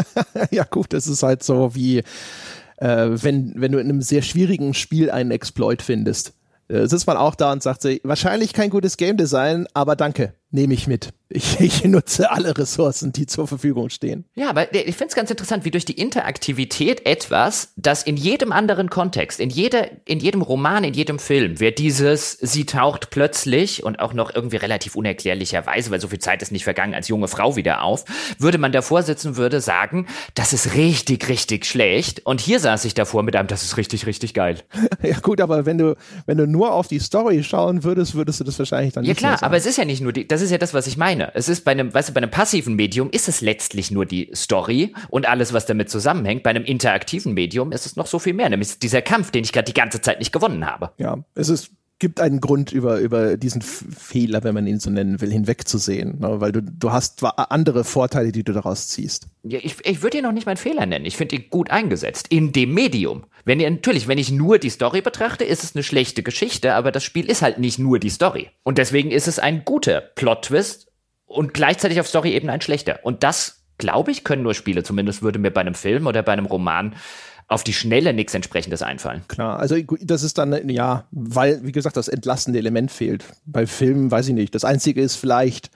ja 0.50 0.64
gut, 0.64 0.92
das 0.92 1.06
ist 1.06 1.22
halt 1.22 1.42
so 1.42 1.74
wie, 1.74 1.98
äh, 2.78 3.08
wenn, 3.10 3.54
wenn 3.56 3.72
du 3.72 3.78
in 3.78 3.88
einem 3.88 4.02
sehr 4.02 4.22
schwierigen 4.22 4.74
Spiel 4.74 5.10
einen 5.10 5.30
Exploit 5.30 5.82
findest. 5.82 6.34
Äh, 6.68 6.86
sitzt 6.86 7.06
man 7.06 7.16
auch 7.16 7.34
da 7.34 7.52
und 7.52 7.62
sagt, 7.62 7.84
wahrscheinlich 8.04 8.52
kein 8.52 8.70
gutes 8.70 8.96
Game 8.96 9.16
Design, 9.16 9.66
aber 9.74 9.96
danke 9.96 10.34
nehme 10.54 10.72
ich 10.72 10.86
mit. 10.86 11.10
Ich, 11.28 11.60
ich, 11.60 11.84
nutze 11.84 12.30
alle 12.30 12.56
Ressourcen, 12.56 13.12
die 13.12 13.26
zur 13.26 13.48
Verfügung 13.48 13.90
stehen. 13.90 14.24
Ja, 14.34 14.50
aber 14.50 14.72
ich 14.72 14.94
finde 14.94 15.08
es 15.08 15.14
ganz 15.16 15.30
interessant, 15.30 15.64
wie 15.64 15.70
durch 15.70 15.84
die 15.84 15.98
Interaktivität 16.00 17.04
etwas, 17.06 17.72
das 17.76 18.04
in 18.04 18.16
jedem 18.16 18.52
anderen 18.52 18.88
Kontext, 18.88 19.40
in, 19.40 19.50
jeder, 19.50 19.88
in 20.06 20.20
jedem 20.20 20.42
Roman, 20.42 20.84
in 20.84 20.94
jedem 20.94 21.18
Film, 21.18 21.58
wer 21.58 21.72
dieses, 21.72 22.32
sie 22.32 22.66
taucht 22.66 23.10
plötzlich 23.10 23.82
und 23.82 23.98
auch 23.98 24.14
noch 24.14 24.32
irgendwie 24.34 24.56
relativ 24.56 24.94
unerklärlicherweise, 24.94 25.90
weil 25.90 26.00
so 26.00 26.08
viel 26.08 26.20
Zeit 26.20 26.40
ist 26.40 26.52
nicht 26.52 26.64
vergangen, 26.64 26.94
als 26.94 27.08
junge 27.08 27.26
Frau 27.26 27.56
wieder 27.56 27.82
auf, 27.82 28.04
würde 28.38 28.58
man 28.58 28.70
davor 28.70 29.02
sitzen, 29.02 29.36
würde 29.36 29.60
sagen, 29.60 30.06
das 30.34 30.52
ist 30.52 30.74
richtig, 30.74 31.28
richtig 31.28 31.66
schlecht. 31.66 32.24
Und 32.24 32.40
hier 32.40 32.60
saß 32.60 32.84
ich 32.84 32.94
davor 32.94 33.24
mit 33.24 33.34
einem, 33.34 33.48
das 33.48 33.64
ist 33.64 33.76
richtig, 33.76 34.06
richtig 34.06 34.34
geil. 34.34 34.58
ja 35.02 35.18
gut, 35.18 35.40
aber 35.40 35.66
wenn 35.66 35.78
du, 35.78 35.96
wenn 36.26 36.38
du 36.38 36.46
nur 36.46 36.72
auf 36.72 36.86
die 36.86 37.00
Story 37.00 37.42
schauen 37.42 37.82
würdest, 37.82 38.14
würdest 38.14 38.38
du 38.38 38.44
das 38.44 38.58
wahrscheinlich 38.58 38.92
dann 38.92 39.04
ja, 39.04 39.10
nicht 39.10 39.20
Ja 39.20 39.34
klar, 39.34 39.42
aber 39.42 39.56
es 39.56 39.66
ist 39.66 39.78
ja 39.78 39.84
nicht 39.84 40.00
nur 40.00 40.12
die, 40.12 40.28
das 40.28 40.43
ist 40.44 40.50
ja 40.50 40.58
das, 40.58 40.74
was 40.74 40.86
ich 40.86 40.96
meine. 40.96 41.34
Es 41.34 41.48
ist 41.48 41.64
bei 41.64 41.72
einem, 41.72 41.92
weißt 41.92 42.10
du, 42.10 42.12
bei 42.12 42.18
einem 42.18 42.30
passiven 42.30 42.74
Medium 42.74 43.10
ist 43.10 43.28
es 43.28 43.40
letztlich 43.40 43.90
nur 43.90 44.06
die 44.06 44.30
Story 44.34 44.94
und 45.08 45.28
alles, 45.28 45.52
was 45.52 45.66
damit 45.66 45.90
zusammenhängt. 45.90 46.42
Bei 46.42 46.50
einem 46.50 46.64
interaktiven 46.64 47.34
Medium 47.34 47.72
ist 47.72 47.86
es 47.86 47.96
noch 47.96 48.06
so 48.06 48.18
viel 48.18 48.34
mehr, 48.34 48.48
nämlich 48.48 48.78
dieser 48.78 49.02
Kampf, 49.02 49.30
den 49.30 49.44
ich 49.44 49.52
gerade 49.52 49.66
die 49.66 49.74
ganze 49.74 50.00
Zeit 50.00 50.18
nicht 50.18 50.32
gewonnen 50.32 50.66
habe. 50.66 50.92
Ja, 50.98 51.18
es 51.34 51.48
ist 51.48 51.70
gibt 51.98 52.20
einen 52.20 52.40
Grund, 52.40 52.72
über, 52.72 52.98
über 52.98 53.36
diesen 53.36 53.62
Fehler, 53.62 54.44
wenn 54.44 54.54
man 54.54 54.66
ihn 54.66 54.80
so 54.80 54.90
nennen 54.90 55.20
will, 55.20 55.30
hinwegzusehen. 55.30 56.18
Ne? 56.20 56.40
Weil 56.40 56.52
du, 56.52 56.62
du 56.62 56.92
hast 56.92 57.22
andere 57.22 57.84
Vorteile, 57.84 58.32
die 58.32 58.42
du 58.42 58.52
daraus 58.52 58.88
ziehst. 58.88 59.28
Ja, 59.42 59.58
ich, 59.62 59.76
ich 59.84 60.02
würde 60.02 60.18
ihn 60.18 60.24
noch 60.24 60.32
nicht 60.32 60.46
meinen 60.46 60.56
Fehler 60.56 60.86
nennen. 60.86 61.06
Ich 61.06 61.16
finde 61.16 61.36
ihn 61.36 61.44
gut 61.50 61.70
eingesetzt. 61.70 62.26
In 62.30 62.52
dem 62.52 62.74
Medium. 62.74 63.24
Wenn 63.44 63.60
ihr, 63.60 63.70
natürlich, 63.70 64.08
wenn 64.08 64.18
ich 64.18 64.30
nur 64.30 64.58
die 64.58 64.70
Story 64.70 65.02
betrachte, 65.02 65.44
ist 65.44 65.64
es 65.64 65.74
eine 65.74 65.82
schlechte 65.82 66.22
Geschichte, 66.22 66.74
aber 66.74 66.90
das 66.90 67.04
Spiel 67.04 67.28
ist 67.30 67.42
halt 67.42 67.58
nicht 67.58 67.78
nur 67.78 67.98
die 67.98 68.10
Story. 68.10 68.50
Und 68.62 68.78
deswegen 68.78 69.10
ist 69.10 69.28
es 69.28 69.38
ein 69.38 69.64
guter 69.64 70.00
Plot-Twist 70.00 70.88
und 71.26 71.54
gleichzeitig 71.54 72.00
auf 72.00 72.08
Story-Ebene 72.08 72.52
ein 72.52 72.60
schlechter. 72.60 73.00
Und 73.02 73.22
das, 73.22 73.64
glaube 73.78 74.10
ich, 74.10 74.24
können 74.24 74.42
nur 74.42 74.54
Spiele. 74.54 74.82
Zumindest 74.82 75.22
würde 75.22 75.38
mir 75.38 75.50
bei 75.50 75.60
einem 75.60 75.74
Film 75.74 76.06
oder 76.06 76.22
bei 76.22 76.32
einem 76.32 76.46
Roman 76.46 76.94
auf 77.46 77.64
die 77.64 77.72
Schnelle 77.72 78.14
nichts 78.14 78.34
entsprechendes 78.34 78.82
einfallen. 78.82 79.22
Klar, 79.28 79.58
also 79.58 79.76
das 80.00 80.22
ist 80.22 80.38
dann, 80.38 80.68
ja, 80.68 81.06
weil, 81.10 81.60
wie 81.64 81.72
gesagt, 81.72 81.96
das 81.96 82.08
entlastende 82.08 82.58
Element 82.58 82.90
fehlt. 82.90 83.24
Bei 83.44 83.66
Filmen 83.66 84.10
weiß 84.10 84.28
ich 84.28 84.34
nicht. 84.34 84.54
Das 84.54 84.64
Einzige 84.64 85.02
ist 85.02 85.16
vielleicht, 85.16 85.70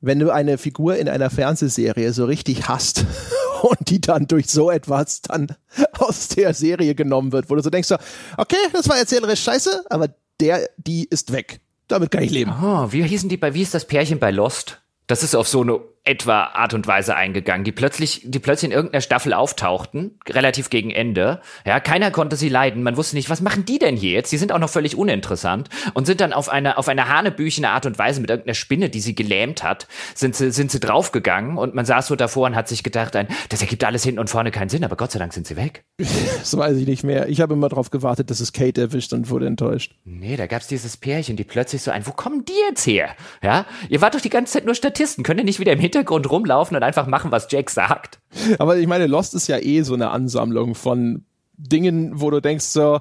wenn 0.00 0.18
du 0.18 0.30
eine 0.30 0.56
Figur 0.56 0.96
in 0.96 1.08
einer 1.08 1.30
Fernsehserie 1.30 2.12
so 2.12 2.24
richtig 2.24 2.68
hast 2.68 3.04
und 3.62 3.90
die 3.90 4.00
dann 4.00 4.26
durch 4.28 4.48
so 4.48 4.70
etwas 4.70 5.22
dann 5.22 5.48
aus 5.98 6.28
der 6.28 6.54
Serie 6.54 6.94
genommen 6.94 7.32
wird, 7.32 7.50
wo 7.50 7.56
du 7.56 7.62
so 7.62 7.70
denkst, 7.70 7.90
okay, 8.36 8.56
das 8.72 8.88
war 8.88 8.96
erzählerisch 8.96 9.42
scheiße, 9.42 9.84
aber 9.90 10.08
der, 10.40 10.68
die 10.78 11.04
ist 11.04 11.32
weg. 11.32 11.60
Damit 11.88 12.12
kann 12.12 12.22
ich 12.22 12.30
leben. 12.30 12.52
Oh, 12.62 12.86
wie 12.90 13.02
hießen 13.02 13.28
die 13.28 13.36
bei, 13.36 13.52
wie 13.52 13.62
ist 13.62 13.74
das 13.74 13.84
Pärchen 13.84 14.20
bei 14.20 14.30
Lost? 14.30 14.80
Das 15.08 15.24
ist 15.24 15.34
auf 15.34 15.48
so 15.48 15.62
eine 15.62 15.80
etwa 16.04 16.44
Art 16.44 16.72
und 16.72 16.86
Weise 16.86 17.14
eingegangen, 17.14 17.62
die 17.62 17.72
plötzlich, 17.72 18.22
die 18.24 18.38
plötzlich 18.38 18.70
in 18.70 18.74
irgendeiner 18.74 19.02
Staffel 19.02 19.34
auftauchten, 19.34 20.18
relativ 20.28 20.70
gegen 20.70 20.90
Ende. 20.90 21.40
Ja, 21.66 21.78
keiner 21.78 22.10
konnte 22.10 22.36
sie 22.36 22.48
leiden. 22.48 22.82
Man 22.82 22.96
wusste 22.96 23.16
nicht, 23.16 23.28
was 23.28 23.42
machen 23.42 23.66
die 23.66 23.78
denn 23.78 23.96
hier 23.96 24.12
jetzt? 24.12 24.32
Die 24.32 24.38
sind 24.38 24.50
auch 24.50 24.58
noch 24.58 24.70
völlig 24.70 24.96
uninteressant 24.96 25.68
und 25.92 26.06
sind 26.06 26.22
dann 26.22 26.32
auf 26.32 26.48
eine, 26.48 26.78
auf 26.78 26.88
eine 26.88 27.08
hanebüchene 27.08 27.68
Art 27.68 27.84
und 27.84 27.98
Weise 27.98 28.22
mit 28.22 28.30
irgendeiner 28.30 28.54
Spinne, 28.54 28.88
die 28.88 29.00
sie 29.00 29.14
gelähmt 29.14 29.62
hat, 29.62 29.88
sind 30.14 30.34
sie, 30.34 30.50
sind 30.52 30.70
sie 30.70 30.80
draufgegangen 30.80 31.58
und 31.58 31.74
man 31.74 31.84
saß 31.84 32.06
so 32.06 32.16
davor 32.16 32.46
und 32.46 32.56
hat 32.56 32.68
sich 32.68 32.82
gedacht, 32.82 33.14
ein, 33.14 33.28
das 33.50 33.60
ergibt 33.60 33.84
alles 33.84 34.02
hinten 34.02 34.20
und 34.20 34.30
vorne 34.30 34.50
keinen 34.50 34.70
Sinn, 34.70 34.84
aber 34.84 34.96
Gott 34.96 35.12
sei 35.12 35.18
Dank 35.18 35.34
sind 35.34 35.46
sie 35.46 35.56
weg. 35.56 35.84
Das 36.40 36.56
weiß 36.56 36.76
ich 36.78 36.86
nicht 36.86 37.04
mehr. 37.04 37.28
Ich 37.28 37.40
habe 37.42 37.52
immer 37.52 37.68
darauf 37.68 37.90
gewartet, 37.90 38.30
dass 38.30 38.40
es 38.40 38.52
Kate 38.52 38.80
erwischt 38.80 39.12
und 39.12 39.28
wurde 39.28 39.46
enttäuscht. 39.46 39.94
Nee, 40.04 40.36
da 40.36 40.46
gab's 40.46 40.66
dieses 40.68 40.96
Pärchen, 40.96 41.36
die 41.36 41.44
plötzlich 41.44 41.82
so 41.82 41.90
ein, 41.90 42.06
wo 42.06 42.12
kommen 42.12 42.44
die 42.46 42.54
jetzt 42.68 42.86
her? 42.86 43.10
Ja, 43.42 43.66
ihr 43.88 44.00
wart 44.00 44.14
doch 44.14 44.20
die 44.20 44.30
ganze 44.30 44.54
Zeit 44.54 44.64
nur 44.64 44.74
Statisten, 44.74 45.22
könnt 45.22 45.38
ihr 45.38 45.44
nicht 45.44 45.60
wieder 45.60 45.72
im 45.72 45.80
Hintergrund 45.90 46.30
rumlaufen 46.30 46.76
und 46.76 46.82
einfach 46.82 47.06
machen, 47.06 47.32
was 47.32 47.48
Jake 47.50 47.70
sagt. 47.70 48.20
Aber 48.58 48.76
ich 48.76 48.86
meine, 48.86 49.06
Lost 49.06 49.34
ist 49.34 49.48
ja 49.48 49.58
eh 49.58 49.82
so 49.82 49.94
eine 49.94 50.10
Ansammlung 50.10 50.74
von 50.74 51.24
Dingen, 51.56 52.20
wo 52.20 52.30
du 52.30 52.40
denkst 52.40 52.66
so, 52.66 53.00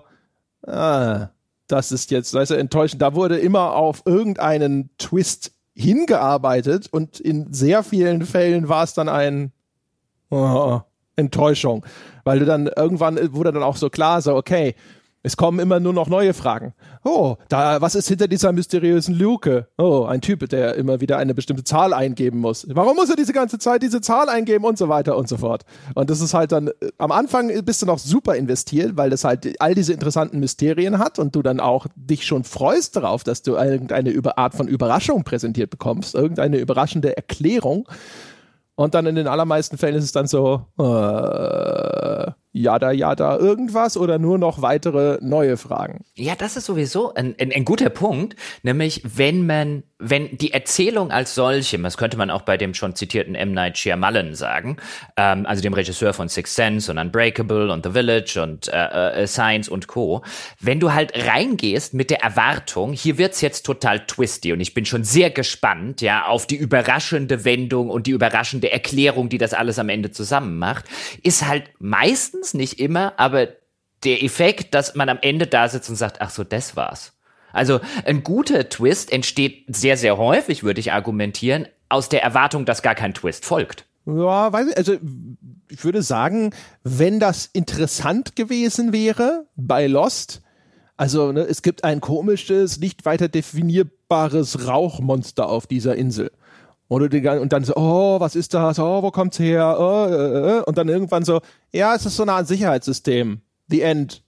ah, 0.65 1.27
das 1.67 1.91
ist 1.91 2.11
jetzt, 2.11 2.33
weißt 2.33 2.51
du, 2.51 2.55
enttäuschend. 2.55 3.01
Da 3.01 3.13
wurde 3.13 3.37
immer 3.37 3.75
auf 3.75 4.01
irgendeinen 4.05 4.89
Twist 4.97 5.51
hingearbeitet 5.75 6.87
und 6.91 7.19
in 7.19 7.53
sehr 7.53 7.83
vielen 7.83 8.25
Fällen 8.25 8.67
war 8.67 8.83
es 8.83 8.93
dann 8.93 9.07
ein 9.07 9.51
oh, 10.29 10.81
Enttäuschung, 11.15 11.85
weil 12.23 12.39
du 12.39 12.45
dann 12.45 12.67
irgendwann 12.67 13.17
wurde 13.33 13.53
dann 13.53 13.63
auch 13.63 13.77
so 13.77 13.89
klar, 13.89 14.21
so 14.21 14.35
okay, 14.35 14.75
es 15.21 15.35
kommen 15.35 15.59
immer 15.59 15.81
nur 15.81 15.93
noch 15.93 16.07
neue 16.07 16.33
Fragen. 16.33 16.73
Oh, 17.03 17.35
da, 17.49 17.81
was 17.81 17.95
ist 17.95 18.07
hinter 18.07 18.29
dieser 18.29 18.53
mysteriösen 18.53 19.17
Luke? 19.17 19.67
Oh, 19.77 20.05
ein 20.05 20.21
Typ, 20.21 20.47
der 20.47 20.75
immer 20.75 21.01
wieder 21.01 21.17
eine 21.17 21.33
bestimmte 21.33 21.65
Zahl 21.65 21.93
eingeben 21.93 22.39
muss. 22.39 22.65
Warum 22.69 22.95
muss 22.95 23.09
er 23.09 23.17
diese 23.17 23.33
ganze 23.33 23.59
Zeit 23.59 23.83
diese 23.83 23.99
Zahl 23.99 24.29
eingeben 24.29 24.63
und 24.63 24.77
so 24.77 24.87
weiter 24.87 25.17
und 25.17 25.27
so 25.27 25.37
fort? 25.37 25.65
Und 25.93 26.09
das 26.09 26.21
ist 26.21 26.33
halt 26.33 26.53
dann, 26.53 26.69
äh, 26.69 26.91
am 26.97 27.11
Anfang 27.11 27.51
bist 27.65 27.81
du 27.81 27.85
noch 27.85 27.99
super 27.99 28.35
investiert, 28.35 28.95
weil 28.95 29.09
das 29.09 29.25
halt 29.25 29.59
all 29.59 29.75
diese 29.75 29.91
interessanten 29.91 30.39
Mysterien 30.39 30.99
hat 30.99 31.19
und 31.19 31.35
du 31.35 31.41
dann 31.41 31.59
auch 31.59 31.87
dich 31.95 32.25
schon 32.25 32.45
freust 32.45 32.95
darauf, 32.95 33.23
dass 33.25 33.41
du 33.41 33.55
irgendeine 33.55 34.13
Art 34.37 34.53
von 34.53 34.69
Überraschung 34.69 35.25
präsentiert 35.25 35.69
bekommst, 35.69 36.15
irgendeine 36.15 36.59
überraschende 36.59 37.17
Erklärung. 37.17 37.89
Und 38.75 38.93
dann 38.93 39.05
in 39.05 39.15
den 39.15 39.27
allermeisten 39.27 39.77
Fällen 39.77 39.95
ist 39.95 40.05
es 40.05 40.13
dann 40.13 40.27
so, 40.27 40.61
äh, 40.79 42.08
Jada, 42.51 42.91
Jada, 42.91 43.37
irgendwas 43.37 43.95
oder 43.95 44.17
nur 44.17 44.39
noch 44.39 44.63
weitere 44.63 45.19
neue 45.21 45.55
Fragen? 45.55 46.03
Ja, 46.15 46.33
das 46.35 46.57
ist 46.57 46.65
sowieso 46.65 47.13
ein, 47.13 47.35
ein, 47.39 47.51
ein, 47.53 47.63
guter 47.63 47.91
Punkt, 47.91 48.35
nämlich 48.63 49.03
wenn 49.05 49.45
man, 49.45 49.83
wenn 49.99 50.35
die 50.35 50.51
Erzählung 50.51 51.11
als 51.11 51.35
solche, 51.35 51.77
das 51.77 51.97
könnte 51.97 52.17
man 52.17 52.31
auch 52.31 52.41
bei 52.41 52.57
dem 52.57 52.73
schon 52.73 52.95
zitierten 52.95 53.35
M. 53.35 53.51
Night 53.51 53.77
Shyamalan 53.77 54.33
sagen, 54.33 54.77
ähm, 55.15 55.45
also 55.45 55.61
dem 55.61 55.73
Regisseur 55.73 56.11
von 56.13 56.27
Six 56.27 56.55
Sense 56.55 56.91
und 56.91 56.97
Unbreakable 56.97 57.71
und 57.71 57.85
The 57.85 57.91
Village 57.91 58.41
und 58.41 58.67
äh, 58.69 59.21
äh, 59.21 59.27
Science 59.27 59.69
und 59.69 59.85
Co., 59.85 60.23
wenn 60.59 60.79
du 60.79 60.91
halt 60.91 61.13
reingehst 61.27 61.93
mit 61.93 62.09
der 62.09 62.23
Erwartung, 62.23 62.93
hier 62.93 63.19
wird's 63.19 63.41
jetzt 63.41 63.63
total 63.63 64.07
twisty 64.07 64.53
und 64.53 64.59
ich 64.59 64.73
bin 64.73 64.85
schon 64.85 65.03
sehr 65.03 65.29
gespannt, 65.29 66.01
ja, 66.01 66.25
auf 66.25 66.47
die 66.47 66.57
überraschende 66.57 67.45
Wendung 67.45 67.91
und 67.91 68.07
die 68.07 68.11
überraschende 68.11 68.71
Erklärung, 68.71 69.29
die 69.29 69.37
das 69.37 69.53
alles 69.53 69.77
am 69.77 69.89
Ende 69.89 70.09
zusammen 70.09 70.57
macht, 70.57 70.85
ist 71.21 71.47
halt 71.47 71.69
meistens 71.77 72.08
meistens, 72.09 72.53
nicht 72.53 72.79
immer, 72.79 73.13
aber 73.17 73.47
der 74.03 74.23
Effekt, 74.23 74.73
dass 74.73 74.95
man 74.95 75.09
am 75.09 75.19
Ende 75.21 75.47
da 75.47 75.67
sitzt 75.67 75.89
und 75.89 75.95
sagt, 75.95 76.21
ach 76.21 76.29
so, 76.29 76.43
das 76.43 76.75
war's. 76.75 77.13
Also 77.51 77.79
ein 78.05 78.23
guter 78.23 78.69
Twist 78.69 79.11
entsteht 79.11 79.65
sehr, 79.67 79.97
sehr 79.97 80.17
häufig, 80.17 80.63
würde 80.63 80.79
ich 80.79 80.91
argumentieren, 80.91 81.67
aus 81.89 82.09
der 82.09 82.23
Erwartung, 82.23 82.65
dass 82.65 82.81
gar 82.81 82.95
kein 82.95 83.13
Twist 83.13 83.45
folgt. 83.45 83.85
Ja, 84.05 84.53
weiß 84.53 84.67
ich, 84.69 84.77
also 84.77 84.95
ich 85.69 85.83
würde 85.83 86.01
sagen, 86.01 86.51
wenn 86.83 87.19
das 87.19 87.49
interessant 87.51 88.35
gewesen 88.35 88.93
wäre 88.93 89.47
bei 89.55 89.87
Lost, 89.87 90.41
also 90.97 91.31
ne, 91.31 91.41
es 91.41 91.61
gibt 91.61 91.83
ein 91.83 92.01
komisches, 92.01 92.79
nicht 92.79 93.05
weiter 93.05 93.27
definierbares 93.27 94.67
Rauchmonster 94.67 95.49
auf 95.49 95.67
dieser 95.67 95.95
Insel. 95.95 96.31
Und, 96.89 97.13
du, 97.13 97.39
und 97.39 97.53
dann 97.53 97.63
so, 97.63 97.75
oh, 97.75 98.19
was 98.19 98.35
ist 98.35 98.53
das? 98.53 98.79
Oh, 98.79 99.03
wo 99.03 99.11
kommt's 99.11 99.39
her? 99.39 99.77
Oh, 99.79 100.07
äh, 100.09 100.57
äh. 100.57 100.61
Und 100.63 100.77
dann 100.77 100.89
irgendwann 100.89 101.23
so, 101.23 101.39
ja, 101.71 101.95
es 101.95 102.05
ist 102.05 102.15
so 102.15 102.23
eine 102.23 102.33
Art 102.33 102.47
Sicherheitssystem. 102.47 103.41
The 103.69 103.81
End. 103.81 104.23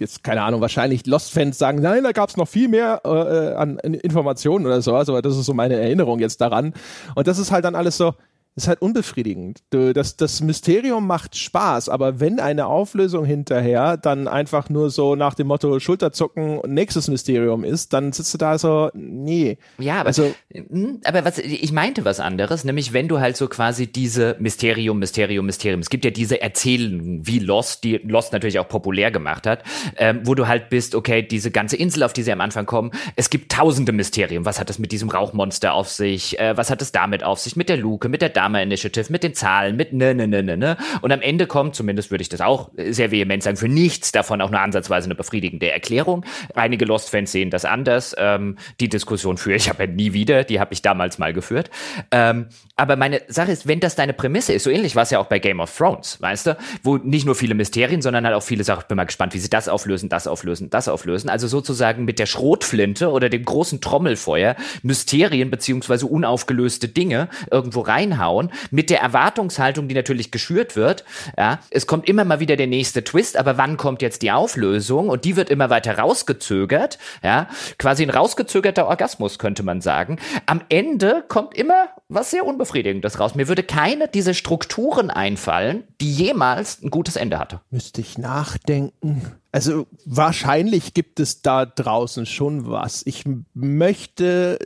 Jetzt, 0.00 0.24
keine 0.24 0.42
Ahnung, 0.42 0.60
wahrscheinlich 0.60 1.06
Lost-Fans 1.06 1.56
sagen, 1.56 1.80
nein, 1.80 2.02
da 2.02 2.10
gab's 2.10 2.36
noch 2.36 2.48
viel 2.48 2.66
mehr 2.66 3.02
äh, 3.04 3.08
äh 3.08 3.54
an, 3.54 3.78
Informationen 3.78 4.66
oder 4.66 4.82
sowas, 4.82 5.08
aber 5.08 5.22
das 5.22 5.36
ist 5.36 5.46
so 5.46 5.54
meine 5.54 5.76
Erinnerung 5.76 6.18
jetzt 6.18 6.40
daran. 6.40 6.74
Und 7.14 7.28
das 7.28 7.38
ist 7.38 7.52
halt 7.52 7.64
dann 7.64 7.76
alles 7.76 7.96
so, 7.96 8.14
ist 8.54 8.68
halt 8.68 8.82
unbefriedigend. 8.82 9.62
Das, 9.70 10.16
das 10.16 10.40
Mysterium 10.42 11.06
macht 11.06 11.36
Spaß, 11.36 11.88
aber 11.88 12.20
wenn 12.20 12.38
eine 12.38 12.66
Auflösung 12.66 13.24
hinterher 13.24 13.96
dann 13.96 14.28
einfach 14.28 14.68
nur 14.68 14.90
so 14.90 15.16
nach 15.16 15.34
dem 15.34 15.46
Motto 15.46 15.80
Schulterzucken 15.80 16.60
nächstes 16.66 17.08
Mysterium 17.08 17.64
ist, 17.64 17.92
dann 17.94 18.12
sitzt 18.12 18.34
du 18.34 18.38
da 18.38 18.58
so, 18.58 18.90
nee. 18.94 19.56
Ja, 19.78 20.00
aber, 20.00 20.08
also, 20.08 20.34
hm, 20.52 21.00
aber 21.04 21.24
was, 21.24 21.38
ich 21.38 21.72
meinte 21.72 22.04
was 22.04 22.20
anderes, 22.20 22.64
nämlich 22.64 22.92
wenn 22.92 23.08
du 23.08 23.20
halt 23.20 23.38
so 23.38 23.48
quasi 23.48 23.86
diese 23.86 24.36
Mysterium, 24.38 24.98
Mysterium, 24.98 25.46
Mysterium, 25.46 25.80
es 25.80 25.88
gibt 25.88 26.04
ja 26.04 26.10
diese 26.10 26.42
Erzählungen 26.42 27.26
wie 27.26 27.38
Lost, 27.38 27.84
die 27.84 27.98
Lost 27.98 28.34
natürlich 28.34 28.58
auch 28.58 28.68
populär 28.68 29.10
gemacht 29.10 29.46
hat, 29.46 29.62
ähm, 29.96 30.20
wo 30.24 30.34
du 30.34 30.46
halt 30.46 30.68
bist, 30.68 30.94
okay, 30.94 31.22
diese 31.22 31.50
ganze 31.50 31.76
Insel, 31.76 32.02
auf 32.02 32.12
die 32.12 32.22
sie 32.22 32.32
am 32.32 32.40
Anfang 32.42 32.66
kommen, 32.66 32.90
es 33.16 33.30
gibt 33.30 33.52
tausende 33.52 33.92
Mysterien. 33.92 34.44
Was 34.44 34.60
hat 34.60 34.68
es 34.68 34.78
mit 34.78 34.92
diesem 34.92 35.08
Rauchmonster 35.08 35.72
auf 35.72 35.88
sich? 35.88 36.38
Äh, 36.38 36.56
was 36.56 36.70
hat 36.70 36.82
es 36.82 36.92
damit 36.92 37.24
auf 37.24 37.38
sich? 37.38 37.56
Mit 37.56 37.70
der 37.70 37.78
Luke, 37.78 38.08
mit 38.10 38.20
der 38.20 38.28
Dama 38.42 38.60
Initiative, 38.60 39.12
mit 39.12 39.22
den 39.22 39.34
Zahlen, 39.34 39.76
mit 39.76 39.92
ne, 39.92 40.14
ne, 40.16 40.26
ne, 40.26 40.42
ne, 40.42 40.56
ne. 40.56 40.76
Und 41.00 41.12
am 41.12 41.20
Ende 41.20 41.46
kommt, 41.46 41.76
zumindest 41.76 42.10
würde 42.10 42.22
ich 42.22 42.28
das 42.28 42.40
auch 42.40 42.70
sehr 42.76 43.12
vehement 43.12 43.40
sagen, 43.42 43.56
für 43.56 43.68
nichts 43.68 44.10
davon 44.10 44.40
auch 44.40 44.50
nur 44.50 44.58
ansatzweise 44.58 45.06
eine 45.06 45.14
befriedigende 45.14 45.70
Erklärung. 45.70 46.24
Einige 46.54 46.84
Lost-Fans 46.84 47.30
sehen 47.30 47.50
das 47.50 47.64
anders. 47.64 48.16
Ähm, 48.18 48.56
die 48.80 48.88
Diskussion 48.88 49.36
führe 49.36 49.56
ich 49.56 49.70
aber 49.70 49.86
nie 49.86 50.12
wieder. 50.12 50.42
Die 50.42 50.58
habe 50.58 50.74
ich 50.74 50.82
damals 50.82 51.18
mal 51.18 51.32
geführt. 51.32 51.70
Ähm, 52.10 52.46
aber 52.82 52.96
meine 52.96 53.22
Sache 53.28 53.52
ist, 53.52 53.68
wenn 53.68 53.78
das 53.78 53.94
deine 53.94 54.12
Prämisse 54.12 54.52
ist, 54.52 54.64
so 54.64 54.70
ähnlich 54.70 54.96
war 54.96 55.04
es 55.04 55.10
ja 55.10 55.20
auch 55.20 55.26
bei 55.26 55.38
Game 55.38 55.60
of 55.60 55.72
Thrones, 55.76 56.20
weißt 56.20 56.48
du, 56.48 56.56
wo 56.82 56.96
nicht 56.96 57.24
nur 57.24 57.36
viele 57.36 57.54
Mysterien, 57.54 58.02
sondern 58.02 58.26
halt 58.26 58.34
auch 58.34 58.42
viele 58.42 58.64
Sachen, 58.64 58.80
ich 58.80 58.86
bin 58.88 58.96
mal 58.96 59.04
gespannt, 59.04 59.34
wie 59.34 59.38
sie 59.38 59.48
das 59.48 59.68
auflösen, 59.68 60.08
das 60.08 60.26
auflösen, 60.26 60.68
das 60.68 60.88
auflösen. 60.88 61.30
Also 61.30 61.46
sozusagen 61.46 62.04
mit 62.04 62.18
der 62.18 62.26
Schrotflinte 62.26 63.12
oder 63.12 63.28
dem 63.28 63.44
großen 63.44 63.80
Trommelfeuer 63.80 64.56
Mysterien 64.82 65.48
beziehungsweise 65.48 66.06
unaufgelöste 66.06 66.88
Dinge 66.88 67.28
irgendwo 67.52 67.82
reinhauen 67.82 68.50
mit 68.72 68.90
der 68.90 69.00
Erwartungshaltung, 69.00 69.86
die 69.86 69.94
natürlich 69.94 70.32
geschürt 70.32 70.74
wird. 70.74 71.04
Ja, 71.38 71.60
es 71.70 71.86
kommt 71.86 72.08
immer 72.08 72.24
mal 72.24 72.40
wieder 72.40 72.56
der 72.56 72.66
nächste 72.66 73.04
Twist, 73.04 73.36
aber 73.36 73.58
wann 73.58 73.76
kommt 73.76 74.02
jetzt 74.02 74.22
die 74.22 74.32
Auflösung? 74.32 75.08
Und 75.08 75.24
die 75.24 75.36
wird 75.36 75.50
immer 75.50 75.70
weiter 75.70 75.98
rausgezögert. 75.98 76.98
Ja, 77.22 77.48
quasi 77.78 78.02
ein 78.02 78.10
rausgezögerter 78.10 78.88
Orgasmus 78.88 79.38
könnte 79.38 79.62
man 79.62 79.80
sagen. 79.80 80.18
Am 80.46 80.62
Ende 80.68 81.22
kommt 81.28 81.54
immer 81.54 81.86
was 82.14 82.30
sehr 82.30 82.46
unbefriedigendes 82.46 83.18
raus. 83.18 83.34
Mir 83.34 83.48
würde 83.48 83.62
keine 83.62 84.08
dieser 84.08 84.34
Strukturen 84.34 85.10
einfallen, 85.10 85.84
die 86.00 86.12
jemals 86.12 86.82
ein 86.82 86.90
gutes 86.90 87.16
Ende 87.16 87.38
hatte. 87.38 87.60
Müsste 87.70 88.00
ich 88.00 88.18
nachdenken. 88.18 89.22
Also 89.50 89.86
wahrscheinlich 90.04 90.94
gibt 90.94 91.20
es 91.20 91.42
da 91.42 91.66
draußen 91.66 92.26
schon 92.26 92.68
was. 92.68 93.02
Ich 93.06 93.24
möchte 93.54 94.58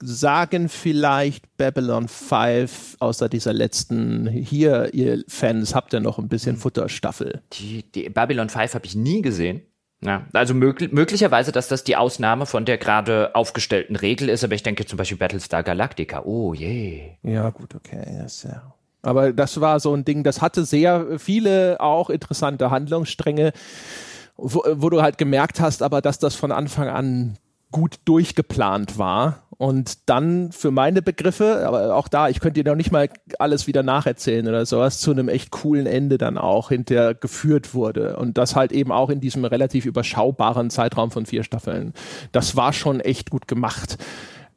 sagen 0.00 0.68
vielleicht 0.68 1.56
Babylon 1.56 2.08
5 2.08 2.96
außer 2.98 3.28
dieser 3.28 3.52
letzten 3.52 4.26
hier, 4.26 4.92
ihr 4.92 5.24
Fans, 5.28 5.74
habt 5.74 5.94
ihr 5.94 6.00
noch 6.00 6.18
ein 6.18 6.28
bisschen 6.28 6.56
Futterstaffel? 6.56 7.42
Die, 7.54 7.84
die 7.90 8.08
Babylon 8.10 8.48
5 8.48 8.74
habe 8.74 8.86
ich 8.86 8.94
nie 8.94 9.22
gesehen. 9.22 9.62
Ja, 10.04 10.26
also 10.34 10.52
mög 10.52 10.92
möglicherweise, 10.92 11.50
dass 11.50 11.68
das 11.68 11.82
die 11.82 11.96
Ausnahme 11.96 12.44
von 12.44 12.66
der 12.66 12.76
gerade 12.76 13.34
aufgestellten 13.34 13.96
Regel 13.96 14.28
ist, 14.28 14.44
aber 14.44 14.54
ich 14.54 14.62
denke 14.62 14.84
zum 14.84 14.98
Beispiel 14.98 15.16
Battlestar 15.16 15.62
Galactica. 15.62 16.22
Oh 16.24 16.52
je. 16.52 17.12
Ja, 17.22 17.48
gut, 17.50 17.74
okay. 17.74 18.18
Das 18.20 18.42
ja. 18.42 18.74
Aber 19.00 19.32
das 19.32 19.60
war 19.60 19.80
so 19.80 19.94
ein 19.94 20.04
Ding, 20.04 20.22
das 20.22 20.42
hatte 20.42 20.64
sehr 20.64 21.18
viele 21.18 21.80
auch 21.80 22.10
interessante 22.10 22.70
Handlungsstränge, 22.70 23.52
wo, 24.36 24.62
wo 24.72 24.90
du 24.90 25.02
halt 25.02 25.18
gemerkt 25.18 25.60
hast, 25.60 25.82
aber 25.82 26.00
dass 26.00 26.18
das 26.18 26.34
von 26.34 26.52
Anfang 26.52 26.88
an 26.88 27.38
gut 27.70 27.96
durchgeplant 28.04 28.98
war 28.98 29.43
und 29.56 30.08
dann 30.08 30.52
für 30.52 30.70
meine 30.70 31.02
Begriffe, 31.02 31.64
aber 31.66 31.94
auch 31.94 32.08
da, 32.08 32.28
ich 32.28 32.40
könnte 32.40 32.62
dir 32.62 32.70
noch 32.70 32.76
nicht 32.76 32.92
mal 32.92 33.08
alles 33.38 33.66
wieder 33.66 33.82
nacherzählen 33.82 34.46
oder 34.48 34.66
sowas, 34.66 35.00
zu 35.00 35.10
einem 35.10 35.28
echt 35.28 35.50
coolen 35.50 35.86
Ende 35.86 36.18
dann 36.18 36.38
auch 36.38 36.68
hinter 36.70 37.14
geführt 37.14 37.74
wurde. 37.74 38.16
Und 38.16 38.38
das 38.38 38.56
halt 38.56 38.72
eben 38.72 38.92
auch 38.92 39.10
in 39.10 39.20
diesem 39.20 39.44
relativ 39.44 39.86
überschaubaren 39.86 40.70
Zeitraum 40.70 41.10
von 41.10 41.26
vier 41.26 41.44
Staffeln. 41.44 41.92
Das 42.32 42.56
war 42.56 42.72
schon 42.72 43.00
echt 43.00 43.30
gut 43.30 43.48
gemacht. 43.48 43.98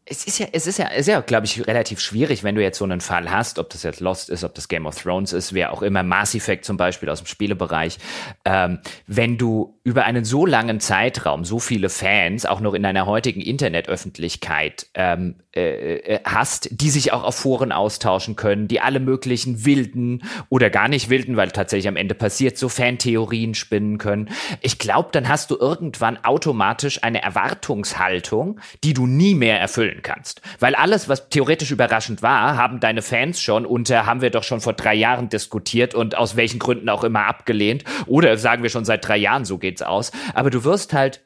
Es 0.10 0.26
ist 0.26 0.39
ja, 0.39 0.47
es 0.51 0.68
ist 0.68 0.80
ja, 0.80 0.89
ja, 0.99 1.20
glaube 1.20 1.45
ich, 1.45 1.68
relativ 1.68 1.99
schwierig, 1.99 2.43
wenn 2.43 2.55
du 2.55 2.62
jetzt 2.62 2.78
so 2.78 2.86
einen 2.86 3.01
Fall 3.01 3.30
hast, 3.30 3.60
ob 3.60 3.70
das 3.70 3.84
jetzt 3.84 3.99
Lost 3.99 4.30
ist, 4.30 4.43
ob 4.43 4.55
das 4.55 4.68
Game 4.68 4.86
of 4.86 4.95
Thrones 5.01 5.34
ist, 5.34 5.53
wer 5.53 5.74
auch 5.74 5.82
immer, 5.82 6.03
Mass 6.03 6.34
Effect 6.34 6.66
zum 6.66 6.78
Beispiel 6.78 7.10
aus 7.10 7.22
dem 7.22 7.28
Spielebereich, 7.28 7.97
ähm, 8.45 8.80
wenn 9.05 9.38
du 9.38 9.80
über 9.84 10.05
einen 10.05 10.24
so 10.24 10.45
langen 10.45 10.80
Zeitraum 10.80 11.45
so 11.45 11.60
viele 11.60 11.89
Fans, 11.89 12.45
auch 12.45 12.60
noch 12.60 12.74
in 12.74 12.86
einer 12.86 13.05
heutigen 13.05 13.41
Internetöffentlichkeit, 13.41 14.88
ähm, 14.93 15.36
äh, 15.55 15.95
äh, 15.95 16.20
hast, 16.24 16.70
die 16.72 16.89
sich 16.89 17.14
auch 17.14 17.24
auf 17.24 17.36
Foren 17.36 17.72
austauschen 17.72 18.36
können, 18.36 18.68
die 18.68 18.80
alle 18.80 18.99
möglichen 18.99 19.66
wilden 19.66 20.24
oder 20.49 20.70
gar 20.70 20.88
nicht 20.88 21.10
wilden, 21.10 21.36
weil 21.36 21.51
tatsächlich 21.51 21.88
am 21.88 21.95
Ende 21.95 22.16
passiert, 22.16 22.58
so 22.58 22.70
Fantheorien 22.70 23.55
spinnen 23.55 23.97
können. 23.97 24.30
Ich 24.62 24.78
glaube, 24.78 25.10
dann 25.12 25.28
hast 25.28 25.51
du 25.51 25.58
irgendwann 25.58 26.24
automatisch 26.24 27.03
eine 27.03 27.24
Erwartungshaltung, 27.24 28.60
die 28.84 28.93
du 28.93 29.08
nie 29.08 29.36
mehr 29.36 29.60
erfüllen 29.60 29.96
kannst. 30.01 30.41
Weil 30.59 30.75
alles, 30.75 31.09
was 31.09 31.29
theoretisch 31.29 31.71
überraschend 31.71 32.21
war, 32.21 32.57
haben 32.57 32.79
deine 32.79 33.01
Fans 33.01 33.41
schon 33.41 33.65
unter, 33.65 34.05
haben 34.05 34.21
wir 34.21 34.29
doch 34.29 34.43
schon 34.43 34.61
vor 34.61 34.73
drei 34.73 34.95
Jahren 34.95 35.29
diskutiert 35.29 35.95
und 35.95 36.17
aus 36.17 36.35
welchen 36.35 36.59
Gründen 36.59 36.89
auch 36.89 37.03
immer 37.03 37.25
abgelehnt. 37.25 37.83
Oder 38.05 38.37
sagen 38.37 38.63
wir 38.63 38.69
schon 38.69 38.85
seit 38.85 39.07
drei 39.07 39.17
Jahren, 39.17 39.45
so 39.45 39.57
geht's 39.57 39.81
aus. 39.81 40.11
Aber 40.33 40.49
du 40.49 40.63
wirst 40.63 40.93
halt 40.93 41.21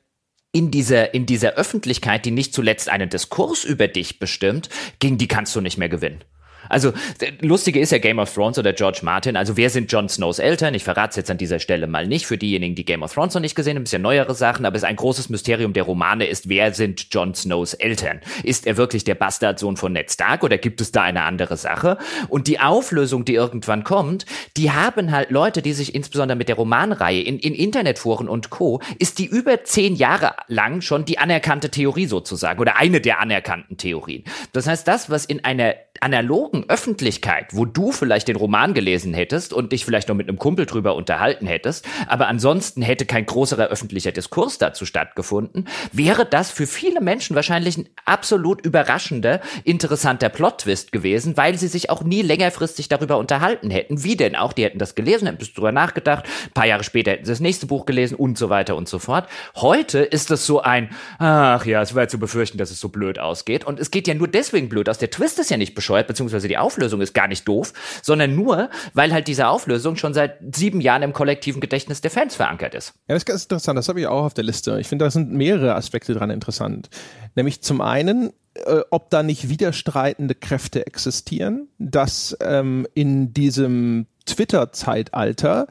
in 0.51 0.72
dieser, 0.72 1.13
in 1.13 1.26
dieser 1.26 1.53
Öffentlichkeit, 1.53 2.26
die 2.26 2.32
nicht 2.32 2.53
zuletzt 2.53 2.89
einen 2.89 3.09
Diskurs 3.09 3.63
über 3.63 3.88
dich 3.88 4.19
bestimmt, 4.19 4.69
gegen 4.99 5.17
die 5.17 5.28
kannst 5.28 5.55
du 5.55 5.61
nicht 5.61 5.78
mehr 5.78 5.89
gewinnen. 5.89 6.24
Also 6.72 6.93
lustige 7.41 7.80
ist 7.80 7.91
ja 7.91 7.97
Game 7.97 8.19
of 8.19 8.34
Thrones 8.34 8.57
oder 8.57 8.74
George 8.74 8.99
Martin. 9.03 9.36
Also 9.36 9.57
wer 9.57 9.69
sind 9.69 9.91
Jon 9.91 10.09
Snows 10.09 10.39
Eltern? 10.39 10.74
Ich 10.74 10.84
verrate 10.84 11.11
es 11.11 11.15
jetzt 11.17 11.32
an 11.32 11.38
dieser 11.38 11.59
Stelle 11.59 11.88
mal 11.88 12.07
nicht. 12.07 12.26
Für 12.26 12.38
diejenigen, 12.38 12.76
die 12.76 12.86
Game 12.86 13.03
of 13.03 13.13
Thrones 13.13 13.34
noch 13.34 13.41
nicht 13.41 13.55
gesehen 13.55 13.76
haben, 13.76 13.82
ein 13.82 13.84
bisschen 13.84 14.01
neuere 14.01 14.34
Sachen, 14.34 14.65
aber 14.65 14.76
es 14.76 14.84
ist 14.84 14.88
ein 14.88 14.95
großes 14.95 15.30
Mysterium 15.30 15.74
der 15.74 15.84
Romane 15.84 16.26
ist, 16.26 16.47
wer 16.49 16.74
sind 16.74 17.07
Jon 17.11 17.36
Snows 17.36 17.74
Eltern? 17.74 18.22
Ist 18.43 18.65
er 18.65 18.78
wirklich 18.78 19.03
der 19.03 19.15
Bastardsohn 19.15 19.76
von 19.78 19.93
Ned 19.93 20.11
Stark 20.11 20.43
oder 20.43 20.57
gibt 20.57 20.82
es 20.82 20.91
da 20.91 21.01
eine 21.03 21.24
andere 21.24 21.57
Sache? 21.57 21.97
Und 22.30 22.47
die 22.47 22.59
Auflösung, 22.59 23.26
die 23.26 23.36
irgendwann 23.36 23.84
kommt, 23.84 24.26
die 24.55 24.72
haben 24.72 25.11
halt 25.11 25.32
Leute, 25.32 25.61
die 25.61 25.74
sich 25.74 25.93
insbesondere 25.93 26.38
mit 26.38 26.47
der 26.47 26.55
Romanreihe 26.55 27.22
in, 27.22 27.38
in 27.39 27.53
Internetforen 27.53 28.30
und 28.30 28.49
Co. 28.49 28.82
ist 28.97 29.19
die 29.19 29.26
über 29.26 29.63
zehn 29.63 29.95
Jahre 29.95 30.36
lang 30.47 30.82
schon 30.82 31.05
die 31.05 31.17
anerkannte 31.17 31.69
Theorie 31.69 32.05
sozusagen 32.05 32.59
oder 32.59 32.78
eine 32.78 33.01
der 33.01 33.19
anerkannten 33.19 33.78
Theorien. 33.78 34.24
Das 34.53 34.67
heißt, 34.67 34.88
das, 34.88 35.09
was 35.09 35.26
in 35.26 35.43
einer 35.43 35.76
analogen 35.99 36.61
Öffentlichkeit, 36.70 37.47
wo 37.51 37.66
du 37.66 37.91
vielleicht 37.91 38.28
den 38.28 38.36
Roman 38.36 38.74
gelesen 38.74 39.14
hättest 39.14 39.53
und 39.53 39.72
dich 39.72 39.86
vielleicht 39.86 40.09
noch 40.09 40.16
mit 40.16 40.28
einem 40.28 40.38
Kumpel 40.38 40.66
drüber 40.66 40.95
unterhalten 40.95 41.47
hättest, 41.47 41.88
aber 42.07 42.28
ansonsten 42.28 42.82
hätte 42.82 43.05
kein 43.05 43.26
größerer 43.26 43.68
öffentlicher 43.68 44.12
Diskurs 44.12 44.57
dazu 44.57 44.86
stattgefunden, 44.86 45.68
wäre 45.91 46.26
das 46.26 46.51
für 46.51 46.68
viele 46.68 47.01
Menschen 47.01 47.36
wahrscheinlich 47.36 47.78
ein 47.78 47.89
absolut 48.05 48.66
überraschender, 48.66 49.41
interessanter 49.64 50.30
Plot-Twist 50.30 50.91
gewesen, 50.91 51.38
weil 51.38 51.57
sie 51.57 51.68
sich 51.68 51.89
auch 51.89 52.03
nie 52.03 52.22
längerfristig 52.22 52.89
darüber 52.89 53.18
unterhalten 53.18 53.70
hätten. 53.70 54.03
Wie 54.03 54.16
denn 54.16 54.36
auch? 54.36 54.53
Die 54.53 54.64
hätten 54.64 54.80
das 54.80 54.95
gelesen, 54.95 55.28
hätten 55.28 55.45
drüber 55.53 55.72
nachgedacht, 55.72 56.26
ein 56.45 56.53
paar 56.53 56.68
Jahre 56.68 56.84
später 56.84 57.12
hätten 57.12 57.26
sie 57.26 57.32
das 57.32 57.39
nächste 57.39 57.66
Buch 57.66 57.86
gelesen 57.86 58.16
und 58.16 58.38
so 58.38 58.49
weiter 58.49 58.76
und 58.76 58.88
so 58.88 58.99
fort. 58.99 59.28
Heute 59.55 59.99
ist 59.99 60.32
es 60.32 60.45
so 60.45 60.62
ein, 60.62 60.89
ach 61.20 61.66
ja, 61.66 61.82
es 61.82 61.95
wäre 61.95 62.07
zu 62.07 62.20
befürchten, 62.20 62.57
dass 62.57 62.72
es 62.72 62.80
so 62.80 62.89
blöd 62.89 63.20
ausgeht. 63.20 63.66
Und 63.66 63.80
es 63.80 63.91
geht 63.91 64.07
ja 64.07 64.14
nur 64.14 64.28
deswegen 64.28 64.70
blöd 64.70 64.89
aus. 64.89 64.97
Der 64.97 65.09
Twist 65.09 65.39
ist 65.39 65.49
ja 65.49 65.57
nicht 65.57 65.76
bescheuert, 65.76 66.07
beziehungsweise 66.07 66.47
die 66.52 66.58
Auflösung 66.58 66.99
ist 66.99 67.14
gar 67.14 67.30
nicht 67.30 67.47
doof, 67.47 67.74
sondern 68.02 68.36
nur, 68.36 68.70
weil 68.93 69.14
halt 69.14 69.30
diese 69.30 69.47
Auflösung 69.47 69.95
schon 69.95 70.14
seit 70.14 70.38
sieben 70.54 70.82
Jahren 70.82 71.02
im 71.02 71.14
kollektiven 71.14 71.62
Gedächtnis 71.62 72.02
der 72.02 72.12
Fans 72.12 72.36
verankert 72.36 72.76
ist. 72.76 72.93
Ja, 73.08 73.16
das 73.16 73.20
ist 73.20 73.26
ganz 73.26 73.43
interessant, 73.43 73.78
das 73.78 73.88
habe 73.88 74.02
ich 74.02 74.08
auch 74.08 74.26
auf 74.26 74.34
der 74.34 74.43
Liste. 74.43 74.78
Ich 74.82 74.89
finde, 74.89 75.06
da 75.06 75.12
sind 75.12 75.32
mehrere 75.32 75.76
Aspekte 75.76 76.14
dran 76.14 76.30
interessant. 76.30 76.89
Nämlich 77.36 77.62
zum 77.62 77.80
einen, 77.80 78.34
äh, 78.56 78.82
ob 78.89 79.10
da 79.10 79.24
nicht 79.24 79.47
widerstreitende 79.47 80.36
Kräfte 80.36 80.86
existieren, 80.86 81.70
dass 81.78 82.36
ähm, 82.41 82.86
in 82.93 83.34
diesem 83.34 84.08
Twitter-Zeitalter 84.26 85.68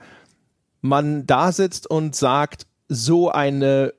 man 0.81 1.27
da 1.27 1.53
sitzt 1.53 1.91
und 1.91 2.17
sagt, 2.17 2.67
so 2.89 3.31
eine 3.31 3.93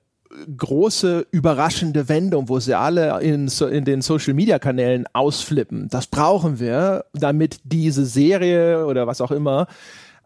große 0.57 1.27
überraschende 1.31 2.09
Wendung, 2.09 2.49
wo 2.49 2.59
sie 2.59 2.73
alle 2.73 3.19
in, 3.21 3.47
in 3.47 3.85
den 3.85 4.01
Social 4.01 4.33
Media 4.33 4.59
Kanälen 4.59 5.05
ausflippen. 5.13 5.87
Das 5.89 6.07
brauchen 6.07 6.59
wir, 6.59 7.05
damit 7.13 7.59
diese 7.63 8.05
Serie 8.05 8.85
oder 8.85 9.07
was 9.07 9.21
auch 9.21 9.31
immer 9.31 9.67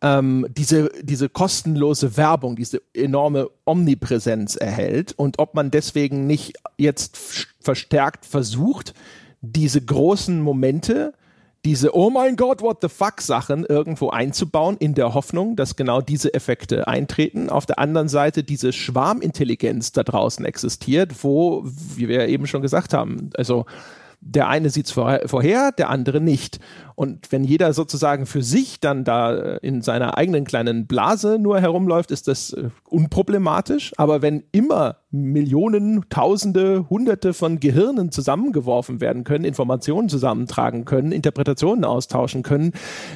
ähm, 0.02 0.46
diese, 0.56 0.92
diese 1.02 1.30
kostenlose 1.30 2.18
Werbung, 2.18 2.56
diese 2.56 2.82
enorme 2.94 3.50
Omnipräsenz 3.66 4.56
erhält 4.56 5.14
und 5.14 5.40
ob 5.40 5.56
man 5.56 5.72
deswegen 5.72 6.28
nicht 6.28 6.54
jetzt 6.78 7.18
verstärkt 7.60 8.26
versucht, 8.26 8.94
diese 9.42 9.82
großen 9.82 10.42
Momente 10.42 11.14
diese 11.66 11.96
Oh 11.96 12.12
mein 12.12 12.36
Gott, 12.36 12.62
what 12.62 12.78
the 12.82 12.90
fuck 12.90 13.20
Sachen 13.20 13.66
irgendwo 13.66 14.12
einzubauen, 14.12 14.78
in 14.78 14.94
der 14.94 15.16
Hoffnung, 15.16 15.56
dass 15.56 15.76
genau 15.76 16.00
diese 16.00 16.34
Effekte 16.34 16.88
eintreten. 16.88 17.50
Auf 17.50 17.66
der 17.66 17.80
anderen 17.80 18.08
Seite 18.08 18.44
diese 18.44 18.72
Schwarmintelligenz 18.72 19.92
da 19.92 20.04
draußen 20.04 20.46
existiert, 20.46 21.24
wo, 21.24 21.64
wie 21.66 22.08
wir 22.08 22.28
eben 22.28 22.46
schon 22.46 22.62
gesagt 22.62 22.94
haben, 22.94 23.32
also 23.36 23.66
der 24.28 24.48
eine 24.48 24.72
sieht 24.72 24.88
es 24.88 24.92
vorher, 24.92 25.72
der 25.72 25.90
andere 25.92 26.20
nicht. 26.20 26.60
Und 26.96 27.32
wenn 27.32 27.44
jeder 27.44 27.74
sozusagen 27.74 28.26
für 28.26 28.42
sich 28.42 28.80
dann 28.80 29.04
da 29.04 29.36
äh, 29.36 29.60
in 29.62 29.84
seiner 29.84 30.18
eigenen 30.18 30.46
kleinen 30.46 30.88
Blase 30.88 31.38
nur 31.40 31.62
herumläuft, 31.62 32.10
ist 32.10 32.28
das 32.28 32.54
äh, 32.54 32.70
unproblematisch. 32.90 33.94
Aber 33.98 34.24
wenn 34.24 34.44
immer 34.52 34.98
Millionen, 35.12 36.10
Tausende, 36.10 36.90
Hunderte 36.90 37.36
von 37.36 37.60
Gehirnen 37.60 38.12
zusammengeworfen 38.12 39.00
werden 39.00 39.24
können, 39.26 39.46
Informationen 39.46 40.10
zusammentragen 40.10 40.86
können, 40.86 41.12
Interpretationen 41.12 41.86
austauschen 41.86 42.42
können, 42.42 42.72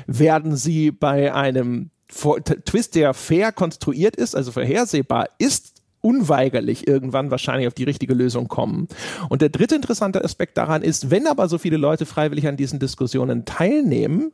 werden 0.06 0.56
sie 0.56 0.92
bei 0.92 1.34
einem 1.34 1.90
Twist, 2.10 2.96
der 2.96 3.14
fair 3.14 3.52
konstruiert 3.52 4.16
ist, 4.16 4.36
also 4.36 4.52
vorhersehbar 4.52 5.30
ist, 5.38 5.79
unweigerlich 6.02 6.88
irgendwann 6.88 7.32
wahrscheinlich 7.32 7.68
auf 7.68 7.74
die 7.74 7.84
richtige 7.84 8.14
Lösung 8.14 8.48
kommen. 8.48 8.88
Und 9.30 9.42
der 9.42 9.50
dritte 9.50 9.76
interessante 9.76 10.24
Aspekt 10.24 10.58
daran 10.58 10.82
ist, 10.82 11.12
wenn 11.12 11.28
aber 11.28 11.48
so 11.48 11.58
viele 11.58 11.78
Leute 11.78 12.06
freiwillig 12.06 12.48
an 12.48 12.58
diesen 12.58 12.80
Diskussionen 12.80 13.46
teilnehmen, 13.46 14.32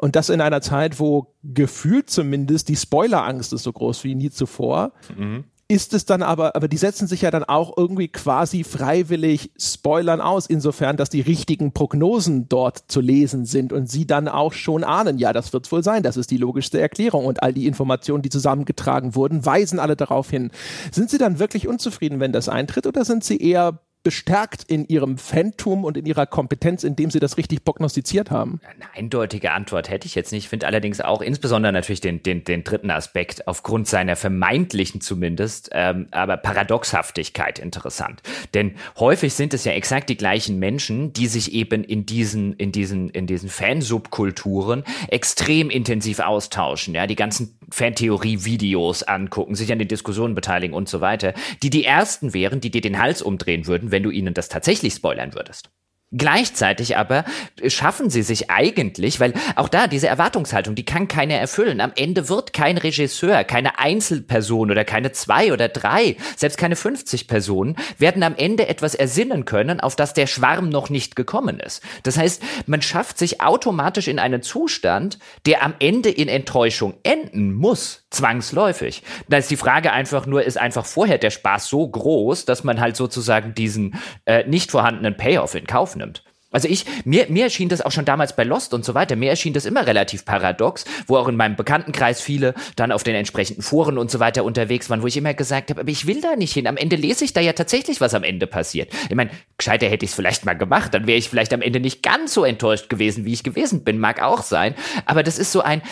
und 0.00 0.14
das 0.14 0.28
in 0.28 0.40
einer 0.40 0.60
Zeit, 0.60 1.00
wo 1.00 1.34
gefühlt 1.42 2.08
zumindest 2.08 2.68
die 2.68 2.76
Spoilerangst 2.76 3.52
ist 3.52 3.64
so 3.64 3.72
groß 3.72 4.04
wie 4.04 4.14
nie 4.14 4.30
zuvor, 4.30 4.92
mhm 5.16 5.42
ist 5.70 5.92
es 5.92 6.06
dann 6.06 6.22
aber, 6.22 6.56
aber 6.56 6.66
die 6.66 6.78
setzen 6.78 7.06
sich 7.06 7.22
ja 7.22 7.30
dann 7.30 7.44
auch 7.44 7.76
irgendwie 7.76 8.08
quasi 8.08 8.64
freiwillig 8.64 9.50
Spoilern 9.58 10.22
aus, 10.22 10.46
insofern, 10.46 10.96
dass 10.96 11.10
die 11.10 11.20
richtigen 11.20 11.72
Prognosen 11.72 12.48
dort 12.48 12.84
zu 12.88 13.02
lesen 13.02 13.44
sind 13.44 13.74
und 13.74 13.90
sie 13.90 14.06
dann 14.06 14.28
auch 14.28 14.54
schon 14.54 14.82
ahnen, 14.82 15.18
ja, 15.18 15.34
das 15.34 15.52
wird 15.52 15.70
wohl 15.70 15.84
sein, 15.84 16.02
das 16.02 16.16
ist 16.16 16.30
die 16.30 16.38
logischste 16.38 16.80
Erklärung 16.80 17.26
und 17.26 17.42
all 17.42 17.52
die 17.52 17.66
Informationen, 17.66 18.22
die 18.22 18.30
zusammengetragen 18.30 19.14
wurden, 19.14 19.44
weisen 19.44 19.78
alle 19.78 19.94
darauf 19.94 20.30
hin. 20.30 20.50
Sind 20.90 21.10
sie 21.10 21.18
dann 21.18 21.38
wirklich 21.38 21.68
unzufrieden, 21.68 22.18
wenn 22.18 22.32
das 22.32 22.48
eintritt 22.48 22.86
oder 22.86 23.04
sind 23.04 23.22
sie 23.22 23.36
eher 23.36 23.78
bestärkt 24.08 24.64
in 24.68 24.88
ihrem 24.88 25.18
Phantom 25.18 25.84
und 25.84 25.98
in 25.98 26.06
ihrer 26.06 26.24
Kompetenz, 26.24 26.82
indem 26.82 27.10
sie 27.10 27.20
das 27.20 27.36
richtig 27.36 27.62
prognostiziert 27.62 28.30
haben? 28.30 28.58
Eine 28.64 28.86
eindeutige 28.94 29.52
Antwort 29.52 29.90
hätte 29.90 30.06
ich 30.06 30.14
jetzt 30.14 30.32
nicht. 30.32 30.44
Ich 30.44 30.48
finde 30.48 30.66
allerdings 30.66 31.02
auch 31.02 31.20
insbesondere 31.20 31.74
natürlich 31.74 32.00
den, 32.00 32.22
den, 32.22 32.42
den 32.42 32.64
dritten 32.64 32.90
Aspekt 32.90 33.46
aufgrund 33.46 33.86
seiner 33.86 34.16
vermeintlichen 34.16 35.02
zumindest, 35.02 35.68
ähm, 35.72 36.08
aber 36.10 36.38
Paradoxhaftigkeit 36.38 37.58
interessant. 37.58 38.22
Denn 38.54 38.76
häufig 38.98 39.34
sind 39.34 39.52
es 39.52 39.66
ja 39.66 39.72
exakt 39.72 40.08
die 40.08 40.16
gleichen 40.16 40.58
Menschen, 40.58 41.12
die 41.12 41.26
sich 41.26 41.52
eben 41.52 41.84
in 41.84 42.06
diesen, 42.06 42.54
in 42.54 42.72
diesen, 42.72 43.10
in 43.10 43.26
diesen 43.26 43.50
Fansubkulturen 43.50 44.84
extrem 45.08 45.68
intensiv 45.68 46.20
austauschen, 46.20 46.94
ja, 46.94 47.06
die 47.06 47.14
ganzen 47.14 47.57
Fantheorie-Videos 47.70 49.02
angucken, 49.02 49.54
sich 49.54 49.72
an 49.72 49.78
den 49.78 49.88
Diskussionen 49.88 50.34
beteiligen 50.34 50.74
und 50.74 50.88
so 50.88 51.00
weiter, 51.00 51.34
die 51.62 51.70
die 51.70 51.84
ersten 51.84 52.34
wären, 52.34 52.60
die 52.60 52.70
dir 52.70 52.80
den 52.80 52.98
Hals 52.98 53.22
umdrehen 53.22 53.66
würden, 53.66 53.90
wenn 53.90 54.02
du 54.02 54.10
ihnen 54.10 54.34
das 54.34 54.48
tatsächlich 54.48 54.94
spoilern 54.94 55.34
würdest. 55.34 55.70
Gleichzeitig 56.10 56.96
aber 56.96 57.26
schaffen 57.66 58.08
sie 58.08 58.22
sich 58.22 58.48
eigentlich, 58.50 59.20
weil 59.20 59.34
auch 59.56 59.68
da 59.68 59.86
diese 59.86 60.08
Erwartungshaltung, 60.08 60.74
die 60.74 60.86
kann 60.86 61.06
keiner 61.06 61.34
erfüllen. 61.34 61.82
Am 61.82 61.92
Ende 61.96 62.30
wird 62.30 62.54
kein 62.54 62.78
Regisseur, 62.78 63.44
keine 63.44 63.78
Einzelperson 63.78 64.70
oder 64.70 64.86
keine 64.86 65.12
zwei 65.12 65.52
oder 65.52 65.68
drei, 65.68 66.16
selbst 66.34 66.56
keine 66.56 66.76
50 66.76 67.28
Personen, 67.28 67.76
werden 67.98 68.22
am 68.22 68.34
Ende 68.36 68.68
etwas 68.68 68.94
ersinnen 68.94 69.44
können, 69.44 69.80
auf 69.80 69.96
das 69.96 70.14
der 70.14 70.26
Schwarm 70.26 70.70
noch 70.70 70.88
nicht 70.88 71.14
gekommen 71.14 71.60
ist. 71.60 71.82
Das 72.04 72.16
heißt, 72.16 72.42
man 72.64 72.80
schafft 72.80 73.18
sich 73.18 73.42
automatisch 73.42 74.08
in 74.08 74.18
einen 74.18 74.40
Zustand, 74.40 75.18
der 75.44 75.62
am 75.62 75.74
Ende 75.78 76.08
in 76.08 76.28
Enttäuschung 76.28 76.94
enden 77.02 77.52
muss, 77.52 78.06
zwangsläufig. 78.10 79.02
Da 79.28 79.38
ist 79.38 79.50
die 79.50 79.56
Frage 79.56 79.92
einfach 79.92 80.26
nur, 80.26 80.42
ist 80.42 80.58
einfach 80.58 80.86
vorher 80.86 81.18
der 81.18 81.30
Spaß 81.30 81.68
so 81.68 81.86
groß, 81.86 82.44
dass 82.44 82.64
man 82.64 82.80
halt 82.80 82.96
sozusagen 82.96 83.54
diesen 83.54 83.96
äh, 84.24 84.44
nicht 84.46 84.70
vorhandenen 84.70 85.16
Payoff 85.16 85.54
in 85.54 85.66
Kauf 85.66 85.96
nimmt. 85.96 86.22
Also 86.50 86.66
ich, 86.66 86.86
mir, 87.04 87.26
mir 87.28 87.44
erschien 87.44 87.68
das 87.68 87.82
auch 87.82 87.92
schon 87.92 88.06
damals 88.06 88.34
bei 88.34 88.42
Lost 88.42 88.72
und 88.72 88.82
so 88.82 88.94
weiter, 88.94 89.16
mir 89.16 89.28
erschien 89.28 89.52
das 89.52 89.66
immer 89.66 89.86
relativ 89.86 90.24
paradox, 90.24 90.86
wo 91.06 91.18
auch 91.18 91.28
in 91.28 91.36
meinem 91.36 91.56
Bekanntenkreis 91.56 92.22
viele 92.22 92.54
dann 92.74 92.90
auf 92.90 93.02
den 93.02 93.14
entsprechenden 93.14 93.60
Foren 93.60 93.98
und 93.98 94.10
so 94.10 94.18
weiter 94.18 94.44
unterwegs 94.44 94.88
waren, 94.88 95.02
wo 95.02 95.06
ich 95.06 95.18
immer 95.18 95.34
gesagt 95.34 95.68
habe, 95.68 95.82
aber 95.82 95.90
ich 95.90 96.06
will 96.06 96.22
da 96.22 96.36
nicht 96.36 96.54
hin. 96.54 96.66
Am 96.66 96.78
Ende 96.78 96.96
lese 96.96 97.26
ich 97.26 97.34
da 97.34 97.42
ja 97.42 97.52
tatsächlich, 97.52 98.00
was 98.00 98.14
am 98.14 98.24
Ende 98.24 98.46
passiert. 98.46 98.90
Ich 99.10 99.14
meine, 99.14 99.30
gescheiter 99.58 99.88
hätte 99.88 100.06
ich 100.06 100.12
es 100.12 100.16
vielleicht 100.16 100.46
mal 100.46 100.54
gemacht, 100.54 100.94
dann 100.94 101.06
wäre 101.06 101.18
ich 101.18 101.28
vielleicht 101.28 101.52
am 101.52 101.60
Ende 101.60 101.80
nicht 101.80 102.02
ganz 102.02 102.32
so 102.32 102.44
enttäuscht 102.44 102.88
gewesen, 102.88 103.26
wie 103.26 103.34
ich 103.34 103.44
gewesen 103.44 103.84
bin, 103.84 103.98
mag 103.98 104.22
auch 104.22 104.42
sein. 104.42 104.74
Aber 105.04 105.22
das 105.22 105.38
ist 105.38 105.52
so 105.52 105.60
ein, 105.60 105.82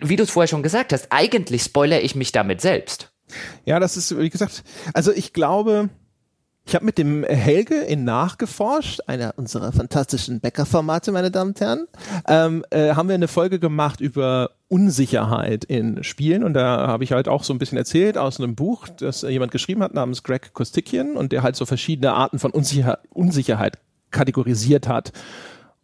wie 0.00 0.16
du 0.16 0.22
es 0.22 0.30
vorher 0.30 0.48
schon 0.48 0.62
gesagt 0.62 0.92
hast, 0.92 1.08
eigentlich 1.10 1.62
spoilere 1.62 2.00
ich 2.00 2.14
mich 2.14 2.32
damit 2.32 2.60
selbst. 2.60 3.12
Ja, 3.64 3.80
das 3.80 3.96
ist, 3.96 4.16
wie 4.18 4.30
gesagt, 4.30 4.64
also 4.92 5.12
ich 5.12 5.32
glaube, 5.32 5.88
ich 6.66 6.74
habe 6.74 6.84
mit 6.84 6.96
dem 6.96 7.24
Helge 7.24 7.76
in 7.76 8.04
nachgeforscht, 8.04 9.00
einer 9.06 9.34
unserer 9.36 9.72
fantastischen 9.72 10.40
Bäcker-Formate, 10.40 11.12
meine 11.12 11.30
Damen 11.30 11.50
und 11.50 11.60
Herren, 11.60 11.86
ähm, 12.26 12.64
äh, 12.70 12.94
haben 12.94 13.08
wir 13.08 13.14
eine 13.14 13.28
Folge 13.28 13.58
gemacht 13.58 14.00
über 14.00 14.50
Unsicherheit 14.68 15.64
in 15.64 16.02
Spielen 16.04 16.42
und 16.42 16.54
da 16.54 16.86
habe 16.86 17.04
ich 17.04 17.12
halt 17.12 17.28
auch 17.28 17.44
so 17.44 17.52
ein 17.52 17.58
bisschen 17.58 17.76
erzählt 17.76 18.16
aus 18.16 18.40
einem 18.40 18.54
Buch, 18.54 18.88
das 18.88 19.22
jemand 19.22 19.52
geschrieben 19.52 19.82
hat 19.82 19.92
namens 19.92 20.22
Greg 20.22 20.54
Kostikian 20.54 21.16
und 21.16 21.32
der 21.32 21.42
halt 21.42 21.56
so 21.56 21.66
verschiedene 21.66 22.14
Arten 22.14 22.38
von 22.38 22.50
Unsicher 22.50 23.00
Unsicherheit 23.10 23.78
kategorisiert 24.10 24.88
hat 24.88 25.12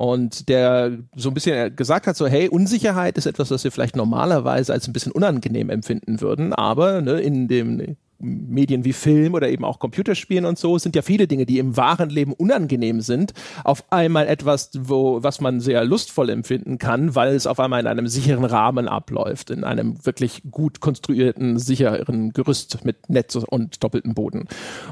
und 0.01 0.49
der 0.49 0.97
so 1.15 1.29
ein 1.29 1.35
bisschen 1.35 1.77
gesagt 1.77 2.07
hat, 2.07 2.17
so 2.17 2.27
hey, 2.27 2.49
Unsicherheit 2.49 3.19
ist 3.19 3.27
etwas, 3.27 3.51
was 3.51 3.65
wir 3.65 3.71
vielleicht 3.71 3.97
normalerweise 3.97 4.73
als 4.73 4.89
ein 4.89 4.95
bisschen 4.95 5.13
unangenehm 5.13 5.69
empfinden 5.69 6.23
würden, 6.23 6.55
aber 6.55 7.03
ne, 7.03 7.21
in 7.21 7.49
dem 7.49 7.99
Medien 8.21 8.85
wie 8.85 8.93
Film 8.93 9.35
oder 9.35 9.49
eben 9.49 9.65
auch 9.65 9.79
Computerspielen 9.79 10.45
und 10.45 10.59
so 10.59 10.79
sind 10.79 10.95
ja 10.95 11.03
viele 11.03 11.27
Dinge, 11.27 11.47
die 11.47 11.59
im 11.59 11.77
wahren 11.77 12.11
Leben 12.11 12.33
unangenehm 12.33 13.01
sind, 13.01 13.33
auf 13.65 13.85
einmal 13.91 14.27
etwas, 14.27 14.71
wo, 14.79 15.23
was 15.23 15.41
man 15.41 15.61
sehr 15.61 15.85
lustvoll 15.85 16.31
empfinden 16.31 16.79
kann, 16.79 17.15
weil 17.15 17.35
es 17.35 17.47
auf 17.47 17.61
einmal 17.61 17.81
in 17.81 17.87
einem 17.87 18.07
sicheren 18.07 18.45
Rahmen 18.45 18.89
abläuft, 18.89 19.51
in 19.51 19.65
einem 19.65 20.05
wirklich 20.05 20.43
gut 20.51 20.81
konstruierten, 20.81 21.59
sicheren 21.59 22.33
Gerüst 22.33 22.85
mit 22.85 23.09
Netz 23.09 23.35
und 23.35 23.83
doppeltem 23.83 24.15
Boden. 24.15 24.47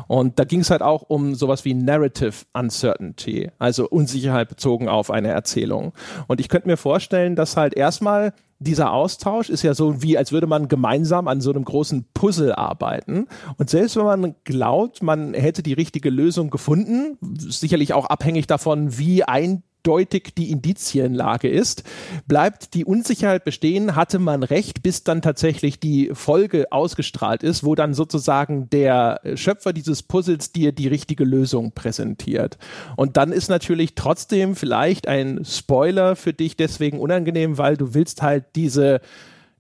Und 0.07 0.39
da 0.39 0.45
ging 0.45 0.61
es 0.61 0.71
halt 0.71 0.83
auch 0.83 1.03
um 1.03 1.35
sowas 1.35 1.65
wie 1.65 1.75
Narrative 1.75 2.47
Uncertainty, 2.53 3.51
also 3.59 3.89
Unsicherheit 3.89 4.49
bezogen 4.49 4.89
auf 4.89 5.11
eine 5.11 5.29
Erzählung. 5.29 5.93
Und 6.27 6.41
ich 6.41 6.49
könnte 6.49 6.69
mir 6.69 6.77
vorstellen, 6.77 7.37
dass 7.37 7.57
halt 7.57 7.75
erstmal 7.75 8.33
dieser 8.61 8.93
Austausch 8.93 9.51
ist 9.51 9.63
ja 9.63 9.75
so 9.75 10.03
wie, 10.03 10.19
als 10.19 10.33
würde 10.33 10.47
man 10.47 10.69
gemeinsam 10.69 11.29
an 11.29 11.41
so 11.41 11.51
einem 11.51 11.65
großen 11.65 12.07
Puzzle 12.13 12.53
arbeiten. 12.53 13.29
Und 13.57 13.71
selbst 13.71 13.97
wenn 13.97 14.05
man 14.05 14.35
glaubt, 14.45 15.03
man 15.03 15.35
hätte 15.35 15.63
die 15.63 15.75
richtige 15.75 16.11
Lösung 16.11 16.51
gefunden, 16.51 17.19
sicherlich 17.37 17.95
auch 17.95 18.07
abhängig 18.07 18.47
davon, 18.47 18.99
wie 18.99 19.23
ein 19.23 19.63
eindeutig 19.89 20.35
die 20.37 20.51
Indizienlage 20.51 21.49
ist, 21.49 21.83
bleibt 22.27 22.75
die 22.75 22.85
Unsicherheit 22.85 23.45
bestehen, 23.45 23.97
hatte 23.97 24.19
man 24.19 24.43
recht, 24.43 24.83
bis 24.83 25.05
dann 25.05 25.23
tatsächlich 25.23 25.81
die 25.81 26.11
Folge 26.13 26.71
ausgestrahlt 26.71 27.43
ist, 27.43 27.65
wo 27.65 27.75
dann 27.75 27.95
sozusagen 27.95 28.69
der 28.71 29.21
Schöpfer 29.35 29.73
dieses 29.73 30.03
Puzzles 30.03 30.53
dir 30.53 30.73
die 30.73 30.89
richtige 30.89 31.25
Lösung 31.25 31.73
präsentiert. 31.73 32.59
Und 32.97 33.17
dann 33.17 33.33
ist 33.33 33.49
natürlich 33.49 33.95
trotzdem 33.95 34.57
vielleicht 34.57 35.09
ein 35.09 35.45
Spoiler 35.45 36.17
für 36.17 36.33
dich 36.33 36.57
deswegen 36.57 36.99
unangenehm, 37.01 37.59
weil 37.59 37.77
du 37.77 37.95
willst 37.95 38.23
halt 38.23 38.45
diese 38.57 39.01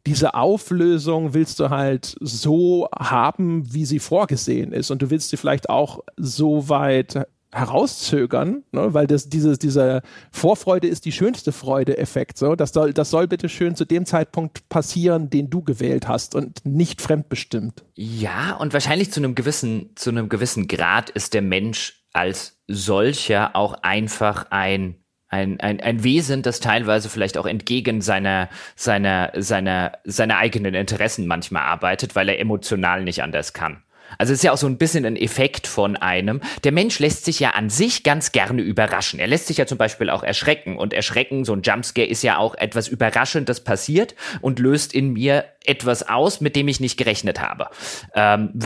diese 0.06 0.34
Auflösung 0.34 1.34
willst 1.34 1.60
du 1.60 1.68
halt 1.68 2.16
so 2.20 2.88
haben, 2.98 3.74
wie 3.74 3.84
sie 3.84 3.98
vorgesehen 3.98 4.72
ist. 4.72 4.90
Und 4.90 5.02
du 5.02 5.10
willst 5.10 5.28
sie 5.28 5.36
vielleicht 5.36 5.68
auch 5.68 6.00
so 6.16 6.70
weit 6.70 7.26
herauszögern, 7.52 8.62
ne, 8.72 8.92
weil 8.94 9.06
das 9.06 9.28
diese 9.28 9.56
dieser 9.56 10.02
Vorfreude 10.30 10.86
ist 10.86 11.04
die 11.04 11.12
schönste 11.12 11.52
Freude-Effekt. 11.52 12.38
So, 12.38 12.54
das 12.54 12.72
soll 12.72 12.92
das 12.92 13.10
soll 13.10 13.26
bitte 13.26 13.48
schön 13.48 13.74
zu 13.74 13.84
dem 13.84 14.04
Zeitpunkt 14.04 14.68
passieren, 14.68 15.30
den 15.30 15.48
du 15.50 15.62
gewählt 15.62 16.08
hast 16.08 16.34
und 16.34 16.64
nicht 16.64 17.00
fremdbestimmt. 17.00 17.84
Ja, 17.94 18.56
und 18.56 18.72
wahrscheinlich 18.72 19.12
zu 19.12 19.20
einem 19.20 19.34
gewissen 19.34 19.90
zu 19.96 20.10
einem 20.10 20.28
gewissen 20.28 20.68
Grad 20.68 21.10
ist 21.10 21.34
der 21.34 21.42
Mensch 21.42 22.04
als 22.12 22.58
solcher 22.66 23.56
auch 23.56 23.82
einfach 23.82 24.46
ein 24.50 24.96
ein, 25.28 25.60
ein, 25.60 25.80
ein 25.80 26.04
Wesen, 26.04 26.42
das 26.42 26.60
teilweise 26.60 27.08
vielleicht 27.08 27.36
auch 27.36 27.46
entgegen 27.46 28.00
seiner, 28.00 28.48
seiner, 28.76 29.32
seiner, 29.36 29.92
seiner 30.04 30.38
eigenen 30.38 30.74
Interessen 30.74 31.26
manchmal 31.26 31.64
arbeitet, 31.64 32.16
weil 32.16 32.30
er 32.30 32.40
emotional 32.40 33.04
nicht 33.04 33.22
anders 33.22 33.52
kann. 33.52 33.82
Also 34.16 34.32
es 34.32 34.38
ist 34.38 34.44
ja 34.44 34.52
auch 34.52 34.58
so 34.58 34.66
ein 34.66 34.78
bisschen 34.78 35.04
ein 35.04 35.16
Effekt 35.16 35.66
von 35.66 35.96
einem. 35.96 36.40
Der 36.64 36.72
Mensch 36.72 36.98
lässt 36.98 37.24
sich 37.24 37.40
ja 37.40 37.50
an 37.50 37.68
sich 37.68 38.02
ganz 38.02 38.32
gerne 38.32 38.62
überraschen. 38.62 39.20
Er 39.20 39.26
lässt 39.26 39.48
sich 39.48 39.58
ja 39.58 39.66
zum 39.66 39.78
Beispiel 39.78 40.08
auch 40.08 40.22
erschrecken. 40.22 40.76
Und 40.76 40.92
Erschrecken, 40.92 41.44
so 41.44 41.52
ein 41.52 41.62
Jumpscare 41.62 42.06
ist 42.06 42.22
ja 42.22 42.38
auch 42.38 42.54
etwas 42.54 42.88
Überraschendes 42.88 43.60
passiert 43.60 44.14
und 44.40 44.58
löst 44.58 44.94
in 44.94 45.12
mir 45.12 45.44
etwas 45.68 46.08
aus, 46.08 46.40
mit 46.40 46.56
dem 46.56 46.68
ich 46.68 46.80
nicht 46.80 46.96
gerechnet 46.96 47.40
habe. 47.40 47.68
Ähm, 48.14 48.58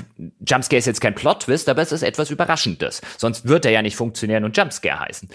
Jumpscare 0.47 0.79
ist 0.79 0.87
jetzt 0.87 1.01
kein 1.01 1.15
Plot-Twist, 1.15 1.69
aber 1.69 1.83
es 1.83 1.93
ist 1.93 2.03
etwas 2.03 2.31
Überraschendes. 2.31 3.03
Sonst 3.19 3.49
wird 3.49 3.65
er 3.65 3.73
ja 3.73 3.83
nicht 3.83 3.97
funktionieren 3.97 4.45
und 4.45 4.57
Jumpscare 4.57 5.01
heißen. 5.01 5.29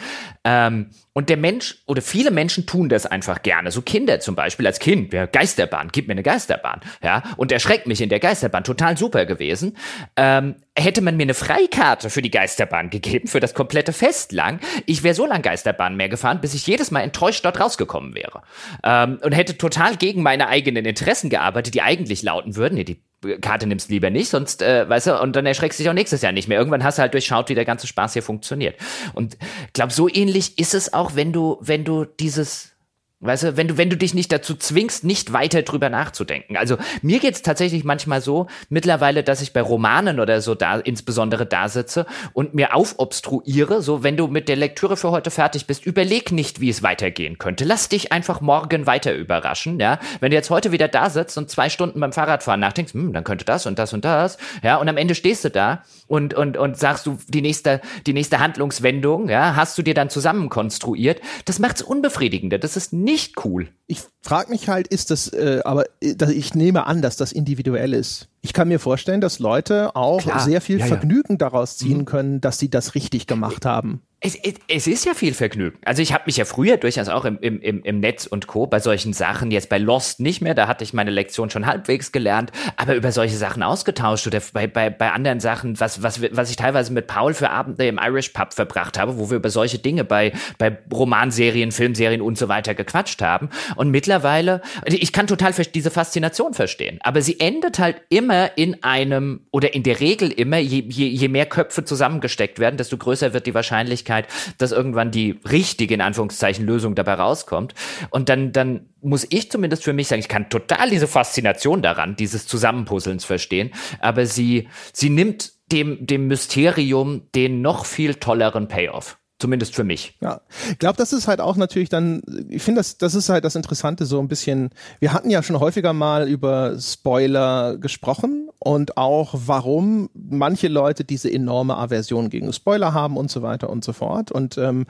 Ähm, 0.44 0.90
und 1.14 1.30
der 1.30 1.38
Mensch 1.38 1.82
oder 1.88 2.02
viele 2.02 2.30
Menschen 2.30 2.68
tun 2.68 2.90
das 2.90 3.06
einfach 3.06 3.42
gerne. 3.42 3.72
So 3.72 3.82
Kinder 3.82 4.20
zum 4.20 4.36
Beispiel 4.36 4.68
als 4.68 4.80
Kind, 4.80 5.14
ja, 5.14 5.26
Geisterbahn, 5.26 5.90
gib 5.92 6.08
mir 6.08 6.14
eine 6.14 6.24
Geisterbahn, 6.24 6.82
ja, 7.02 7.24
und 7.38 7.52
erschreckt 7.52 7.88
mich 7.88 8.02
in 8.02 8.10
der 8.10 8.20
Geisterbahn, 8.20 8.64
total 8.64 8.98
super 8.98 9.26
gewesen. 9.26 9.78
Ähm, 10.16 10.56
hätte 10.78 11.02
man 11.02 11.18
mir 11.18 11.24
eine 11.24 11.34
Freikarte 11.34 12.10
für 12.10 12.22
die 12.22 12.32
Geisterbahn 12.32 12.90
gegeben, 12.90 13.28
für 13.28 13.40
das 13.40 13.54
komplette 13.54 13.94
Fest 13.94 14.32
lang, 14.32 14.60
ich 14.86 15.04
wäre 15.04 15.16
so 15.16 15.26
lang 15.26 15.42
Geisterbahn 15.42 15.96
mehr 15.96 16.10
gefahren, 16.10 16.40
bis 16.40 16.54
ich 16.54 16.68
jedes 16.68 16.92
Mal 16.92 17.02
enttäuscht 17.02 17.44
dort 17.44 17.60
rausgekommen 17.60 18.14
wäre. 18.14 18.44
Ähm, 18.84 19.20
und 19.24 19.32
hätte 19.34 19.58
total 19.58 19.98
gegen 19.98 20.22
meine 20.22 20.48
eigenen 20.48 20.86
Interessen 20.86 21.30
gearbeitet, 21.30 21.74
die 21.74 21.82
eigentlich 21.82 22.22
lauten 22.22 22.56
würden, 22.56 22.76
nee, 22.76 22.84
die 22.84 23.02
Karte 23.42 23.66
nimmst 23.66 23.90
lieber 23.90 24.12
nicht, 24.12 24.30
sonst, 24.30 24.62
äh, 24.62 24.88
weißt 24.88 25.08
du, 25.08 25.20
und 25.20 25.36
dann 25.36 25.48
erschreckst 25.48 25.80
du 25.80 25.84
dich 25.84 25.90
auch 25.90 25.96
nächstes 25.96 26.22
Jahr 26.22 26.32
nicht 26.32 26.48
mehr. 26.48 26.60
Irgendwann 26.60 26.84
hast 26.84 27.00
du 27.00 27.02
halt 27.02 27.14
durchschaut, 27.14 27.50
wie 27.50 27.56
der 27.56 27.66
ganze 27.66 27.88
Spaß 27.88 28.14
hier 28.14 28.22
funktioniert. 28.22 28.80
Und 29.14 29.38
ich 29.66 29.74
glaube, 29.74 29.92
so 29.92 30.08
ähnlich 30.08 30.60
ist 30.60 30.76
es 30.76 30.94
auch, 30.94 31.16
wenn 31.16 31.34
du, 31.34 31.58
wenn 31.60 31.84
du 31.84 32.06
dieses 32.06 32.77
Weißt 33.20 33.42
du, 33.42 33.58
wenn 33.58 33.68
du, 33.68 33.78
wenn 33.78 33.90
du 33.90 33.98
dich 33.98 34.14
nicht 34.14 34.32
dazu 34.32 34.54
zwingst, 34.54 35.04
nicht 35.04 35.34
weiter 35.34 35.64
drüber 35.64 35.90
nachzudenken. 35.90 36.56
Also 36.56 36.78
mir 37.02 37.20
geht's 37.20 37.42
tatsächlich 37.42 37.84
manchmal 37.84 38.22
so, 38.22 38.46
mittlerweile, 38.70 39.24
dass 39.24 39.42
ich 39.42 39.54
bei 39.54 39.62
Romanen 39.62 40.20
oder 40.20 40.40
so 40.40 40.54
da 40.54 40.78
insbesondere 40.78 41.48
da 41.48 41.68
sitze 41.68 42.06
und 42.34 42.54
mir 42.54 42.76
aufobstruiere, 42.76 43.82
so 43.82 44.04
wenn 44.04 44.18
du 44.18 44.28
mit 44.28 44.48
der 44.48 44.56
Lektüre 44.56 44.98
für 44.98 45.10
heute 45.10 45.32
fertig 45.32 45.66
bist, 45.66 45.84
überleg 45.84 46.32
nicht, 46.32 46.62
wie 46.62 46.70
es 46.70 46.84
weitergehen 46.84 47.40
könnte. 47.40 47.66
Lass 47.66 47.90
dich 47.90 48.12
einfach 48.12 48.40
morgen 48.40 48.86
weiter 48.86 49.16
überraschen, 49.16 49.80
ja. 49.80 49.98
Wenn 50.20 50.30
du 50.30 50.38
jetzt 50.38 50.52
heute 50.52 50.72
wieder 50.72 50.88
da 50.88 51.10
sitzt 51.10 51.40
und 51.40 51.50
zwei 51.50 51.70
Stunden 51.70 52.00
beim 52.00 52.14
Fahrradfahren 52.14 52.60
nachdenkst, 52.60 52.94
hm, 52.94 53.14
dann 53.14 53.24
könnte 53.24 53.46
das 53.46 53.66
und 53.66 53.80
das 53.80 53.94
und 53.94 54.06
das, 54.06 54.38
ja, 54.62 54.76
und 54.76 54.88
am 54.90 54.98
Ende 54.98 55.16
stehst 55.16 55.44
du 55.44 55.50
da 55.50 55.82
und, 56.06 56.36
und, 56.36 56.56
und 56.56 56.78
sagst 56.78 57.08
du 57.08 57.18
die 57.28 57.42
nächste, 57.42 57.82
die 58.06 58.14
nächste 58.14 58.38
Handlungswendung, 58.38 59.28
ja, 59.28 59.56
hast 59.56 59.76
du 59.76 59.82
dir 59.82 59.96
dann 59.96 60.12
zusammen 60.12 60.50
konstruiert. 60.50 61.20
Das 61.46 61.58
macht's 61.58 61.82
unbefriedigender. 61.82 62.60
Das 62.60 62.78
ist 62.78 62.94
nicht 63.08 63.46
cool. 63.46 63.70
Ich 63.88 64.02
frage 64.22 64.52
mich 64.52 64.68
halt, 64.68 64.90
ist 64.90 65.12
das, 65.12 65.32
äh, 65.32 65.62
aber 65.64 65.86
äh, 66.04 66.34
ich 66.34 66.56
nehme 66.56 66.86
an, 66.88 67.02
dass 67.02 67.16
das 67.16 67.32
individuell 67.32 67.94
ist. 67.94 68.28
Ich 68.42 68.52
kann 68.52 68.68
mir 68.68 68.80
vorstellen, 68.80 69.22
dass 69.22 69.40
Leute 69.40 69.96
auch 69.96 70.22
Klar. 70.22 70.42
sehr 70.42 70.60
viel 70.60 70.80
ja, 70.80 70.88
Vergnügen 70.88 71.34
ja. 71.34 71.38
daraus 71.38 71.78
ziehen 71.78 72.00
mhm. 72.00 72.06
können, 72.06 72.42
dass 72.42 72.60
sie 72.60 72.70
das 72.70 72.96
richtig 72.96 73.26
gemacht 73.26 73.66
haben. 73.66 74.02
Es, 74.20 74.34
es, 74.34 74.56
es, 74.68 74.88
ist 74.88 75.06
ja 75.06 75.14
viel 75.14 75.36
Vergnügen. 75.36 75.78
Also 75.86 76.02
ich 76.02 76.12
habe 76.12 76.24
mich 76.26 76.38
ja 76.38 76.46
früher 76.46 76.78
durchaus 76.78 77.08
auch 77.08 77.24
im, 77.24 77.38
im, 77.40 77.84
im 77.84 78.00
Netz 78.00 78.26
und 78.26 78.48
Co. 78.48 78.66
bei 78.66 78.80
solchen 78.80 79.14
Sachen, 79.14 79.52
jetzt 79.52 79.70
bei 79.70 79.78
Lost 79.78 80.20
nicht 80.20 80.42
mehr, 80.42 80.56
da 80.56 80.68
hatte 80.68 80.84
ich 80.84 80.92
meine 80.92 81.12
Lektion 81.12 81.52
schon 81.52 81.68
halbwegs 81.68 82.12
gelernt, 82.12 82.52
aber 82.78 82.96
über 82.96 83.12
solche 83.12 83.38
Sachen 83.38 83.62
ausgetauscht 83.62 84.26
oder 84.26 84.42
bei, 84.54 84.66
bei, 84.66 84.90
bei 84.90 85.12
anderen 85.12 85.40
Sachen, 85.40 85.80
was, 85.80 86.02
was, 86.02 86.20
was 86.32 86.50
ich 86.50 86.56
teilweise 86.56 86.94
mit 86.94 87.06
Paul 87.06 87.36
für 87.36 87.52
Abende 87.52 87.86
im 87.86 88.00
Irish 88.02 88.30
Pub 88.30 88.56
verbracht 88.56 88.98
habe, 88.98 89.20
wo 89.20 89.30
wir 89.30 89.38
über 89.38 89.52
solche 89.52 89.78
Dinge 89.78 90.04
bei, 90.04 90.34
bei 90.58 90.76
Romanserien, 90.92 91.72
Filmserien 91.72 92.22
und 92.22 92.40
so 92.40 92.48
weiter 92.48 92.74
gequatscht 92.74 93.22
haben. 93.22 93.50
Und 93.76 93.92
mittlerweile, 93.92 94.64
ich 94.88 95.14
kann 95.14 95.28
total 95.28 95.54
diese 95.54 95.92
Faszination 95.92 96.56
verstehen, 96.56 96.98
aber 97.04 97.22
sie 97.22 97.40
endet 97.40 97.78
halt 97.78 98.02
immer 98.10 98.58
in 98.58 98.84
einem, 98.84 99.42
oder 99.52 99.76
in 99.76 99.84
der 99.84 100.00
Regel 100.00 100.32
immer, 100.32 100.58
je, 100.58 100.84
je, 100.90 101.06
je 101.06 101.28
mehr 101.28 101.46
Köpfe 101.46 101.86
zusammengesteckt 101.86 102.58
werden, 102.58 102.78
desto 102.78 102.98
größer 102.98 103.34
wird 103.34 103.46
die 103.46 103.54
Wahrscheinlichkeit, 103.54 104.07
Wahrscheinlichkeit, 104.08 104.28
dass 104.58 104.72
irgendwann 104.72 105.12
die 105.12 105.40
richtige, 105.50 105.94
in 105.94 106.02
Anführungszeichen, 106.02 106.66
Lösung 106.66 106.96
dabei 106.96 107.16
rauskommt. 107.16 107.74
Und 108.10 108.30
dann, 108.30 108.52
dann 108.52 108.90
muss 109.02 109.28
ich 109.30 109.52
zumindest 109.52 109.84
für 109.84 109.94
mich 109.94 110.08
sagen, 110.08 110.20
ich 110.20 110.28
kann 110.28 110.50
total 110.50 110.90
diese 110.90 111.08
Faszination 111.08 111.82
daran, 111.82 112.16
dieses 112.16 112.48
Zusammenpuzzelns 112.48 113.26
verstehen, 113.26 113.72
aber 114.00 114.26
sie, 114.26 114.68
sie 114.94 115.10
nimmt 115.10 115.52
dem, 115.72 116.06
dem 116.06 116.28
Mysterium 116.28 117.24
den 117.36 117.62
noch 117.62 117.86
viel 117.86 118.16
tolleren 118.16 118.68
Payoff. 118.68 119.18
Zumindest 119.40 119.76
für 119.76 119.84
mich. 119.84 120.18
Ja, 120.20 120.42
ich 120.72 120.80
glaube, 120.80 120.98
das 120.98 121.14
ist 121.14 121.28
halt 121.28 121.42
auch 121.42 121.58
natürlich 121.58 121.90
dann, 121.90 122.24
ich 122.50 122.64
finde, 122.64 122.80
das, 122.80 122.98
das 122.98 123.14
ist 123.14 123.30
halt 123.30 123.46
das 123.46 123.56
Interessante, 123.56 124.08
so 124.08 124.20
ein 124.20 124.28
bisschen, 124.28 124.72
wir 125.00 125.14
hatten 125.14 125.30
ja 125.30 125.44
schon 125.44 125.60
häufiger 125.60 125.94
mal 125.94 126.28
über 126.28 126.80
Spoiler 126.80 127.78
gesprochen 127.78 128.50
und 128.58 128.98
auch 128.98 129.36
warum 129.36 130.10
manche 130.16 130.68
Leute 130.68 131.04
diese 131.04 131.32
enorme 131.32 131.78
Aversion 131.78 132.32
gegen 132.32 132.52
Spoiler 132.52 132.96
haben 132.96 133.16
und 133.16 133.30
so 133.30 133.44
weiter 133.44 133.70
und 133.70 133.84
so 133.84 133.94
fort. 133.94 134.32
Und 134.32 134.58
ähm, 134.58 134.88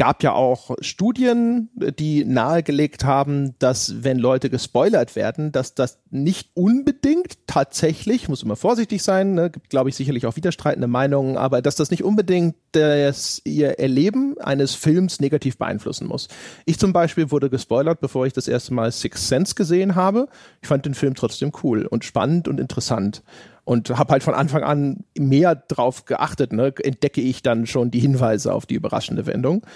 gab 0.00 0.22
ja 0.22 0.32
auch 0.32 0.70
Studien, 0.80 1.68
die 1.74 2.24
nahegelegt 2.24 3.04
haben, 3.04 3.54
dass 3.58 4.02
wenn 4.02 4.18
Leute 4.18 4.48
gespoilert 4.48 5.14
werden, 5.14 5.52
dass 5.52 5.74
das 5.74 5.98
nicht 6.08 6.48
unbedingt 6.54 7.46
tatsächlich, 7.46 8.26
muss 8.26 8.42
immer 8.42 8.56
vorsichtig 8.56 9.02
sein, 9.02 9.34
ne, 9.34 9.50
gibt 9.50 9.68
glaube 9.68 9.90
ich 9.90 9.96
sicherlich 9.96 10.24
auch 10.24 10.36
widerstreitende 10.36 10.86
Meinungen, 10.86 11.36
aber 11.36 11.60
dass 11.60 11.76
das 11.76 11.90
nicht 11.90 12.02
unbedingt 12.02 12.56
das 12.72 13.42
ihr 13.44 13.78
Erleben 13.78 14.38
eines 14.38 14.74
Films 14.74 15.20
negativ 15.20 15.58
beeinflussen 15.58 16.08
muss. 16.08 16.28
Ich 16.64 16.78
zum 16.78 16.94
Beispiel 16.94 17.30
wurde 17.30 17.50
gespoilert, 17.50 18.00
bevor 18.00 18.24
ich 18.24 18.32
das 18.32 18.48
erste 18.48 18.72
Mal 18.72 18.92
Six 18.92 19.28
Sense 19.28 19.54
gesehen 19.54 19.96
habe. 19.96 20.28
Ich 20.62 20.68
fand 20.68 20.86
den 20.86 20.94
Film 20.94 21.14
trotzdem 21.14 21.52
cool 21.62 21.84
und 21.84 22.06
spannend 22.06 22.48
und 22.48 22.58
interessant 22.58 23.22
und 23.64 23.90
habe 23.90 24.12
halt 24.12 24.22
von 24.22 24.34
Anfang 24.34 24.62
an 24.62 25.04
mehr 25.18 25.54
drauf 25.54 26.04
geachtet, 26.04 26.52
ne? 26.52 26.72
entdecke 26.82 27.20
ich 27.20 27.42
dann 27.42 27.66
schon 27.66 27.90
die 27.90 28.00
Hinweise 28.00 28.52
auf 28.52 28.66
die 28.66 28.74
überraschende 28.74 29.26
Wendung. 29.26 29.66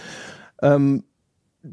Ähm, 0.62 1.04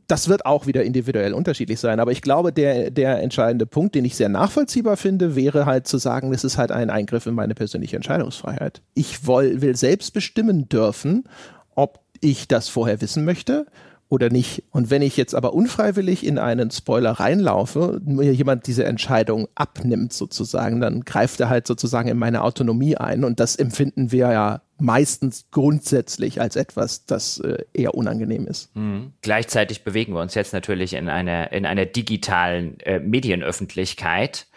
das 0.08 0.30
wird 0.30 0.46
auch 0.46 0.68
wieder 0.68 0.84
individuell 0.84 1.34
unterschiedlich 1.34 1.80
sein, 1.80 2.00
aber 2.00 2.12
ich 2.12 2.22
glaube, 2.22 2.54
der, 2.54 2.92
der 2.92 3.22
entscheidende 3.22 3.66
Punkt, 3.66 3.94
den 3.94 4.06
ich 4.06 4.16
sehr 4.16 4.30
nachvollziehbar 4.30 4.96
finde, 4.96 5.36
wäre 5.36 5.66
halt 5.66 5.86
zu 5.86 5.98
sagen, 5.98 6.32
das 6.32 6.46
ist 6.46 6.58
halt 6.58 6.72
ein 6.72 6.90
Eingriff 6.90 7.26
in 7.26 7.34
meine 7.34 7.56
persönliche 7.56 7.98
Entscheidungsfreiheit. 7.98 8.82
Ich 8.94 9.28
will, 9.28 9.62
will 9.62 9.76
selbst 9.76 10.14
bestimmen 10.14 10.70
dürfen, 10.70 11.26
ob 11.76 12.00
ich 12.22 12.48
das 12.48 12.70
vorher 12.70 13.02
wissen 13.02 13.26
möchte 13.26 13.66
oder 14.12 14.30
nicht. 14.30 14.64
Und 14.72 14.90
wenn 14.90 15.02
ich 15.02 15.16
jetzt 15.16 15.34
aber 15.34 15.54
unfreiwillig 15.54 16.26
in 16.26 16.38
einen 16.38 16.70
Spoiler 16.70 17.12
reinlaufe, 17.12 18.02
mir 18.04 18.34
jemand 18.34 18.68
diese 18.68 18.84
Entscheidung 18.84 19.48
abnimmt 19.56 20.12
sozusagen, 20.12 20.82
dann 20.82 21.06
greift 21.06 21.40
er 21.40 21.48
halt 21.48 21.66
sozusagen 21.66 22.10
in 22.10 22.18
meine 22.18 22.44
Autonomie 22.44 22.98
ein 22.98 23.24
und 23.24 23.40
das 23.40 23.56
empfinden 23.56 24.12
wir 24.12 24.30
ja 24.34 24.62
meistens 24.78 25.46
grundsätzlich 25.52 26.42
als 26.42 26.58
etwas, 26.58 27.06
das 27.06 27.40
äh, 27.40 27.60
eher 27.72 27.96
unangenehm 27.96 28.48
ist. 28.48 28.76
Mhm. 28.76 29.14
Gleichzeitig 29.22 29.86
bewegen 29.86 30.14
wir 30.14 30.20
uns 30.20 30.36
jetzt 30.36 30.52
natürlich 30.52 30.94
in 30.94 31.08
einer, 31.08 31.54
in 31.54 31.66
einer 31.66 31.86
digitalen 31.86 32.82
äh, 32.82 33.00
Medienöffentlichkeit, 33.00 34.48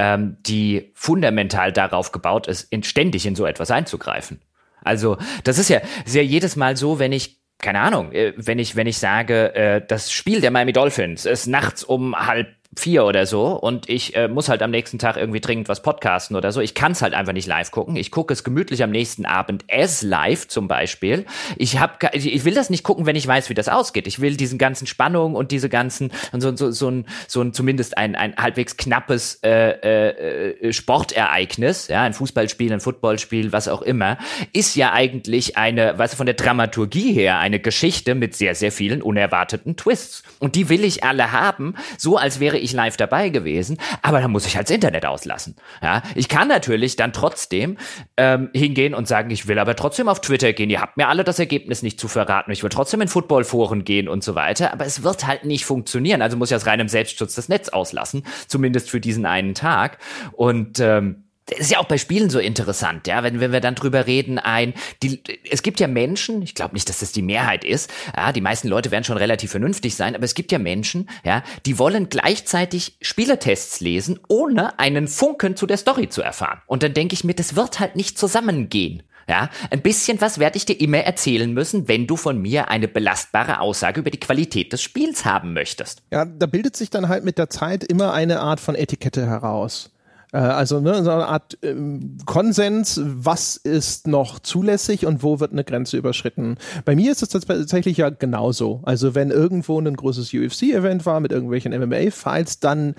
ähm, 0.00 0.38
die 0.44 0.90
fundamental 0.94 1.72
darauf 1.72 2.10
gebaut 2.10 2.48
ist, 2.48 2.64
in, 2.72 2.82
ständig 2.82 3.26
in 3.26 3.36
so 3.36 3.46
etwas 3.46 3.70
einzugreifen. 3.70 4.40
Also 4.82 5.18
das 5.44 5.58
ist 5.58 5.68
ja, 5.68 5.80
ist 6.04 6.16
ja 6.16 6.22
jedes 6.22 6.56
Mal 6.56 6.76
so, 6.76 6.98
wenn 6.98 7.12
ich 7.12 7.43
keine 7.58 7.80
Ahnung, 7.80 8.12
äh, 8.12 8.32
wenn 8.36 8.58
ich, 8.58 8.76
wenn 8.76 8.86
ich 8.86 8.98
sage, 8.98 9.54
äh, 9.54 9.82
das 9.86 10.12
Spiel 10.12 10.40
der 10.40 10.50
Miami 10.50 10.72
Dolphins 10.72 11.24
ist 11.24 11.46
nachts 11.46 11.82
um 11.84 12.14
halb 12.14 12.48
vier 12.76 13.04
oder 13.04 13.26
so 13.26 13.48
und 13.52 13.88
ich 13.88 14.16
äh, 14.16 14.28
muss 14.28 14.48
halt 14.48 14.62
am 14.62 14.70
nächsten 14.70 14.98
Tag 14.98 15.16
irgendwie 15.16 15.40
dringend 15.40 15.68
was 15.68 15.82
podcasten 15.82 16.36
oder 16.36 16.52
so. 16.52 16.60
Ich 16.60 16.74
kann 16.74 16.92
es 16.92 17.02
halt 17.02 17.14
einfach 17.14 17.32
nicht 17.32 17.46
live 17.46 17.70
gucken. 17.70 17.96
Ich 17.96 18.10
gucke 18.10 18.32
es 18.32 18.44
gemütlich 18.44 18.82
am 18.82 18.90
nächsten 18.90 19.26
Abend 19.26 19.64
as 19.70 20.02
live 20.02 20.48
zum 20.48 20.68
Beispiel. 20.68 21.26
Ich 21.56 21.78
hab, 21.78 22.14
ich 22.14 22.44
will 22.44 22.54
das 22.54 22.70
nicht 22.70 22.82
gucken, 22.82 23.06
wenn 23.06 23.16
ich 23.16 23.26
weiß, 23.26 23.50
wie 23.50 23.54
das 23.54 23.68
ausgeht. 23.68 24.06
Ich 24.06 24.20
will 24.20 24.36
diesen 24.36 24.58
ganzen 24.58 24.86
Spannungen 24.86 25.36
und 25.36 25.50
diese 25.50 25.68
ganzen 25.68 26.12
so, 26.32 26.56
so, 26.56 26.70
so, 26.70 26.90
ein, 26.90 27.06
so 27.28 27.40
ein 27.40 27.52
zumindest 27.52 27.96
ein, 27.98 28.14
ein 28.14 28.34
halbwegs 28.36 28.76
knappes 28.76 29.40
äh, 29.42 29.70
äh, 29.70 30.72
Sportereignis, 30.72 31.88
ja, 31.88 32.02
ein 32.02 32.14
Fußballspiel, 32.14 32.72
ein 32.72 32.80
Footballspiel, 32.80 33.52
was 33.52 33.68
auch 33.68 33.82
immer, 33.82 34.18
ist 34.52 34.76
ja 34.76 34.92
eigentlich 34.92 35.56
eine, 35.56 35.98
weißt 35.98 36.14
du, 36.14 36.16
von 36.16 36.26
der 36.26 36.34
Dramaturgie 36.34 37.12
her 37.12 37.38
eine 37.38 37.60
Geschichte 37.60 38.14
mit 38.14 38.34
sehr, 38.34 38.54
sehr 38.54 38.72
vielen 38.72 39.02
unerwarteten 39.02 39.76
Twists. 39.76 40.22
Und 40.38 40.54
die 40.54 40.68
will 40.68 40.84
ich 40.84 41.04
alle 41.04 41.32
haben, 41.32 41.74
so 41.98 42.16
als 42.16 42.40
wäre 42.40 42.58
ich 42.64 42.72
live 42.72 42.96
dabei 42.96 43.28
gewesen, 43.28 43.78
aber 44.02 44.20
dann 44.20 44.30
muss 44.30 44.46
ich 44.46 44.56
halt 44.56 44.68
das 44.68 44.74
Internet 44.74 45.06
auslassen. 45.06 45.56
Ja, 45.82 46.02
ich 46.14 46.28
kann 46.28 46.48
natürlich 46.48 46.96
dann 46.96 47.12
trotzdem 47.12 47.76
ähm, 48.16 48.50
hingehen 48.54 48.94
und 48.94 49.06
sagen, 49.06 49.30
ich 49.30 49.46
will 49.46 49.58
aber 49.58 49.76
trotzdem 49.76 50.08
auf 50.08 50.20
Twitter 50.20 50.52
gehen. 50.52 50.70
Ihr 50.70 50.80
habt 50.80 50.96
mir 50.96 51.08
alle 51.08 51.24
das 51.24 51.38
Ergebnis 51.38 51.82
nicht 51.82 52.00
zu 52.00 52.08
verraten. 52.08 52.50
Ich 52.52 52.62
will 52.62 52.70
trotzdem 52.70 53.00
in 53.00 53.08
Footballforen 53.08 53.84
gehen 53.84 54.08
und 54.08 54.24
so 54.24 54.34
weiter, 54.34 54.72
aber 54.72 54.86
es 54.86 55.02
wird 55.02 55.26
halt 55.26 55.44
nicht 55.44 55.64
funktionieren. 55.64 56.22
Also 56.22 56.36
muss 56.36 56.50
ich 56.50 56.56
aus 56.56 56.66
reinem 56.66 56.88
Selbstschutz 56.88 57.34
das 57.34 57.48
Netz 57.48 57.68
auslassen, 57.68 58.24
zumindest 58.46 58.90
für 58.90 59.00
diesen 59.00 59.26
einen 59.26 59.54
Tag. 59.54 59.98
Und 60.32 60.80
ähm, 60.80 61.23
das 61.46 61.58
ist 61.58 61.70
ja 61.70 61.78
auch 61.78 61.86
bei 61.86 61.98
Spielen 61.98 62.30
so 62.30 62.38
interessant, 62.38 63.06
ja, 63.06 63.22
wenn, 63.22 63.40
wenn 63.40 63.52
wir 63.52 63.60
dann 63.60 63.74
drüber 63.74 64.06
reden, 64.06 64.38
ein, 64.38 64.74
die, 65.02 65.22
es 65.50 65.62
gibt 65.62 65.80
ja 65.80 65.86
Menschen, 65.86 66.42
ich 66.42 66.54
glaube 66.54 66.74
nicht, 66.74 66.88
dass 66.88 67.00
das 67.00 67.12
die 67.12 67.22
Mehrheit 67.22 67.64
ist, 67.64 67.90
ja, 68.16 68.32
die 68.32 68.40
meisten 68.40 68.68
Leute 68.68 68.90
werden 68.90 69.04
schon 69.04 69.18
relativ 69.18 69.50
vernünftig 69.50 69.94
sein, 69.94 70.14
aber 70.14 70.24
es 70.24 70.34
gibt 70.34 70.52
ja 70.52 70.58
Menschen, 70.58 71.08
ja, 71.24 71.42
die 71.66 71.78
wollen 71.78 72.08
gleichzeitig 72.08 72.96
Spielertests 73.02 73.80
lesen, 73.80 74.20
ohne 74.28 74.78
einen 74.78 75.08
Funken 75.08 75.56
zu 75.56 75.66
der 75.66 75.76
Story 75.76 76.08
zu 76.08 76.22
erfahren. 76.22 76.62
Und 76.66 76.82
dann 76.82 76.94
denke 76.94 77.14
ich 77.14 77.24
mir, 77.24 77.34
das 77.34 77.56
wird 77.56 77.80
halt 77.80 77.96
nicht 77.96 78.18
zusammengehen. 78.18 79.02
Ja, 79.26 79.48
ein 79.70 79.80
bisschen 79.80 80.20
was 80.20 80.38
werde 80.38 80.58
ich 80.58 80.66
dir 80.66 80.78
immer 80.78 80.98
erzählen 80.98 81.50
müssen, 81.50 81.88
wenn 81.88 82.06
du 82.06 82.16
von 82.16 82.40
mir 82.40 82.68
eine 82.68 82.88
belastbare 82.88 83.60
Aussage 83.60 84.00
über 84.00 84.10
die 84.10 84.20
Qualität 84.20 84.72
des 84.72 84.82
Spiels 84.82 85.24
haben 85.24 85.54
möchtest. 85.54 86.02
Ja, 86.10 86.26
da 86.26 86.44
bildet 86.44 86.76
sich 86.76 86.90
dann 86.90 87.08
halt 87.08 87.24
mit 87.24 87.38
der 87.38 87.48
Zeit 87.48 87.84
immer 87.84 88.12
eine 88.12 88.40
Art 88.40 88.60
von 88.60 88.74
Etikette 88.74 89.26
heraus. 89.26 89.93
Äh, 90.34 90.38
also 90.38 90.80
ne, 90.80 91.02
so 91.04 91.10
eine 91.10 91.28
Art 91.28 91.56
ähm, 91.62 92.18
Konsens, 92.26 93.00
was 93.04 93.56
ist 93.56 94.08
noch 94.08 94.40
zulässig 94.40 95.06
und 95.06 95.22
wo 95.22 95.40
wird 95.40 95.52
eine 95.52 95.64
Grenze 95.64 95.96
überschritten. 95.96 96.56
Bei 96.84 96.96
mir 96.96 97.12
ist 97.12 97.22
es 97.22 97.28
tatsächlich 97.28 97.96
ja 97.98 98.10
genauso. 98.10 98.80
Also 98.82 99.14
wenn 99.14 99.30
irgendwo 99.30 99.80
ein 99.80 99.96
großes 99.96 100.34
UFC-Event 100.34 101.06
war 101.06 101.20
mit 101.20 101.30
irgendwelchen 101.30 101.72
MMA-Fights, 101.72 102.58
dann 102.58 102.96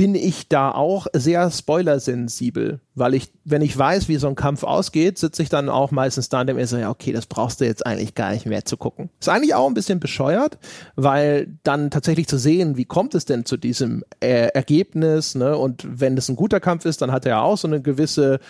bin 0.00 0.14
ich 0.14 0.48
da 0.48 0.70
auch 0.70 1.08
sehr 1.12 1.50
spoilersensibel, 1.50 2.80
weil 2.94 3.12
ich, 3.12 3.34
wenn 3.44 3.60
ich 3.60 3.76
weiß, 3.76 4.08
wie 4.08 4.16
so 4.16 4.28
ein 4.28 4.34
Kampf 4.34 4.64
ausgeht, 4.64 5.18
sitze 5.18 5.42
ich 5.42 5.50
dann 5.50 5.68
auch 5.68 5.90
meistens 5.90 6.30
da 6.30 6.40
und 6.40 6.46
denke 6.46 6.62
mir 6.62 6.66
so, 6.66 6.78
ja, 6.78 6.88
okay, 6.88 7.12
das 7.12 7.26
brauchst 7.26 7.60
du 7.60 7.66
jetzt 7.66 7.84
eigentlich 7.84 8.14
gar 8.14 8.32
nicht 8.32 8.46
mehr 8.46 8.64
zu 8.64 8.78
gucken. 8.78 9.10
Ist 9.20 9.28
eigentlich 9.28 9.54
auch 9.54 9.66
ein 9.66 9.74
bisschen 9.74 10.00
bescheuert, 10.00 10.56
weil 10.96 11.58
dann 11.64 11.90
tatsächlich 11.90 12.28
zu 12.28 12.38
sehen, 12.38 12.78
wie 12.78 12.86
kommt 12.86 13.14
es 13.14 13.26
denn 13.26 13.44
zu 13.44 13.58
diesem 13.58 14.02
äh, 14.20 14.46
Ergebnis, 14.54 15.34
ne? 15.34 15.54
Und 15.58 15.86
wenn 15.86 16.16
es 16.16 16.30
ein 16.30 16.36
guter 16.36 16.60
Kampf 16.60 16.86
ist, 16.86 17.02
dann 17.02 17.12
hat 17.12 17.26
er 17.26 17.42
auch 17.42 17.58
so 17.58 17.68
eine 17.68 17.82
gewisse 17.82 18.40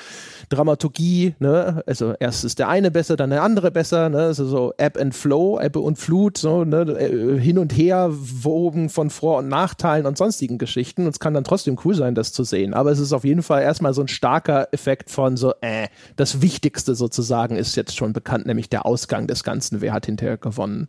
Dramaturgie, 0.50 1.34
ne? 1.38 1.82
Also 1.86 2.12
erst 2.18 2.44
ist 2.44 2.58
der 2.58 2.68
eine 2.68 2.90
besser, 2.90 3.16
dann 3.16 3.30
der 3.30 3.42
andere 3.42 3.70
besser, 3.70 4.08
ne? 4.08 4.18
Also 4.18 4.44
so 4.44 4.74
Ebb 4.78 4.98
and 5.00 5.14
Flow, 5.14 5.60
Ebbe 5.60 5.78
und 5.78 5.96
Flut, 5.96 6.38
so, 6.38 6.64
ne? 6.64 6.80
Äh, 6.82 7.38
hin 7.38 7.56
und 7.56 7.72
her 7.72 8.10
wogen 8.10 8.90
von 8.90 9.10
Vor- 9.10 9.38
und 9.38 9.48
Nachteilen 9.48 10.06
und 10.06 10.18
sonstigen 10.18 10.58
Geschichten. 10.58 11.02
Und 11.02 11.12
es 11.12 11.20
kann 11.20 11.34
dann 11.34 11.44
trotzdem 11.44 11.78
cool 11.84 11.94
sein, 11.94 12.16
das 12.16 12.32
zu 12.32 12.42
sehen. 12.42 12.74
Aber 12.74 12.90
es 12.90 12.98
ist 12.98 13.12
auf 13.12 13.24
jeden 13.24 13.44
Fall 13.44 13.62
erstmal 13.62 13.94
so 13.94 14.02
ein 14.02 14.08
starker 14.08 14.68
Effekt 14.72 15.10
von 15.10 15.36
so, 15.36 15.54
äh, 15.60 15.86
das 16.16 16.42
Wichtigste 16.42 16.96
sozusagen 16.96 17.54
ist 17.54 17.76
jetzt 17.76 17.96
schon 17.96 18.12
bekannt, 18.12 18.46
nämlich 18.46 18.68
der 18.68 18.84
Ausgang 18.86 19.28
des 19.28 19.44
Ganzen. 19.44 19.80
Wer 19.80 19.92
hat 19.92 20.06
hinterher 20.06 20.36
gewonnen? 20.36 20.88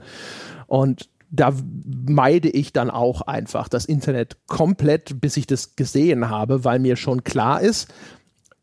Und 0.66 1.08
da 1.30 1.54
meide 2.08 2.50
ich 2.50 2.74
dann 2.74 2.90
auch 2.90 3.22
einfach 3.22 3.70
das 3.70 3.86
Internet 3.86 4.38
komplett, 4.48 5.22
bis 5.22 5.38
ich 5.38 5.48
das 5.48 5.76
gesehen 5.76 6.30
habe, 6.30 6.66
weil 6.66 6.80
mir 6.80 6.98
schon 6.98 7.24
klar 7.24 7.62
ist, 7.62 7.94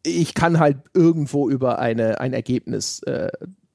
ich 0.08 0.34
kann 0.34 0.58
halt 0.58 0.78
irgendwo 0.94 1.48
über 1.48 1.78
eine, 1.78 2.20
ein 2.20 2.32
Ergebnis 2.32 3.02
äh, 3.04 3.30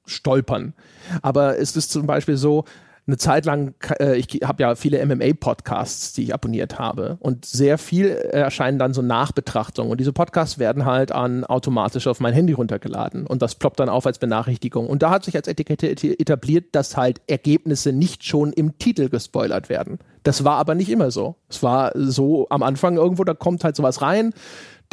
stolpern. 0.06 0.74
Aber 1.22 1.58
es 1.58 1.76
ist 1.76 1.90
zum 1.90 2.06
Beispiel 2.06 2.36
so, 2.36 2.64
eine 3.06 3.18
Zeit 3.18 3.44
lang, 3.44 3.74
äh, 4.00 4.16
ich 4.16 4.40
habe 4.44 4.62
ja 4.62 4.74
viele 4.74 5.04
MMA-Podcasts, 5.04 6.14
die 6.14 6.24
ich 6.24 6.34
abonniert 6.34 6.78
habe 6.78 7.18
und 7.20 7.44
sehr 7.44 7.76
viel 7.76 8.08
erscheinen 8.08 8.78
dann 8.78 8.94
so 8.94 9.02
Nachbetrachtungen 9.02 9.90
und 9.90 9.98
diese 10.00 10.12
Podcasts 10.12 10.58
werden 10.58 10.86
halt 10.86 11.12
an 11.12 11.44
automatisch 11.44 12.06
auf 12.06 12.20
mein 12.20 12.32
Handy 12.32 12.54
runtergeladen 12.54 13.26
und 13.26 13.42
das 13.42 13.56
ploppt 13.56 13.80
dann 13.80 13.90
auf 13.90 14.06
als 14.06 14.18
Benachrichtigung 14.18 14.88
und 14.88 15.02
da 15.02 15.10
hat 15.10 15.24
sich 15.24 15.36
als 15.36 15.48
Etikette 15.48 15.90
etabliert, 15.90 16.74
dass 16.74 16.96
halt 16.96 17.20
Ergebnisse 17.26 17.92
nicht 17.92 18.24
schon 18.24 18.52
im 18.54 18.78
Titel 18.78 19.10
gespoilert 19.10 19.68
werden. 19.68 19.98
Das 20.22 20.44
war 20.44 20.56
aber 20.56 20.74
nicht 20.74 20.88
immer 20.88 21.10
so. 21.10 21.36
Es 21.50 21.62
war 21.62 21.92
so 21.94 22.46
am 22.48 22.62
Anfang 22.62 22.96
irgendwo, 22.96 23.24
da 23.24 23.34
kommt 23.34 23.62
halt 23.62 23.76
sowas 23.76 24.00
rein, 24.00 24.32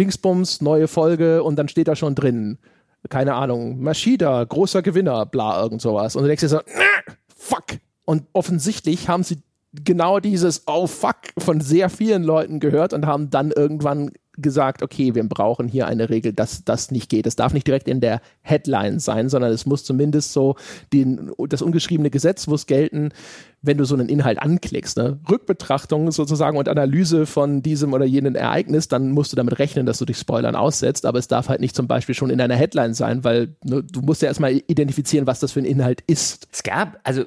Dingsbums, 0.02 0.62
neue 0.62 0.88
Folge 0.88 1.44
und 1.44 1.58
dann 1.58 1.68
steht 1.68 1.88
da 1.88 1.96
schon 1.96 2.16
drin 2.16 2.58
keine 3.10 3.34
Ahnung, 3.34 3.82
Maschida, 3.82 4.44
großer 4.44 4.82
Gewinner, 4.82 5.26
bla, 5.26 5.62
irgend 5.64 5.82
sowas. 5.82 6.16
Und 6.16 6.24
du 6.24 6.28
denkst 6.28 6.42
dir 6.42 6.50
so, 6.50 6.60
fuck, 7.36 7.66
und 8.06 8.24
offensichtlich 8.34 9.10
haben 9.10 9.24
sie 9.24 9.42
genau 9.74 10.20
dieses 10.20 10.64
Oh 10.68 10.88
fuck 10.88 11.18
von 11.38 11.62
sehr 11.62 11.90
vielen 11.90 12.24
Leuten 12.24 12.60
gehört 12.60 12.94
und 12.94 13.06
haben 13.06 13.30
dann 13.30 13.52
irgendwann 13.52 14.12
gesagt, 14.38 14.82
okay, 14.82 15.16
wir 15.16 15.24
brauchen 15.24 15.68
hier 15.68 15.88
eine 15.88 16.10
Regel, 16.10 16.34
dass 16.34 16.64
das 16.64 16.92
nicht 16.92 17.10
geht. 17.10 17.28
Es 17.28 17.36
darf 17.36 17.54
nicht 17.54 17.68
direkt 17.68 17.88
in 17.88 18.02
der 18.02 18.22
Headline 18.42 19.00
sein, 19.00 19.30
sondern 19.30 19.52
es 19.52 19.66
muss 19.66 19.84
zumindest 19.84 20.34
so 20.34 20.56
den, 20.94 21.32
das 21.50 21.62
ungeschriebene 21.62 22.10
Gesetz 22.10 22.48
muss 22.48 22.66
gelten. 22.66 23.12
wenn 23.62 23.78
du 23.78 23.86
so 23.86 23.96
einen 23.96 24.10
Inhalt 24.10 24.42
anklickst. 24.42 24.98
Ne? 24.98 25.20
Rückbetrachtung 25.30 26.12
sozusagen 26.12 26.58
und 26.58 26.68
Analyse 26.68 27.26
von 27.26 27.62
diesem 27.62 27.94
oder 27.94 28.06
jenem 28.06 28.36
Ereignis, 28.36 28.88
dann 28.88 29.12
musst 29.12 29.32
du 29.32 29.36
damit 29.36 29.60
rechnen, 29.60 29.86
dass 29.86 30.00
du 30.00 30.06
dich 30.06 30.18
Spoilern 30.18 30.56
aussetzt, 30.56 31.06
aber 31.06 31.20
es 31.20 31.28
darf 31.28 31.50
halt 31.50 31.62
nicht 31.62 31.76
zum 31.76 31.88
Beispiel 31.88 32.16
schon 32.16 32.32
in 32.32 32.40
deiner 32.40 32.56
Headline 32.56 32.94
sein, 32.94 33.24
weil 33.24 33.56
ne, 33.64 33.84
du 33.84 34.02
musst 34.02 34.22
ja 34.22 34.30
erstmal 34.30 34.54
identifizieren, 34.68 35.28
was 35.28 35.40
das 35.40 35.52
für 35.52 35.60
ein 35.60 35.66
Inhalt 35.66 36.02
ist. 36.08 36.48
Es 36.52 36.64
gab, 36.64 37.00
also 37.04 37.24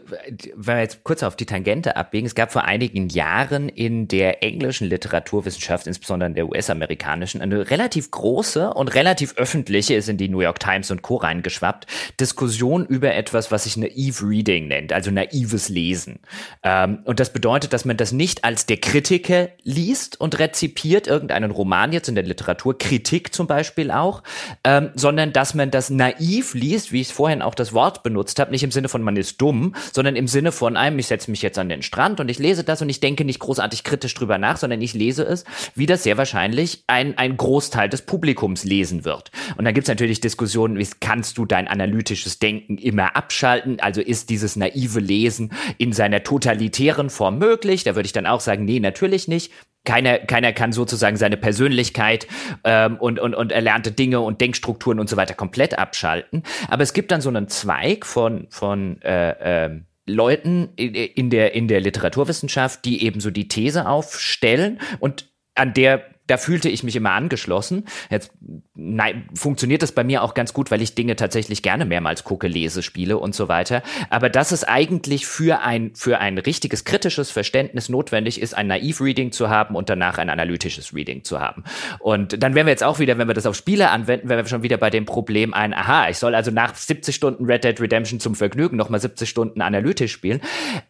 wenn 0.56 0.76
wir 0.76 0.80
jetzt 0.80 1.04
kurz 1.04 1.22
auf 1.22 1.36
die 1.36 1.46
Tangente 1.46 1.96
abbiegen, 1.96 2.26
es 2.26 2.34
gab 2.34 2.52
vor 2.52 2.64
einigen 2.64 3.08
Jahren 3.08 3.68
in 3.68 4.08
der 4.08 4.42
englischen 4.42 4.88
Literaturwissenschaft, 4.88 5.86
insbesondere 5.86 6.28
in 6.28 6.34
der 6.34 6.48
US-amerikanischen, 6.48 6.93
eine 7.02 7.70
relativ 7.70 8.10
große 8.10 8.72
und 8.72 8.94
relativ 8.94 9.36
öffentliche, 9.36 9.94
ist 9.94 10.08
in 10.08 10.16
die 10.16 10.28
New 10.28 10.40
York 10.40 10.60
Times 10.60 10.90
und 10.90 11.02
Co. 11.02 11.16
reingeschwappt, 11.16 11.86
Diskussion 12.20 12.86
über 12.86 13.14
etwas, 13.14 13.50
was 13.50 13.64
sich 13.64 13.76
Naive 13.76 14.26
Reading 14.26 14.68
nennt, 14.68 14.92
also 14.92 15.10
naives 15.10 15.68
Lesen. 15.68 16.20
Ähm, 16.62 17.00
und 17.04 17.20
das 17.20 17.32
bedeutet, 17.32 17.72
dass 17.72 17.84
man 17.84 17.96
das 17.96 18.12
nicht 18.12 18.44
als 18.44 18.66
der 18.66 18.78
Kritiker 18.78 19.48
liest 19.62 20.20
und 20.20 20.38
rezipiert, 20.38 21.06
irgendeinen 21.06 21.50
Roman 21.50 21.92
jetzt 21.92 22.08
in 22.08 22.14
der 22.14 22.24
Literatur, 22.24 22.78
Kritik 22.78 23.34
zum 23.34 23.46
Beispiel 23.46 23.90
auch, 23.90 24.22
ähm, 24.64 24.90
sondern 24.94 25.32
dass 25.32 25.54
man 25.54 25.70
das 25.70 25.90
naiv 25.90 26.54
liest, 26.54 26.92
wie 26.92 27.00
ich 27.00 27.12
vorhin 27.12 27.42
auch 27.42 27.54
das 27.54 27.72
Wort 27.72 28.02
benutzt 28.02 28.38
habe, 28.38 28.50
nicht 28.50 28.62
im 28.62 28.70
Sinne 28.70 28.88
von 28.88 29.02
man 29.02 29.16
ist 29.16 29.40
dumm, 29.40 29.74
sondern 29.92 30.16
im 30.16 30.28
Sinne 30.28 30.52
von 30.52 30.76
einem, 30.76 30.98
ich 30.98 31.06
setze 31.06 31.30
mich 31.30 31.42
jetzt 31.42 31.58
an 31.58 31.68
den 31.68 31.82
Strand 31.82 32.20
und 32.20 32.28
ich 32.28 32.38
lese 32.38 32.64
das 32.64 32.82
und 32.82 32.88
ich 32.88 33.00
denke 33.00 33.24
nicht 33.24 33.38
großartig 33.38 33.84
kritisch 33.84 34.14
drüber 34.14 34.38
nach, 34.38 34.56
sondern 34.56 34.80
ich 34.80 34.94
lese 34.94 35.24
es, 35.24 35.44
wie 35.74 35.86
das 35.86 36.02
sehr 36.02 36.16
wahrscheinlich 36.16 36.83
ein, 36.86 37.16
ein 37.16 37.36
Großteil 37.36 37.88
des 37.88 38.02
Publikums 38.02 38.64
lesen 38.64 39.04
wird. 39.04 39.30
Und 39.56 39.64
dann 39.64 39.72
gibt 39.72 39.86
es 39.86 39.88
natürlich 39.88 40.20
Diskussionen, 40.20 40.78
wie 40.78 40.86
kannst 41.00 41.38
du 41.38 41.46
dein 41.46 41.66
analytisches 41.66 42.38
Denken 42.38 42.76
immer 42.76 43.16
abschalten? 43.16 43.80
Also 43.80 44.02
ist 44.02 44.28
dieses 44.28 44.56
naive 44.56 45.00
Lesen 45.00 45.52
in 45.78 45.92
seiner 45.92 46.22
totalitären 46.22 47.08
Form 47.08 47.38
möglich? 47.38 47.84
Da 47.84 47.94
würde 47.94 48.06
ich 48.06 48.12
dann 48.12 48.26
auch 48.26 48.40
sagen, 48.40 48.64
nee, 48.64 48.80
natürlich 48.80 49.28
nicht. 49.28 49.52
Keiner, 49.86 50.18
keiner 50.18 50.52
kann 50.52 50.72
sozusagen 50.72 51.16
seine 51.16 51.36
Persönlichkeit 51.36 52.26
ähm, 52.64 52.96
und, 52.96 53.18
und, 53.18 53.34
und 53.34 53.52
erlernte 53.52 53.92
Dinge 53.92 54.20
und 54.20 54.40
Denkstrukturen 54.40 54.98
und 54.98 55.08
so 55.08 55.16
weiter 55.16 55.34
komplett 55.34 55.78
abschalten. 55.78 56.42
Aber 56.68 56.82
es 56.82 56.94
gibt 56.94 57.10
dann 57.10 57.20
so 57.20 57.28
einen 57.28 57.48
Zweig 57.48 58.06
von, 58.06 58.46
von 58.50 59.00
äh, 59.02 59.66
äh, 59.66 59.80
Leuten 60.06 60.70
in 60.76 61.30
der, 61.30 61.54
in 61.54 61.68
der 61.68 61.80
Literaturwissenschaft, 61.80 62.84
die 62.84 63.04
eben 63.04 63.20
so 63.20 63.30
die 63.30 63.48
These 63.48 63.88
aufstellen 63.88 64.80
und 65.00 65.30
an 65.54 65.72
der 65.72 66.13
da 66.26 66.36
fühlte 66.36 66.68
ich 66.68 66.82
mich 66.82 66.96
immer 66.96 67.12
angeschlossen. 67.12 67.84
Jetzt 68.10 68.32
nein, 68.74 69.28
funktioniert 69.34 69.82
das 69.82 69.92
bei 69.92 70.04
mir 70.04 70.22
auch 70.22 70.34
ganz 70.34 70.52
gut, 70.52 70.70
weil 70.70 70.82
ich 70.82 70.94
Dinge 70.94 71.16
tatsächlich 71.16 71.62
gerne 71.62 71.84
mehrmals 71.84 72.24
gucke, 72.24 72.48
lese, 72.48 72.82
spiele 72.82 73.18
und 73.18 73.34
so 73.34 73.48
weiter. 73.48 73.82
Aber 74.10 74.30
dass 74.30 74.52
es 74.52 74.64
eigentlich 74.64 75.26
für 75.26 75.60
ein, 75.60 75.94
für 75.94 76.18
ein 76.18 76.38
richtiges 76.38 76.84
kritisches 76.84 77.30
Verständnis 77.30 77.88
notwendig 77.88 78.40
ist, 78.40 78.54
ein 78.54 78.66
Naiv-Reading 78.66 79.32
zu 79.32 79.50
haben 79.50 79.74
und 79.74 79.88
danach 79.90 80.18
ein 80.18 80.30
analytisches 80.30 80.94
Reading 80.94 81.24
zu 81.24 81.40
haben. 81.40 81.64
Und 82.00 82.42
dann 82.42 82.54
wären 82.54 82.66
wir 82.66 82.72
jetzt 82.72 82.84
auch 82.84 82.98
wieder, 82.98 83.18
wenn 83.18 83.28
wir 83.28 83.34
das 83.34 83.46
auf 83.46 83.54
Spiele 83.54 83.90
anwenden, 83.90 84.28
wären 84.28 84.44
wir 84.44 84.48
schon 84.48 84.62
wieder 84.62 84.78
bei 84.78 84.90
dem 84.90 85.04
Problem 85.04 85.54
ein, 85.54 85.74
aha, 85.74 86.08
ich 86.08 86.18
soll 86.18 86.34
also 86.34 86.50
nach 86.50 86.74
70 86.74 87.14
Stunden 87.14 87.44
Red 87.44 87.64
Dead 87.64 87.80
Redemption 87.80 88.18
zum 88.18 88.34
Vergnügen 88.34 88.76
nochmal 88.76 89.00
70 89.00 89.28
Stunden 89.28 89.60
analytisch 89.60 90.12
spielen. 90.12 90.40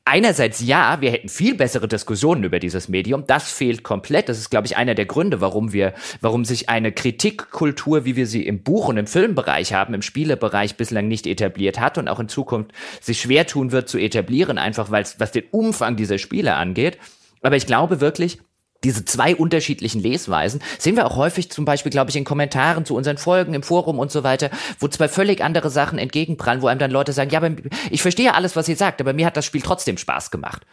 Einerseits 0.04 0.60
ja, 0.60 1.00
wir 1.00 1.10
hätten 1.10 1.28
viel 1.28 1.54
bessere 1.54 1.88
Diskussionen 1.88 2.44
über 2.44 2.58
dieses 2.58 2.88
Medium. 2.88 3.26
Das 3.26 3.50
fehlt 3.50 3.82
komplett. 3.82 4.28
Das 4.28 4.38
ist, 4.38 4.50
glaube 4.50 4.66
ich, 4.66 4.76
einer 4.76 4.94
der 4.94 5.06
Gründe, 5.06 5.23
Gründe, 5.24 5.40
warum 5.40 5.72
wir, 5.72 5.94
warum 6.20 6.44
sich 6.44 6.68
eine 6.68 6.92
Kritikkultur, 6.92 8.04
wie 8.04 8.14
wir 8.14 8.26
sie 8.26 8.46
im 8.46 8.62
Buch- 8.62 8.88
und 8.88 8.98
im 8.98 9.06
Filmbereich 9.06 9.72
haben, 9.72 9.94
im 9.94 10.02
Spielebereich 10.02 10.76
bislang 10.76 11.08
nicht 11.08 11.26
etabliert 11.26 11.80
hat 11.80 11.96
und 11.96 12.08
auch 12.08 12.20
in 12.20 12.28
Zukunft 12.28 12.72
sich 13.00 13.22
schwer 13.22 13.46
tun 13.46 13.72
wird 13.72 13.88
zu 13.88 13.96
etablieren, 13.96 14.58
einfach 14.58 14.90
weil 14.90 15.02
es, 15.02 15.18
was 15.18 15.32
den 15.32 15.44
Umfang 15.50 15.96
dieser 15.96 16.18
Spiele 16.18 16.54
angeht. 16.54 16.98
Aber 17.40 17.56
ich 17.56 17.66
glaube 17.66 18.02
wirklich, 18.02 18.38
diese 18.82 19.06
zwei 19.06 19.34
unterschiedlichen 19.34 20.02
Lesweisen 20.02 20.60
sehen 20.78 20.96
wir 20.96 21.06
auch 21.06 21.16
häufig 21.16 21.50
zum 21.50 21.64
Beispiel, 21.64 21.90
glaube 21.90 22.10
ich, 22.10 22.16
in 22.16 22.24
Kommentaren 22.24 22.84
zu 22.84 22.94
unseren 22.94 23.16
Folgen 23.16 23.54
im 23.54 23.62
Forum 23.62 23.98
und 23.98 24.10
so 24.10 24.24
weiter, 24.24 24.50
wo 24.78 24.88
zwei 24.88 25.08
völlig 25.08 25.42
andere 25.42 25.70
Sachen 25.70 25.98
entgegenprallen, 25.98 26.60
wo 26.60 26.66
einem 26.66 26.80
dann 26.80 26.90
Leute 26.90 27.14
sagen, 27.14 27.30
ja, 27.30 27.38
aber 27.38 27.52
ich 27.90 28.02
verstehe 28.02 28.34
alles, 28.34 28.56
was 28.56 28.68
ihr 28.68 28.76
sagt, 28.76 29.00
aber 29.00 29.14
mir 29.14 29.24
hat 29.24 29.38
das 29.38 29.46
Spiel 29.46 29.62
trotzdem 29.62 29.96
Spaß 29.96 30.30
gemacht 30.30 30.66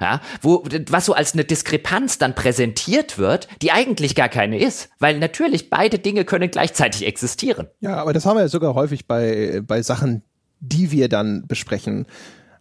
ja, 0.00 0.20
wo, 0.42 0.64
was 0.88 1.06
so 1.06 1.12
als 1.12 1.34
eine 1.34 1.44
Diskrepanz 1.44 2.18
dann 2.18 2.34
präsentiert 2.34 3.18
wird, 3.18 3.48
die 3.62 3.72
eigentlich 3.72 4.14
gar 4.14 4.28
keine 4.28 4.58
ist, 4.58 4.90
weil 4.98 5.18
natürlich 5.18 5.70
beide 5.70 5.98
Dinge 5.98 6.24
können 6.24 6.50
gleichzeitig 6.50 7.06
existieren. 7.06 7.66
Ja, 7.80 7.96
aber 7.96 8.12
das 8.12 8.24
haben 8.24 8.36
wir 8.36 8.42
ja 8.42 8.48
sogar 8.48 8.74
häufig 8.74 9.06
bei, 9.06 9.60
bei 9.66 9.82
Sachen, 9.82 10.22
die 10.60 10.92
wir 10.92 11.08
dann 11.08 11.46
besprechen. 11.46 12.06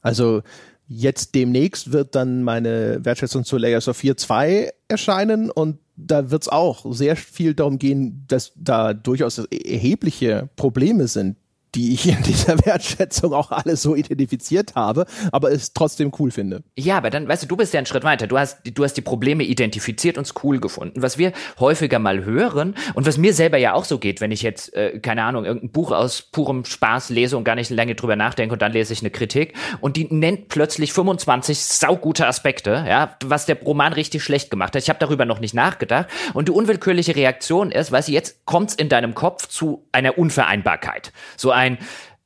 Also 0.02 0.42
jetzt 0.88 1.36
demnächst 1.36 1.92
wird 1.92 2.16
dann 2.16 2.44
meine 2.44 3.04
Wertschätzung 3.04 3.44
zu 3.44 3.58
Layers 3.58 3.88
of 3.88 3.98
4 3.98 4.18
2 4.18 4.72
erscheinen 4.88 5.52
und 5.52 5.80
da 5.96 6.30
wird 6.30 6.44
es 6.44 6.48
auch 6.48 6.86
sehr 6.94 7.16
viel 7.16 7.54
darum 7.54 7.80
gehen, 7.80 8.26
dass 8.28 8.52
da 8.56 8.94
durchaus 8.94 9.40
erhebliche 9.40 10.50
Probleme 10.56 11.08
sind, 11.08 11.38
die 11.78 11.94
ich 11.94 12.10
in 12.10 12.22
dieser 12.24 12.58
Wertschätzung 12.66 13.34
auch 13.34 13.52
alle 13.52 13.78
so 13.78 13.96
identifiziert 13.96 14.74
habe, 14.76 15.06
aber 15.32 15.52
es 15.52 15.74
trotzdem 15.74 16.12
cool 16.20 16.32
finde. 16.32 16.64
Ja, 16.76 16.98
aber 16.98 17.12
dann, 17.12 17.28
weißt 17.28 17.44
du, 17.44 17.48
du 17.48 17.56
bist 17.56 17.74
ja 17.74 17.78
einen 17.78 17.86
Schritt 17.86 18.04
weiter. 18.04 18.26
Du 18.26 18.38
hast, 18.38 18.60
du 18.64 18.84
hast 18.84 18.96
die 18.96 19.02
Probleme 19.02 19.44
identifiziert 19.44 20.18
und 20.18 20.26
es 20.26 20.34
cool 20.44 20.60
gefunden. 20.60 21.04
Was 21.04 21.20
wir 21.20 21.34
häufiger 21.60 22.00
mal 22.00 22.26
hören 22.26 22.76
und 22.96 23.06
was 23.06 23.18
mir 23.18 23.34
selber 23.34 23.58
ja 23.58 23.74
auch 23.74 23.86
so 23.86 24.00
geht, 24.00 24.22
wenn 24.22 24.32
ich 24.32 24.42
jetzt, 24.42 24.74
äh, 24.74 25.00
keine 25.00 25.24
Ahnung, 25.24 25.46
irgendein 25.46 25.72
Buch 25.72 25.92
aus 25.92 26.24
purem 26.24 26.66
Spaß 26.66 27.10
lese 27.10 27.38
und 27.38 27.44
gar 27.44 27.56
nicht 27.56 27.70
lange 27.70 27.94
drüber 27.94 28.16
nachdenke 28.16 28.54
und 28.54 28.62
dann 28.62 28.72
lese 28.72 28.94
ich 28.94 29.02
eine 29.02 29.12
Kritik 29.12 29.54
und 29.80 29.98
die 29.98 30.08
nennt 30.12 30.50
plötzlich 30.50 30.94
25 30.94 31.60
saugute 31.60 32.26
Aspekte, 32.26 32.86
ja, 32.88 33.16
was 33.24 33.46
der 33.46 33.62
Roman 33.62 33.94
richtig 33.94 34.24
schlecht 34.24 34.50
gemacht 34.50 34.76
hat. 34.76 34.82
Ich 34.82 34.90
habe 34.90 35.00
darüber 35.00 35.26
noch 35.26 35.40
nicht 35.40 35.54
nachgedacht 35.54 36.08
und 36.34 36.48
die 36.48 36.52
unwillkürliche 36.52 37.16
Reaktion 37.16 37.72
ist, 37.72 37.92
weißt 37.92 38.08
du, 38.08 38.14
jetzt 38.14 38.46
kommt's 38.46 38.74
in 38.74 38.90
deinem 38.90 39.14
Kopf 39.14 39.48
zu 39.48 39.86
einer 39.92 40.18
Unvereinbarkeit. 40.18 41.12
So 41.36 41.52
ein, 41.52 41.67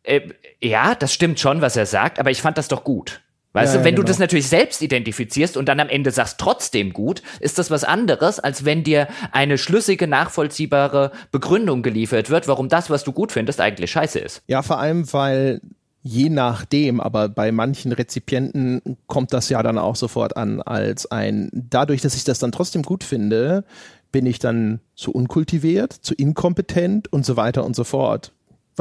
äh, 0.03 0.21
ja, 0.61 0.95
das 0.95 1.13
stimmt 1.13 1.39
schon, 1.39 1.61
was 1.61 1.75
er 1.75 1.85
sagt, 1.85 2.19
aber 2.19 2.31
ich 2.31 2.41
fand 2.41 2.57
das 2.57 2.67
doch 2.67 2.83
gut. 2.83 3.21
Weißt 3.53 3.73
ja, 3.73 3.79
du, 3.79 3.85
wenn 3.85 3.95
genau. 3.95 4.05
du 4.05 4.07
das 4.07 4.19
natürlich 4.19 4.47
selbst 4.47 4.81
identifizierst 4.81 5.57
und 5.57 5.67
dann 5.67 5.79
am 5.81 5.89
Ende 5.89 6.11
sagst 6.11 6.39
trotzdem 6.39 6.93
gut, 6.93 7.21
ist 7.41 7.59
das 7.59 7.69
was 7.69 7.83
anderes, 7.83 8.39
als 8.39 8.63
wenn 8.63 8.83
dir 8.83 9.09
eine 9.33 9.57
schlüssige, 9.57 10.07
nachvollziehbare 10.07 11.11
Begründung 11.31 11.81
geliefert 11.81 12.29
wird, 12.29 12.47
warum 12.47 12.69
das, 12.69 12.89
was 12.89 13.03
du 13.03 13.11
gut 13.11 13.33
findest, 13.33 13.59
eigentlich 13.59 13.91
scheiße 13.91 14.19
ist. 14.19 14.41
Ja, 14.47 14.61
vor 14.61 14.79
allem, 14.79 15.11
weil 15.11 15.59
je 16.01 16.29
nachdem, 16.29 17.01
aber 17.01 17.27
bei 17.27 17.51
manchen 17.51 17.91
Rezipienten 17.91 18.97
kommt 19.07 19.33
das 19.33 19.49
ja 19.49 19.61
dann 19.61 19.77
auch 19.77 19.97
sofort 19.97 20.37
an 20.37 20.61
als 20.61 21.11
ein, 21.11 21.49
dadurch, 21.51 22.01
dass 22.01 22.15
ich 22.15 22.23
das 22.23 22.39
dann 22.39 22.53
trotzdem 22.53 22.83
gut 22.83 23.03
finde, 23.03 23.65
bin 24.13 24.25
ich 24.25 24.39
dann 24.39 24.79
zu 24.95 25.11
unkultiviert, 25.11 25.91
zu 25.93 26.13
inkompetent 26.13 27.11
und 27.11 27.25
so 27.25 27.35
weiter 27.35 27.65
und 27.65 27.75
so 27.75 27.83
fort 27.83 28.31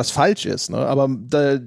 was 0.00 0.10
falsch 0.10 0.46
ist. 0.46 0.70
Ne? 0.70 0.78
Aber 0.78 1.08
da, 1.08 1.58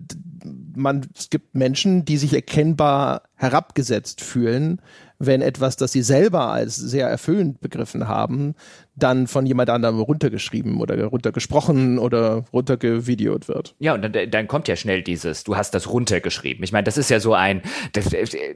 man, 0.75 1.05
es 1.15 1.29
gibt 1.29 1.53
Menschen, 1.53 2.03
die 2.03 2.17
sich 2.17 2.33
erkennbar 2.33 3.23
herabgesetzt 3.35 4.21
fühlen, 4.21 4.81
wenn 5.19 5.41
etwas, 5.41 5.77
das 5.77 5.91
sie 5.91 6.01
selber 6.01 6.49
als 6.49 6.75
sehr 6.75 7.07
erfüllend 7.07 7.61
begriffen 7.61 8.07
haben, 8.07 8.55
dann 8.95 9.27
von 9.27 9.45
jemand 9.45 9.69
anderem 9.69 9.99
runtergeschrieben 9.99 10.79
oder 10.79 11.03
runtergesprochen 11.05 11.97
oder 11.97 12.45
runtergevideot 12.53 13.47
wird. 13.47 13.75
Ja, 13.79 13.95
und 13.95 14.03
dann, 14.03 14.29
dann 14.29 14.47
kommt 14.47 14.67
ja 14.67 14.75
schnell 14.75 15.01
dieses, 15.01 15.43
du 15.43 15.55
hast 15.55 15.73
das 15.73 15.89
runtergeschrieben. 15.89 16.63
Ich 16.63 16.71
meine, 16.71 16.83
das 16.83 16.97
ist 16.97 17.09
ja 17.09 17.19
so 17.19 17.33
ein, 17.33 17.63
das 17.93 18.09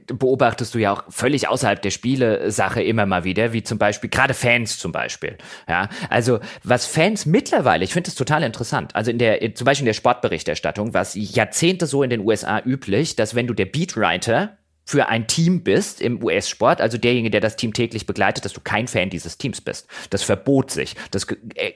beobachtest 0.06 0.74
du 0.74 0.78
ja 0.78 0.92
auch 0.92 1.04
völlig 1.08 1.48
außerhalb 1.48 1.82
der 1.82 1.90
Spiele-Sache 1.90 2.82
immer 2.82 3.06
mal 3.06 3.24
wieder, 3.24 3.52
wie 3.52 3.62
zum 3.62 3.78
Beispiel, 3.78 4.10
gerade 4.10 4.34
Fans 4.34 4.78
zum 4.78 4.92
Beispiel. 4.92 5.38
Ja, 5.68 5.88
also 6.08 6.38
was 6.62 6.86
Fans 6.86 7.26
mittlerweile, 7.26 7.84
ich 7.84 7.92
finde 7.92 8.08
das 8.08 8.14
total 8.14 8.44
interessant, 8.44 8.94
also 8.94 9.10
in 9.10 9.18
der, 9.18 9.54
zum 9.54 9.64
Beispiel 9.64 9.82
in 9.84 9.86
der 9.86 9.94
Sportberichterstattung, 9.94 10.94
was 10.94 11.14
Jahrzehnte 11.16 11.86
so 11.86 12.02
in 12.04 12.10
den 12.10 12.24
USA 12.24 12.62
üblich, 12.64 13.16
dass 13.16 13.34
wenn 13.34 13.48
du 13.48 13.54
der 13.54 13.66
Beatwriter 13.66 14.57
für 14.88 15.10
ein 15.10 15.26
Team 15.26 15.64
bist 15.64 16.00
im 16.00 16.24
US-Sport, 16.24 16.80
also 16.80 16.96
derjenige, 16.96 17.30
der 17.30 17.42
das 17.42 17.56
Team 17.56 17.74
täglich 17.74 18.06
begleitet, 18.06 18.46
dass 18.46 18.54
du 18.54 18.62
kein 18.62 18.88
Fan 18.88 19.10
dieses 19.10 19.36
Teams 19.36 19.60
bist. 19.60 19.86
Das 20.08 20.22
verbot 20.22 20.70
sich. 20.70 20.96
Das 21.10 21.26
äh, 21.56 21.72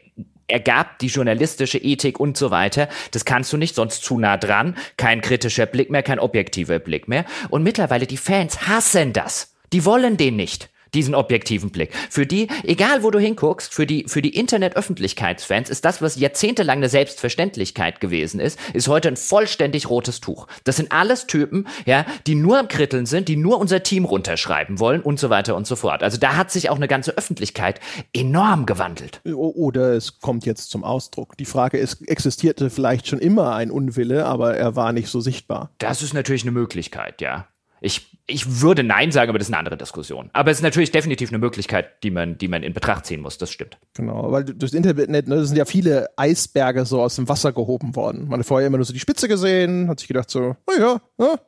ergab 0.47 0.98
die 0.98 1.09
journalistische 1.09 1.76
Ethik 1.76 2.18
und 2.18 2.39
so 2.39 2.51
weiter. 2.51 2.89
Das 3.10 3.26
kannst 3.26 3.52
du 3.52 3.59
nicht, 3.59 3.74
sonst 3.74 4.02
zu 4.02 4.18
nah 4.18 4.39
dran. 4.39 4.76
Kein 4.97 5.20
kritischer 5.20 5.66
Blick 5.66 5.90
mehr, 5.90 6.02
kein 6.02 6.18
objektiver 6.18 6.78
Blick 6.78 7.06
mehr. 7.06 7.26
Und 7.51 7.62
mittlerweile 7.62 8.06
die 8.06 8.16
Fans 8.16 8.66
hassen 8.66 9.12
das. 9.12 9.56
Die 9.74 9.84
wollen 9.84 10.16
den 10.16 10.36
nicht 10.36 10.70
diesen 10.94 11.14
objektiven 11.14 11.70
Blick. 11.70 11.93
Für 12.10 12.27
die, 12.27 12.48
egal 12.64 13.02
wo 13.02 13.10
du 13.10 13.19
hinguckst, 13.19 13.73
für 13.73 13.86
die, 13.86 14.05
für 14.09 14.23
die 14.23 14.36
Internet-Öffentlichkeitsfans 14.36 15.70
ist 15.70 15.85
das, 15.85 16.02
was 16.02 16.16
jahrzehntelang 16.16 16.78
eine 16.78 16.89
Selbstverständlichkeit 16.89 18.01
gewesen 18.01 18.40
ist, 18.40 18.59
ist 18.73 18.89
heute 18.89 19.09
ein 19.09 19.16
vollständig 19.16 19.89
rotes 19.89 20.20
Tuch. 20.20 20.47
Das 20.64 20.77
sind 20.77 20.93
alles 20.93 21.27
Typen, 21.27 21.66
ja, 21.86 22.05
die 22.27 22.35
nur 22.35 22.59
am 22.59 22.69
Kritteln 22.69 23.06
sind, 23.06 23.28
die 23.28 23.36
nur 23.36 23.59
unser 23.59 23.82
Team 23.82 24.05
runterschreiben 24.05 24.78
wollen 24.78 25.01
und 25.01 25.19
so 25.19 25.31
weiter 25.31 25.56
und 25.56 25.66
so 25.66 25.77
fort. 25.77 26.02
Also 26.02 26.19
da 26.19 26.36
hat 26.36 26.51
sich 26.51 26.70
auch 26.70 26.77
eine 26.77 26.89
ganze 26.89 27.16
Öffentlichkeit 27.16 27.81
enorm 28.12 28.66
gewandelt. 28.66 29.20
Oder 29.24 29.94
es 29.94 30.20
kommt 30.20 30.47
jetzt 30.47 30.70
zum 30.70 30.85
Ausdruck. 30.85 31.36
Die 31.36 31.44
Frage 31.44 31.78
ist, 31.78 32.06
existierte 32.09 32.70
vielleicht 32.70 33.06
schon 33.06 33.19
immer 33.19 33.55
ein 33.55 33.70
Unwille, 33.70 34.27
aber 34.27 34.56
er 34.56 34.77
war 34.77 34.93
nicht 34.93 35.09
so 35.09 35.20
sichtbar. 35.20 35.70
Das 35.78 36.02
ist 36.02 36.14
natürlich 36.14 36.43
eine 36.43 36.52
Möglichkeit, 36.52 37.20
ja. 37.20 37.47
Ich, 37.85 38.17
ich 38.27 38.63
würde 38.63 38.85
Nein 38.85 39.11
sagen, 39.11 39.29
aber 39.29 39.39
das 39.39 39.49
ist 39.49 39.53
eine 39.53 39.59
andere 39.59 39.77
Diskussion. 39.77 40.31
Aber 40.33 40.51
es 40.51 40.59
ist 40.59 40.63
natürlich 40.63 40.93
definitiv 40.93 41.31
eine 41.31 41.39
Möglichkeit, 41.39 42.03
die 42.05 42.11
man, 42.11 42.39
die 42.39 42.47
man 42.49 42.63
in 42.63 42.73
Betracht 42.73 43.07
ziehen 43.07 43.21
muss. 43.21 43.39
Das 43.39 43.51
stimmt. 43.51 43.77
Genau, 43.95 44.31
weil 44.31 44.45
durchs 44.45 44.75
Internet 44.75 45.29
ne, 45.29 45.45
sind 45.45 45.57
ja 45.57 45.65
viele 45.65 46.09
Eisberge 46.17 46.85
so 46.85 47.03
aus 47.03 47.17
dem 47.17 47.29
Wasser 47.29 47.53
gehoben 47.53 47.97
worden. 47.97 48.29
Man 48.29 48.39
hat 48.39 48.47
vorher 48.47 48.69
immer 48.69 48.79
nur 48.79 48.87
so 48.87 48.93
die 48.93 49.01
Spitze 49.01 49.27
gesehen, 49.27 49.89
hat 49.89 49.99
sich 49.99 50.09
gedacht 50.09 50.31
so, 50.31 50.57
oh 50.67 50.79
ja, 50.79 51.01
ja 51.19 51.39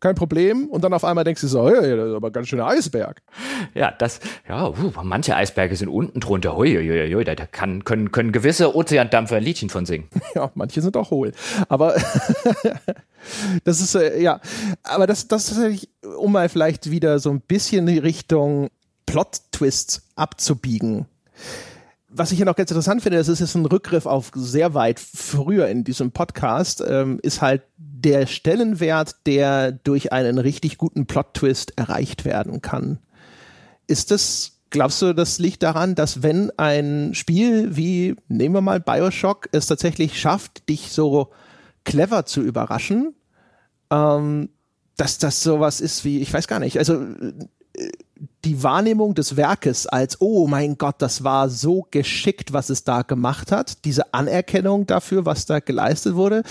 kein 0.00 0.14
Problem. 0.14 0.68
Und 0.68 0.84
dann 0.84 0.92
auf 0.92 1.04
einmal 1.04 1.24
denkst 1.24 1.40
du 1.40 1.48
so, 1.48 1.68
ja, 1.68 1.80
das 1.80 2.08
ist 2.08 2.14
aber 2.14 2.28
ein 2.28 2.32
ganz 2.32 2.48
schöner 2.48 2.66
Eisberg. 2.66 3.22
Ja, 3.74 3.92
das, 3.92 4.20
ja, 4.48 4.68
uh, 4.68 4.92
manche 5.02 5.34
Eisberge 5.34 5.76
sind 5.76 5.88
unten 5.88 6.20
drunter. 6.20 6.56
Hui, 6.56 6.74
hui, 6.74 7.12
hui, 7.12 7.24
da 7.24 7.34
kann, 7.34 7.84
können, 7.84 8.12
können 8.12 8.32
gewisse 8.32 8.74
Ozeandampfer 8.74 9.36
ein 9.36 9.42
Liedchen 9.42 9.70
von 9.70 9.86
singen. 9.86 10.08
Ja, 10.34 10.50
manche 10.54 10.82
sind 10.82 10.96
auch 10.96 11.10
hohl. 11.10 11.32
Aber 11.68 11.96
das 13.64 13.80
ist, 13.80 13.94
äh, 13.94 14.20
ja, 14.20 14.40
aber 14.82 15.06
das, 15.06 15.26
das 15.26 15.50
ist, 15.50 15.88
um 16.18 16.32
mal 16.32 16.48
vielleicht 16.48 16.90
wieder 16.90 17.18
so 17.18 17.30
ein 17.30 17.40
bisschen 17.40 17.86
die 17.86 17.98
Richtung 17.98 18.68
Plot-Twists 19.06 20.02
abzubiegen 20.16 21.06
was 22.18 22.32
ich 22.32 22.38
ja 22.38 22.44
noch 22.44 22.56
ganz 22.56 22.70
interessant 22.70 23.02
finde, 23.02 23.18
das 23.18 23.28
ist 23.28 23.40
jetzt 23.40 23.54
ein 23.54 23.66
Rückgriff 23.66 24.06
auf 24.06 24.30
sehr 24.34 24.74
weit 24.74 24.98
früher 25.00 25.68
in 25.68 25.84
diesem 25.84 26.10
Podcast, 26.10 26.82
ähm, 26.86 27.20
ist 27.22 27.40
halt 27.40 27.62
der 27.76 28.26
Stellenwert, 28.26 29.16
der 29.26 29.72
durch 29.72 30.12
einen 30.12 30.38
richtig 30.38 30.78
guten 30.78 31.06
Plot-Twist 31.06 31.78
erreicht 31.78 32.24
werden 32.24 32.60
kann. 32.60 32.98
Ist 33.86 34.10
das, 34.10 34.58
glaubst 34.70 35.00
du, 35.00 35.14
das 35.14 35.38
liegt 35.38 35.62
daran, 35.62 35.94
dass 35.94 36.22
wenn 36.22 36.50
ein 36.58 37.14
Spiel 37.14 37.76
wie, 37.76 38.16
nehmen 38.28 38.54
wir 38.54 38.60
mal 38.60 38.80
Bioshock, 38.80 39.48
es 39.52 39.66
tatsächlich 39.66 40.20
schafft, 40.20 40.68
dich 40.68 40.90
so 40.90 41.30
clever 41.84 42.26
zu 42.26 42.42
überraschen, 42.42 43.14
ähm, 43.90 44.50
dass 44.96 45.18
das 45.18 45.42
sowas 45.42 45.80
ist 45.80 46.04
wie, 46.04 46.20
ich 46.20 46.32
weiß 46.32 46.48
gar 46.48 46.58
nicht, 46.58 46.78
also 46.78 47.00
äh, 47.74 47.90
die 48.44 48.62
Wahrnehmung 48.62 49.14
des 49.14 49.36
Werkes 49.36 49.86
als, 49.86 50.20
oh 50.20 50.46
mein 50.46 50.78
Gott, 50.78 50.96
das 50.98 51.24
war 51.24 51.50
so 51.50 51.86
geschickt, 51.90 52.52
was 52.52 52.70
es 52.70 52.84
da 52.84 53.02
gemacht 53.02 53.50
hat, 53.50 53.84
diese 53.84 54.14
Anerkennung 54.14 54.86
dafür, 54.86 55.26
was 55.26 55.46
da 55.46 55.58
geleistet 55.58 56.14
wurde, 56.14 56.42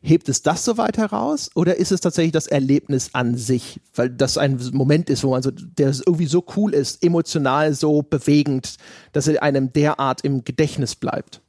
hebt 0.00 0.28
es 0.28 0.42
das 0.42 0.64
so 0.64 0.76
weit 0.76 0.98
heraus 0.98 1.50
oder 1.54 1.76
ist 1.76 1.92
es 1.92 2.00
tatsächlich 2.00 2.32
das 2.32 2.48
Erlebnis 2.48 3.10
an 3.12 3.36
sich, 3.36 3.80
weil 3.94 4.10
das 4.10 4.38
ein 4.38 4.60
Moment 4.72 5.08
ist, 5.08 5.22
wo 5.22 5.30
man 5.30 5.42
so, 5.42 5.50
der 5.52 5.88
irgendwie 5.88 6.26
so 6.26 6.44
cool 6.56 6.74
ist, 6.74 7.04
emotional 7.04 7.74
so 7.74 8.02
bewegend, 8.02 8.76
dass 9.12 9.28
er 9.28 9.42
einem 9.42 9.72
derart 9.72 10.22
im 10.22 10.44
Gedächtnis 10.44 10.96
bleibt? 10.96 11.40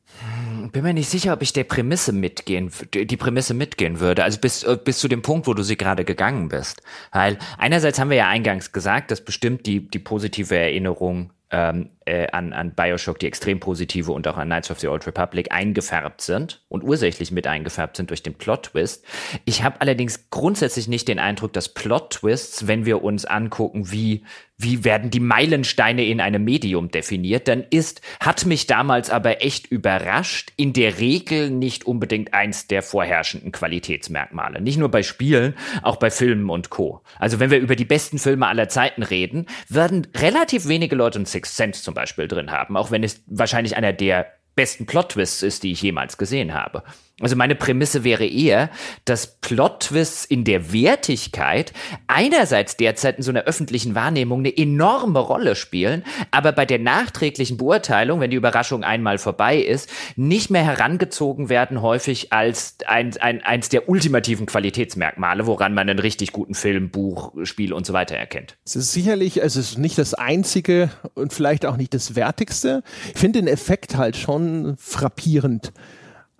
Bin 0.71 0.83
mir 0.83 0.93
nicht 0.93 1.09
sicher, 1.09 1.33
ob 1.33 1.41
ich 1.41 1.53
der 1.53 1.63
Prämisse 1.63 2.11
mitgehen, 2.11 2.71
die 2.93 3.17
Prämisse 3.17 3.53
mitgehen 3.53 3.99
würde. 3.99 4.23
Also 4.23 4.39
bis, 4.39 4.63
äh, 4.63 4.77
bis 4.83 4.99
zu 4.99 5.07
dem 5.07 5.21
Punkt, 5.21 5.47
wo 5.47 5.53
du 5.53 5.63
sie 5.63 5.77
gerade 5.77 6.05
gegangen 6.05 6.49
bist. 6.49 6.81
Weil 7.11 7.37
einerseits 7.57 7.99
haben 7.99 8.09
wir 8.09 8.17
ja 8.17 8.27
eingangs 8.27 8.71
gesagt, 8.71 9.11
dass 9.11 9.21
bestimmt 9.21 9.65
die, 9.65 9.87
die 9.87 9.99
positive 9.99 10.55
Erinnerung 10.55 11.31
ähm, 11.51 11.89
äh, 12.07 12.27
an, 12.31 12.53
an 12.53 12.73
Bioshock, 12.73 13.19
die 13.19 13.27
extrem 13.27 13.59
positive 13.59 14.11
und 14.11 14.27
auch 14.27 14.37
an 14.37 14.47
Knights 14.47 14.71
of 14.71 14.79
the 14.79 14.87
Old 14.87 15.05
Republic 15.05 15.51
eingefärbt 15.51 16.21
sind 16.21 16.63
und 16.69 16.83
ursächlich 16.83 17.31
mit 17.31 17.47
eingefärbt 17.47 17.97
sind 17.97 18.09
durch 18.09 18.23
den 18.23 18.33
Plot-Twist. 18.33 19.05
Ich 19.45 19.63
habe 19.63 19.81
allerdings 19.81 20.29
grundsätzlich 20.29 20.87
nicht 20.87 21.07
den 21.07 21.19
Eindruck, 21.19 21.53
dass 21.53 21.73
Plot-Twists, 21.73 22.67
wenn 22.67 22.85
wir 22.85 23.03
uns 23.03 23.25
angucken, 23.25 23.91
wie, 23.91 24.23
wie 24.57 24.85
werden 24.85 25.11
die 25.11 25.19
Meilensteine 25.19 26.05
in 26.05 26.21
einem 26.21 26.43
Medium 26.43 26.89
definiert, 26.89 27.47
dann 27.47 27.65
ist, 27.69 28.01
hat 28.19 28.45
mich 28.45 28.67
damals 28.67 29.09
aber 29.09 29.43
echt 29.43 29.67
überrascht, 29.67 30.53
in 30.55 30.73
der 30.73 30.99
Regel 30.99 31.49
nicht 31.49 31.85
unbedingt 31.85 32.33
eins 32.33 32.67
der 32.67 32.83
vorherrschenden 32.83 33.51
Qualitätsmerkmale. 33.51 34.61
Nicht 34.61 34.77
nur 34.77 34.89
bei 34.89 35.03
Spielen, 35.03 35.55
auch 35.83 35.97
bei 35.97 36.09
Filmen 36.09 36.49
und 36.49 36.69
Co. 36.69 37.01
Also 37.19 37.39
wenn 37.39 37.51
wir 37.51 37.59
über 37.59 37.75
die 37.75 37.85
besten 37.85 38.17
Filme 38.17 38.47
aller 38.47 38.69
Zeiten 38.69 39.03
reden, 39.03 39.47
werden 39.67 40.07
relativ 40.15 40.67
wenige 40.67 40.95
Leute 40.95 41.19
und 41.19 41.27
Six 41.27 41.55
Sense 41.55 41.83
zum 41.83 41.96
Beispiel 41.97 42.27
drin 42.27 42.51
haben, 42.51 42.77
auch 42.77 42.91
wenn 42.91 43.03
es 43.03 43.23
wahrscheinlich 43.25 43.75
einer 43.75 43.91
der 43.91 44.31
besten 44.55 44.85
Plot-Twists 44.85 45.43
ist, 45.43 45.63
die 45.63 45.71
ich 45.71 45.81
jemals 45.81 46.17
gesehen 46.17 46.53
habe. 46.53 46.83
Also 47.19 47.35
meine 47.35 47.55
Prämisse 47.55 48.03
wäre 48.03 48.27
eher, 48.27 48.69
dass 49.05 49.39
Plot-Twists 49.41 50.23
in 50.23 50.43
der 50.43 50.71
Wertigkeit 50.71 51.73
einerseits 52.05 52.77
derzeit 52.77 53.17
in 53.17 53.23
so 53.23 53.31
einer 53.31 53.45
öffentlichen 53.45 53.95
Wahrnehmung 53.95 54.39
eine 54.39 54.55
enorme 54.55 55.17
Rolle 55.17 55.55
spielen, 55.55 56.03
aber 56.29 56.51
bei 56.51 56.67
der 56.67 56.77
nachträglichen 56.77 57.57
Beurteilung, 57.57 58.19
wenn 58.19 58.29
die 58.29 58.37
Überraschung 58.37 58.83
einmal 58.83 59.17
vorbei 59.17 59.57
ist, 59.57 59.89
nicht 60.15 60.51
mehr 60.51 60.63
herangezogen 60.63 61.49
werden 61.49 61.81
häufig 61.81 62.33
als 62.33 62.75
ein, 62.85 63.17
ein, 63.17 63.41
eins 63.41 63.69
der 63.69 63.89
ultimativen 63.89 64.45
Qualitätsmerkmale, 64.45 65.47
woran 65.47 65.73
man 65.73 65.89
einen 65.89 65.97
richtig 65.97 66.31
guten 66.31 66.53
Film, 66.53 66.91
Buch, 66.91 67.33
Spiel 67.45 67.73
und 67.73 67.87
so 67.87 67.93
weiter 67.93 68.15
erkennt. 68.15 68.57
Es 68.63 68.75
ist 68.75 68.93
sicherlich, 68.93 69.41
es 69.41 69.55
ist 69.55 69.79
nicht 69.79 69.97
das 69.97 70.13
einzige 70.13 70.91
und 71.15 71.33
vielleicht 71.33 71.65
auch 71.65 71.77
nicht 71.77 71.95
das 71.95 72.15
wertigste. 72.15 72.83
Ich 73.15 73.19
finde 73.19 73.39
den 73.39 73.47
Effekt 73.47 73.97
halt 73.97 74.17
schon 74.17 74.75
frappierend. 74.77 75.73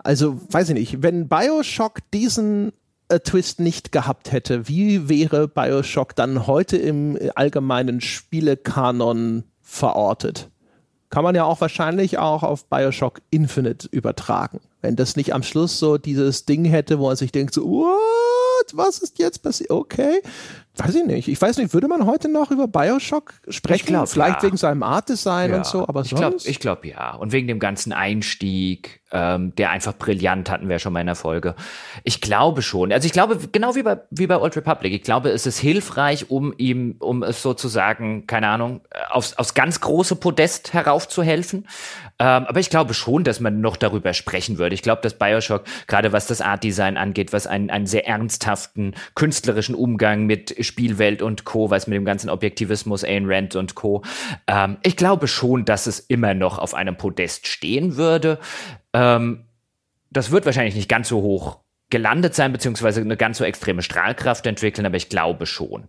Also, 0.07 0.39
weiß 0.51 0.69
ich 0.69 0.75
nicht, 0.75 1.03
wenn 1.03 1.27
Bioshock 1.27 1.99
diesen 2.13 2.71
äh, 3.09 3.19
Twist 3.19 3.59
nicht 3.59 3.91
gehabt 3.91 4.31
hätte, 4.31 4.69
wie 4.69 5.09
wäre 5.09 5.49
Bioshock 5.49 6.15
dann 6.15 6.47
heute 6.47 6.77
im 6.77 7.19
allgemeinen 7.35 7.99
Spielekanon 7.99 9.43
verortet? 9.61 10.49
Kann 11.09 11.25
man 11.25 11.35
ja 11.35 11.43
auch 11.43 11.59
wahrscheinlich 11.59 12.19
auch 12.19 12.43
auf 12.43 12.67
Bioshock 12.67 13.19
Infinite 13.31 13.89
übertragen. 13.91 14.61
Wenn 14.81 14.95
das 14.95 15.17
nicht 15.17 15.33
am 15.33 15.43
Schluss 15.43 15.77
so 15.77 15.97
dieses 15.97 16.45
Ding 16.45 16.63
hätte, 16.63 16.99
wo 16.99 17.07
man 17.07 17.17
sich 17.17 17.33
denkt, 17.33 17.53
so, 17.53 17.65
what? 17.65 18.77
Was 18.77 18.99
ist 18.99 19.19
jetzt 19.19 19.43
passiert? 19.43 19.71
Okay, 19.71 20.21
Weiß 20.77 20.93
ich 20.95 21.05
nicht. 21.05 21.27
Ich 21.27 21.41
weiß 21.41 21.57
nicht, 21.57 21.73
würde 21.73 21.87
man 21.87 22.05
heute 22.05 22.29
noch 22.29 22.51
über 22.51 22.67
Bioshock 22.67 23.33
sprechen? 23.49 23.87
Glaub, 23.87 24.07
Vielleicht 24.07 24.37
ja. 24.37 24.43
wegen 24.43 24.57
seinem 24.57 24.83
Art-Design 24.83 25.51
ja. 25.51 25.57
und 25.57 25.65
so, 25.65 25.87
aber 25.87 26.01
ich 26.01 26.09
sonst? 26.09 26.47
ich 26.47 26.59
glaube 26.59 26.87
ja. 26.87 27.15
Und 27.15 27.31
wegen 27.31 27.47
dem 27.47 27.59
ganzen 27.59 27.93
Einstieg, 27.93 29.01
ähm, 29.11 29.55
der 29.55 29.71
einfach 29.71 29.93
brillant 29.93 30.49
hatten 30.49 30.69
wir 30.69 30.79
schon 30.79 30.93
mal 30.93 30.99
in 30.99 31.07
der 31.07 31.15
Folge. 31.15 31.55
Ich 32.03 32.21
glaube 32.21 32.61
schon. 32.61 32.91
Also 32.91 33.05
ich 33.05 33.13
glaube, 33.13 33.37
genau 33.51 33.75
wie 33.75 33.83
bei, 33.83 33.99
wie 34.11 34.27
bei 34.27 34.37
Old 34.37 34.55
Republic, 34.55 34.93
ich 34.93 35.03
glaube, 35.03 35.29
es 35.29 35.45
ist 35.45 35.59
hilfreich, 35.59 36.29
um 36.29 36.53
ihm, 36.57 36.95
um 36.99 37.23
es 37.23 37.41
sozusagen, 37.41 38.27
keine 38.27 38.49
Ahnung, 38.49 38.81
aufs, 39.09 39.37
aufs 39.37 39.53
ganz 39.53 39.81
große 39.81 40.17
Podest 40.17 40.73
heraufzuhelfen. 40.73 41.67
Ähm, 42.19 42.45
aber 42.47 42.59
ich 42.59 42.69
glaube 42.69 42.93
schon, 42.93 43.23
dass 43.23 43.39
man 43.39 43.61
noch 43.61 43.77
darüber 43.77 44.13
sprechen 44.13 44.57
würde. 44.57 44.75
Ich 44.75 44.81
glaube, 44.81 45.01
dass 45.01 45.13
Bioshock, 45.13 45.63
gerade 45.87 46.11
was 46.11 46.27
das 46.27 46.41
Art-Design 46.41 46.97
angeht, 46.97 47.31
was 47.31 47.47
einen, 47.47 47.69
einen 47.69 47.87
sehr 47.87 48.07
ernsthaften 48.07 48.95
künstlerischen 49.15 49.75
Umgang 49.75 50.25
mit 50.25 50.51
Spielwelt 50.67 51.21
und 51.21 51.45
Co., 51.45 51.69
was 51.69 51.87
mit 51.87 51.95
dem 51.95 52.05
ganzen 52.05 52.29
Objektivismus, 52.29 53.03
Ayn 53.03 53.25
Rand 53.25 53.55
und 53.55 53.73
Co. 53.73 54.03
Ähm, 54.47 54.77
ich 54.83 54.95
glaube 54.95 55.27
schon, 55.27 55.65
dass 55.65 55.87
es 55.87 55.99
immer 55.99 56.33
noch 56.33 56.59
auf 56.59 56.73
einem 56.73 56.97
Podest 56.97 57.47
stehen 57.47 57.97
würde. 57.97 58.39
Ähm, 58.93 59.45
das 60.11 60.31
wird 60.31 60.45
wahrscheinlich 60.45 60.75
nicht 60.75 60.89
ganz 60.89 61.09
so 61.09 61.21
hoch 61.21 61.59
gelandet 61.89 62.35
sein, 62.35 62.51
beziehungsweise 62.51 63.01
eine 63.01 63.17
ganz 63.17 63.37
so 63.37 63.43
extreme 63.43 63.81
Strahlkraft 63.81 64.45
entwickeln, 64.45 64.85
aber 64.85 64.97
ich 64.97 65.09
glaube 65.09 65.45
schon. 65.45 65.87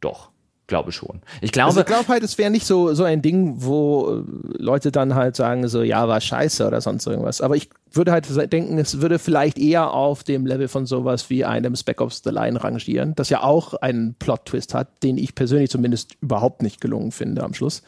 Doch. 0.00 0.33
Glaube 0.66 0.92
schon. 0.92 1.20
Ich 1.42 1.52
glaube, 1.52 1.68
also 1.68 1.80
ich 1.80 1.86
glaube 1.86 2.08
halt, 2.08 2.22
es 2.22 2.38
wäre 2.38 2.50
nicht 2.50 2.66
so, 2.66 2.94
so 2.94 3.04
ein 3.04 3.20
Ding, 3.20 3.56
wo 3.58 4.22
äh, 4.22 4.22
Leute 4.56 4.90
dann 4.90 5.14
halt 5.14 5.36
sagen, 5.36 5.68
so, 5.68 5.82
ja, 5.82 6.08
war 6.08 6.22
scheiße 6.22 6.66
oder 6.66 6.80
sonst 6.80 7.06
irgendwas. 7.06 7.42
Aber 7.42 7.54
ich 7.54 7.68
würde 7.92 8.12
halt 8.12 8.26
denken, 8.52 8.78
es 8.78 9.02
würde 9.02 9.18
vielleicht 9.18 9.58
eher 9.58 9.92
auf 9.92 10.24
dem 10.24 10.46
Level 10.46 10.68
von 10.68 10.86
sowas 10.86 11.28
wie 11.28 11.44
einem 11.44 11.76
Spec 11.76 12.00
Ops 12.00 12.22
The 12.24 12.30
Line 12.30 12.62
rangieren, 12.64 13.14
das 13.14 13.28
ja 13.28 13.42
auch 13.42 13.74
einen 13.74 14.14
Plot-Twist 14.14 14.72
hat, 14.72 15.02
den 15.02 15.18
ich 15.18 15.34
persönlich 15.34 15.68
zumindest 15.68 16.16
überhaupt 16.22 16.62
nicht 16.62 16.80
gelungen 16.80 17.12
finde 17.12 17.42
am 17.42 17.52
Schluss. 17.52 17.82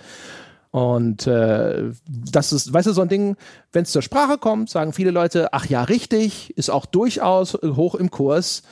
Und 0.71 1.27
äh, 1.27 1.85
das 2.07 2.53
ist, 2.53 2.71
weißt 2.71 2.89
du, 2.89 2.93
so 2.93 3.01
ein 3.01 3.09
Ding, 3.09 3.37
wenn 3.73 3.85
es 3.85 3.93
zur 3.93 4.03
Sprache 4.03 4.37
kommt, 4.37 4.69
sagen 4.69 4.93
viele 4.93 5.13
Leute, 5.13 5.55
ach 5.55 5.65
ja, 5.65 5.83
richtig, 5.83 6.55
ist 6.59 6.69
auch 6.69 6.85
durchaus 6.85 7.55
hoch 7.55 7.95
im 7.95 8.11
Kurs 8.11 8.63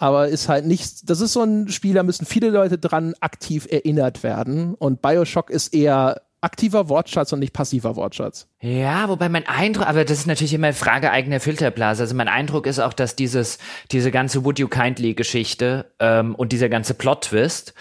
aber 0.00 0.28
ist 0.28 0.48
halt 0.48 0.64
nicht, 0.64 1.10
das 1.10 1.20
ist 1.20 1.34
so 1.34 1.42
ein 1.42 1.68
Spiel, 1.68 1.92
da 1.92 2.02
müssen 2.02 2.24
viele 2.24 2.48
Leute 2.48 2.78
dran 2.78 3.14
aktiv 3.20 3.68
erinnert 3.70 4.22
werden 4.22 4.74
und 4.74 5.02
Bioshock 5.02 5.50
ist 5.50 5.74
eher 5.74 6.22
aktiver 6.40 6.88
Wortschatz 6.88 7.34
und 7.34 7.40
nicht 7.40 7.52
passiver 7.52 7.96
Wortschatz. 7.96 8.48
Ja, 8.62 9.10
wobei 9.10 9.28
mein 9.28 9.46
Eindruck, 9.46 9.86
aber 9.86 10.06
das 10.06 10.20
ist 10.20 10.26
natürlich 10.26 10.54
immer 10.54 10.72
Frage 10.72 11.10
eigener 11.10 11.38
Filterblase. 11.38 12.02
Also 12.02 12.14
mein 12.14 12.28
Eindruck 12.28 12.66
ist 12.66 12.78
auch, 12.78 12.94
dass 12.94 13.14
dieses, 13.14 13.58
diese 13.92 14.10
ganze 14.10 14.42
Would 14.42 14.58
You 14.58 14.68
Kindly 14.68 15.12
Geschichte 15.12 15.92
ähm, 15.98 16.34
und 16.34 16.52
dieser 16.52 16.70
ganze 16.70 16.94
Plot-Twist 16.94 17.74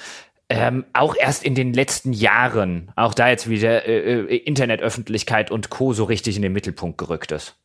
ähm, 0.50 0.84
auch 0.92 1.16
erst 1.18 1.46
in 1.46 1.56
den 1.56 1.74
letzten 1.74 2.12
Jahren, 2.12 2.92
auch 2.98 3.14
da 3.14 3.30
jetzt 3.30 3.50
wieder 3.50 3.88
äh, 3.88 4.20
äh 4.20 4.36
Internetöffentlichkeit 4.36 5.52
und 5.52 5.70
Co. 5.70 5.94
so 5.94 6.04
richtig 6.04 6.36
in 6.36 6.42
den 6.42 6.52
Mittelpunkt 6.52 6.98
gerückt 6.98 7.32
ist. 7.32 7.56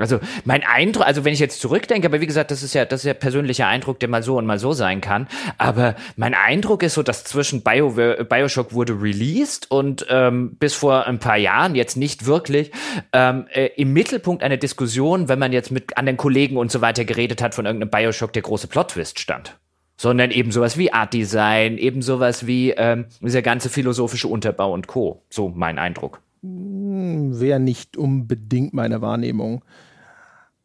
Also 0.00 0.18
mein 0.44 0.62
Eindruck, 0.64 1.06
also 1.06 1.24
wenn 1.24 1.32
ich 1.32 1.38
jetzt 1.38 1.60
zurückdenke, 1.60 2.06
aber 2.08 2.20
wie 2.20 2.26
gesagt, 2.26 2.50
das 2.50 2.62
ist 2.62 2.74
ja, 2.74 2.84
das 2.84 3.00
ist 3.00 3.06
ja 3.06 3.14
persönlicher 3.14 3.66
Eindruck, 3.66 4.00
der 4.00 4.08
mal 4.08 4.22
so 4.22 4.38
und 4.38 4.46
mal 4.46 4.58
so 4.58 4.72
sein 4.72 5.00
kann. 5.00 5.28
Aber 5.58 5.94
mein 6.16 6.34
Eindruck 6.34 6.82
ist 6.82 6.94
so, 6.94 7.02
dass 7.02 7.24
zwischen 7.24 7.62
Bio, 7.62 7.90
Bioshock 7.90 8.72
wurde 8.72 9.00
released 9.00 9.70
und 9.70 10.06
ähm, 10.08 10.56
bis 10.56 10.74
vor 10.74 11.06
ein 11.06 11.18
paar 11.18 11.36
Jahren 11.36 11.74
jetzt 11.74 11.96
nicht 11.96 12.26
wirklich 12.26 12.70
ähm, 13.12 13.46
äh, 13.52 13.66
im 13.76 13.92
Mittelpunkt 13.92 14.42
einer 14.42 14.56
Diskussion, 14.56 15.28
wenn 15.28 15.38
man 15.38 15.52
jetzt 15.52 15.70
mit 15.70 15.96
anderen 15.96 16.16
Kollegen 16.16 16.56
und 16.56 16.72
so 16.72 16.80
weiter 16.80 17.04
geredet 17.04 17.42
hat 17.42 17.54
von 17.54 17.66
irgendeinem 17.66 17.90
Bioshock, 17.90 18.32
der 18.32 18.42
große 18.42 18.66
Plot-Twist 18.68 19.18
stand. 19.20 19.58
sondern 20.00 20.30
eben 20.30 20.50
sowas 20.50 20.78
wie 20.78 20.94
Art 20.94 21.12
Design, 21.12 21.76
eben 21.76 22.00
sowas 22.00 22.46
wie 22.46 22.70
ähm, 22.70 23.04
dieser 23.20 23.42
ganze 23.42 23.68
philosophische 23.68 24.28
Unterbau 24.28 24.72
und 24.72 24.86
Co. 24.86 25.22
So 25.28 25.50
mein 25.50 25.78
Eindruck. 25.78 26.22
Hm, 26.42 27.38
Wäre 27.38 27.60
nicht 27.60 27.98
unbedingt 27.98 28.72
meine 28.72 29.02
Wahrnehmung. 29.02 29.62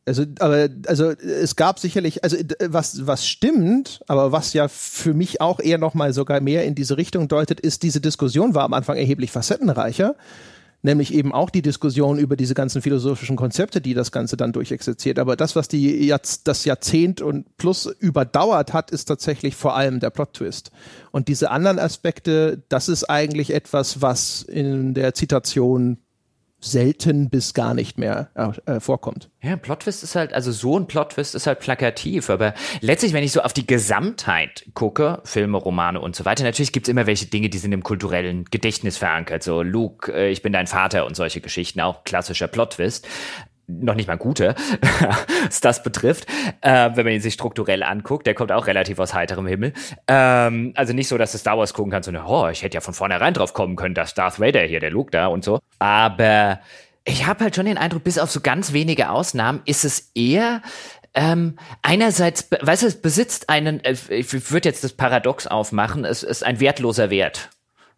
Also, 0.07 0.23
aber, 0.39 0.69
also, 0.85 1.09
es 1.11 1.55
gab 1.55 1.79
sicherlich, 1.79 2.23
also, 2.23 2.37
was, 2.67 3.07
was 3.07 3.27
stimmt, 3.27 4.01
aber 4.07 4.31
was 4.31 4.53
ja 4.53 4.67
für 4.67 5.13
mich 5.13 5.41
auch 5.41 5.59
eher 5.59 5.79
nochmal 5.79 6.13
sogar 6.13 6.41
mehr 6.41 6.63
in 6.65 6.75
diese 6.75 6.97
Richtung 6.97 7.27
deutet, 7.27 7.59
ist, 7.59 7.81
diese 7.81 8.01
Diskussion 8.01 8.53
war 8.53 8.63
am 8.63 8.73
Anfang 8.73 8.97
erheblich 8.97 9.31
facettenreicher 9.31 10.15
nämlich 10.85 11.13
eben 11.13 11.33
auch 11.33 11.49
die 11.49 11.61
Diskussion 11.61 12.17
über 12.17 12.37
diese 12.37 12.53
ganzen 12.53 12.81
philosophischen 12.81 13.35
Konzepte, 13.35 13.81
die 13.81 13.93
das 13.93 14.11
Ganze 14.11 14.37
dann 14.37 14.53
durchexerziert. 14.53 15.19
Aber 15.19 15.35
das, 15.35 15.55
was 15.55 15.67
die 15.67 16.07
jetzt 16.07 16.47
das 16.47 16.63
Jahrzehnt 16.63 17.21
und 17.21 17.57
plus 17.57 17.87
überdauert 17.99 18.71
hat, 18.71 18.91
ist 18.91 19.05
tatsächlich 19.05 19.55
vor 19.55 19.75
allem 19.75 19.99
der 19.99 20.11
Plot-Twist. 20.11 20.71
Und 21.11 21.27
diese 21.27 21.51
anderen 21.51 21.79
Aspekte, 21.79 22.63
das 22.69 22.87
ist 22.87 23.03
eigentlich 23.05 23.53
etwas, 23.53 24.01
was 24.01 24.43
in 24.43 24.93
der 24.93 25.13
Zitation 25.13 25.97
selten 26.59 27.29
bis 27.29 27.53
gar 27.53 27.73
nicht 27.73 27.97
mehr 27.97 28.29
äh, 28.65 28.79
vorkommt. 28.79 29.29
Ja, 29.41 29.55
Plotwist 29.55 30.03
ist 30.03 30.15
halt, 30.15 30.33
also 30.33 30.51
so 30.51 30.79
ein 30.79 30.87
Plotwist 30.87 31.35
ist 31.35 31.47
halt 31.47 31.59
plakativ, 31.59 32.29
aber 32.29 32.53
letztlich, 32.81 33.13
wenn 33.13 33.23
ich 33.23 33.31
so 33.31 33.41
auf 33.41 33.53
die 33.53 33.67
Gesamtheit 33.67 34.65
gucke, 34.73 35.21
Filme, 35.25 35.57
Romane 35.57 36.01
und 36.01 36.15
so 36.15 36.25
weiter, 36.25 36.43
natürlich 36.43 36.71
gibt 36.71 36.87
es 36.87 36.91
immer 36.91 37.05
welche 37.05 37.27
Dinge, 37.27 37.49
die 37.49 37.57
sind 37.57 37.71
im 37.71 37.83
kulturellen 37.83 38.45
Gedächtnis 38.45 38.97
verankert, 38.97 39.43
so 39.43 39.61
Luke, 39.61 40.11
äh, 40.11 40.31
ich 40.31 40.41
bin 40.41 40.53
dein 40.53 40.67
Vater 40.67 41.05
und 41.05 41.15
solche 41.15 41.41
Geschichten, 41.41 41.81
auch 41.81 42.03
klassischer 42.03 42.47
Plotwist 42.47 43.07
noch 43.67 43.95
nicht 43.95 44.07
mal 44.07 44.17
gute, 44.17 44.55
was 45.45 45.61
das 45.61 45.83
betrifft, 45.83 46.27
äh, 46.61 46.89
wenn 46.93 47.05
man 47.05 47.13
ihn 47.13 47.21
sich 47.21 47.33
strukturell 47.33 47.83
anguckt. 47.83 48.27
Der 48.27 48.33
kommt 48.33 48.51
auch 48.51 48.67
relativ 48.67 48.99
aus 48.99 49.13
heiterem 49.13 49.47
Himmel. 49.47 49.73
Ähm, 50.07 50.73
also 50.75 50.93
nicht 50.93 51.07
so, 51.07 51.17
dass 51.17 51.31
du 51.31 51.37
Star 51.37 51.57
Wars 51.57 51.73
gucken 51.73 51.91
kannst 51.91 52.09
und, 52.09 52.17
oh, 52.17 52.47
ich 52.49 52.63
hätte 52.63 52.75
ja 52.75 52.81
von 52.81 52.93
vornherein 52.93 53.33
drauf 53.33 53.53
kommen 53.53 53.75
können, 53.75 53.95
dass 53.95 54.13
Darth 54.13 54.39
Vader 54.39 54.61
hier, 54.61 54.79
der 54.79 54.91
Luke 54.91 55.11
da 55.11 55.27
und 55.27 55.43
so. 55.43 55.59
Aber 55.79 56.59
ich 57.05 57.27
habe 57.27 57.43
halt 57.43 57.55
schon 57.55 57.65
den 57.65 57.77
Eindruck, 57.77 58.03
bis 58.03 58.17
auf 58.17 58.31
so 58.31 58.41
ganz 58.41 58.73
wenige 58.73 59.09
Ausnahmen 59.09 59.61
ist 59.65 59.85
es 59.85 60.11
eher 60.15 60.61
ähm, 61.15 61.57
einerseits, 61.81 62.49
weißt 62.61 62.83
du, 62.83 62.87
es 62.87 63.01
besitzt 63.01 63.49
einen, 63.49 63.79
äh, 63.83 63.95
ich 64.09 64.51
würde 64.51 64.67
jetzt 64.67 64.83
das 64.83 64.93
Paradox 64.93 65.47
aufmachen, 65.47 66.03
es 66.03 66.23
ist 66.23 66.43
ein 66.43 66.59
wertloser 66.59 67.09
Wert. 67.09 67.49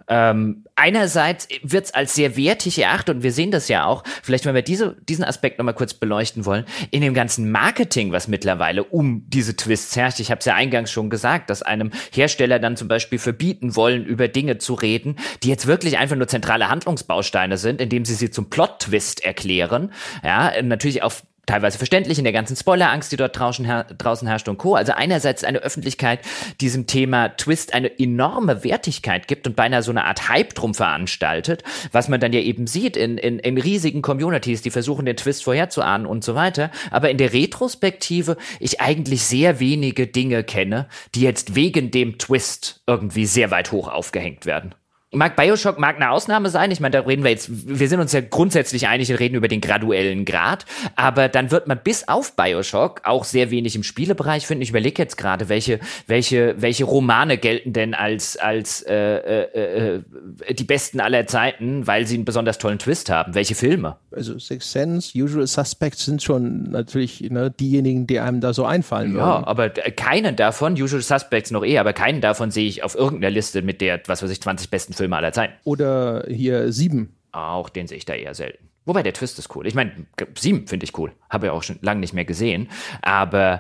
Ähm, 0.10 0.64
einerseits 0.76 1.48
wird 1.64 1.86
es 1.86 1.94
als 1.94 2.16
sehr 2.16 2.38
wertig 2.38 2.80
erachtet 2.80 3.18
und 3.18 3.24
wir 3.24 3.32
sehen 3.32 3.52
das 3.52 3.68
ja 3.68 3.86
auch, 3.86 4.04
vielleicht 4.24 4.46
wenn 4.46 4.56
wir 4.56 4.62
diese, 4.62 4.96
diesen 5.08 5.26
Aspekt 5.26 5.58
nochmal 5.58 5.74
kurz 5.74 5.94
beleuchten 5.94 6.46
wollen, 6.46 6.66
in 6.92 7.02
dem 7.02 7.14
ganzen 7.14 7.52
Marketing, 7.52 8.12
was 8.12 8.28
mittlerweile 8.28 8.84
um 8.84 9.24
diese 9.28 9.56
Twists 9.56 9.96
herrscht. 9.96 10.20
Ich 10.20 10.32
habe 10.32 10.40
es 10.40 10.46
ja 10.46 10.56
eingangs 10.56 10.92
schon 10.92 11.10
gesagt, 11.10 11.50
dass 11.50 11.62
einem 11.62 11.92
Hersteller 12.12 12.60
dann 12.60 12.78
zum 12.78 12.88
Beispiel 12.88 13.20
verbieten 13.20 13.76
wollen, 13.76 14.06
über 14.06 14.28
Dinge 14.28 14.58
zu 14.58 14.76
reden, 14.76 15.18
die 15.44 15.50
jetzt 15.50 15.68
wirklich 15.68 15.98
einfach 15.98 16.16
nur 16.16 16.28
zentrale 16.28 16.70
Handlungsbausteine 16.70 17.58
sind, 17.58 17.82
indem 17.82 18.06
sie 18.06 18.16
sie 18.16 18.32
zum 18.32 18.50
Plot-Twist 18.50 19.26
erklären. 19.26 19.92
Ja, 20.24 20.62
natürlich 20.62 21.04
auf 21.04 21.24
teilweise 21.48 21.80
verständlich 21.80 22.20
in 22.20 22.24
der 22.24 22.34
ganzen 22.34 22.56
Spoilerangst, 22.56 23.12
die 23.12 23.18
dort 23.18 23.38
draußen, 23.38 23.66
her 23.66 23.86
draußen 23.98 24.28
herrscht 24.28 24.48
und 24.48 24.60
Co. 24.60 24.76
Also 24.76 24.94
einerseits 24.94 25.44
eine 25.44 25.60
Öffentlichkeit 25.60 26.20
diesem 26.62 26.86
Thema 26.86 27.30
Twist 27.30 27.74
eine 27.74 28.00
enorme 28.00 28.64
Wertigkeit 28.64 29.28
gibt 29.28 29.48
und 29.48 29.56
beinahe 29.56 29.82
so 29.82 29.92
eine 29.92 30.06
Art 30.06 30.30
Hype 30.30 30.54
drum 30.54 30.76
veranstaltet, 30.76 31.64
was 31.92 32.10
man 32.10 32.20
dann 32.20 32.34
ja 32.34 32.42
eben 32.42 32.68
sieht 32.68 32.96
in, 32.96 33.18
in, 33.18 33.40
in 33.40 33.58
riesigen 33.58 34.02
Communities, 34.02 34.62
die 34.62 34.70
versuchen 34.70 35.06
den 35.06 35.18
Twist 35.18 35.44
vorherzuahnen 35.44 36.06
und 36.06 36.24
so 36.24 36.36
weiter. 36.36 36.70
Aber 36.92 37.10
in 37.10 37.18
der 37.18 37.34
Retrospektive 37.34 38.38
ich 38.60 38.82
eigentlich 38.82 39.24
sehr 39.24 39.60
wenige 39.60 40.06
Dinge 40.06 40.44
kenne, 40.44 40.88
die 41.16 41.22
jetzt 41.22 41.56
wegen 41.56 41.92
dem 41.92 42.18
Twist 42.18 42.82
irgendwie 42.86 43.26
sehr 43.26 43.52
weit 43.52 43.72
hoch 43.72 43.88
aufgehängt 43.88 44.46
werden 44.46 44.76
mag 45.14 45.38
Bioshock 45.38 45.80
mag 45.80 45.96
eine 45.96 46.12
Ausnahme 46.12 46.50
sein. 46.50 46.70
Ich 46.72 46.82
meine, 46.82 46.92
da 46.92 47.08
reden 47.08 47.24
wir 47.24 47.32
jetzt, 47.32 47.50
wir 47.50 47.88
sind 47.88 48.02
uns 48.02 48.12
ja 48.12 48.20
grundsätzlich 48.20 48.88
einig, 48.88 49.08
wir 49.08 49.20
reden 49.20 49.36
über 49.36 49.48
den 49.48 49.62
graduellen 49.62 50.26
Grad. 50.26 50.66
Aber 50.96 51.30
dann 51.30 51.50
wird 51.50 51.68
man 51.68 51.80
bis 51.82 52.08
auf 52.10 52.36
Bioshock 52.36 53.02
auch 53.06 53.24
sehr 53.24 53.50
wenig 53.50 53.76
im 53.76 53.84
Spielebereich 53.84 54.46
finden. 54.46 54.64
Ich 54.64 54.70
überlege 54.70 55.02
jetzt 55.02 55.18
gerade, 55.18 55.48
welche, 55.48 55.80
welche, 56.08 56.56
welche 56.62 56.84
Romane 56.84 57.38
gelten 57.38 57.72
denn 57.72 57.94
als, 57.94 58.36
als 58.36 58.82
äh, 58.82 58.96
äh, 58.96 59.96
äh, 59.96 60.54
die 60.54 60.66
besten 60.66 61.00
aller 61.00 61.26
Zeiten, 61.26 61.88
weil 61.88 62.06
sie 62.06 62.16
einen 62.16 62.26
besonders 62.26 62.58
tollen 62.58 62.80
Twist 62.80 63.10
haben. 63.10 63.34
Welche 63.34 63.56
Filme? 63.56 63.96
Also 64.12 64.38
Six 64.38 64.72
Sense, 64.74 65.18
Usual 65.18 65.48
Suspects 65.48 66.04
sind 66.04 66.22
schon 66.22 66.64
natürlich 66.72 67.22
ne, 67.22 67.50
diejenigen, 67.50 68.08
die 68.08 68.20
einem 68.20 68.42
da 68.42 68.54
so 68.54 68.66
einfallen 68.66 69.12
ja, 69.12 69.16
würden. 69.16 69.44
Ja, 69.44 69.48
aber 69.48 69.70
keinen 69.70 70.36
davon, 70.36 70.74
Usual 70.74 71.02
Suspects 71.02 71.52
noch 71.52 71.64
eher, 71.64 71.80
aber 71.80 71.94
keinen 71.94 72.20
davon 72.20 72.52
sehe 72.52 72.68
ich 72.68 72.84
auf 72.84 72.96
irgendeiner 72.96 73.32
Liste 73.32 73.62
mit 73.62 73.80
der, 73.80 74.02
was 74.08 74.22
weiß 74.22 74.32
ich, 74.32 74.42
20 74.42 74.70
besten 74.70 74.97
Filme 74.98 75.16
aller 75.16 75.32
Zeiten. 75.32 75.54
Oder 75.64 76.26
hier 76.28 76.72
sieben. 76.72 77.16
Auch 77.32 77.70
den 77.70 77.88
sehe 77.88 77.98
ich 77.98 78.06
da 78.06 78.14
eher 78.14 78.34
selten. 78.34 78.68
Wobei 78.86 79.04
der 79.04 79.14
Twist 79.14 79.38
ist 79.38 79.54
cool. 79.56 79.68
Ich 79.68 79.76
meine, 79.76 79.92
sieben 80.38 80.68
finde 80.68 80.86
ich 80.86 80.98
cool. 80.98 81.12
Habe 81.30 81.48
ja 81.48 81.52
auch 81.52 81.64
schon 81.64 81.78
lange 81.82 82.00
nicht 82.00 82.14
mehr 82.14 82.26
gesehen. 82.26 82.70
Aber 83.02 83.60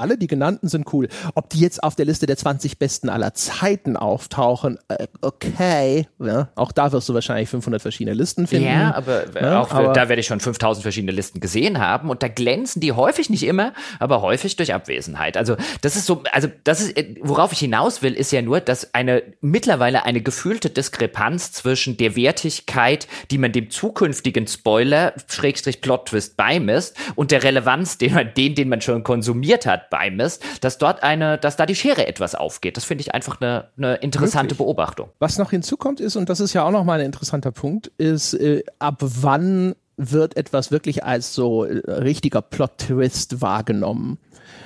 alle, 0.00 0.18
die 0.18 0.26
genannten 0.26 0.68
sind 0.68 0.92
cool. 0.92 1.08
Ob 1.34 1.50
die 1.50 1.60
jetzt 1.60 1.82
auf 1.82 1.94
der 1.94 2.06
Liste 2.06 2.26
der 2.26 2.36
20 2.36 2.78
besten 2.78 3.08
aller 3.08 3.34
Zeiten 3.34 3.96
auftauchen, 3.96 4.78
äh, 4.88 5.06
okay. 5.20 6.06
Ja, 6.18 6.48
auch 6.54 6.72
da 6.72 6.92
wirst 6.92 7.08
du 7.08 7.14
wahrscheinlich 7.14 7.48
500 7.48 7.82
verschiedene 7.82 8.14
Listen 8.14 8.46
finden. 8.46 8.66
Ja, 8.66 8.94
aber 8.94 9.24
ja, 9.40 9.60
auch 9.60 9.70
aber 9.72 9.92
da 9.92 10.08
werde 10.08 10.20
ich 10.20 10.26
schon 10.26 10.40
5000 10.40 10.82
verschiedene 10.82 11.12
Listen 11.12 11.40
gesehen 11.40 11.78
haben 11.78 12.10
und 12.10 12.22
da 12.22 12.28
glänzen 12.28 12.80
die 12.80 12.92
häufig 12.92 13.30
nicht 13.30 13.42
immer, 13.42 13.72
aber 13.98 14.22
häufig 14.22 14.56
durch 14.56 14.72
Abwesenheit. 14.72 15.36
Also 15.36 15.56
das 15.82 15.96
ist 15.96 16.06
so, 16.06 16.22
also 16.32 16.48
das 16.64 16.80
ist, 16.80 16.96
worauf 17.20 17.52
ich 17.52 17.58
hinaus 17.58 18.02
will, 18.02 18.14
ist 18.14 18.32
ja 18.32 18.42
nur, 18.42 18.60
dass 18.60 18.94
eine 18.94 19.22
mittlerweile 19.40 20.04
eine 20.04 20.20
gefühlte 20.22 20.70
Diskrepanz 20.70 21.52
zwischen 21.52 21.96
der 21.96 22.16
Wertigkeit, 22.16 23.06
die 23.30 23.38
man 23.38 23.52
dem 23.52 23.70
zukünftigen 23.70 24.46
Spoiler 24.46 25.14
Schrägstrich 25.28 25.80
Plot 25.80 26.06
Twist 26.06 26.36
beimisst 26.36 26.96
und 27.14 27.30
der 27.30 27.42
Relevanz, 27.42 27.98
den 27.98 28.14
man 28.14 28.32
den, 28.34 28.54
den 28.54 28.68
man 28.68 28.80
schon 28.80 29.02
konsumiert 29.02 29.66
hat, 29.66 29.89
beimisst, 29.90 30.42
dass 30.60 30.78
dort 30.78 31.02
eine, 31.02 31.38
dass 31.38 31.56
da 31.56 31.66
die 31.66 31.74
Schere 31.74 32.06
etwas 32.06 32.34
aufgeht. 32.34 32.76
Das 32.76 32.84
finde 32.84 33.02
ich 33.02 33.14
einfach 33.14 33.40
eine, 33.40 33.68
eine 33.76 33.96
interessante 33.96 34.50
Wirklich? 34.50 34.58
Beobachtung. 34.58 35.10
Was 35.18 35.38
noch 35.38 35.50
hinzukommt 35.50 36.00
ist, 36.00 36.16
und 36.16 36.28
das 36.28 36.40
ist 36.40 36.54
ja 36.54 36.64
auch 36.64 36.70
noch 36.70 36.84
mal 36.84 37.00
ein 37.00 37.06
interessanter 37.06 37.52
Punkt, 37.52 37.88
ist, 37.98 38.34
äh, 38.34 38.62
ab 38.78 38.98
wann 39.00 39.74
wird 39.96 40.36
etwas 40.36 40.70
wirklich 40.70 41.04
als 41.04 41.34
so 41.34 41.64
äh, 41.64 41.78
richtiger 41.90 42.40
Plot-Twist 42.40 43.42
wahrgenommen? 43.42 44.18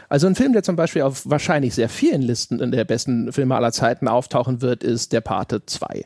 Also 0.08 0.26
ein 0.26 0.34
Film, 0.34 0.52
der 0.52 0.62
zum 0.62 0.76
Beispiel 0.76 1.02
auf 1.02 1.28
wahrscheinlich 1.28 1.74
sehr 1.74 1.88
vielen 1.88 2.22
Listen 2.22 2.60
in 2.60 2.70
der 2.70 2.84
besten 2.84 3.32
Filme 3.32 3.56
aller 3.56 3.72
Zeiten 3.72 4.06
auftauchen 4.06 4.62
wird, 4.62 4.84
ist 4.84 5.12
Der 5.12 5.20
Pate 5.20 5.66
2. 5.66 6.04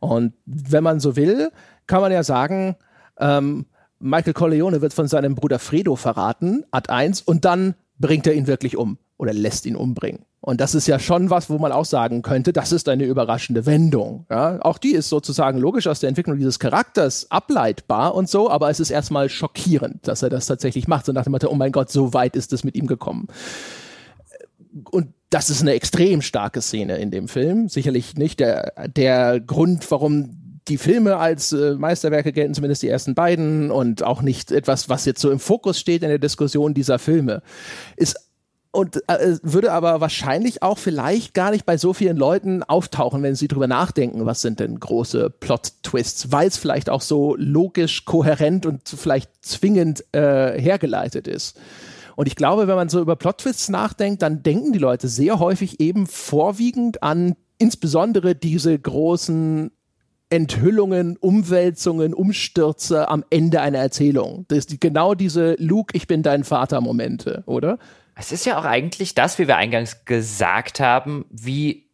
Und 0.00 0.34
wenn 0.44 0.82
man 0.82 1.00
so 1.00 1.16
will, 1.16 1.50
kann 1.86 2.00
man 2.00 2.12
ja 2.12 2.24
sagen, 2.24 2.76
ähm, 3.18 3.66
Michael 4.00 4.32
Corleone 4.32 4.82
wird 4.82 4.92
von 4.92 5.06
seinem 5.06 5.36
Bruder 5.36 5.60
Fredo 5.60 5.94
verraten, 5.94 6.64
Ad 6.72 6.92
1, 6.92 7.22
und 7.22 7.44
dann 7.44 7.74
bringt 8.02 8.26
er 8.26 8.34
ihn 8.34 8.46
wirklich 8.46 8.76
um 8.76 8.98
oder 9.16 9.32
lässt 9.32 9.64
ihn 9.64 9.76
umbringen. 9.76 10.26
Und 10.42 10.60
das 10.60 10.74
ist 10.74 10.88
ja 10.88 10.98
schon 10.98 11.30
was, 11.30 11.48
wo 11.48 11.58
man 11.58 11.70
auch 11.70 11.84
sagen 11.84 12.20
könnte, 12.20 12.52
das 12.52 12.72
ist 12.72 12.88
eine 12.88 13.04
überraschende 13.04 13.64
Wendung. 13.64 14.26
Ja, 14.28 14.58
auch 14.60 14.76
die 14.76 14.90
ist 14.90 15.08
sozusagen 15.08 15.58
logisch 15.58 15.86
aus 15.86 16.00
der 16.00 16.08
Entwicklung 16.08 16.36
dieses 16.36 16.58
Charakters 16.58 17.30
ableitbar 17.30 18.14
und 18.14 18.28
so, 18.28 18.50
aber 18.50 18.68
es 18.68 18.80
ist 18.80 18.90
erstmal 18.90 19.28
schockierend, 19.28 20.06
dass 20.08 20.22
er 20.22 20.30
das 20.30 20.46
tatsächlich 20.46 20.88
macht. 20.88 21.06
So 21.06 21.12
nach 21.12 21.22
dem 21.22 21.30
Motto, 21.30 21.48
oh 21.48 21.54
mein 21.54 21.70
Gott, 21.72 21.90
so 21.90 22.12
weit 22.12 22.34
ist 22.34 22.52
es 22.52 22.64
mit 22.64 22.74
ihm 22.74 22.88
gekommen. 22.88 23.28
Und 24.90 25.14
das 25.30 25.48
ist 25.48 25.62
eine 25.62 25.72
extrem 25.72 26.20
starke 26.20 26.60
Szene 26.60 26.98
in 26.98 27.12
dem 27.12 27.28
Film. 27.28 27.68
Sicherlich 27.68 28.16
nicht 28.16 28.40
der, 28.40 28.88
der 28.88 29.38
Grund, 29.38 29.88
warum 29.90 30.41
die 30.68 30.78
Filme 30.78 31.16
als 31.16 31.52
äh, 31.52 31.74
Meisterwerke 31.74 32.32
gelten, 32.32 32.54
zumindest 32.54 32.82
die 32.82 32.88
ersten 32.88 33.14
beiden, 33.14 33.70
und 33.70 34.02
auch 34.02 34.22
nicht 34.22 34.52
etwas, 34.52 34.88
was 34.88 35.04
jetzt 35.04 35.20
so 35.20 35.30
im 35.30 35.40
Fokus 35.40 35.78
steht 35.78 36.02
in 36.02 36.08
der 36.08 36.18
Diskussion 36.18 36.74
dieser 36.74 36.98
Filme. 36.98 37.42
Ist 37.96 38.16
und 38.74 39.06
äh, 39.08 39.36
würde 39.42 39.70
aber 39.70 40.00
wahrscheinlich 40.00 40.62
auch 40.62 40.78
vielleicht 40.78 41.34
gar 41.34 41.50
nicht 41.50 41.66
bei 41.66 41.76
so 41.76 41.92
vielen 41.92 42.16
Leuten 42.16 42.62
auftauchen, 42.62 43.22
wenn 43.22 43.34
sie 43.34 43.46
drüber 43.46 43.66
nachdenken, 43.66 44.24
was 44.24 44.40
sind 44.40 44.60
denn 44.60 44.80
große 44.80 45.28
Plot-Twists, 45.28 46.32
weil 46.32 46.48
es 46.48 46.56
vielleicht 46.56 46.88
auch 46.88 47.02
so 47.02 47.36
logisch, 47.36 48.06
kohärent 48.06 48.64
und 48.64 48.88
vielleicht 48.88 49.30
zwingend 49.42 50.04
äh, 50.12 50.58
hergeleitet 50.58 51.28
ist. 51.28 51.60
Und 52.16 52.28
ich 52.28 52.36
glaube, 52.36 52.66
wenn 52.66 52.76
man 52.76 52.88
so 52.88 53.00
über 53.00 53.14
Plot-Twists 53.14 53.68
nachdenkt, 53.68 54.22
dann 54.22 54.42
denken 54.42 54.72
die 54.72 54.78
Leute 54.78 55.06
sehr 55.08 55.38
häufig 55.38 55.78
eben 55.80 56.06
vorwiegend 56.06 57.02
an 57.02 57.34
insbesondere 57.58 58.34
diese 58.34 58.76
großen 58.76 59.70
Enthüllungen, 60.32 61.18
Umwälzungen, 61.18 62.14
Umstürze 62.14 63.08
am 63.08 63.22
Ende 63.28 63.60
einer 63.60 63.78
Erzählung. 63.78 64.46
Das 64.48 64.58
ist 64.58 64.80
genau 64.80 65.14
diese 65.14 65.56
Luke, 65.58 65.94
ich 65.94 66.06
bin 66.06 66.22
dein 66.22 66.42
Vater 66.42 66.80
Momente, 66.80 67.42
oder? 67.44 67.78
Es 68.16 68.32
ist 68.32 68.46
ja 68.46 68.58
auch 68.58 68.64
eigentlich 68.64 69.14
das, 69.14 69.38
wie 69.38 69.46
wir 69.46 69.56
eingangs 69.56 70.06
gesagt 70.06 70.80
haben, 70.80 71.26
wie 71.30 71.90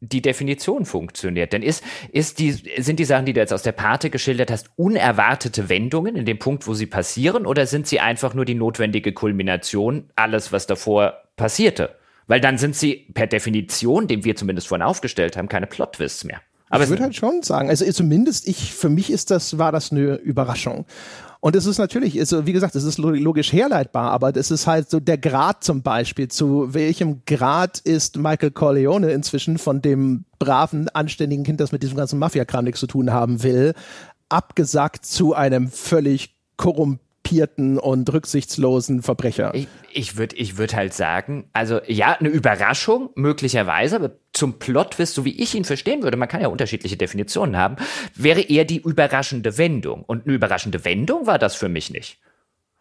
die 0.00 0.20
Definition 0.20 0.84
funktioniert. 0.84 1.54
Denn 1.54 1.62
ist, 1.62 1.82
ist 2.12 2.40
die, 2.40 2.52
sind 2.52 2.98
die 2.98 3.06
Sachen, 3.06 3.24
die 3.24 3.32
du 3.32 3.40
jetzt 3.40 3.54
aus 3.54 3.62
der 3.62 3.72
Pate 3.72 4.10
geschildert 4.10 4.50
hast, 4.50 4.68
unerwartete 4.76 5.70
Wendungen 5.70 6.14
in 6.14 6.26
dem 6.26 6.38
Punkt, 6.38 6.66
wo 6.66 6.74
sie 6.74 6.86
passieren, 6.86 7.46
oder 7.46 7.66
sind 7.66 7.86
sie 7.86 8.00
einfach 8.00 8.34
nur 8.34 8.44
die 8.44 8.54
notwendige 8.54 9.12
Kulmination 9.12 10.10
alles, 10.14 10.52
was 10.52 10.66
davor 10.66 11.22
passierte? 11.36 11.96
Weil 12.26 12.40
dann 12.40 12.58
sind 12.58 12.76
sie 12.76 13.08
per 13.14 13.28
Definition, 13.28 14.08
den 14.08 14.24
wir 14.24 14.36
zumindest 14.36 14.68
vorhin 14.68 14.82
aufgestellt 14.82 15.38
haben, 15.38 15.48
keine 15.48 15.66
Plot-Twists 15.66 16.24
mehr. 16.24 16.42
Aber 16.72 16.84
ich 16.84 16.90
würde 16.90 17.02
halt 17.02 17.14
schon 17.14 17.42
sagen, 17.42 17.68
also 17.68 17.84
zumindest 17.92 18.48
ich, 18.48 18.72
für 18.72 18.88
mich 18.88 19.10
ist 19.12 19.30
das, 19.30 19.58
war 19.58 19.72
das 19.72 19.92
eine 19.92 20.14
Überraschung. 20.14 20.86
Und 21.40 21.54
es 21.54 21.66
ist 21.66 21.76
natürlich, 21.76 22.18
also 22.18 22.46
wie 22.46 22.52
gesagt, 22.54 22.74
es 22.76 22.84
ist 22.84 22.96
logisch 22.96 23.52
herleitbar, 23.52 24.10
aber 24.10 24.32
das 24.32 24.50
ist 24.50 24.66
halt 24.66 24.88
so 24.88 24.98
der 24.98 25.18
Grad 25.18 25.62
zum 25.62 25.82
Beispiel. 25.82 26.28
Zu 26.28 26.72
welchem 26.72 27.26
Grad 27.26 27.78
ist 27.80 28.16
Michael 28.16 28.52
Corleone 28.52 29.10
inzwischen 29.10 29.58
von 29.58 29.82
dem 29.82 30.24
braven, 30.38 30.88
anständigen 30.88 31.44
Kind, 31.44 31.60
das 31.60 31.72
mit 31.72 31.82
diesem 31.82 31.98
ganzen 31.98 32.18
Mafia-Kram 32.18 32.64
nichts 32.64 32.80
zu 32.80 32.86
tun 32.86 33.12
haben 33.12 33.42
will, 33.42 33.74
abgesagt 34.30 35.04
zu 35.04 35.34
einem 35.34 35.68
völlig 35.68 36.36
korrumpierten 36.56 37.11
korrumpierten 37.32 37.78
und 37.78 38.12
rücksichtslosen 38.12 39.02
Verbrecher. 39.02 39.54
Ich, 39.54 39.68
ich 39.92 40.16
würde 40.16 40.36
ich 40.36 40.58
würd 40.58 40.74
halt 40.74 40.94
sagen, 40.94 41.48
also 41.52 41.80
ja, 41.86 42.16
eine 42.18 42.28
Überraschung 42.28 43.10
möglicherweise, 43.14 43.96
aber 43.96 44.12
zum 44.32 44.58
Plot-Twist, 44.58 45.14
so 45.14 45.24
wie 45.24 45.40
ich 45.40 45.54
ihn 45.54 45.64
verstehen 45.64 46.02
würde, 46.02 46.16
man 46.16 46.28
kann 46.28 46.40
ja 46.40 46.48
unterschiedliche 46.48 46.96
Definitionen 46.96 47.56
haben, 47.56 47.76
wäre 48.14 48.40
eher 48.40 48.64
die 48.64 48.80
überraschende 48.80 49.58
Wendung. 49.58 50.02
Und 50.04 50.26
eine 50.26 50.34
überraschende 50.34 50.84
Wendung 50.84 51.26
war 51.26 51.38
das 51.38 51.54
für 51.54 51.68
mich 51.68 51.90
nicht. 51.90 52.18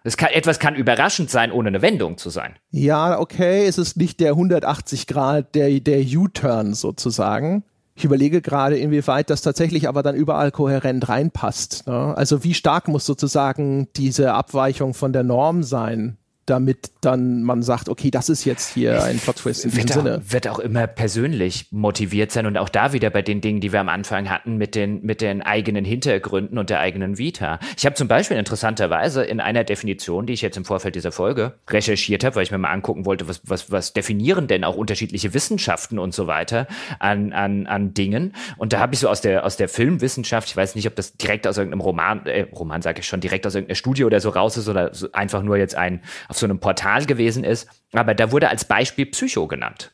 Es 0.04 0.18
kann, 0.18 0.30
etwas 0.32 0.58
kann 0.58 0.76
überraschend 0.76 1.30
sein, 1.30 1.52
ohne 1.52 1.68
eine 1.68 1.84
Wendung 1.84 2.18
zu 2.18 2.32
sein. 2.32 2.56
Ja, 2.72 3.20
okay, 3.20 3.68
es 3.68 3.78
ist 3.78 3.98
nicht 3.98 4.20
der 4.20 4.32
180 4.32 5.06
Grad, 5.06 5.54
der, 5.54 5.80
der 5.80 6.00
U-Turn 6.00 6.74
sozusagen. 6.74 7.64
Ich 7.94 8.06
überlege 8.06 8.42
gerade, 8.42 8.78
inwieweit 8.78 9.30
das 9.30 9.42
tatsächlich 9.42 9.88
aber 9.88 10.02
dann 10.02 10.16
überall 10.16 10.52
kohärent 10.52 11.10
reinpasst. 11.10 11.88
Ne? 11.88 12.16
Also 12.16 12.44
wie 12.44 12.54
stark 12.54 12.88
muss 12.88 13.06
sozusagen 13.06 13.90
diese 13.96 14.34
Abweichung 14.34 14.94
von 14.94 15.14
der 15.14 15.24
Norm 15.24 15.64
sein, 15.64 16.18
damit 16.52 16.92
dann 17.00 17.44
man 17.44 17.64
sagt, 17.64 17.88
okay, 17.88 18.12
das 18.12 18.28
ist 18.28 18.44
jetzt 18.44 18.74
hier 18.74 19.02
ein 19.04 19.18
Plot-Twist 19.20 19.64
in 19.64 19.72
diesem 19.72 19.84
wird 19.84 19.94
Sinne. 19.94 20.18
Auch, 20.18 20.34
wird 20.34 20.48
auch 20.50 20.60
immer 20.60 20.86
persönlich 20.86 21.68
motiviert 21.72 22.32
sein 22.32 22.46
und 22.46 22.58
auch 22.58 22.68
da 22.68 22.92
wieder 22.92 23.10
bei 23.10 23.22
den 23.22 23.40
Dingen, 23.40 23.62
die 23.62 23.72
wir 23.72 23.80
am 23.80 23.88
Anfang 23.88 24.30
hatten, 24.30 24.58
mit 24.58 24.76
den, 24.76 25.02
mit 25.02 25.22
den 25.22 25.42
eigenen 25.42 25.86
Hintergründen 25.86 26.58
und 26.58 26.70
der 26.70 26.82
eigenen 26.82 27.18
Vita. 27.18 27.60
Ich 27.78 27.86
habe 27.86 27.96
zum 27.96 28.10
Beispiel 28.10 28.36
interessanterweise 28.36 29.24
in 29.24 29.40
einer 29.40 29.64
Definition, 29.64 30.26
die 30.26 30.34
ich 30.34 30.42
jetzt 30.42 30.58
im 30.58 30.66
Vorfeld 30.66 30.96
dieser 30.96 31.14
Folge 31.14 31.54
recherchiert 31.70 32.26
habe, 32.26 32.36
weil 32.36 32.44
ich 32.44 32.52
mir 32.52 32.58
mal 32.58 32.72
angucken 32.72 33.06
wollte, 33.06 33.30
was, 33.30 33.42
was, 33.46 33.72
was 33.72 33.94
definieren 33.94 34.48
denn 34.48 34.66
auch 34.66 34.76
unterschiedliche 34.76 35.34
Wissenschaften 35.34 36.00
und 36.00 36.14
so 36.14 36.28
weiter 36.28 36.68
an, 37.00 37.32
an, 37.32 37.66
an 37.66 37.94
Dingen. 37.94 38.36
Und 38.58 38.74
da 38.74 38.80
habe 38.80 38.94
ich 38.94 39.00
so 39.00 39.08
aus 39.08 39.22
der, 39.22 39.46
aus 39.46 39.56
der 39.56 39.70
Filmwissenschaft, 39.70 40.50
ich 40.50 40.58
weiß 40.58 40.76
nicht, 40.76 40.88
ob 40.88 40.98
das 40.98 41.16
direkt 41.16 41.48
aus 41.48 41.58
irgendeinem 41.58 41.82
Roman, 41.82 42.26
äh, 42.26 42.42
Roman 42.52 42.82
sage 42.82 43.00
ich 43.00 43.08
schon, 43.08 43.22
direkt 43.22 43.48
aus 43.48 43.56
irgendeiner 43.56 43.76
Studie 43.76 44.04
oder 44.04 44.20
so 44.20 44.30
raus 44.30 44.58
ist 44.58 44.68
oder 44.68 44.94
so 44.94 45.10
einfach 45.14 45.44
nur 45.44 45.56
jetzt 45.56 45.76
ein 45.76 46.02
auf 46.28 46.41
so 46.42 46.46
einem 46.46 46.60
Portal 46.60 47.06
gewesen 47.06 47.44
ist. 47.44 47.68
Aber 47.94 48.14
da 48.14 48.32
wurde 48.32 48.50
als 48.50 48.66
Beispiel 48.66 49.06
Psycho 49.06 49.48
genannt 49.48 49.94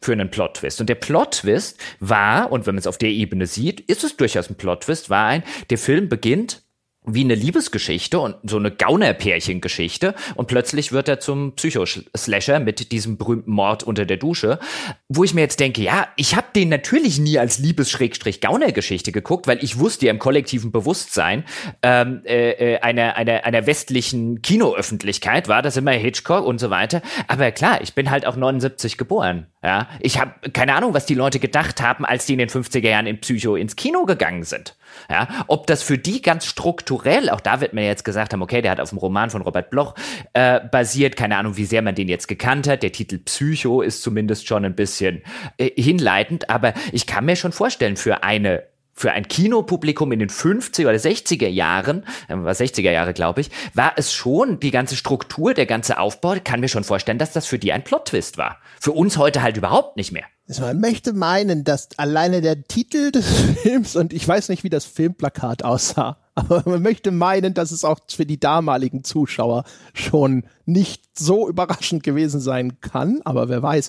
für 0.00 0.12
einen 0.12 0.30
Plot-Twist. 0.30 0.80
Und 0.80 0.88
der 0.88 0.96
Plot-Twist 0.96 1.78
war, 2.00 2.50
und 2.50 2.66
wenn 2.66 2.74
man 2.74 2.80
es 2.80 2.88
auf 2.88 2.98
der 2.98 3.10
Ebene 3.10 3.46
sieht, 3.46 3.80
ist 3.80 4.02
es 4.02 4.16
durchaus 4.16 4.50
ein 4.50 4.56
Plot-Twist, 4.56 5.10
war 5.10 5.26
ein, 5.26 5.44
der 5.70 5.78
Film 5.78 6.08
beginnt 6.08 6.62
wie 7.04 7.24
eine 7.24 7.34
Liebesgeschichte 7.34 8.20
und 8.20 8.36
so 8.44 8.58
eine 8.58 8.70
Gaunerpärchengeschichte 8.70 10.14
und 10.36 10.46
plötzlich 10.46 10.92
wird 10.92 11.08
er 11.08 11.18
zum 11.18 11.54
Psychoslasher 11.56 12.60
mit 12.60 12.92
diesem 12.92 13.16
berühmten 13.16 13.50
Mord 13.50 13.82
unter 13.82 14.04
der 14.04 14.18
Dusche, 14.18 14.60
wo 15.08 15.24
ich 15.24 15.34
mir 15.34 15.40
jetzt 15.40 15.58
denke, 15.58 15.82
ja, 15.82 16.06
ich 16.16 16.36
habe 16.36 16.46
den 16.54 16.68
natürlich 16.68 17.18
nie 17.18 17.38
als 17.38 17.58
Liebes-Gauner-Geschichte 17.58 19.10
geguckt, 19.10 19.48
weil 19.48 19.62
ich 19.64 19.80
wusste 19.80 20.06
ja 20.06 20.12
im 20.12 20.20
kollektiven 20.20 20.70
Bewusstsein 20.70 21.44
ähm, 21.82 22.22
äh, 22.24 22.74
äh, 22.74 22.78
einer, 22.80 23.16
einer, 23.16 23.44
einer 23.44 23.66
westlichen 23.66 24.40
Kinoöffentlichkeit 24.42 25.48
war 25.48 25.62
das 25.62 25.76
immer 25.76 25.92
Hitchcock 25.92 26.44
und 26.46 26.58
so 26.58 26.70
weiter. 26.70 27.02
Aber 27.26 27.50
klar, 27.50 27.80
ich 27.80 27.94
bin 27.94 28.10
halt 28.10 28.26
auch 28.26 28.36
79 28.36 28.96
geboren. 28.96 29.46
Ja, 29.64 29.88
ich 30.00 30.20
habe 30.20 30.50
keine 30.50 30.74
Ahnung, 30.74 30.94
was 30.94 31.06
die 31.06 31.14
Leute 31.14 31.38
gedacht 31.38 31.80
haben, 31.80 32.04
als 32.04 32.26
die 32.26 32.32
in 32.32 32.40
den 32.40 32.48
50er 32.48 32.88
Jahren 32.88 33.06
in 33.06 33.20
Psycho 33.20 33.56
ins 33.56 33.76
Kino 33.76 34.04
gegangen 34.06 34.42
sind. 34.42 34.76
Ja, 35.10 35.28
ob 35.46 35.66
das 35.66 35.82
für 35.82 35.98
die 35.98 36.22
ganz 36.22 36.46
strukturell, 36.46 37.30
auch 37.30 37.40
da 37.40 37.60
wird 37.60 37.72
mir 37.72 37.86
jetzt 37.86 38.04
gesagt 38.04 38.32
haben, 38.32 38.42
okay, 38.42 38.62
der 38.62 38.70
hat 38.70 38.80
auf 38.80 38.90
dem 38.90 38.98
Roman 38.98 39.30
von 39.30 39.42
Robert 39.42 39.70
Bloch 39.70 39.94
äh, 40.32 40.60
basiert, 40.60 41.16
keine 41.16 41.36
Ahnung, 41.36 41.56
wie 41.56 41.64
sehr 41.64 41.82
man 41.82 41.94
den 41.94 42.08
jetzt 42.08 42.28
gekannt 42.28 42.68
hat. 42.68 42.82
Der 42.82 42.92
Titel 42.92 43.18
Psycho 43.18 43.82
ist 43.82 44.02
zumindest 44.02 44.46
schon 44.46 44.64
ein 44.64 44.74
bisschen 44.74 45.22
äh, 45.58 45.70
hinleitend, 45.80 46.50
aber 46.50 46.74
ich 46.92 47.06
kann 47.06 47.24
mir 47.24 47.36
schon 47.36 47.52
vorstellen, 47.52 47.96
für 47.96 48.22
eine 48.22 48.71
für 48.94 49.12
ein 49.12 49.26
Kinopublikum 49.26 50.12
in 50.12 50.18
den 50.18 50.28
50er 50.28 50.82
oder 50.82 50.98
60er 50.98 51.48
Jahren, 51.48 52.04
äh, 52.28 52.36
war 52.36 52.52
60er 52.52 52.90
Jahre, 52.90 53.14
glaube 53.14 53.40
ich, 53.40 53.50
war 53.74 53.92
es 53.96 54.12
schon 54.12 54.60
die 54.60 54.70
ganze 54.70 54.96
Struktur, 54.96 55.54
der 55.54 55.66
ganze 55.66 55.98
Aufbau, 55.98 56.36
kann 56.42 56.60
mir 56.60 56.68
schon 56.68 56.84
vorstellen, 56.84 57.18
dass 57.18 57.32
das 57.32 57.46
für 57.46 57.58
die 57.58 57.72
ein 57.72 57.84
Plot-Twist 57.84 58.38
war. 58.38 58.58
Für 58.80 58.92
uns 58.92 59.16
heute 59.16 59.42
halt 59.42 59.56
überhaupt 59.56 59.96
nicht 59.96 60.12
mehr. 60.12 60.24
Also 60.48 60.62
man 60.62 60.80
möchte 60.80 61.12
meinen, 61.12 61.64
dass 61.64 61.88
alleine 61.98 62.40
der 62.40 62.64
Titel 62.64 63.10
des 63.10 63.26
Films 63.62 63.96
und 63.96 64.12
ich 64.12 64.26
weiß 64.26 64.48
nicht, 64.48 64.64
wie 64.64 64.70
das 64.70 64.84
Filmplakat 64.84 65.64
aussah, 65.64 66.18
aber 66.34 66.62
man 66.66 66.82
möchte 66.82 67.10
meinen, 67.10 67.54
dass 67.54 67.70
es 67.70 67.84
auch 67.84 68.00
für 68.08 68.26
die 68.26 68.40
damaligen 68.40 69.04
Zuschauer 69.04 69.64
schon 69.94 70.44
nicht 70.64 71.18
so 71.18 71.48
überraschend 71.48 72.02
gewesen 72.02 72.40
sein 72.40 72.80
kann, 72.80 73.20
aber 73.24 73.48
wer 73.48 73.62
weiß. 73.62 73.88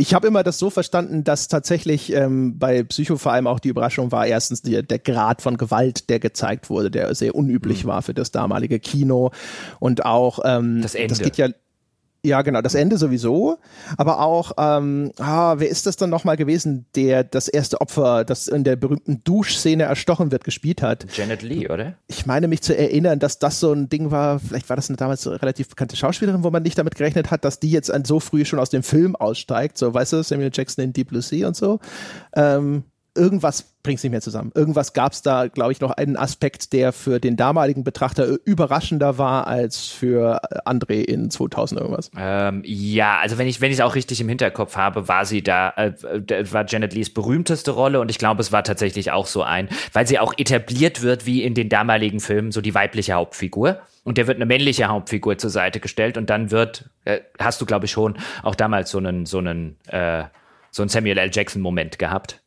Ich 0.00 0.14
habe 0.14 0.26
immer 0.26 0.42
das 0.42 0.58
so 0.58 0.70
verstanden, 0.70 1.24
dass 1.24 1.48
tatsächlich 1.48 2.10
ähm, 2.14 2.58
bei 2.58 2.82
Psycho 2.84 3.18
vor 3.18 3.32
allem 3.32 3.46
auch 3.46 3.60
die 3.60 3.68
Überraschung 3.68 4.10
war, 4.10 4.26
erstens 4.26 4.62
die, 4.62 4.82
der 4.82 4.98
Grad 4.98 5.42
von 5.42 5.58
Gewalt, 5.58 6.08
der 6.08 6.18
gezeigt 6.18 6.70
wurde, 6.70 6.90
der 6.90 7.14
sehr 7.14 7.34
unüblich 7.34 7.84
mhm. 7.84 7.88
war 7.88 8.00
für 8.00 8.14
das 8.14 8.30
damalige 8.30 8.80
Kino 8.80 9.30
und 9.78 10.06
auch 10.06 10.38
ähm, 10.42 10.80
das, 10.80 10.94
Ende. 10.94 11.08
das 11.08 11.18
geht 11.18 11.36
ja 11.36 11.48
ja, 12.22 12.42
genau, 12.42 12.60
das 12.60 12.74
Ende 12.74 12.98
sowieso, 12.98 13.58
aber 13.96 14.20
auch, 14.20 14.52
ähm, 14.58 15.12
ah, 15.18 15.54
wer 15.58 15.68
ist 15.68 15.86
das 15.86 15.96
dann 15.96 16.10
nochmal 16.10 16.36
gewesen, 16.36 16.86
der 16.94 17.24
das 17.24 17.48
erste 17.48 17.80
Opfer, 17.80 18.24
das 18.24 18.46
in 18.48 18.64
der 18.64 18.76
berühmten 18.76 19.24
Duschszene 19.24 19.84
erstochen 19.84 20.30
wird, 20.30 20.44
gespielt 20.44 20.82
hat? 20.82 21.06
Janet 21.16 21.42
Lee, 21.42 21.68
oder? 21.68 21.94
Ich 22.08 22.26
meine 22.26 22.48
mich 22.48 22.62
zu 22.62 22.76
erinnern, 22.76 23.18
dass 23.18 23.38
das 23.38 23.60
so 23.60 23.72
ein 23.72 23.88
Ding 23.88 24.10
war, 24.10 24.38
vielleicht 24.38 24.68
war 24.68 24.76
das 24.76 24.90
eine 24.90 24.96
damals 24.96 25.22
so 25.22 25.30
relativ 25.30 25.68
bekannte 25.70 25.96
Schauspielerin, 25.96 26.44
wo 26.44 26.50
man 26.50 26.62
nicht 26.62 26.78
damit 26.78 26.94
gerechnet 26.94 27.30
hat, 27.30 27.44
dass 27.44 27.58
die 27.58 27.70
jetzt 27.70 27.90
so 28.04 28.20
früh 28.20 28.44
schon 28.44 28.58
aus 28.58 28.70
dem 28.70 28.82
Film 28.82 29.16
aussteigt, 29.16 29.78
so, 29.78 29.94
weißt 29.94 30.12
du, 30.12 30.22
Samuel 30.22 30.50
Jackson 30.52 30.84
in 30.84 30.92
Deep 30.92 31.08
Blue 31.08 31.22
Sea 31.22 31.48
und 31.48 31.56
so. 31.56 31.80
Ähm, 32.34 32.84
irgendwas 33.14 33.62
bringt 33.82 33.98
es 33.98 34.04
nicht 34.04 34.12
mehr 34.12 34.20
zusammen. 34.20 34.52
Irgendwas 34.54 34.92
gab 34.92 35.12
es 35.12 35.22
da, 35.22 35.46
glaube 35.46 35.72
ich, 35.72 35.80
noch 35.80 35.90
einen 35.90 36.16
Aspekt, 36.16 36.72
der 36.72 36.92
für 36.92 37.18
den 37.18 37.36
damaligen 37.36 37.82
Betrachter 37.82 38.26
überraschender 38.44 39.16
war 39.18 39.46
als 39.46 39.86
für 39.86 40.40
André 40.66 41.02
in 41.02 41.30
2000 41.30 41.80
irgendwas. 41.80 42.10
Ähm, 42.16 42.62
ja, 42.64 43.18
also 43.18 43.38
wenn 43.38 43.48
ich 43.48 43.60
wenn 43.60 43.72
es 43.72 43.80
auch 43.80 43.94
richtig 43.94 44.20
im 44.20 44.28
Hinterkopf 44.28 44.76
habe, 44.76 45.08
war 45.08 45.24
sie 45.24 45.42
da 45.42 45.70
äh, 45.76 45.92
war 46.52 46.66
Janet 46.66 46.92
Lees 46.92 47.12
berühmteste 47.12 47.70
Rolle 47.70 48.00
und 48.00 48.10
ich 48.10 48.18
glaube, 48.18 48.42
es 48.42 48.52
war 48.52 48.64
tatsächlich 48.64 49.12
auch 49.12 49.26
so 49.26 49.42
ein, 49.42 49.68
weil 49.92 50.06
sie 50.06 50.18
auch 50.18 50.34
etabliert 50.36 51.02
wird 51.02 51.26
wie 51.26 51.42
in 51.42 51.54
den 51.54 51.68
damaligen 51.68 52.20
Filmen 52.20 52.52
so 52.52 52.60
die 52.60 52.74
weibliche 52.74 53.14
Hauptfigur 53.14 53.80
und 54.04 54.18
der 54.18 54.26
wird 54.26 54.36
eine 54.36 54.46
männliche 54.46 54.86
Hauptfigur 54.88 55.38
zur 55.38 55.50
Seite 55.50 55.80
gestellt 55.80 56.18
und 56.18 56.28
dann 56.28 56.50
wird 56.50 56.90
äh, 57.04 57.20
hast 57.38 57.60
du 57.60 57.66
glaube 57.66 57.86
ich 57.86 57.92
schon 57.92 58.18
auch 58.42 58.54
damals 58.54 58.90
so 58.90 58.98
einen 58.98 59.24
so 59.24 59.38
einen 59.38 59.76
äh, 59.88 60.24
so 60.70 60.82
einen 60.82 60.88
Samuel 60.88 61.18
L. 61.18 61.30
Jackson 61.32 61.62
Moment 61.62 61.98
gehabt 61.98 62.40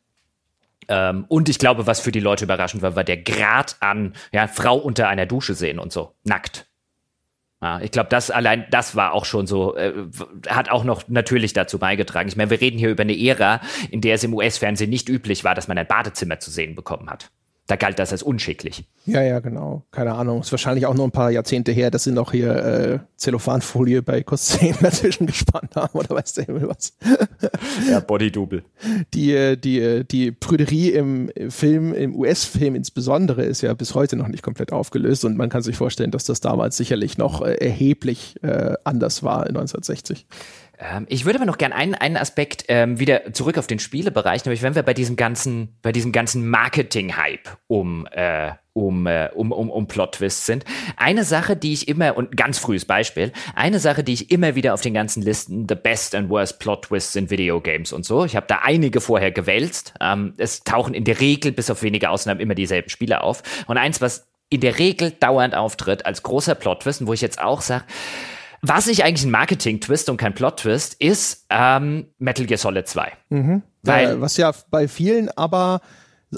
ähm, 0.88 1.24
und 1.28 1.48
ich 1.48 1.58
glaube, 1.58 1.86
was 1.86 2.00
für 2.00 2.12
die 2.12 2.20
Leute 2.20 2.44
überraschend 2.44 2.82
war, 2.82 2.96
war 2.96 3.04
der 3.04 3.18
Grad 3.18 3.76
an 3.80 4.14
ja, 4.32 4.46
Frau 4.46 4.76
unter 4.76 5.08
einer 5.08 5.26
Dusche 5.26 5.54
sehen 5.54 5.78
und 5.78 5.92
so, 5.92 6.14
nackt. 6.24 6.66
Ja, 7.62 7.80
ich 7.80 7.92
glaube, 7.92 8.10
das 8.10 8.30
allein, 8.30 8.66
das 8.70 8.94
war 8.94 9.12
auch 9.12 9.24
schon 9.24 9.46
so, 9.46 9.74
äh, 9.74 9.94
hat 10.48 10.70
auch 10.70 10.84
noch 10.84 11.08
natürlich 11.08 11.54
dazu 11.54 11.78
beigetragen. 11.78 12.28
Ich 12.28 12.36
meine, 12.36 12.50
wir 12.50 12.60
reden 12.60 12.78
hier 12.78 12.90
über 12.90 13.04
eine 13.04 13.18
Ära, 13.18 13.60
in 13.90 14.02
der 14.02 14.16
es 14.16 14.24
im 14.24 14.34
US-Fernsehen 14.34 14.90
nicht 14.90 15.08
üblich 15.08 15.44
war, 15.44 15.54
dass 15.54 15.66
man 15.66 15.78
ein 15.78 15.86
Badezimmer 15.86 16.38
zu 16.40 16.50
sehen 16.50 16.74
bekommen 16.74 17.08
hat. 17.08 17.30
Da 17.66 17.76
galt 17.76 17.98
das 17.98 18.12
als 18.12 18.22
unschicklich. 18.22 18.84
Ja, 19.06 19.22
ja, 19.22 19.40
genau. 19.40 19.84
Keine 19.90 20.12
Ahnung. 20.14 20.42
Ist 20.42 20.52
wahrscheinlich 20.52 20.84
auch 20.84 20.92
nur 20.92 21.06
ein 21.06 21.12
paar 21.12 21.30
Jahrzehnte 21.30 21.72
her, 21.72 21.90
dass 21.90 22.04
sie 22.04 22.12
noch 22.12 22.32
hier 22.32 22.54
äh, 22.54 22.98
Zellophanfolie 23.16 24.02
bei 24.02 24.22
Kussszenen 24.22 24.76
dazwischen 24.82 25.26
gespannt 25.26 25.74
haben 25.74 25.98
oder 25.98 26.10
weiß 26.10 26.34
der 26.34 26.44
Himmel 26.44 26.68
was. 26.68 26.94
ja, 27.90 28.00
Bodydouble. 28.00 28.64
Die, 29.14 29.32
äh, 29.32 29.56
die, 29.56 29.80
äh, 29.80 30.04
die 30.04 30.30
Prüderie 30.30 30.90
im 30.90 31.30
Film, 31.48 31.94
im 31.94 32.14
US-Film 32.14 32.74
insbesondere, 32.74 33.44
ist 33.44 33.62
ja 33.62 33.72
bis 33.72 33.94
heute 33.94 34.16
noch 34.16 34.28
nicht 34.28 34.42
komplett 34.42 34.70
aufgelöst 34.70 35.24
und 35.24 35.38
man 35.38 35.48
kann 35.48 35.62
sich 35.62 35.76
vorstellen, 35.76 36.10
dass 36.10 36.24
das 36.24 36.40
damals 36.40 36.76
sicherlich 36.76 37.16
noch 37.16 37.40
äh, 37.40 37.54
erheblich 37.54 38.42
äh, 38.42 38.74
anders 38.84 39.22
war 39.22 39.46
in 39.46 39.56
1960. 39.56 40.26
Ähm, 40.78 41.06
ich 41.08 41.24
würde 41.24 41.38
aber 41.38 41.46
noch 41.46 41.58
gerne 41.58 41.74
einen, 41.74 41.94
einen 41.94 42.16
Aspekt 42.16 42.64
ähm, 42.68 42.98
wieder 42.98 43.32
zurück 43.32 43.58
auf 43.58 43.66
den 43.66 43.78
Spielebereich, 43.78 44.44
nämlich 44.44 44.62
wenn 44.62 44.74
wir 44.74 44.82
bei 44.82 44.94
diesem 44.94 45.16
ganzen, 45.16 45.76
bei 45.82 45.92
diesem 45.92 46.12
ganzen 46.12 46.48
Marketing-Hype 46.48 47.56
um, 47.66 48.06
äh, 48.10 48.52
um, 48.72 49.06
äh, 49.06 49.30
um, 49.34 49.52
um, 49.52 49.70
um 49.70 49.86
Plot-Twists 49.86 50.46
sind. 50.46 50.64
Eine 50.96 51.24
Sache, 51.24 51.56
die 51.56 51.72
ich 51.72 51.86
immer, 51.86 52.16
und 52.16 52.36
ganz 52.36 52.58
frühes 52.58 52.84
Beispiel, 52.84 53.32
eine 53.54 53.78
Sache, 53.78 54.02
die 54.02 54.12
ich 54.12 54.30
immer 54.30 54.56
wieder 54.56 54.74
auf 54.74 54.80
den 54.80 54.94
ganzen 54.94 55.22
Listen, 55.22 55.66
the 55.68 55.76
best 55.76 56.14
and 56.14 56.28
worst 56.28 56.58
Plot-Twists 56.58 57.14
in 57.16 57.30
Videogames 57.30 57.92
und 57.92 58.04
so, 58.04 58.24
ich 58.24 58.34
habe 58.34 58.46
da 58.48 58.60
einige 58.62 59.00
vorher 59.00 59.30
gewälzt. 59.30 59.94
Ähm, 60.00 60.34
es 60.38 60.64
tauchen 60.64 60.94
in 60.94 61.04
der 61.04 61.20
Regel, 61.20 61.52
bis 61.52 61.70
auf 61.70 61.82
wenige 61.82 62.10
Ausnahmen, 62.10 62.40
immer 62.40 62.54
dieselben 62.54 62.90
Spiele 62.90 63.22
auf. 63.22 63.42
Und 63.66 63.78
eins, 63.78 64.00
was 64.00 64.26
in 64.50 64.60
der 64.60 64.78
Regel 64.78 65.12
dauernd 65.12 65.54
auftritt 65.54 66.04
als 66.04 66.22
großer 66.22 66.54
Plot-Twist, 66.54 67.06
wo 67.06 67.12
ich 67.12 67.20
jetzt 67.20 67.40
auch 67.40 67.60
sage, 67.60 67.84
Was 68.66 68.86
ich 68.86 69.04
eigentlich 69.04 69.26
ein 69.26 69.30
Marketing-Twist 69.30 70.08
und 70.08 70.16
kein 70.16 70.34
Plot-Twist 70.34 70.94
ist 70.94 71.44
ähm, 71.50 72.06
Metal 72.18 72.46
Gear 72.46 72.56
Solid 72.56 72.88
2. 72.88 73.12
Mhm. 73.28 73.62
Weil, 73.82 74.12
äh, 74.12 74.20
was 74.22 74.38
ja 74.38 74.52
bei 74.70 74.88
vielen 74.88 75.28
aber 75.28 75.82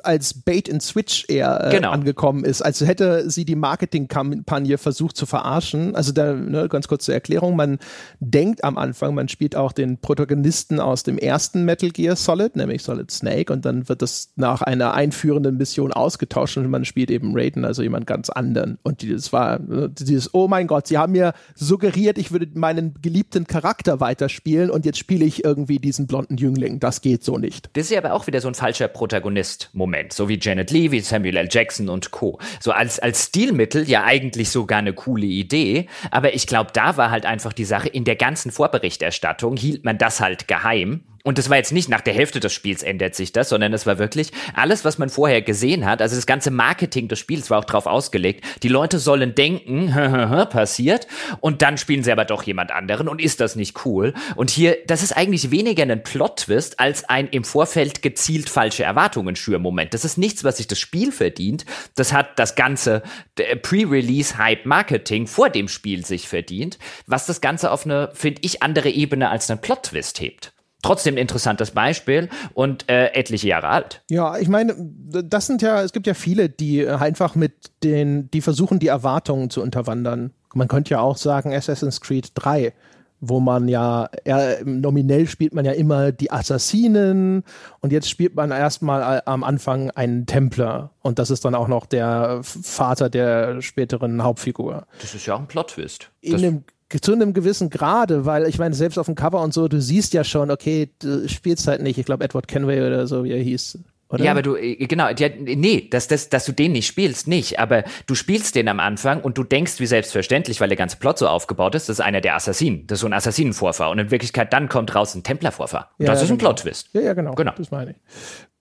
als 0.04 0.34
Bait 0.34 0.70
and 0.70 0.82
Switch 0.82 1.24
eher 1.28 1.66
äh, 1.66 1.70
genau. 1.70 1.90
angekommen 1.90 2.44
ist, 2.44 2.62
als 2.62 2.80
hätte 2.80 3.30
sie 3.30 3.44
die 3.44 3.56
Marketingkampagne 3.56 4.78
versucht 4.78 5.16
zu 5.16 5.26
verarschen. 5.26 5.94
Also 5.94 6.12
da 6.12 6.32
ne, 6.34 6.68
ganz 6.68 6.88
kurz 6.88 7.04
zur 7.04 7.14
Erklärung, 7.14 7.56
man 7.56 7.78
denkt 8.20 8.64
am 8.64 8.78
Anfang, 8.78 9.14
man 9.14 9.28
spielt 9.28 9.56
auch 9.56 9.72
den 9.72 9.98
Protagonisten 9.98 10.80
aus 10.80 11.02
dem 11.02 11.18
ersten 11.18 11.64
Metal 11.64 11.90
Gear 11.90 12.16
Solid, 12.16 12.56
nämlich 12.56 12.82
Solid 12.82 13.10
Snake 13.10 13.52
und 13.52 13.64
dann 13.64 13.88
wird 13.88 14.02
das 14.02 14.30
nach 14.36 14.62
einer 14.62 14.94
einführenden 14.94 15.56
Mission 15.56 15.92
ausgetauscht 15.92 16.56
und 16.56 16.68
man 16.70 16.84
spielt 16.84 17.10
eben 17.10 17.32
Raiden, 17.34 17.64
also 17.64 17.82
jemand 17.82 18.06
ganz 18.06 18.30
anderen. 18.30 18.78
Und 18.82 19.08
das 19.10 19.32
war 19.32 19.58
ne, 19.58 19.88
dieses, 19.88 20.34
oh 20.34 20.48
mein 20.48 20.66
Gott, 20.66 20.86
sie 20.86 20.98
haben 20.98 21.12
mir 21.12 21.32
suggeriert, 21.54 22.18
ich 22.18 22.32
würde 22.32 22.48
meinen 22.54 22.94
geliebten 23.02 23.46
Charakter 23.46 24.00
weiterspielen 24.00 24.70
und 24.70 24.84
jetzt 24.84 24.98
spiele 24.98 25.24
ich 25.24 25.44
irgendwie 25.44 25.78
diesen 25.78 26.06
blonden 26.06 26.36
Jüngling. 26.36 26.80
Das 26.80 27.00
geht 27.00 27.24
so 27.24 27.38
nicht. 27.38 27.70
Das 27.74 27.84
ist 27.84 27.90
ja 27.90 27.98
aber 27.98 28.12
auch 28.14 28.26
wieder 28.26 28.40
so 28.40 28.48
ein 28.48 28.54
falscher 28.54 28.88
Protagonist. 28.88 29.70
-Moment. 29.86 30.12
So 30.12 30.28
wie 30.28 30.38
Janet 30.40 30.70
Lee, 30.70 30.90
wie 30.90 31.00
Samuel 31.00 31.36
L. 31.36 31.48
Jackson 31.50 31.88
und 31.88 32.10
Co. 32.10 32.38
So 32.60 32.72
als, 32.72 32.98
als 32.98 33.26
Stilmittel 33.26 33.88
ja 33.88 34.04
eigentlich 34.04 34.50
sogar 34.50 34.78
eine 34.78 34.92
coole 34.92 35.26
Idee, 35.26 35.86
aber 36.10 36.34
ich 36.34 36.46
glaube, 36.46 36.70
da 36.72 36.96
war 36.96 37.10
halt 37.10 37.26
einfach 37.26 37.52
die 37.52 37.64
Sache, 37.64 37.88
in 37.88 38.04
der 38.04 38.16
ganzen 38.16 38.50
Vorberichterstattung 38.50 39.56
hielt 39.56 39.84
man 39.84 39.98
das 39.98 40.20
halt 40.20 40.48
geheim 40.48 41.02
und 41.26 41.38
das 41.38 41.50
war 41.50 41.56
jetzt 41.56 41.72
nicht 41.72 41.88
nach 41.88 42.02
der 42.02 42.14
Hälfte 42.14 42.38
des 42.38 42.52
Spiels 42.52 42.84
ändert 42.84 43.16
sich 43.16 43.32
das, 43.32 43.48
sondern 43.48 43.72
es 43.72 43.84
war 43.84 43.98
wirklich 43.98 44.30
alles, 44.54 44.84
was 44.84 44.98
man 44.98 45.08
vorher 45.08 45.42
gesehen 45.42 45.84
hat. 45.84 46.00
Also 46.00 46.14
das 46.14 46.24
ganze 46.24 46.52
Marketing 46.52 47.08
des 47.08 47.18
Spiels 47.18 47.50
war 47.50 47.58
auch 47.58 47.64
drauf 47.64 47.86
ausgelegt. 47.86 48.44
Die 48.62 48.68
Leute 48.68 49.00
sollen 49.00 49.34
denken, 49.34 49.88
passiert. 50.50 51.08
Und 51.40 51.62
dann 51.62 51.78
spielen 51.78 52.04
sie 52.04 52.12
aber 52.12 52.26
doch 52.26 52.44
jemand 52.44 52.70
anderen. 52.70 53.08
Und 53.08 53.20
ist 53.20 53.40
das 53.40 53.56
nicht 53.56 53.84
cool? 53.84 54.14
Und 54.36 54.50
hier, 54.50 54.78
das 54.86 55.02
ist 55.02 55.16
eigentlich 55.16 55.50
weniger 55.50 55.82
ein 55.82 56.04
Plot-Twist 56.04 56.78
als 56.78 57.08
ein 57.08 57.26
im 57.26 57.42
Vorfeld 57.42 58.02
gezielt 58.02 58.48
falsche 58.48 58.84
Erwartungen 58.84 59.34
schüren 59.34 59.62
Moment. 59.62 59.94
Das 59.94 60.04
ist 60.04 60.18
nichts, 60.18 60.44
was 60.44 60.58
sich 60.58 60.68
das 60.68 60.78
Spiel 60.78 61.10
verdient. 61.10 61.66
Das 61.96 62.12
hat 62.12 62.38
das 62.38 62.54
ganze 62.54 63.02
Pre-Release-Hype-Marketing 63.34 65.26
vor 65.26 65.50
dem 65.50 65.66
Spiel 65.66 66.06
sich 66.06 66.28
verdient, 66.28 66.78
was 67.08 67.26
das 67.26 67.40
Ganze 67.40 67.72
auf 67.72 67.84
eine, 67.84 68.10
finde 68.14 68.42
ich, 68.44 68.62
andere 68.62 68.90
Ebene 68.90 69.28
als 69.28 69.50
einen 69.50 69.60
Plot-Twist 69.60 70.20
hebt 70.20 70.52
trotzdem 70.82 71.14
ein 71.14 71.18
interessantes 71.18 71.72
Beispiel 71.72 72.28
und 72.54 72.88
äh, 72.88 73.08
etliche 73.08 73.48
Jahre 73.48 73.68
alt. 73.68 74.02
Ja, 74.10 74.38
ich 74.38 74.48
meine, 74.48 74.74
das 74.78 75.46
sind 75.46 75.62
ja, 75.62 75.82
es 75.82 75.92
gibt 75.92 76.06
ja 76.06 76.14
viele, 76.14 76.48
die 76.48 76.80
äh, 76.80 76.90
einfach 76.90 77.34
mit 77.34 77.70
den, 77.82 78.30
die 78.30 78.40
versuchen, 78.40 78.78
die 78.78 78.88
Erwartungen 78.88 79.50
zu 79.50 79.62
unterwandern. 79.62 80.32
Man 80.54 80.68
könnte 80.68 80.90
ja 80.90 81.00
auch 81.00 81.16
sagen 81.16 81.52
Assassin's 81.52 82.00
Creed 82.00 82.30
3 82.34 82.72
wo 83.20 83.40
man 83.40 83.68
ja, 83.68 84.10
ja, 84.24 84.62
nominell 84.64 85.26
spielt 85.26 85.54
man 85.54 85.64
ja 85.64 85.72
immer 85.72 86.12
die 86.12 86.30
Assassinen 86.30 87.44
und 87.80 87.92
jetzt 87.92 88.10
spielt 88.10 88.34
man 88.34 88.50
erstmal 88.50 89.22
am 89.24 89.42
Anfang 89.42 89.90
einen 89.90 90.26
Templer 90.26 90.90
und 91.00 91.18
das 91.18 91.30
ist 91.30 91.44
dann 91.44 91.54
auch 91.54 91.68
noch 91.68 91.86
der 91.86 92.40
Vater 92.42 93.08
der 93.08 93.62
späteren 93.62 94.22
Hauptfigur. 94.22 94.86
Das 95.00 95.14
ist 95.14 95.26
ja 95.26 95.34
auch 95.34 95.40
ein 95.40 95.46
Plot-Twist. 95.46 96.10
In 96.20 96.36
einem 96.36 96.64
zu 97.00 97.12
einem 97.12 97.32
gewissen 97.32 97.70
Grade, 97.70 98.26
weil 98.26 98.46
ich 98.46 98.58
meine, 98.58 98.74
selbst 98.74 98.98
auf 98.98 99.06
dem 99.06 99.14
Cover 99.14 99.42
und 99.42 99.52
so, 99.52 99.68
du 99.68 99.80
siehst 99.80 100.14
ja 100.14 100.24
schon, 100.24 100.50
okay, 100.50 100.90
du 101.00 101.28
spielst 101.28 101.66
halt 101.66 101.82
nicht. 101.82 101.98
Ich 101.98 102.06
glaube, 102.06 102.24
Edward 102.24 102.48
Kenway 102.48 102.86
oder 102.86 103.06
so, 103.06 103.24
wie 103.24 103.32
er 103.32 103.42
hieß. 103.42 103.78
Oder? 104.08 104.24
Ja, 104.24 104.30
aber 104.30 104.42
du, 104.42 104.54
äh, 104.54 104.76
genau, 104.86 105.08
ja, 105.08 105.28
nee, 105.28 105.88
dass, 105.90 106.06
dass, 106.06 106.28
dass 106.28 106.44
du 106.44 106.52
den 106.52 106.72
nicht 106.72 106.86
spielst, 106.86 107.26
nicht. 107.26 107.58
Aber 107.58 107.82
du 108.06 108.14
spielst 108.14 108.54
den 108.54 108.68
am 108.68 108.78
Anfang 108.78 109.20
und 109.20 109.36
du 109.36 109.42
denkst 109.42 109.80
wie 109.80 109.86
selbstverständlich, 109.86 110.60
weil 110.60 110.68
der 110.68 110.76
ganze 110.76 110.96
Plot 110.96 111.18
so 111.18 111.26
aufgebaut 111.26 111.74
ist, 111.74 111.88
das 111.88 111.98
ist 111.98 112.04
einer 112.04 112.20
der 112.20 112.36
Assassinen. 112.36 112.86
Das 112.86 112.98
ist 112.98 113.00
so 113.00 113.08
ein 113.08 113.12
Assassinenvorfahr. 113.12 113.90
Und 113.90 113.98
in 113.98 114.10
Wirklichkeit 114.12 114.52
dann 114.52 114.68
kommt 114.68 114.94
raus 114.94 115.14
ein 115.16 115.24
Templervorfahr. 115.24 115.90
Ja, 115.98 116.06
das 116.06 116.22
ist 116.22 116.30
ein 116.30 116.38
genau. 116.38 116.50
Plot-Twist. 116.50 116.90
Ja, 116.92 117.00
ja, 117.00 117.14
genau. 117.14 117.34
genau. 117.34 117.52
Das 117.56 117.72
meine 117.72 117.92
ich. 117.92 117.96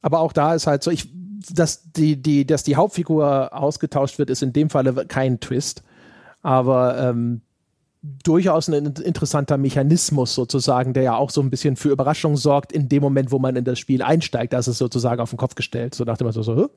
Aber 0.02 0.20
auch 0.20 0.34
da 0.34 0.56
ist 0.56 0.66
halt 0.66 0.82
so, 0.82 0.90
ich, 0.90 1.10
dass 1.54 1.92
die, 1.92 2.20
die, 2.20 2.48
dass 2.48 2.64
die 2.64 2.76
Hauptfigur 2.76 3.54
ausgetauscht 3.54 4.18
wird, 4.18 4.32
ist 4.32 4.42
in 4.42 4.52
dem 4.52 4.72
Falle 4.72 5.06
kein 5.06 5.40
Twist. 5.40 5.84
Aber 6.42 6.98
ähm, 6.98 7.42
durchaus 8.24 8.68
ein 8.68 8.86
interessanter 8.86 9.58
Mechanismus 9.58 10.36
sozusagen, 10.36 10.94
der 10.94 11.04
ja 11.04 11.16
auch 11.16 11.30
so 11.30 11.42
ein 11.42 11.50
bisschen 11.50 11.76
für 11.76 11.90
Überraschung 11.90 12.38
sorgt 12.38 12.72
in 12.72 12.90
dem 12.90 13.02
Moment, 13.02 13.32
wo 13.32 13.40
man 13.40 13.56
in 13.56 13.64
das 13.64 13.80
Spiel 13.80 14.02
einsteigt. 14.02 14.54
Da 14.54 14.60
ist 14.60 14.68
es 14.68 14.78
sozusagen 14.78 15.22
auf 15.22 15.30
den 15.30 15.38
Kopf 15.38 15.56
gestellt. 15.56 15.96
So 15.96 16.04
nach 16.04 16.18
dem 16.18 16.28
Motto 16.28 16.42
so, 16.42 16.70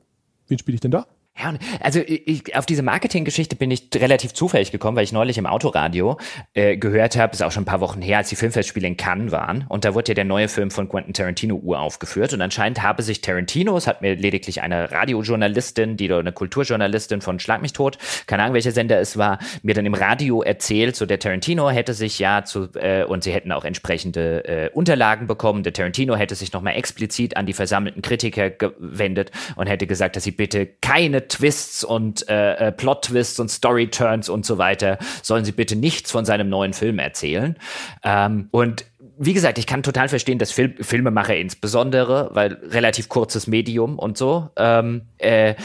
wen 0.47 0.57
spiele 0.57 0.75
ich 0.75 0.81
denn 0.81 0.91
da? 0.91 1.05
Ja, 1.41 1.53
also 1.79 2.01
ich, 2.05 2.53
auf 2.57 2.65
diese 2.65 2.83
Marketinggeschichte 2.83 3.55
bin 3.55 3.71
ich 3.71 3.89
relativ 3.95 4.33
zufällig 4.33 4.71
gekommen, 4.71 4.97
weil 4.97 5.05
ich 5.05 5.13
neulich 5.13 5.37
im 5.37 5.45
Autoradio 5.45 6.17
äh, 6.53 6.75
gehört 6.75 7.15
habe, 7.15 7.31
ist 7.31 7.41
auch 7.41 7.51
schon 7.53 7.63
ein 7.63 7.65
paar 7.65 7.79
Wochen 7.79 8.01
her, 8.01 8.17
als 8.17 8.27
die 8.27 8.35
Filmfestspiele 8.35 8.85
in 8.85 8.97
Cannes 8.97 9.31
waren. 9.31 9.65
Und 9.69 9.85
da 9.85 9.93
wurde 9.93 10.09
ja 10.09 10.15
der 10.15 10.25
neue 10.25 10.49
Film 10.49 10.69
von 10.69 10.89
Quentin 10.89 11.13
Tarantino 11.13 11.55
uraufgeführt. 11.55 12.33
Und 12.33 12.41
anscheinend 12.41 12.83
habe 12.83 13.03
sich 13.03 13.21
Tarantino, 13.21 13.77
es 13.77 13.87
hat 13.87 14.01
mir 14.01 14.15
lediglich 14.15 14.61
eine 14.61 14.91
Radiojournalistin, 14.91 15.95
die 15.95 16.07
oder 16.07 16.19
eine 16.19 16.33
Kulturjournalistin 16.33 17.21
von 17.21 17.39
Schlag 17.39 17.61
mich 17.61 17.71
tot, 17.71 17.97
keine 18.27 18.43
Ahnung, 18.43 18.55
welcher 18.55 18.71
Sender 18.71 18.99
es 18.99 19.17
war, 19.17 19.39
mir 19.63 19.73
dann 19.75 19.85
im 19.85 19.93
Radio 19.93 20.41
erzählt, 20.41 20.97
so 20.97 21.05
der 21.05 21.19
Tarantino 21.19 21.69
hätte 21.69 21.93
sich 21.93 22.19
ja 22.19 22.43
zu, 22.43 22.67
äh, 22.75 23.05
und 23.05 23.23
sie 23.23 23.31
hätten 23.31 23.53
auch 23.53 23.63
entsprechende 23.63 24.43
äh, 24.45 24.69
Unterlagen 24.73 25.27
bekommen. 25.27 25.63
Der 25.63 25.71
Tarantino 25.71 26.17
hätte 26.17 26.35
sich 26.35 26.51
nochmal 26.51 26.75
explizit 26.75 27.37
an 27.37 27.45
die 27.45 27.53
versammelten 27.53 28.01
Kritiker 28.01 28.49
gewendet 28.49 29.31
und 29.55 29.67
hätte 29.67 29.87
gesagt, 29.87 30.17
dass 30.17 30.25
sie 30.25 30.31
bitte 30.31 30.65
keine 30.81 31.28
Twists 31.29 31.83
und 31.83 32.27
äh, 32.29 32.67
äh, 32.67 32.71
Plot-Twists 32.71 33.39
und 33.39 33.49
Story-Turns 33.49 34.29
und 34.29 34.45
so 34.45 34.57
weiter, 34.57 34.97
sollen 35.21 35.45
sie 35.45 35.51
bitte 35.51 35.75
nichts 35.75 36.11
von 36.11 36.25
seinem 36.25 36.49
neuen 36.49 36.73
Film 36.73 36.99
erzählen. 36.99 37.55
Ähm, 38.03 38.49
und 38.51 38.85
wie 39.21 39.33
gesagt, 39.33 39.57
ich 39.57 39.67
kann 39.67 39.83
total 39.83 40.07
verstehen, 40.07 40.39
dass 40.39 40.51
Film, 40.51 40.75
Filmemacher 40.79 41.35
insbesondere, 41.35 42.29
weil 42.33 42.53
relativ 42.63 43.09
kurzes 43.09 43.47
Medium 43.47 43.99
und 43.99 44.17
so, 44.17 44.49
ähm, 44.55 45.01
äh, 45.17 45.55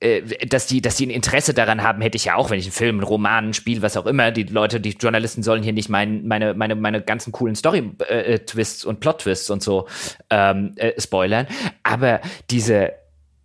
äh, 0.00 0.22
dass 0.46 0.66
die, 0.66 0.82
dass 0.82 0.96
die 0.96 1.06
ein 1.06 1.10
Interesse 1.10 1.54
daran 1.54 1.82
haben, 1.82 2.02
hätte 2.02 2.16
ich 2.16 2.26
ja 2.26 2.36
auch, 2.36 2.50
wenn 2.50 2.58
ich 2.58 2.66
einen 2.66 2.72
Film, 2.72 2.96
einen 2.96 3.04
Roman, 3.04 3.48
ein 3.48 3.54
Spiel, 3.54 3.80
was 3.80 3.96
auch 3.96 4.06
immer. 4.06 4.30
Die 4.30 4.44
Leute, 4.44 4.78
die 4.78 4.90
Journalisten 4.90 5.42
sollen 5.42 5.62
hier 5.62 5.72
nicht 5.72 5.88
mein, 5.88 6.26
meine, 6.26 6.52
meine, 6.52 6.74
meine 6.74 7.00
ganzen 7.00 7.32
coolen 7.32 7.56
Story-Twists 7.56 8.84
äh, 8.84 8.88
und 8.88 9.00
Plot-Twists 9.00 9.50
und 9.50 9.62
so 9.62 9.88
ähm, 10.28 10.74
äh, 10.76 11.00
spoilern. 11.00 11.46
Aber 11.82 12.20
diese 12.50 12.92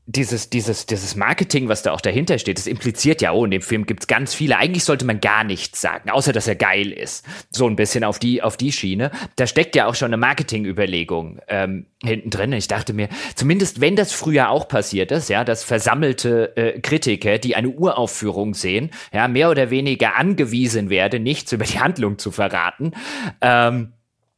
dieses, 0.05 0.49
dieses, 0.49 0.85
dieses 0.85 1.15
Marketing, 1.15 1.69
was 1.69 1.81
da 1.81 1.93
auch 1.93 2.01
dahinter 2.01 2.37
steht, 2.37 2.57
das 2.57 2.67
impliziert 2.67 3.21
ja, 3.21 3.31
oh, 3.31 3.45
in 3.45 3.51
dem 3.51 3.61
Film 3.61 3.85
gibt's 3.85 4.07
ganz 4.07 4.33
viele. 4.33 4.57
Eigentlich 4.57 4.83
sollte 4.83 5.05
man 5.05 5.21
gar 5.21 5.45
nichts 5.45 5.79
sagen, 5.79 6.09
außer 6.09 6.33
dass 6.33 6.47
er 6.47 6.55
geil 6.55 6.91
ist. 6.91 7.25
So 7.51 7.67
ein 7.67 7.77
bisschen 7.77 8.03
auf 8.03 8.19
die, 8.19 8.41
auf 8.41 8.57
die 8.57 8.73
Schiene. 8.73 9.11
Da 9.37 9.47
steckt 9.47 9.75
ja 9.77 9.87
auch 9.87 9.95
schon 9.95 10.07
eine 10.07 10.17
Marketingüberlegung 10.17 11.39
ähm, 11.47 11.85
hinten 12.03 12.29
drin. 12.29 12.51
Ich 12.51 12.67
dachte 12.67 12.91
mir, 12.91 13.07
zumindest 13.35 13.79
wenn 13.79 13.95
das 13.95 14.11
früher 14.11 14.49
auch 14.49 14.67
passiert 14.67 15.11
ist, 15.11 15.29
ja, 15.29 15.45
dass 15.45 15.63
versammelte 15.63 16.55
äh, 16.57 16.79
Kritiker, 16.81 17.37
die 17.37 17.55
eine 17.55 17.69
Uraufführung 17.69 18.55
sehen, 18.55 18.91
ja, 19.13 19.29
mehr 19.29 19.49
oder 19.49 19.69
weniger 19.69 20.17
angewiesen 20.17 20.89
werden, 20.89 21.23
nichts 21.23 21.53
über 21.53 21.63
die 21.63 21.79
Handlung 21.79 22.17
zu 22.17 22.31
verraten. 22.31 22.91
Ähm, 23.39 23.93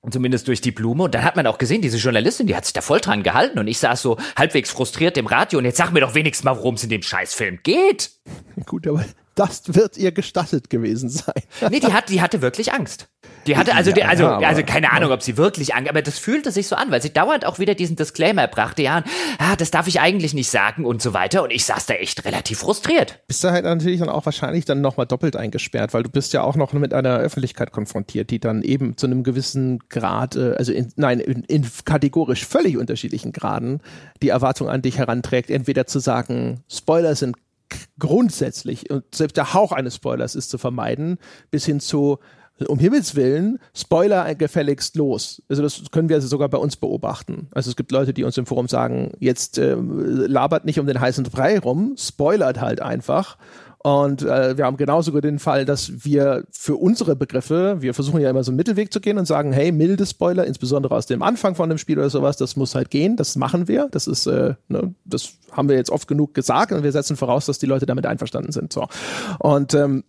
Zumindest 0.09 0.47
durch 0.47 0.61
die 0.61 0.71
Blume. 0.71 1.03
Und 1.03 1.15
dann 1.15 1.23
hat 1.23 1.35
man 1.35 1.47
auch 1.47 1.57
gesehen, 1.57 1.81
diese 1.81 1.97
Journalistin, 1.97 2.47
die 2.47 2.55
hat 2.55 2.65
sich 2.65 2.73
da 2.73 2.81
voll 2.81 2.99
dran 2.99 3.23
gehalten. 3.23 3.59
Und 3.59 3.67
ich 3.67 3.79
saß 3.79 4.01
so 4.01 4.17
halbwegs 4.35 4.69
frustriert 4.69 5.17
im 5.17 5.27
Radio. 5.27 5.59
Und 5.59 5.65
jetzt 5.65 5.77
sag 5.77 5.91
mir 5.91 6.01
doch 6.01 6.13
wenigstens 6.13 6.43
mal, 6.43 6.57
worum 6.57 6.75
es 6.75 6.83
in 6.83 6.89
dem 6.89 7.01
Scheißfilm 7.01 7.59
geht. 7.63 8.11
Gut, 8.65 8.87
aber 8.87 9.05
das 9.35 9.73
wird 9.73 9.97
ihr 9.97 10.11
gestattet 10.11 10.69
gewesen 10.69 11.09
sein. 11.09 11.33
nee, 11.69 11.79
die, 11.79 11.93
hat, 11.93 12.09
die 12.09 12.21
hatte 12.21 12.41
wirklich 12.41 12.73
Angst. 12.73 13.09
Die 13.47 13.57
hatte 13.57 13.75
also, 13.75 13.91
die, 13.91 14.03
also, 14.03 14.23
ja, 14.23 14.39
also 14.39 14.63
keine 14.63 14.91
Ahnung, 14.91 15.11
ob 15.11 15.21
sie 15.21 15.37
wirklich 15.37 15.75
Angst, 15.75 15.89
aber 15.89 16.01
das 16.01 16.17
fühlte 16.19 16.51
sich 16.51 16.67
so 16.67 16.75
an, 16.75 16.91
weil 16.91 17.01
sie 17.01 17.13
dauernd 17.13 17.45
auch 17.45 17.59
wieder 17.59 17.75
diesen 17.75 17.95
Disclaimer 17.95 18.47
brachte, 18.47 18.81
ja, 18.81 19.03
ah, 19.37 19.55
das 19.55 19.71
darf 19.71 19.87
ich 19.87 19.99
eigentlich 19.99 20.33
nicht 20.33 20.49
sagen 20.49 20.85
und 20.85 21.01
so 21.01 21.13
weiter. 21.13 21.43
Und 21.43 21.51
ich 21.51 21.65
saß 21.65 21.85
da 21.85 21.93
echt 21.95 22.25
relativ 22.25 22.59
frustriert. 22.59 23.19
Bist 23.27 23.43
du 23.43 23.51
halt 23.51 23.65
natürlich 23.65 23.99
dann 23.99 24.09
auch 24.09 24.25
wahrscheinlich 24.25 24.65
dann 24.65 24.81
nochmal 24.81 25.05
doppelt 25.05 25.35
eingesperrt, 25.35 25.93
weil 25.93 26.03
du 26.03 26.09
bist 26.09 26.33
ja 26.33 26.41
auch 26.41 26.55
noch 26.55 26.73
mit 26.73 26.93
einer 26.93 27.17
Öffentlichkeit 27.17 27.71
konfrontiert, 27.71 28.29
die 28.29 28.39
dann 28.39 28.61
eben 28.63 28.97
zu 28.97 29.05
einem 29.05 29.23
gewissen 29.23 29.79
Grad, 29.89 30.35
äh, 30.35 30.55
also 30.57 30.71
in, 30.71 30.91
nein, 30.95 31.19
in, 31.19 31.43
in 31.43 31.65
kategorisch 31.85 32.45
völlig 32.45 32.77
unterschiedlichen 32.77 33.31
Graden 33.31 33.81
die 34.21 34.29
Erwartung 34.29 34.69
an 34.69 34.81
dich 34.81 34.97
heranträgt, 34.97 35.49
entweder 35.49 35.85
zu 35.87 35.99
sagen, 35.99 36.63
Spoiler 36.69 37.15
sind 37.15 37.35
grundsätzlich 37.99 38.89
und 38.89 39.03
selbst 39.13 39.37
der 39.37 39.53
Hauch 39.53 39.71
eines 39.71 39.95
Spoilers 39.95 40.35
ist 40.35 40.49
zu 40.49 40.57
vermeiden, 40.57 41.17
bis 41.51 41.65
hin 41.65 41.79
zu 41.79 42.19
um 42.67 42.79
Himmels 42.79 43.15
Willen, 43.15 43.59
Spoiler 43.73 44.33
gefälligst 44.35 44.95
los. 44.95 45.41
Also 45.49 45.61
das 45.61 45.83
können 45.91 46.09
wir 46.09 46.15
also 46.15 46.27
sogar 46.27 46.49
bei 46.49 46.57
uns 46.57 46.75
beobachten. 46.77 47.47
Also 47.51 47.69
es 47.69 47.75
gibt 47.75 47.91
Leute, 47.91 48.13
die 48.13 48.23
uns 48.23 48.37
im 48.37 48.45
Forum 48.45 48.67
sagen, 48.67 49.11
jetzt 49.19 49.57
äh, 49.57 49.75
labert 49.75 50.65
nicht 50.65 50.79
um 50.79 50.87
den 50.87 50.99
heißen 50.99 51.23
Brei 51.25 51.59
rum, 51.59 51.95
spoilert 51.97 52.61
halt 52.61 52.81
einfach. 52.81 53.37
Und 53.85 54.23
äh, 54.23 54.57
wir 54.57 54.65
haben 54.65 54.77
genauso 54.77 55.11
den 55.21 55.37
Fall, 55.37 55.63
dass 55.63 56.03
wir 56.03 56.45
für 56.49 56.75
unsere 56.75 57.15
Begriffe, 57.15 57.77
wir 57.81 57.93
versuchen 57.93 58.19
ja 58.19 58.31
immer 58.31 58.43
so 58.43 58.49
einen 58.49 58.57
Mittelweg 58.57 58.91
zu 58.91 58.99
gehen 58.99 59.19
und 59.19 59.27
sagen, 59.27 59.53
hey, 59.53 59.71
milde 59.71 60.07
Spoiler, 60.07 60.43
insbesondere 60.45 60.95
aus 60.95 61.05
dem 61.05 61.21
Anfang 61.21 61.53
von 61.53 61.69
dem 61.69 61.77
Spiel 61.77 61.99
oder 61.99 62.09
sowas, 62.09 62.35
das 62.35 62.55
muss 62.55 62.73
halt 62.73 62.89
gehen, 62.89 63.15
das 63.15 63.35
machen 63.35 63.67
wir. 63.67 63.87
Das 63.91 64.07
ist, 64.07 64.25
äh, 64.25 64.55
ne, 64.69 64.95
das 65.05 65.33
haben 65.51 65.69
wir 65.69 65.75
jetzt 65.75 65.91
oft 65.91 66.07
genug 66.07 66.33
gesagt 66.33 66.71
und 66.71 66.81
wir 66.81 66.91
setzen 66.91 67.15
voraus, 67.15 67.45
dass 67.45 67.59
die 67.59 67.67
Leute 67.67 67.85
damit 67.85 68.07
einverstanden 68.07 68.51
sind. 68.51 68.73
So. 68.73 68.87
Und 69.37 69.75
ähm, 69.75 70.03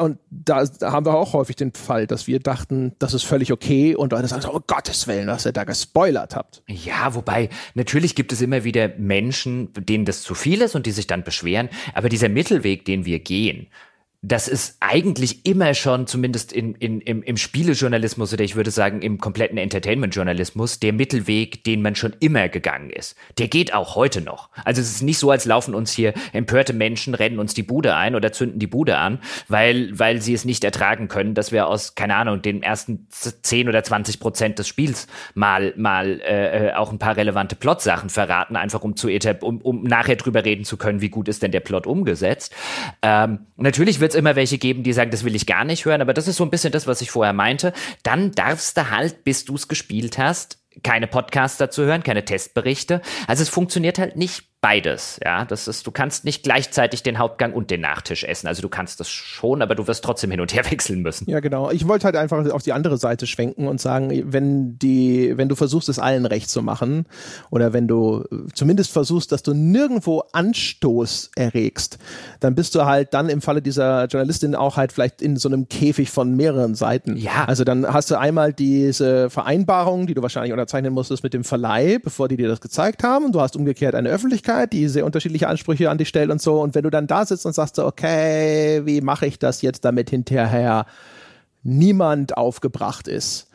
und 0.00 0.18
da, 0.30 0.64
da, 0.64 0.92
haben 0.92 1.06
wir 1.06 1.14
auch 1.14 1.32
häufig 1.32 1.56
den 1.56 1.72
Fall, 1.72 2.06
dass 2.06 2.26
wir 2.26 2.40
dachten, 2.40 2.94
das 2.98 3.14
ist 3.14 3.24
völlig 3.24 3.52
okay 3.52 3.94
und 3.94 4.12
Leute 4.12 4.26
sagen 4.28 4.42
so, 4.42 4.52
oh 4.52 4.60
Gottes 4.66 5.06
Willen, 5.06 5.26
dass 5.26 5.46
ihr 5.46 5.52
da 5.52 5.64
gespoilert 5.64 6.34
habt. 6.34 6.62
Ja, 6.66 7.14
wobei 7.14 7.48
natürlich 7.74 8.14
gibt 8.14 8.32
es 8.32 8.40
immer 8.40 8.64
wieder 8.64 8.88
Menschen, 8.98 9.72
denen 9.74 10.04
das 10.04 10.22
zu 10.22 10.34
viel 10.34 10.62
ist 10.62 10.74
und 10.74 10.86
die 10.86 10.92
sich 10.92 11.06
dann 11.06 11.22
beschweren, 11.22 11.68
aber 11.94 12.08
dieser 12.08 12.28
Mittelweg, 12.28 12.84
den 12.84 13.04
wir 13.04 13.20
gehen, 13.20 13.68
das 14.22 14.48
ist 14.48 14.78
eigentlich 14.80 15.46
immer 15.46 15.74
schon, 15.74 16.06
zumindest 16.06 16.52
in, 16.52 16.74
in, 16.76 17.00
im, 17.00 17.22
im 17.22 17.36
Spielejournalismus 17.36 18.32
oder 18.32 18.42
ich 18.42 18.56
würde 18.56 18.70
sagen 18.70 19.02
im 19.02 19.18
kompletten 19.18 19.58
Entertainment-Journalismus, 19.58 20.80
der 20.80 20.92
Mittelweg, 20.92 21.64
den 21.64 21.82
man 21.82 21.94
schon 21.94 22.14
immer 22.20 22.48
gegangen 22.48 22.90
ist. 22.90 23.14
Der 23.38 23.48
geht 23.48 23.74
auch 23.74 23.94
heute 23.94 24.20
noch. 24.20 24.48
Also 24.64 24.80
es 24.80 24.90
ist 24.90 25.02
nicht 25.02 25.18
so, 25.18 25.30
als 25.30 25.44
laufen 25.44 25.74
uns 25.74 25.92
hier 25.92 26.14
empörte 26.32 26.72
Menschen, 26.72 27.14
rennen 27.14 27.38
uns 27.38 27.54
die 27.54 27.62
Bude 27.62 27.94
ein 27.94 28.14
oder 28.14 28.32
zünden 28.32 28.58
die 28.58 28.66
Bude 28.66 28.96
an, 28.96 29.20
weil, 29.48 29.96
weil 29.98 30.20
sie 30.20 30.34
es 30.34 30.44
nicht 30.44 30.64
ertragen 30.64 31.08
können, 31.08 31.34
dass 31.34 31.52
wir 31.52 31.66
aus, 31.66 31.94
keine 31.94 32.16
Ahnung, 32.16 32.42
den 32.42 32.62
ersten 32.62 33.06
10 33.10 33.68
oder 33.68 33.84
20 33.84 34.18
Prozent 34.18 34.58
des 34.58 34.66
Spiels 34.66 35.06
mal, 35.34 35.72
mal 35.76 36.20
äh, 36.20 36.68
äh, 36.68 36.72
auch 36.72 36.90
ein 36.90 36.98
paar 36.98 37.16
relevante 37.16 37.54
Plot-Sachen 37.54 38.10
verraten, 38.10 38.56
einfach 38.56 38.82
um, 38.82 38.96
zu 38.96 39.08
um, 39.40 39.60
um 39.60 39.82
nachher 39.84 40.16
drüber 40.16 40.44
reden 40.44 40.64
zu 40.64 40.76
können, 40.76 41.00
wie 41.00 41.10
gut 41.10 41.28
ist 41.28 41.42
denn 41.42 41.52
der 41.52 41.60
Plot 41.60 41.86
umgesetzt. 41.86 42.54
Ähm, 43.02 43.40
natürlich 43.56 44.00
wird 44.00 44.05
immer 44.14 44.36
welche 44.36 44.58
geben, 44.58 44.82
die 44.82 44.92
sagen, 44.92 45.10
das 45.10 45.24
will 45.24 45.34
ich 45.34 45.46
gar 45.46 45.64
nicht 45.64 45.84
hören, 45.84 46.00
aber 46.00 46.14
das 46.14 46.28
ist 46.28 46.36
so 46.36 46.44
ein 46.44 46.50
bisschen 46.50 46.72
das, 46.72 46.86
was 46.86 47.00
ich 47.00 47.10
vorher 47.10 47.32
meinte. 47.32 47.72
Dann 48.02 48.32
darfst 48.32 48.76
du 48.76 48.90
halt, 48.90 49.24
bis 49.24 49.44
du 49.44 49.54
es 49.54 49.68
gespielt 49.68 50.18
hast, 50.18 50.58
keine 50.82 51.06
Podcasts 51.06 51.58
dazu 51.58 51.84
hören, 51.84 52.02
keine 52.02 52.24
Testberichte. 52.24 53.00
Also 53.26 53.42
es 53.42 53.48
funktioniert 53.48 53.98
halt 53.98 54.16
nicht 54.16 54.55
beides. 54.66 55.20
Ja, 55.24 55.44
das 55.44 55.68
ist, 55.68 55.86
du 55.86 55.92
kannst 55.92 56.24
nicht 56.24 56.42
gleichzeitig 56.42 57.04
den 57.04 57.20
Hauptgang 57.20 57.52
und 57.52 57.70
den 57.70 57.82
Nachtisch 57.82 58.24
essen. 58.24 58.48
Also 58.48 58.62
du 58.62 58.68
kannst 58.68 58.98
das 58.98 59.08
schon, 59.08 59.62
aber 59.62 59.76
du 59.76 59.86
wirst 59.86 60.02
trotzdem 60.02 60.32
hin 60.32 60.40
und 60.40 60.52
her 60.52 60.64
wechseln 60.70 61.02
müssen. 61.02 61.30
Ja, 61.30 61.38
genau. 61.38 61.70
Ich 61.70 61.86
wollte 61.86 62.04
halt 62.06 62.16
einfach 62.16 62.44
auf 62.50 62.64
die 62.64 62.72
andere 62.72 62.96
Seite 62.98 63.28
schwenken 63.28 63.68
und 63.68 63.80
sagen, 63.80 64.10
wenn 64.32 64.76
die, 64.76 65.34
wenn 65.36 65.48
du 65.48 65.54
versuchst, 65.54 65.88
es 65.88 66.00
allen 66.00 66.26
recht 66.26 66.50
zu 66.50 66.62
machen, 66.62 67.06
oder 67.50 67.72
wenn 67.72 67.86
du 67.86 68.24
zumindest 68.54 68.90
versuchst, 68.90 69.30
dass 69.30 69.44
du 69.44 69.54
nirgendwo 69.54 70.24
Anstoß 70.32 71.30
erregst, 71.36 71.98
dann 72.40 72.56
bist 72.56 72.74
du 72.74 72.86
halt 72.86 73.14
dann 73.14 73.28
im 73.28 73.42
Falle 73.42 73.62
dieser 73.62 74.06
Journalistin 74.06 74.56
auch 74.56 74.76
halt 74.76 74.90
vielleicht 74.90 75.22
in 75.22 75.36
so 75.36 75.48
einem 75.48 75.68
Käfig 75.68 76.10
von 76.10 76.34
mehreren 76.34 76.74
Seiten. 76.74 77.16
Ja. 77.16 77.44
Also 77.44 77.62
dann 77.62 77.86
hast 77.86 78.10
du 78.10 78.18
einmal 78.18 78.52
diese 78.52 79.30
Vereinbarung, 79.30 80.08
die 80.08 80.14
du 80.14 80.22
wahrscheinlich 80.22 80.52
unterzeichnen 80.52 80.92
musstest 80.92 81.22
mit 81.22 81.34
dem 81.34 81.44
Verleih, 81.44 82.00
bevor 82.02 82.26
die 82.26 82.36
dir 82.36 82.48
das 82.48 82.60
gezeigt 82.60 83.04
haben. 83.04 83.26
Und 83.26 83.32
du 83.36 83.40
hast 83.40 83.54
umgekehrt 83.54 83.94
eine 83.94 84.08
Öffentlichkeit 84.08 84.55
Die 84.64 84.88
sehr 84.88 85.04
unterschiedliche 85.04 85.48
Ansprüche 85.48 85.90
an 85.90 85.98
dich 85.98 86.08
stellt 86.08 86.30
und 86.30 86.40
so. 86.40 86.60
Und 86.60 86.74
wenn 86.74 86.84
du 86.84 86.90
dann 86.90 87.06
da 87.06 87.26
sitzt 87.26 87.44
und 87.44 87.52
sagst, 87.52 87.78
okay, 87.78 88.82
wie 88.86 89.00
mache 89.00 89.26
ich 89.26 89.38
das 89.38 89.62
jetzt, 89.62 89.84
damit 89.84 90.10
hinterher 90.10 90.86
niemand 91.62 92.36
aufgebracht 92.36 93.08
ist, 93.08 93.45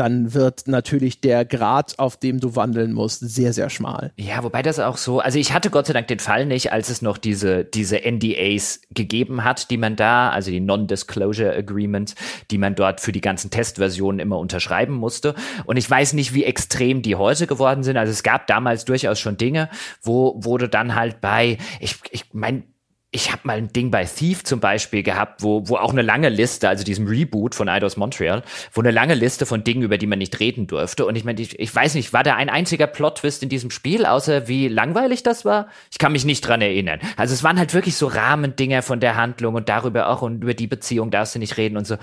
dann 0.00 0.32
wird 0.32 0.66
natürlich 0.66 1.20
der 1.20 1.44
Grad, 1.44 1.98
auf 1.98 2.16
dem 2.16 2.40
du 2.40 2.56
wandeln 2.56 2.94
musst, 2.94 3.20
sehr, 3.20 3.52
sehr 3.52 3.68
schmal. 3.68 4.12
Ja, 4.16 4.42
wobei 4.42 4.62
das 4.62 4.80
auch 4.80 4.96
so, 4.96 5.20
also 5.20 5.38
ich 5.38 5.52
hatte 5.52 5.68
Gott 5.68 5.88
sei 5.88 5.92
Dank 5.92 6.08
den 6.08 6.20
Fall 6.20 6.46
nicht, 6.46 6.72
als 6.72 6.88
es 6.88 7.02
noch 7.02 7.18
diese, 7.18 7.66
diese 7.66 7.98
NDAs 7.98 8.80
gegeben 8.90 9.44
hat, 9.44 9.70
die 9.70 9.76
man 9.76 9.96
da, 9.96 10.30
also 10.30 10.50
die 10.50 10.60
Non-Disclosure 10.60 11.54
Agreements, 11.54 12.14
die 12.50 12.56
man 12.56 12.74
dort 12.76 13.02
für 13.02 13.12
die 13.12 13.20
ganzen 13.20 13.50
Testversionen 13.50 14.20
immer 14.20 14.38
unterschreiben 14.38 14.94
musste. 14.94 15.34
Und 15.66 15.76
ich 15.76 15.90
weiß 15.90 16.14
nicht, 16.14 16.32
wie 16.32 16.44
extrem 16.44 17.02
die 17.02 17.16
heute 17.16 17.46
geworden 17.46 17.82
sind. 17.82 17.98
Also 17.98 18.10
es 18.10 18.22
gab 18.22 18.46
damals 18.46 18.86
durchaus 18.86 19.20
schon 19.20 19.36
Dinge, 19.36 19.68
wo 20.00 20.42
wurde 20.42 20.70
dann 20.70 20.94
halt 20.94 21.20
bei, 21.20 21.58
ich, 21.78 21.96
ich 22.10 22.24
mein, 22.32 22.64
ich 23.12 23.32
habe 23.32 23.42
mal 23.44 23.56
ein 23.56 23.72
Ding 23.72 23.90
bei 23.90 24.04
Thief 24.04 24.44
zum 24.44 24.60
Beispiel 24.60 25.02
gehabt, 25.02 25.42
wo, 25.42 25.68
wo 25.68 25.76
auch 25.76 25.90
eine 25.90 26.02
lange 26.02 26.28
Liste, 26.28 26.68
also 26.68 26.84
diesem 26.84 27.08
Reboot 27.08 27.56
von 27.56 27.68
Eidos 27.68 27.96
Montreal, 27.96 28.44
wo 28.72 28.80
eine 28.80 28.92
lange 28.92 29.14
Liste 29.14 29.46
von 29.46 29.64
Dingen, 29.64 29.82
über 29.82 29.98
die 29.98 30.06
man 30.06 30.20
nicht 30.20 30.38
reden 30.38 30.68
durfte. 30.68 31.04
Und 31.06 31.16
ich 31.16 31.24
meine, 31.24 31.40
ich, 31.40 31.58
ich 31.58 31.74
weiß 31.74 31.94
nicht, 31.94 32.12
war 32.12 32.22
da 32.22 32.36
ein 32.36 32.48
einziger 32.48 32.86
Plot-Twist 32.86 33.42
in 33.42 33.48
diesem 33.48 33.72
Spiel, 33.72 34.06
außer 34.06 34.46
wie 34.46 34.68
langweilig 34.68 35.24
das 35.24 35.44
war? 35.44 35.68
Ich 35.90 35.98
kann 35.98 36.12
mich 36.12 36.24
nicht 36.24 36.42
dran 36.42 36.62
erinnern. 36.62 37.00
Also 37.16 37.34
es 37.34 37.42
waren 37.42 37.58
halt 37.58 37.74
wirklich 37.74 37.96
so 37.96 38.06
Rahmendinger 38.06 38.82
von 38.82 39.00
der 39.00 39.16
Handlung 39.16 39.56
und 39.56 39.68
darüber 39.68 40.08
auch 40.08 40.22
und 40.22 40.42
über 40.42 40.54
die 40.54 40.68
Beziehung 40.68 41.10
darfst 41.10 41.34
du 41.34 41.40
nicht 41.40 41.56
reden 41.56 41.76
und 41.76 41.88
so. 41.88 41.96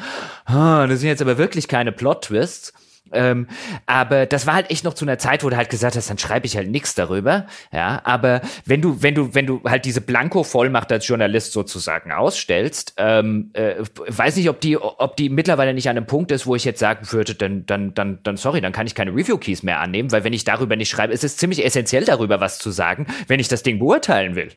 Oh, 0.50 0.86
das 0.88 1.00
sind 1.00 1.08
jetzt 1.08 1.22
aber 1.22 1.38
wirklich 1.38 1.70
keine 1.70 1.94
Plot-Twists. 1.94 2.74
Ähm, 3.12 3.48
aber 3.86 4.26
das 4.26 4.48
war 4.48 4.56
halt 4.56 4.72
echt 4.72 4.84
noch 4.84 4.94
zu 4.94 5.06
einer 5.06 5.18
Zeit, 5.18 5.44
wo 5.44 5.50
du 5.50 5.58
halt 5.58 5.70
gesagt 5.70 5.96
hast, 5.96 6.10
dann 6.10 6.18
schreibe 6.18 6.46
ich 6.46 6.58
halt 6.58 6.70
nichts 6.70 6.96
darüber. 6.96 7.46
Ja, 7.72 8.02
aber 8.04 8.42
wenn 8.66 8.82
du, 8.82 9.02
wenn 9.02 9.16
du, 9.16 9.34
wenn 9.34 9.46
du 9.46 9.62
halt 9.66 9.86
diese 9.86 10.02
Blanko-Vollmacht 10.02 10.92
als 10.92 11.08
Journalist 11.08 11.54
sozusagen 11.54 12.12
ausstellst, 12.12 12.94
ähm, 12.98 13.52
äh, 13.54 13.76
weiß 14.08 14.36
nicht, 14.36 14.50
ob 14.50 14.62
die, 14.62 14.78
ob 14.78 15.16
die 15.16 15.30
mittlerweile 15.30 15.74
nicht 15.74 15.90
an 15.90 15.98
einem 15.98 16.08
Punkt 16.08 16.32
ist, 16.32 16.48
wo 16.48 16.56
ich 16.56 16.66
jetzt 16.66 16.80
sagen 16.80 17.12
würde, 17.12 17.36
dann, 17.36 17.66
dann, 17.66 17.94
dann, 17.94 18.20
dann, 18.24 18.38
sorry, 18.38 18.62
dann 18.62 18.72
kann 18.72 18.88
ich 18.88 18.96
keine 18.96 19.12
Review-Keys 19.12 19.64
mehr 19.64 19.80
annehmen, 19.80 20.12
weil 20.12 20.24
wenn 20.24 20.34
ich 20.34 20.44
darüber 20.44 20.76
nicht 20.76 20.90
schreibe, 20.90 21.14
ist 21.14 21.24
es 21.24 21.38
ziemlich 21.38 21.66
essentiell 21.66 22.06
darüber 22.06 22.40
was 22.40 22.60
zu 22.60 22.72
sagen, 22.72 23.08
wenn 23.28 23.40
ich 23.40 23.48
das 23.48 23.64
Ding 23.64 23.80
beurteilen 23.80 24.36
will. 24.36 24.52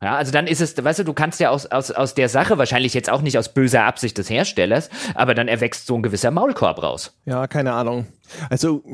Ja, 0.00 0.16
also 0.16 0.30
dann 0.30 0.46
ist 0.46 0.60
es, 0.60 0.82
weißt 0.82 1.00
du, 1.00 1.04
du 1.04 1.12
kannst 1.12 1.40
ja 1.40 1.50
aus, 1.50 1.66
aus, 1.66 1.90
aus 1.90 2.14
der 2.14 2.28
Sache, 2.28 2.56
wahrscheinlich 2.56 2.94
jetzt 2.94 3.10
auch 3.10 3.20
nicht 3.20 3.36
aus 3.36 3.52
böser 3.52 3.84
Absicht 3.84 4.16
des 4.16 4.30
Herstellers, 4.30 4.90
aber 5.14 5.34
dann 5.34 5.48
erwächst 5.48 5.86
so 5.86 5.96
ein 5.96 6.02
gewisser 6.02 6.30
Maulkorb 6.30 6.82
raus. 6.82 7.18
Ja, 7.24 7.48
keine 7.48 7.72
Ahnung. 7.72 8.06
Also 8.48 8.84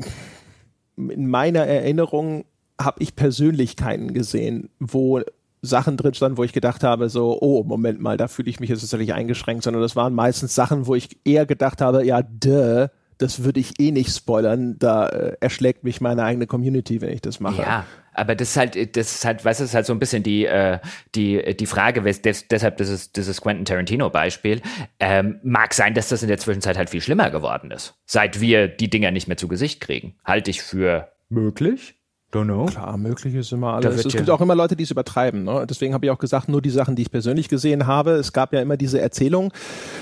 in 0.97 1.27
meiner 1.27 1.65
Erinnerung 1.67 2.45
habe 2.81 3.03
ich 3.03 3.15
Persönlichkeiten 3.15 4.13
gesehen, 4.13 4.69
wo 4.79 5.21
Sachen 5.61 5.97
drin 5.97 6.13
standen, 6.13 6.37
wo 6.37 6.43
ich 6.43 6.53
gedacht 6.53 6.83
habe, 6.83 7.09
so, 7.09 7.39
oh, 7.39 7.63
Moment 7.63 7.99
mal, 7.99 8.17
da 8.17 8.27
fühle 8.27 8.49
ich 8.49 8.59
mich 8.59 8.69
jetzt 8.69 8.81
tatsächlich 8.81 9.13
eingeschränkt, 9.13 9.63
sondern 9.63 9.81
das 9.81 9.95
waren 9.95 10.13
meistens 10.13 10.55
Sachen, 10.55 10.87
wo 10.87 10.95
ich 10.95 11.19
eher 11.23 11.45
gedacht 11.45 11.81
habe, 11.81 12.05
ja, 12.05 12.21
duh, 12.21 12.87
das 13.17 13.43
würde 13.43 13.59
ich 13.59 13.79
eh 13.79 13.91
nicht 13.91 14.13
spoilern, 14.15 14.77
da 14.77 15.07
äh, 15.07 15.37
erschlägt 15.39 15.83
mich 15.83 16.01
meine 16.01 16.23
eigene 16.23 16.47
Community, 16.47 17.01
wenn 17.01 17.11
ich 17.11 17.21
das 17.21 17.39
mache. 17.39 17.61
Ja, 17.61 17.85
aber 18.15 18.35
das 18.35 18.49
ist 18.49 18.57
halt, 18.57 18.95
das 18.95 19.15
ist 19.15 19.25
halt, 19.25 19.43
weißt 19.43 19.61
ist 19.61 19.75
halt 19.75 19.85
so 19.85 19.93
ein 19.93 19.99
bisschen 19.99 20.23
die, 20.23 20.45
äh, 20.45 20.79
die, 21.15 21.55
die 21.55 21.65
Frage, 21.65 22.01
des, 22.01 22.47
deshalb 22.47 22.77
dieses, 22.77 23.11
dieses 23.11 23.41
Quentin 23.41 23.65
Tarantino-Beispiel. 23.65 24.61
Ähm, 24.99 25.39
mag 25.43 25.73
sein, 25.73 25.93
dass 25.93 26.09
das 26.09 26.21
in 26.23 26.29
der 26.29 26.37
Zwischenzeit 26.37 26.77
halt 26.77 26.89
viel 26.89 27.01
schlimmer 27.01 27.29
geworden 27.31 27.71
ist, 27.71 27.95
seit 28.05 28.41
wir 28.41 28.67
die 28.67 28.89
Dinger 28.89 29.11
nicht 29.11 29.27
mehr 29.27 29.37
zu 29.37 29.47
Gesicht 29.47 29.81
kriegen. 29.81 30.15
Halte 30.23 30.51
ich 30.51 30.61
für 30.61 31.11
möglich. 31.29 31.95
Don't 32.31 32.45
know. 32.45 32.65
Klar, 32.65 32.97
möglich 32.97 33.33
ist 33.33 33.53
immer 33.53 33.73
alles. 33.75 34.05
Es 34.05 34.13
gibt 34.13 34.29
auch 34.29 34.41
immer 34.41 34.55
Leute, 34.55 34.75
die 34.75 34.83
es 34.83 34.91
übertreiben. 34.91 35.45
Ne? 35.45 35.65
Deswegen 35.69 35.93
habe 35.93 36.05
ich 36.05 36.11
auch 36.11 36.17
gesagt, 36.17 36.49
nur 36.49 36.61
die 36.61 36.69
Sachen, 36.69 36.95
die 36.95 37.03
ich 37.03 37.11
persönlich 37.11 37.47
gesehen 37.47 37.87
habe. 37.87 38.11
Es 38.11 38.33
gab 38.33 38.51
ja 38.51 38.61
immer 38.61 38.75
diese 38.75 38.99
Erzählung 38.99 39.53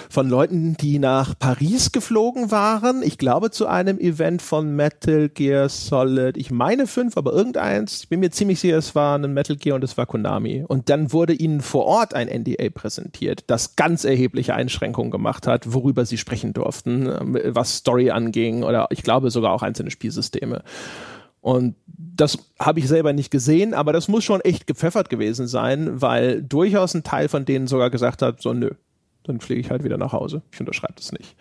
von 0.09 0.29
Leuten, 0.29 0.75
die 0.75 0.97
nach 0.97 1.37
Paris 1.37 1.91
geflogen 1.91 2.49
waren. 2.49 3.03
Ich 3.03 3.19
glaube 3.19 3.51
zu 3.51 3.67
einem 3.67 3.99
Event 3.99 4.41
von 4.41 4.75
Metal 4.75 5.29
Gear 5.29 5.69
Solid. 5.69 6.37
Ich 6.37 6.49
meine 6.49 6.87
fünf, 6.87 7.17
aber 7.17 7.33
irgendeins. 7.33 8.01
Ich 8.03 8.09
bin 8.09 8.19
mir 8.21 8.31
ziemlich 8.31 8.59
sicher, 8.59 8.77
es 8.77 8.95
war 8.95 9.19
ein 9.19 9.33
Metal 9.33 9.55
Gear 9.55 9.75
und 9.75 9.83
es 9.83 9.95
war 9.97 10.07
Konami. 10.07 10.63
Und 10.67 10.89
dann 10.89 11.11
wurde 11.13 11.33
ihnen 11.33 11.61
vor 11.61 11.85
Ort 11.85 12.15
ein 12.15 12.27
NDA 12.27 12.69
präsentiert, 12.73 13.43
das 13.47 13.75
ganz 13.75 14.05
erhebliche 14.05 14.55
Einschränkungen 14.55 15.11
gemacht 15.11 15.45
hat, 15.45 15.71
worüber 15.71 16.05
sie 16.05 16.17
sprechen 16.17 16.53
durften, 16.53 17.11
was 17.53 17.75
Story 17.75 18.09
anging 18.09 18.63
oder 18.63 18.87
ich 18.89 19.03
glaube 19.03 19.29
sogar 19.29 19.51
auch 19.51 19.61
einzelne 19.61 19.91
Spielsysteme. 19.91 20.63
Und 21.43 21.75
das 21.85 22.37
habe 22.57 22.79
ich 22.79 22.87
selber 22.87 23.11
nicht 23.11 23.29
gesehen, 23.29 23.73
aber 23.73 23.91
das 23.91 24.07
muss 24.07 24.23
schon 24.23 24.39
echt 24.39 24.65
gepfeffert 24.65 25.09
gewesen 25.09 25.45
sein, 25.45 26.01
weil 26.01 26.41
durchaus 26.41 26.93
ein 26.93 27.03
Teil 27.03 27.27
von 27.27 27.43
denen 27.43 27.67
sogar 27.67 27.89
gesagt 27.89 28.21
hat, 28.21 28.41
so 28.41 28.53
nö, 28.53 28.69
dann 29.23 29.41
fliege 29.41 29.59
ich 29.59 29.69
halt 29.69 29.83
wieder 29.83 29.97
nach 29.97 30.13
Hause. 30.13 30.41
Ich 30.53 30.59
unterschreibe 30.61 30.93
das 30.95 31.11
nicht. 31.11 31.35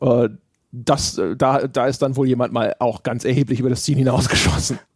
Äh, 0.00 0.28
das, 0.72 1.18
äh, 1.18 1.36
da, 1.36 1.68
da 1.68 1.86
ist 1.86 2.02
dann 2.02 2.16
wohl 2.16 2.26
jemand 2.26 2.52
mal 2.52 2.74
auch 2.80 3.04
ganz 3.04 3.24
erheblich 3.24 3.60
über 3.60 3.70
das 3.70 3.84
Ziel 3.84 3.96
hinausgeschossen. 3.96 4.80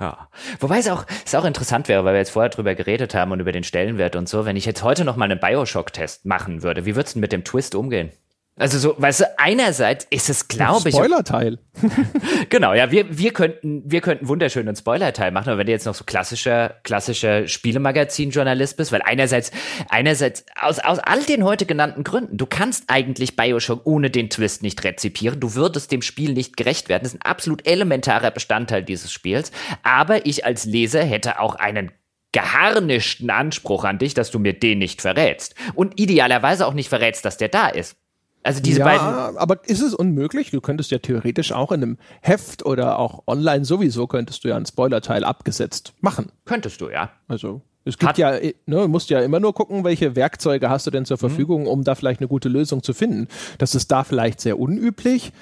Ja. 0.00 0.28
Wobei 0.60 0.78
es 0.78 0.88
auch, 0.88 1.04
es 1.26 1.34
auch 1.34 1.44
interessant 1.44 1.88
wäre, 1.88 2.04
weil 2.04 2.14
wir 2.14 2.18
jetzt 2.18 2.30
vorher 2.30 2.48
drüber 2.48 2.76
geredet 2.76 3.14
haben 3.14 3.32
und 3.32 3.40
über 3.40 3.50
den 3.50 3.64
Stellenwert 3.64 4.14
und 4.14 4.28
so, 4.28 4.44
wenn 4.44 4.56
ich 4.56 4.64
jetzt 4.64 4.84
heute 4.84 5.04
noch 5.04 5.16
mal 5.16 5.24
einen 5.24 5.40
Bioshock-Test 5.40 6.24
machen 6.24 6.62
würde, 6.62 6.86
wie 6.86 6.94
würdest 6.94 7.16
du 7.16 7.18
mit 7.18 7.32
dem 7.32 7.42
Twist 7.42 7.74
umgehen? 7.74 8.12
Also 8.58 8.78
so, 8.78 8.94
weißt 8.98 9.20
du, 9.20 9.38
einerseits 9.38 10.06
ist 10.10 10.28
es, 10.28 10.48
glaube 10.48 10.88
ich. 10.88 10.94
Spoilerteil. 10.94 11.58
genau, 12.48 12.74
ja, 12.74 12.90
wir, 12.90 13.16
wir 13.16 13.32
könnten, 13.32 13.82
wir 13.86 14.00
könnten 14.00 14.26
wunderschönen 14.26 14.74
Spoilerteil 14.74 15.30
machen, 15.30 15.50
aber 15.50 15.58
wenn 15.58 15.66
du 15.66 15.72
jetzt 15.72 15.86
noch 15.86 15.94
so 15.94 16.04
klassischer, 16.04 16.74
klassischer 16.82 17.46
Spielemagazin-Journalist 17.46 18.76
bist, 18.76 18.90
weil 18.90 19.02
einerseits, 19.02 19.52
einerseits, 19.88 20.44
aus, 20.60 20.80
aus 20.80 20.98
all 20.98 21.22
den 21.22 21.44
heute 21.44 21.66
genannten 21.66 22.02
Gründen, 22.02 22.36
du 22.36 22.46
kannst 22.46 22.84
eigentlich 22.88 23.36
Bioshock 23.36 23.82
ohne 23.84 24.10
den 24.10 24.28
Twist 24.28 24.62
nicht 24.62 24.82
rezipieren, 24.82 25.38
du 25.38 25.54
würdest 25.54 25.92
dem 25.92 26.02
Spiel 26.02 26.32
nicht 26.32 26.56
gerecht 26.56 26.88
werden. 26.88 27.04
Das 27.04 27.14
ist 27.14 27.20
ein 27.20 27.30
absolut 27.30 27.66
elementarer 27.66 28.30
Bestandteil 28.32 28.82
dieses 28.82 29.12
Spiels. 29.12 29.52
Aber 29.82 30.26
ich 30.26 30.44
als 30.44 30.64
Leser 30.64 31.04
hätte 31.04 31.38
auch 31.40 31.54
einen 31.54 31.92
geharnischten 32.32 33.30
Anspruch 33.30 33.84
an 33.84 33.98
dich, 33.98 34.14
dass 34.14 34.30
du 34.30 34.38
mir 34.38 34.52
den 34.52 34.78
nicht 34.78 35.00
verrätst. 35.00 35.54
Und 35.74 35.98
idealerweise 35.98 36.66
auch 36.66 36.74
nicht 36.74 36.88
verrätst, 36.88 37.24
dass 37.24 37.38
der 37.38 37.48
da 37.48 37.68
ist. 37.68 37.96
Also 38.48 38.62
diese 38.62 38.80
ja, 38.80 38.84
beiden. 38.86 39.36
Aber 39.36 39.58
ist 39.68 39.82
es 39.82 39.94
unmöglich? 39.94 40.50
Du 40.50 40.60
könntest 40.60 40.90
ja 40.90 40.98
theoretisch 40.98 41.52
auch 41.52 41.70
in 41.70 41.82
einem 41.82 41.98
Heft 42.22 42.64
oder 42.64 42.98
auch 42.98 43.22
online 43.26 43.64
sowieso 43.64 44.06
könntest 44.06 44.42
du 44.42 44.48
ja 44.48 44.56
einen 44.56 44.66
Spoilerteil 44.66 45.22
abgesetzt 45.22 45.92
machen. 46.00 46.32
Könntest 46.46 46.80
du, 46.80 46.88
ja. 46.88 47.10
Also 47.28 47.60
Es 47.84 47.98
gibt 47.98 48.16
ja, 48.16 48.32
ne, 48.32 48.54
du 48.66 48.88
musst 48.88 49.10
ja 49.10 49.20
immer 49.20 49.38
nur 49.38 49.52
gucken, 49.54 49.84
welche 49.84 50.16
Werkzeuge 50.16 50.70
hast 50.70 50.86
du 50.86 50.90
denn 50.90 51.04
zur 51.04 51.18
mhm. 51.18 51.20
Verfügung, 51.20 51.66
um 51.66 51.84
da 51.84 51.94
vielleicht 51.94 52.20
eine 52.20 52.28
gute 52.28 52.48
Lösung 52.48 52.82
zu 52.82 52.94
finden. 52.94 53.28
Das 53.58 53.74
ist 53.74 53.92
da 53.92 54.02
vielleicht 54.02 54.40
sehr 54.40 54.58
unüblich. 54.58 55.32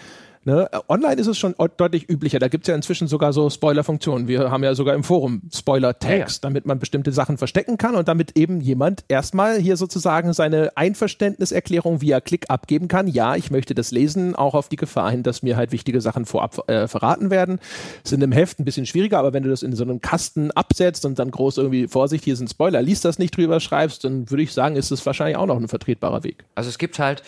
Ne? 0.47 0.71
Online 0.89 1.17
ist 1.17 1.27
es 1.27 1.39
schon 1.39 1.57
deutlich 1.77 2.09
üblicher. 2.09 2.39
Da 2.39 2.47
gibt 2.47 2.65
es 2.65 2.69
ja 2.69 2.77
inzwischen 2.77 3.09
sogar 3.09 3.33
so 3.33 3.51
Spoiler-Funktionen. 3.51 4.29
Wir 4.29 4.49
haben 4.49 4.63
ja 4.63 4.77
sogar 4.77 4.95
im 4.95 5.03
Forum 5.03 5.43
Spoiler-Tags, 5.53 6.09
ja, 6.09 6.17
ja. 6.19 6.39
damit 6.41 6.67
man 6.67 6.79
bestimmte 6.79 7.11
Sachen 7.11 7.37
verstecken 7.37 7.79
kann 7.79 7.97
und 7.97 8.07
damit 8.07 8.39
eben 8.39 8.61
jemand 8.61 9.05
erstmal 9.09 9.59
hier 9.59 9.77
sozusagen 9.77 10.33
seine 10.35 10.77
Einverständniserklärung 10.77 12.01
via 12.01 12.21
Klick 12.21 12.49
abgeben 12.49 12.87
kann. 12.87 13.09
Ja, 13.09 13.35
ich 13.35 13.51
möchte 13.51 13.75
das 13.75 13.91
lesen, 13.91 14.37
auch 14.37 14.55
auf 14.55 14.69
die 14.69 14.77
Gefahr 14.77 15.11
hin, 15.11 15.25
dass 15.25 15.43
mir 15.43 15.57
halt 15.57 15.73
wichtige 15.73 16.01
Sachen 16.01 16.27
vorab 16.27 16.71
äh, 16.71 16.87
verraten 16.87 17.31
werden. 17.31 17.59
Sind 18.05 18.23
im 18.23 18.31
Heft 18.31 18.61
ein 18.61 18.65
bisschen 18.65 18.87
schwieriger, 18.87 19.19
aber 19.19 19.33
wenn 19.33 19.43
du 19.43 19.51
das 19.51 19.65
in 19.65 19.75
so 19.75 19.83
einem 19.83 20.01
Kasten 20.01 20.53
absetzt 20.53 21.05
und 21.05 21.19
dann 21.19 21.33
groß 21.33 21.59
irgendwie 21.59 21.89
Vorsicht, 21.89 22.23
hier 22.23 22.37
sind 22.37 22.49
Spoiler, 22.49 22.83
liest 22.83 23.05
das 23.05 23.19
nicht 23.19 23.37
drüber 23.37 23.59
schreibst, 23.59 24.05
dann 24.05 24.31
würde 24.31 24.45
ich 24.45 24.53
sagen, 24.53 24.77
ist 24.77 24.93
es 24.93 25.05
wahrscheinlich 25.05 25.39
auch 25.39 25.47
noch 25.47 25.57
ein 25.57 25.67
vertretbarer 25.67 26.23
Weg. 26.23 26.45
Also 26.55 26.69
es 26.69 26.79
gibt 26.79 27.01
halt, 27.01 27.25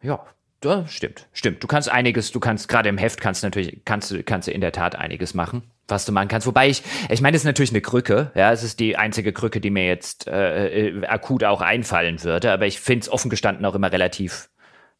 ja, 0.00 0.24
ja, 0.64 0.86
stimmt, 0.86 1.28
stimmt. 1.32 1.62
Du 1.62 1.66
kannst 1.66 1.90
einiges, 1.90 2.32
du 2.32 2.40
kannst 2.40 2.68
gerade 2.68 2.88
im 2.88 2.98
Heft 2.98 3.20
kannst 3.20 3.42
natürlich, 3.42 3.82
kannst 3.84 4.10
du, 4.10 4.22
kannst 4.22 4.48
du 4.48 4.52
in 4.52 4.60
der 4.60 4.72
Tat 4.72 4.96
einiges 4.96 5.34
machen, 5.34 5.62
was 5.88 6.04
du 6.04 6.12
machen 6.12 6.28
kannst. 6.28 6.46
Wobei 6.46 6.68
ich, 6.68 6.82
ich 7.08 7.20
meine, 7.20 7.36
es 7.36 7.42
ist 7.42 7.46
natürlich 7.46 7.72
eine 7.72 7.80
Krücke, 7.80 8.30
ja, 8.34 8.52
es 8.52 8.62
ist 8.62 8.80
die 8.80 8.96
einzige 8.96 9.32
Krücke, 9.32 9.60
die 9.60 9.70
mir 9.70 9.86
jetzt 9.86 10.28
äh, 10.28 10.88
äh 10.88 11.06
akut 11.06 11.44
auch 11.44 11.60
einfallen 11.60 12.22
würde, 12.22 12.52
aber 12.52 12.66
ich 12.66 12.80
finde 12.80 13.02
es 13.02 13.08
offen 13.12 13.30
gestanden 13.30 13.64
auch 13.64 13.74
immer 13.74 13.90
relativ, 13.90 14.50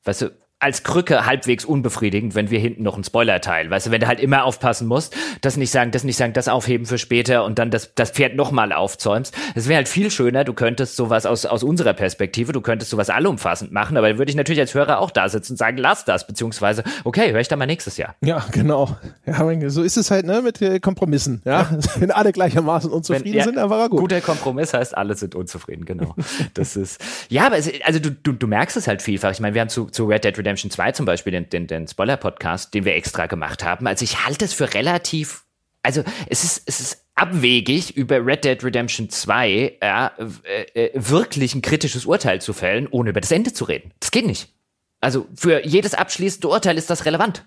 weißt 0.05 0.23
du, 0.23 0.31
als 0.63 0.85
Krücke 0.85 1.27
halbwegs 1.27 1.65
unbefriedigend, 1.65 2.35
wenn 2.35 2.51
wir 2.51 2.59
hinten 2.59 2.83
noch 2.83 2.95
einen 2.95 3.05
Spoiler-Teil, 3.05 3.71
weißt 3.71 3.89
du, 3.89 3.91
wenn 3.91 4.01
du 4.01 4.07
halt 4.07 4.21
immer 4.21 4.45
aufpassen 4.45 4.87
musst, 4.87 5.15
das 5.41 5.57
nicht 5.57 5.71
sagen, 5.71 5.91
das 5.91 6.05
nicht 6.05 6.17
sagen, 6.17 6.33
das 6.33 6.49
aufheben 6.49 6.87
für 6.87 6.99
später 6.99 7.45
und 7.45 7.59
dann 7.59 7.71
das, 7.71 7.95
das 7.95 8.13
Pferd 8.13 8.37
nochmal 8.37 8.73
aufzäumst. 8.73 9.35
Es 9.55 9.69
wäre 9.69 9.79
halt 9.79 9.89
viel 9.89 10.11
schöner, 10.11 10.45
du 10.45 10.53
könntest 10.53 10.97
sowas 10.97 11.27
aus, 11.27 11.47
aus 11.47 11.65
unserer 11.65 11.95
Perspektive, 11.95 12.53
du 12.53 12.61
könntest 12.61 12.91
sowas 12.91 13.11
allumfassend 13.11 13.73
machen, 13.73 13.97
aber 13.97 14.09
dann 14.09 14.19
würde 14.19 14.31
ich 14.31 14.37
natürlich 14.37 14.61
als 14.61 14.75
Hörer 14.75 15.01
auch 15.01 15.11
da 15.11 15.29
sitzen 15.29 15.55
und 15.55 15.57
sagen, 15.57 15.79
lass 15.79 16.05
das, 16.05 16.27
beziehungsweise, 16.27 16.85
okay, 17.03 17.33
höre 17.33 17.41
ich 17.41 17.49
dann 17.49 17.59
mal 17.59 17.67
nächstes 17.67 17.97
Jahr. 17.97 18.15
Ja, 18.21 18.47
genau. 18.53 18.97
Ja, 19.27 19.69
so 19.69 19.83
ist 19.83 19.97
es 19.97 20.11
halt, 20.13 20.27
ne, 20.27 20.43
mit 20.43 20.63
äh, 20.63 20.79
Kompromissen, 20.79 21.43
ja. 21.45 21.69
wenn 21.99 22.13
alle 22.13 22.33
gleichermaßen 22.33 22.91
unzufrieden 22.91 23.33
wenn, 23.33 23.39
ja, 23.39 23.45
sind, 23.45 23.57
dann 23.57 23.69
war 23.69 23.81
er 23.81 23.89
gut. 23.89 24.01
Guter 24.01 24.21
Kompromiss 24.21 24.75
heißt, 24.75 24.97
alle 24.97 25.17
sind 25.17 25.35
unzufrieden, 25.35 25.85
genau. 25.85 26.15
das 26.55 26.77
ist, 26.77 27.01
ja, 27.29 27.47
aber 27.47 27.59
es, 27.59 27.69
also 27.85 27.99
du, 27.99 28.13
du, 28.13 28.33
du 28.33 28.47
merkst 28.47 28.77
es 28.77 28.87
halt 28.87 29.03
vielfach. 29.03 29.33
Ich 29.33 29.41
meine, 29.41 29.55
wir 29.55 29.61
haben 29.61 29.69
zu, 29.69 29.87
zu 29.87 30.05
Red 30.05 30.25
Dead 30.25 30.39
Redemption 30.39 30.52
Redemption 30.53 30.70
2 30.70 30.93
zum 30.93 31.07
Beispiel, 31.07 31.31
den, 31.33 31.49
den, 31.49 31.66
den 31.66 31.89
Spoiler-Podcast, 31.89 32.74
den 32.74 32.85
wir 32.85 32.95
extra 32.95 33.27
gemacht 33.27 33.65
haben. 33.65 33.87
Also 33.87 34.05
ich 34.05 34.27
halte 34.27 34.45
es 34.45 34.53
für 34.53 34.74
relativ, 34.74 35.45
also 35.83 36.05
es 36.29 36.45
ist, 36.45 36.62
es 36.66 36.81
ist 36.81 37.07
abwegig, 37.15 37.97
über 37.97 38.24
Red 38.24 38.45
Dead 38.45 38.62
Redemption 38.62 39.09
2 39.09 39.79
ja, 39.83 40.12
äh, 40.45 40.87
äh, 40.87 40.91
wirklich 40.95 41.55
ein 41.55 41.62
kritisches 41.62 42.05
Urteil 42.05 42.43
zu 42.43 42.53
fällen, 42.53 42.87
ohne 42.91 43.11
über 43.11 43.20
das 43.20 43.33
Ende 43.33 43.53
zu 43.55 43.65
reden. 43.65 43.93
Das 44.01 44.11
geht 44.11 44.27
nicht. 44.27 44.53
Also 45.01 45.27
für 45.35 45.66
jedes 45.66 45.95
abschließende 45.95 46.49
Urteil 46.49 46.77
ist 46.77 46.91
das 46.91 47.07
relevant. 47.07 47.47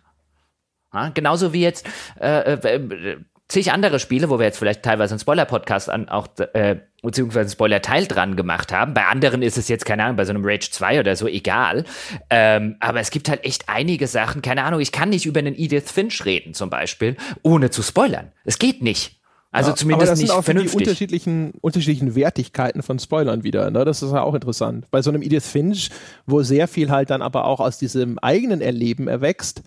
Ja, 0.92 1.10
genauso 1.10 1.54
wie 1.54 1.62
jetzt 1.62 1.86
äh, 2.20 2.54
äh, 2.54 3.18
zig 3.48 3.72
andere 3.72 4.00
Spiele, 4.00 4.30
wo 4.30 4.40
wir 4.40 4.46
jetzt 4.46 4.58
vielleicht 4.58 4.84
teilweise 4.84 5.14
einen 5.14 5.20
Spoiler-Podcast 5.20 5.90
an 5.90 6.10
auch 6.10 6.28
äh, 6.54 6.78
beziehungsweise 7.02 7.42
einen 7.42 7.50
Spoiler-Teil 7.52 8.08
dran 8.08 8.36
gemacht 8.36 8.74
haben. 8.74 8.94
Bei 8.94 9.06
anderen 9.06 9.42
ist 9.42 9.58
es 9.58 9.68
jetzt, 9.68 9.86
keine 9.86 10.04
Ahnung, 10.04 10.18
bei 10.18 10.26
so 10.26 10.32
einem 10.32 10.44
Rage 10.44 10.72
2 10.72 11.00
oder 11.00 11.16
so 11.16 11.28
egal. 11.28 11.86
Ähm, 12.30 12.78
aber 12.80 13.00
es 13.00 13.12
gibt 13.12 13.30
halt 13.30 13.44
echt 13.46 13.70
einige 13.70 14.08
Sachen, 14.08 14.42
keine 14.42 14.64
Ahnung, 14.64 14.80
ich 14.80 14.92
kann 14.92 15.10
nicht 15.10 15.26
über 15.26 15.40
einen 15.40 15.56
Edith 15.56 15.92
Finch 15.92 16.26
reden, 16.26 16.54
zum 16.54 16.70
Beispiel, 16.70 17.16
ohne 17.44 17.70
zu 17.70 17.84
spoilern. 17.84 18.32
Es 18.44 18.58
geht 18.58 18.82
nicht. 18.82 19.20
Also 19.52 19.70
ja, 19.70 19.76
zumindest 19.78 20.10
aber 20.10 20.12
das 20.12 20.20
nicht 20.20 20.30
sind 20.30 20.38
auch 20.38 20.44
vernünftig. 20.44 20.78
die 20.78 20.84
unterschiedlichen, 20.84 21.52
unterschiedlichen 21.62 22.16
Wertigkeiten 22.16 22.84
von 22.84 23.00
Spoilern 23.00 23.44
wieder. 23.44 23.72
Ne? 23.72 23.86
Das 23.86 24.02
ist 24.02 24.12
ja 24.12 24.22
auch 24.22 24.34
interessant. 24.34 24.86
Bei 24.92 25.02
so 25.02 25.12
einem 25.12 25.22
Edith 25.22 25.48
Finch, 25.48 25.92
wo 26.26 26.44
sehr 26.44 26.68
viel 26.68 26.90
halt 26.90 27.10
dann 27.10 27.22
aber 27.22 27.46
auch 27.46 27.62
aus 27.62 27.78
diesem 27.78 28.20
eigenen 28.20 28.60
Erleben 28.60 29.08
erwächst, 29.08 29.64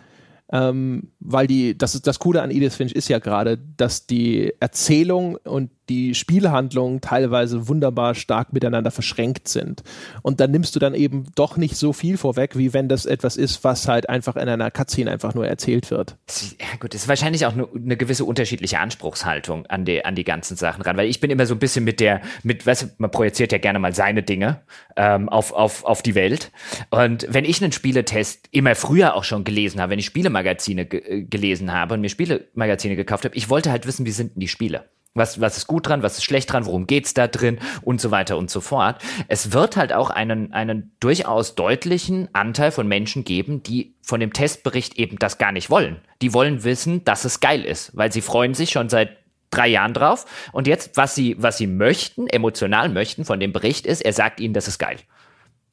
ähm, 0.53 1.11
weil 1.21 1.47
die, 1.47 1.77
das 1.77 1.95
ist 1.95 2.07
das 2.07 2.19
Coole 2.19 2.43
an 2.43 2.51
Edith 2.51 2.75
Finch 2.77 2.93
ist 2.93 3.09
ja 3.09 3.19
gerade, 3.19 3.59
dass 3.77 4.07
die 4.07 4.53
Erzählung 4.61 5.37
und 5.37 5.71
die 5.89 6.15
Spielhandlungen 6.15 7.01
teilweise 7.01 7.69
wunderbar 7.69 8.15
stark 8.15 8.53
miteinander 8.53 8.91
verschränkt 8.91 9.49
sind. 9.49 9.83
Und 10.23 10.41
dann 10.41 10.51
nimmst 10.51 10.75
du 10.77 10.81
dann 10.81 10.95
eben 10.95 11.27
doch 11.35 11.57
nicht 11.57 11.77
so 11.77 11.93
viel 11.93 12.17
vorweg, 12.17 12.57
wie 12.57 12.73
wenn 12.73 12.89
das 12.89 13.07
etwas 13.07 13.37
ist, 13.37 13.65
was 13.65 13.89
halt 13.89 14.09
einfach 14.09 14.37
in 14.37 14.49
einer 14.49 14.71
Cutscene 14.71 15.11
einfach 15.11 15.35
nur 15.35 15.47
erzählt 15.47 15.91
wird. 15.91 16.17
Ja 16.59 16.77
gut, 16.79 16.95
das 16.95 17.03
ist 17.03 17.09
wahrscheinlich 17.09 17.47
auch 17.47 17.53
eine, 17.53 17.69
eine 17.75 17.97
gewisse 17.97 18.25
unterschiedliche 18.25 18.79
Anspruchshaltung 18.79 19.67
an 19.67 19.85
die, 19.85 20.05
an 20.05 20.15
die 20.15 20.25
ganzen 20.25 20.57
Sachen 20.57 20.83
ran, 20.83 20.97
weil 20.97 21.09
ich 21.09 21.21
bin 21.21 21.31
immer 21.31 21.47
so 21.47 21.55
ein 21.55 21.59
bisschen 21.59 21.85
mit 21.85 22.01
der, 22.01 22.21
mit, 22.43 22.67
weißt 22.67 22.83
du, 22.83 22.87
man 22.99 23.11
projiziert 23.11 23.53
ja 23.53 23.59
gerne 23.59 23.79
mal 23.79 23.95
seine 23.95 24.23
Dinge 24.23 24.63
ähm, 24.97 25.29
auf, 25.29 25.53
auf, 25.53 25.85
auf 25.85 26.03
die 26.03 26.15
Welt. 26.15 26.53
Und 26.91 27.27
wenn 27.31 27.45
ich 27.45 27.63
einen 27.63 27.73
Spieletest 27.73 28.49
immer 28.51 28.75
früher 28.75 29.15
auch 29.15 29.25
schon 29.25 29.45
gelesen 29.45 29.81
habe, 29.81 29.93
wenn 29.93 29.99
ich 29.99 30.07
Spielemagazine 30.07 30.87
ge 30.87 31.27
gelesen 31.29 31.73
habe 31.73 31.95
und 31.95 32.01
mir 32.01 32.09
Spielemagazine 32.09 32.97
gekauft 32.97 33.25
habe, 33.25 33.37
ich 33.37 33.49
wollte 33.49 33.71
halt 33.71 33.87
wissen, 33.87 34.07
wie 34.07 34.11
sind 34.11 34.35
denn 34.35 34.41
die 34.41 34.49
Spiele? 34.49 34.85
Was, 35.19 35.41
was 35.41 35.57
ist 35.57 35.67
gut 35.67 35.89
dran, 35.89 36.03
was 36.03 36.19
ist 36.19 36.25
schlecht 36.25 36.53
dran, 36.53 36.67
worum 36.67 36.87
geht's 36.87 37.15
da 37.15 37.29
drin 37.29 37.59
und 37.83 38.01
so 38.01 38.11
weiter 38.11 38.37
und 38.39 38.51
so 38.51 38.61
fort. 38.61 39.03
Es 39.29 39.53
wird 39.53 39.77
halt 39.77 39.93
auch 39.93 40.11
einen, 40.11 40.53
einen 40.53 40.93
durchaus 41.01 41.55
deutlichen 41.55 42.29
Anteil 42.33 42.71
von 42.71 42.89
Menschen 42.89 43.25
geben, 43.25 43.63
die 43.63 43.95
von 44.03 44.21
dem 44.21 44.33
Testbericht 44.33 44.99
eben 44.99 45.19
das 45.19 45.39
gar 45.39 45.53
nicht 45.53 45.71
wollen. 45.71 45.97
Die 46.23 46.33
wollen 46.33 46.65
wissen, 46.65 47.05
dass 47.05 47.25
es 47.25 47.41
geil 47.41 47.65
ist, 47.65 47.97
weil 47.97 48.13
sie 48.13 48.23
freuen 48.23 48.55
sich 48.55 48.71
schon 48.71 48.89
seit 48.89 49.19
drei 49.51 49.69
Jahren 49.69 49.95
drauf. 49.95 50.27
Und 50.53 50.67
jetzt, 50.67 50.97
was 50.97 51.15
sie, 51.15 51.37
was 51.39 51.59
sie 51.59 51.67
möchten, 51.67 52.27
emotional 52.27 52.89
möchten 52.89 53.25
von 53.25 53.41
dem 53.41 53.53
Bericht 53.53 53.87
ist, 53.87 54.03
er 54.03 54.13
sagt 54.13 54.41
ihnen, 54.41 54.55
das 54.55 54.69
ist 54.69 54.79
geil. 54.79 54.97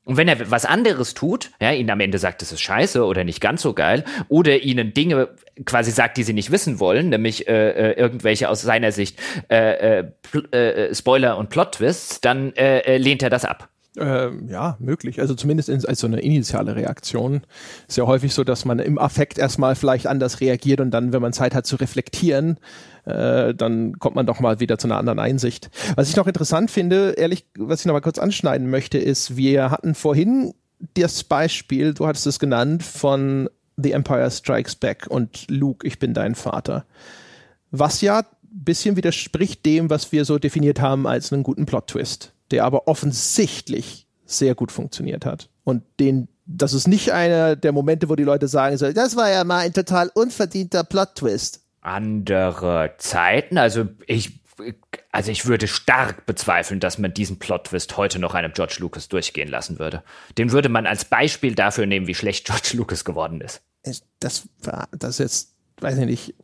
Und 0.05 0.17
wenn 0.17 0.27
er 0.27 0.51
was 0.51 0.65
anderes 0.65 1.15
tut, 1.15 1.51
ja, 1.59 1.71
ihnen 1.71 1.89
am 1.89 1.99
Ende 1.99 2.19
sagt, 2.19 2.41
das 2.41 2.51
ist 2.51 2.61
scheiße 2.61 3.03
oder 3.03 3.23
nicht 3.23 3.41
ganz 3.41 3.61
so 3.63 3.73
geil, 3.73 4.05
oder 4.29 4.59
ihnen 4.59 4.93
Dinge 4.93 5.29
quasi 5.65 5.91
sagt, 5.91 6.17
die 6.17 6.23
sie 6.23 6.33
nicht 6.33 6.51
wissen 6.51 6.79
wollen, 6.79 7.09
nämlich 7.09 7.47
äh, 7.47 7.71
äh 7.71 7.99
irgendwelche 7.99 8.49
aus 8.49 8.61
seiner 8.61 8.91
Sicht 8.91 9.19
äh, 9.49 9.99
äh, 9.99 10.07
äh, 10.51 10.95
Spoiler 10.95 11.37
und 11.37 11.49
Plot-Twists, 11.49 12.21
dann 12.21 12.53
äh, 12.53 12.97
lehnt 12.97 13.23
er 13.23 13.29
das 13.29 13.45
ab. 13.45 13.69
Ähm, 13.97 14.49
ja, 14.49 14.75
möglich. 14.79 15.21
Also 15.21 15.35
zumindest 15.35 15.69
in, 15.69 15.85
als 15.85 15.99
so 15.99 16.07
eine 16.07 16.19
initiale 16.19 16.75
Reaktion. 16.75 17.41
Ist 17.87 17.97
ja 17.97 18.05
häufig 18.05 18.33
so, 18.33 18.43
dass 18.43 18.65
man 18.65 18.79
im 18.79 18.97
Affekt 18.97 19.37
erstmal 19.37 19.75
vielleicht 19.75 20.07
anders 20.07 20.41
reagiert 20.41 20.81
und 20.81 20.91
dann, 20.91 21.13
wenn 21.13 21.21
man 21.21 21.33
Zeit 21.33 21.55
hat 21.55 21.65
zu 21.65 21.77
reflektieren, 21.77 22.57
äh, 23.05 23.53
dann 23.53 23.99
kommt 23.99 24.15
man 24.15 24.25
doch 24.25 24.39
mal 24.39 24.59
wieder 24.59 24.77
zu 24.77 24.87
einer 24.87 24.97
anderen 24.97 25.19
Einsicht. 25.19 25.69
Was 25.95 26.09
ich 26.09 26.15
noch 26.15 26.27
interessant 26.27 26.71
finde, 26.71 27.11
ehrlich, 27.17 27.45
was 27.57 27.81
ich 27.81 27.85
noch 27.85 27.93
mal 27.93 28.01
kurz 28.01 28.19
anschneiden 28.19 28.69
möchte, 28.69 28.97
ist, 28.97 29.37
wir 29.37 29.71
hatten 29.71 29.95
vorhin 29.95 30.53
das 30.95 31.23
Beispiel, 31.23 31.93
du 31.93 32.05
hattest 32.07 32.27
es 32.27 32.39
genannt, 32.39 32.83
von 32.83 33.49
The 33.77 33.91
Empire 33.91 34.29
Strikes 34.29 34.75
Back 34.75 35.07
und 35.09 35.49
Luke, 35.49 35.85
ich 35.85 35.99
bin 35.99 36.13
dein 36.13 36.35
Vater. 36.35 36.85
Was 37.71 38.01
ja 38.01 38.19
ein 38.19 38.25
bisschen 38.43 38.95
widerspricht 38.95 39.65
dem, 39.65 39.89
was 39.89 40.11
wir 40.11 40.25
so 40.25 40.37
definiert 40.37 40.79
haben 40.79 41.07
als 41.07 41.33
einen 41.33 41.43
guten 41.43 41.65
Plot-Twist 41.65 42.35
der 42.51 42.65
aber 42.65 42.87
offensichtlich 42.87 44.07
sehr 44.25 44.55
gut 44.55 44.71
funktioniert 44.71 45.25
hat. 45.25 45.49
Und 45.63 45.83
den, 45.99 46.27
das 46.45 46.73
ist 46.73 46.87
nicht 46.87 47.11
einer 47.11 47.55
der 47.55 47.71
Momente, 47.71 48.09
wo 48.09 48.15
die 48.15 48.23
Leute 48.23 48.47
sagen 48.47 48.77
sollen, 48.77 48.93
das 48.93 49.15
war 49.15 49.29
ja 49.29 49.43
mal 49.43 49.59
ein 49.59 49.73
total 49.73 50.09
unverdienter 50.13 50.83
Plot-Twist. 50.83 51.61
Andere 51.85 52.95
Zeiten, 52.97 53.57
also 53.57 53.87
ich, 54.07 54.39
also 55.11 55.31
ich 55.31 55.45
würde 55.45 55.67
stark 55.67 56.25
bezweifeln, 56.25 56.79
dass 56.79 56.97
man 56.97 57.13
diesen 57.13 57.37
Plot-Twist 57.37 57.95
heute 57.95 58.17
noch 58.17 58.33
einem 58.33 58.53
George 58.53 58.77
Lucas 58.79 59.07
durchgehen 59.07 59.49
lassen 59.49 59.77
würde. 59.77 60.03
Den 60.37 60.51
würde 60.51 60.69
man 60.69 60.87
als 60.87 61.05
Beispiel 61.05 61.53
dafür 61.53 61.85
nehmen, 61.85 62.07
wie 62.07 62.15
schlecht 62.15 62.45
George 62.47 62.71
Lucas 62.73 63.05
geworden 63.05 63.39
ist. 63.41 63.61
Das 64.19 64.49
war, 64.63 64.87
das 64.91 65.19
jetzt, 65.19 65.53
weiß 65.79 65.99
ich 65.99 66.05
nicht, 66.05 66.35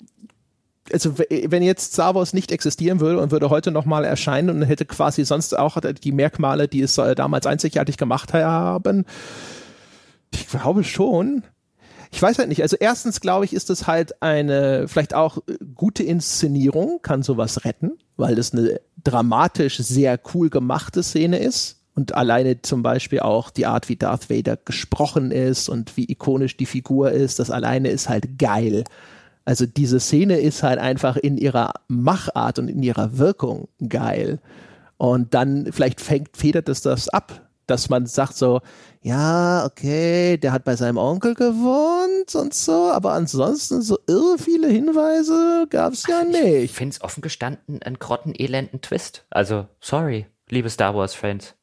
also 0.93 1.17
wenn 1.17 1.63
jetzt 1.63 1.93
Star 1.93 2.13
Wars 2.15 2.33
nicht 2.33 2.51
existieren 2.51 2.99
würde 2.99 3.19
und 3.19 3.31
würde 3.31 3.49
heute 3.49 3.71
nochmal 3.71 4.05
erscheinen 4.05 4.49
und 4.49 4.61
hätte 4.63 4.85
quasi 4.85 5.25
sonst 5.25 5.57
auch 5.57 5.79
die 5.79 6.11
Merkmale, 6.11 6.67
die 6.67 6.81
es 6.81 6.97
äh, 6.97 7.15
damals 7.15 7.45
einzigartig 7.47 7.97
gemacht 7.97 8.33
haben, 8.33 9.05
ich 10.33 10.47
glaube 10.47 10.83
schon. 10.83 11.43
Ich 12.11 12.21
weiß 12.21 12.39
halt 12.39 12.49
nicht. 12.49 12.61
Also 12.61 12.75
erstens 12.79 13.21
glaube 13.21 13.45
ich, 13.45 13.53
ist 13.53 13.69
es 13.69 13.87
halt 13.87 14.21
eine 14.21 14.87
vielleicht 14.87 15.13
auch 15.13 15.39
gute 15.75 16.03
Inszenierung, 16.03 16.99
kann 17.01 17.23
sowas 17.23 17.63
retten, 17.63 17.93
weil 18.17 18.35
das 18.35 18.53
eine 18.53 18.81
dramatisch 19.03 19.77
sehr 19.77 20.19
cool 20.33 20.49
gemachte 20.49 21.03
Szene 21.03 21.39
ist. 21.39 21.77
Und 21.95 22.15
alleine 22.15 22.61
zum 22.61 22.83
Beispiel 22.83 23.19
auch 23.19 23.49
die 23.49 23.65
Art, 23.65 23.89
wie 23.89 23.95
Darth 23.95 24.29
Vader 24.29 24.57
gesprochen 24.57 25.31
ist 25.31 25.67
und 25.67 25.97
wie 25.97 26.09
ikonisch 26.09 26.55
die 26.55 26.65
Figur 26.65 27.11
ist, 27.11 27.39
das 27.39 27.51
alleine 27.51 27.89
ist 27.89 28.07
halt 28.07 28.37
geil. 28.39 28.85
Also 29.43 29.65
diese 29.65 29.99
Szene 29.99 30.39
ist 30.39 30.63
halt 30.63 30.79
einfach 30.79 31.17
in 31.17 31.37
ihrer 31.37 31.73
Machart 31.87 32.59
und 32.59 32.69
in 32.69 32.83
ihrer 32.83 33.17
Wirkung 33.17 33.67
geil. 33.87 34.39
Und 34.97 35.33
dann 35.33 35.67
vielleicht 35.71 35.99
fängt, 35.99 36.37
federt 36.37 36.69
es 36.69 36.81
das 36.81 37.09
ab, 37.09 37.49
dass 37.67 37.89
man 37.89 38.05
sagt 38.05 38.35
so, 38.35 38.61
ja, 39.03 39.65
okay, 39.65 40.37
der 40.37 40.51
hat 40.51 40.63
bei 40.63 40.75
seinem 40.75 40.97
Onkel 40.97 41.33
gewohnt 41.33 42.35
und 42.35 42.53
so, 42.53 42.91
aber 42.91 43.13
ansonsten 43.13 43.81
so 43.81 43.97
irre 44.07 44.37
viele 44.37 44.67
Hinweise 44.67 45.65
gab's 45.69 46.05
ja 46.07 46.23
nicht. 46.23 46.63
Ich 46.65 46.71
finde 46.71 46.93
es 46.93 47.01
offen 47.01 47.21
gestanden 47.21 47.81
einen 47.81 47.97
grottenelenden 47.97 48.81
Twist. 48.81 49.25
Also, 49.31 49.67
sorry, 49.79 50.27
liebe 50.49 50.69
Star 50.69 50.95
Wars-Fans. 50.95 51.55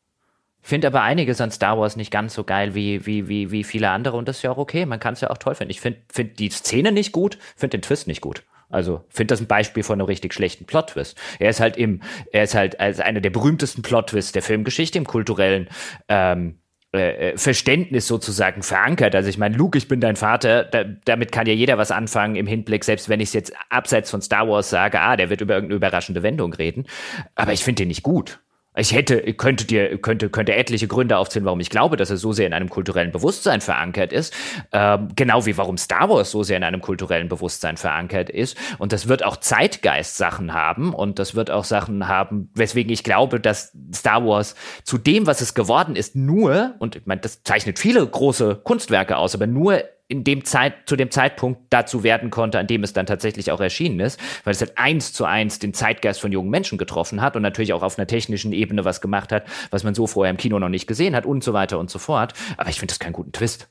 Ich 0.62 0.68
finde 0.68 0.88
aber 0.88 1.02
einiges 1.02 1.40
an 1.40 1.52
Star 1.52 1.78
Wars 1.78 1.94
nicht 1.94 2.10
ganz 2.10 2.34
so 2.34 2.42
geil 2.42 2.74
wie, 2.74 3.06
wie, 3.06 3.28
wie, 3.28 3.52
wie 3.52 3.64
viele 3.64 3.90
andere 3.90 4.16
und 4.16 4.26
das 4.26 4.38
ist 4.38 4.42
ja 4.42 4.50
auch 4.50 4.58
okay. 4.58 4.84
Man 4.84 5.00
kann 5.00 5.14
es 5.14 5.20
ja 5.20 5.30
auch 5.30 5.38
toll 5.38 5.54
finden. 5.54 5.70
Ich 5.70 5.80
finde 5.80 6.00
find 6.12 6.38
die 6.40 6.50
Szene 6.50 6.90
nicht 6.90 7.12
gut, 7.12 7.38
finde 7.56 7.78
den 7.78 7.82
Twist 7.82 8.08
nicht 8.08 8.20
gut. 8.20 8.42
Also 8.68 9.04
finde 9.08 9.32
das 9.32 9.40
ein 9.40 9.46
Beispiel 9.46 9.82
von 9.82 9.98
einem 9.98 10.06
richtig 10.06 10.34
schlechten 10.34 10.66
Plot-Twist. 10.66 11.16
Er 11.38 11.50
ist 11.50 11.60
halt 11.60 11.76
im, 11.76 12.02
er 12.32 12.42
ist 12.42 12.54
halt 12.54 12.80
als 12.80 13.00
einer 13.00 13.20
der 13.20 13.30
berühmtesten 13.30 13.82
Plot-Twists 13.82 14.32
der 14.32 14.42
Filmgeschichte 14.42 14.98
im 14.98 15.06
kulturellen 15.06 15.68
ähm, 16.08 16.58
äh, 16.94 17.32
äh, 17.32 17.36
Verständnis 17.36 18.06
sozusagen 18.06 18.62
verankert. 18.62 19.14
Also 19.14 19.28
ich 19.28 19.36
meine, 19.36 19.54
Luke, 19.56 19.76
ich 19.76 19.88
bin 19.88 20.00
dein 20.00 20.16
Vater, 20.16 20.64
da, 20.64 20.84
damit 21.04 21.32
kann 21.32 21.46
ja 21.46 21.52
jeder 21.52 21.76
was 21.76 21.90
anfangen 21.90 22.34
im 22.36 22.46
Hinblick, 22.46 22.82
selbst 22.82 23.10
wenn 23.10 23.20
ich 23.20 23.28
es 23.28 23.32
jetzt 23.34 23.52
abseits 23.68 24.10
von 24.10 24.22
Star 24.22 24.48
Wars 24.48 24.70
sage, 24.70 24.98
ah, 24.98 25.14
der 25.16 25.28
wird 25.28 25.42
über 25.42 25.54
irgendeine 25.54 25.76
überraschende 25.76 26.22
Wendung 26.22 26.54
reden. 26.54 26.86
Aber 27.34 27.52
ich 27.52 27.62
finde 27.62 27.82
den 27.82 27.88
nicht 27.88 28.02
gut. 28.02 28.40
Ich 28.76 28.92
hätte, 28.92 29.20
könnte 29.34 29.64
dir, 29.64 29.98
könnte, 29.98 30.30
könnte 30.30 30.54
etliche 30.54 30.86
Gründe 30.86 31.16
aufzählen, 31.16 31.44
warum 31.46 31.58
ich 31.58 31.70
glaube, 31.70 31.96
dass 31.96 32.10
er 32.10 32.16
so 32.16 32.32
sehr 32.32 32.46
in 32.46 32.52
einem 32.52 32.68
kulturellen 32.68 33.10
Bewusstsein 33.10 33.60
verankert 33.60 34.12
ist. 34.12 34.32
Ähm, 34.72 35.08
genau 35.16 35.46
wie 35.46 35.56
warum 35.56 35.78
Star 35.78 36.08
Wars 36.08 36.30
so 36.30 36.42
sehr 36.42 36.58
in 36.58 36.62
einem 36.62 36.80
kulturellen 36.80 37.28
Bewusstsein 37.28 37.76
verankert 37.76 38.30
ist. 38.30 38.56
Und 38.78 38.92
das 38.92 39.08
wird 39.08 39.24
auch 39.24 39.38
Zeitgeist-Sachen 39.38 40.52
haben 40.52 40.94
und 40.94 41.18
das 41.18 41.34
wird 41.34 41.50
auch 41.50 41.64
Sachen 41.64 42.06
haben, 42.06 42.50
weswegen 42.54 42.92
ich 42.92 43.02
glaube, 43.02 43.40
dass 43.40 43.76
Star 43.92 44.24
Wars 44.24 44.54
zu 44.84 44.98
dem, 44.98 45.26
was 45.26 45.40
es 45.40 45.54
geworden 45.54 45.96
ist, 45.96 46.14
nur, 46.14 46.74
und 46.78 46.94
ich 46.94 47.06
meine, 47.06 47.20
das 47.20 47.42
zeichnet 47.42 47.78
viele 47.78 48.06
große 48.06 48.60
Kunstwerke 48.62 49.16
aus, 49.16 49.34
aber 49.34 49.46
nur 49.46 49.82
in 50.08 50.24
dem 50.24 50.44
Zeit, 50.44 50.74
zu 50.86 50.96
dem 50.96 51.10
Zeitpunkt 51.10 51.60
dazu 51.70 52.02
werden 52.02 52.30
konnte, 52.30 52.58
an 52.58 52.66
dem 52.66 52.82
es 52.82 52.94
dann 52.94 53.04
tatsächlich 53.04 53.52
auch 53.52 53.60
erschienen 53.60 54.00
ist, 54.00 54.18
weil 54.44 54.52
es 54.52 54.60
halt 54.60 54.78
eins 54.78 55.12
zu 55.12 55.26
eins 55.26 55.58
den 55.58 55.74
Zeitgeist 55.74 56.20
von 56.20 56.32
jungen 56.32 56.48
Menschen 56.48 56.78
getroffen 56.78 57.20
hat 57.20 57.36
und 57.36 57.42
natürlich 57.42 57.74
auch 57.74 57.82
auf 57.82 57.98
einer 57.98 58.06
technischen 58.06 58.52
Ebene 58.52 58.86
was 58.86 59.02
gemacht 59.02 59.32
hat, 59.32 59.44
was 59.70 59.84
man 59.84 59.94
so 59.94 60.06
vorher 60.06 60.30
im 60.30 60.38
Kino 60.38 60.58
noch 60.58 60.70
nicht 60.70 60.86
gesehen 60.86 61.14
hat 61.14 61.26
und 61.26 61.44
so 61.44 61.52
weiter 61.52 61.78
und 61.78 61.90
so 61.90 61.98
fort. 61.98 62.32
Aber 62.56 62.70
ich 62.70 62.80
finde 62.80 62.92
das 62.92 62.98
keinen 62.98 63.12
guten 63.12 63.32
Twist. 63.32 63.68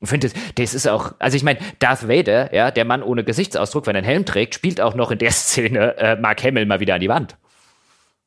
Ich 0.00 0.08
finde, 0.08 0.30
das 0.54 0.74
ist 0.74 0.86
auch, 0.86 1.14
also 1.18 1.36
ich 1.36 1.42
meine, 1.42 1.58
Darth 1.80 2.06
Vader, 2.08 2.54
ja, 2.54 2.70
der 2.70 2.84
Mann 2.84 3.02
ohne 3.02 3.24
Gesichtsausdruck, 3.24 3.86
wenn 3.86 3.96
er 3.96 4.00
einen 4.00 4.06
Helm 4.06 4.26
trägt, 4.26 4.54
spielt 4.54 4.80
auch 4.80 4.94
noch 4.94 5.10
in 5.10 5.18
der 5.18 5.30
Szene 5.32 5.96
äh, 5.96 6.16
Mark 6.16 6.44
Hamill 6.44 6.66
mal 6.66 6.80
wieder 6.80 6.94
an 6.94 7.00
die 7.00 7.08
Wand. 7.08 7.36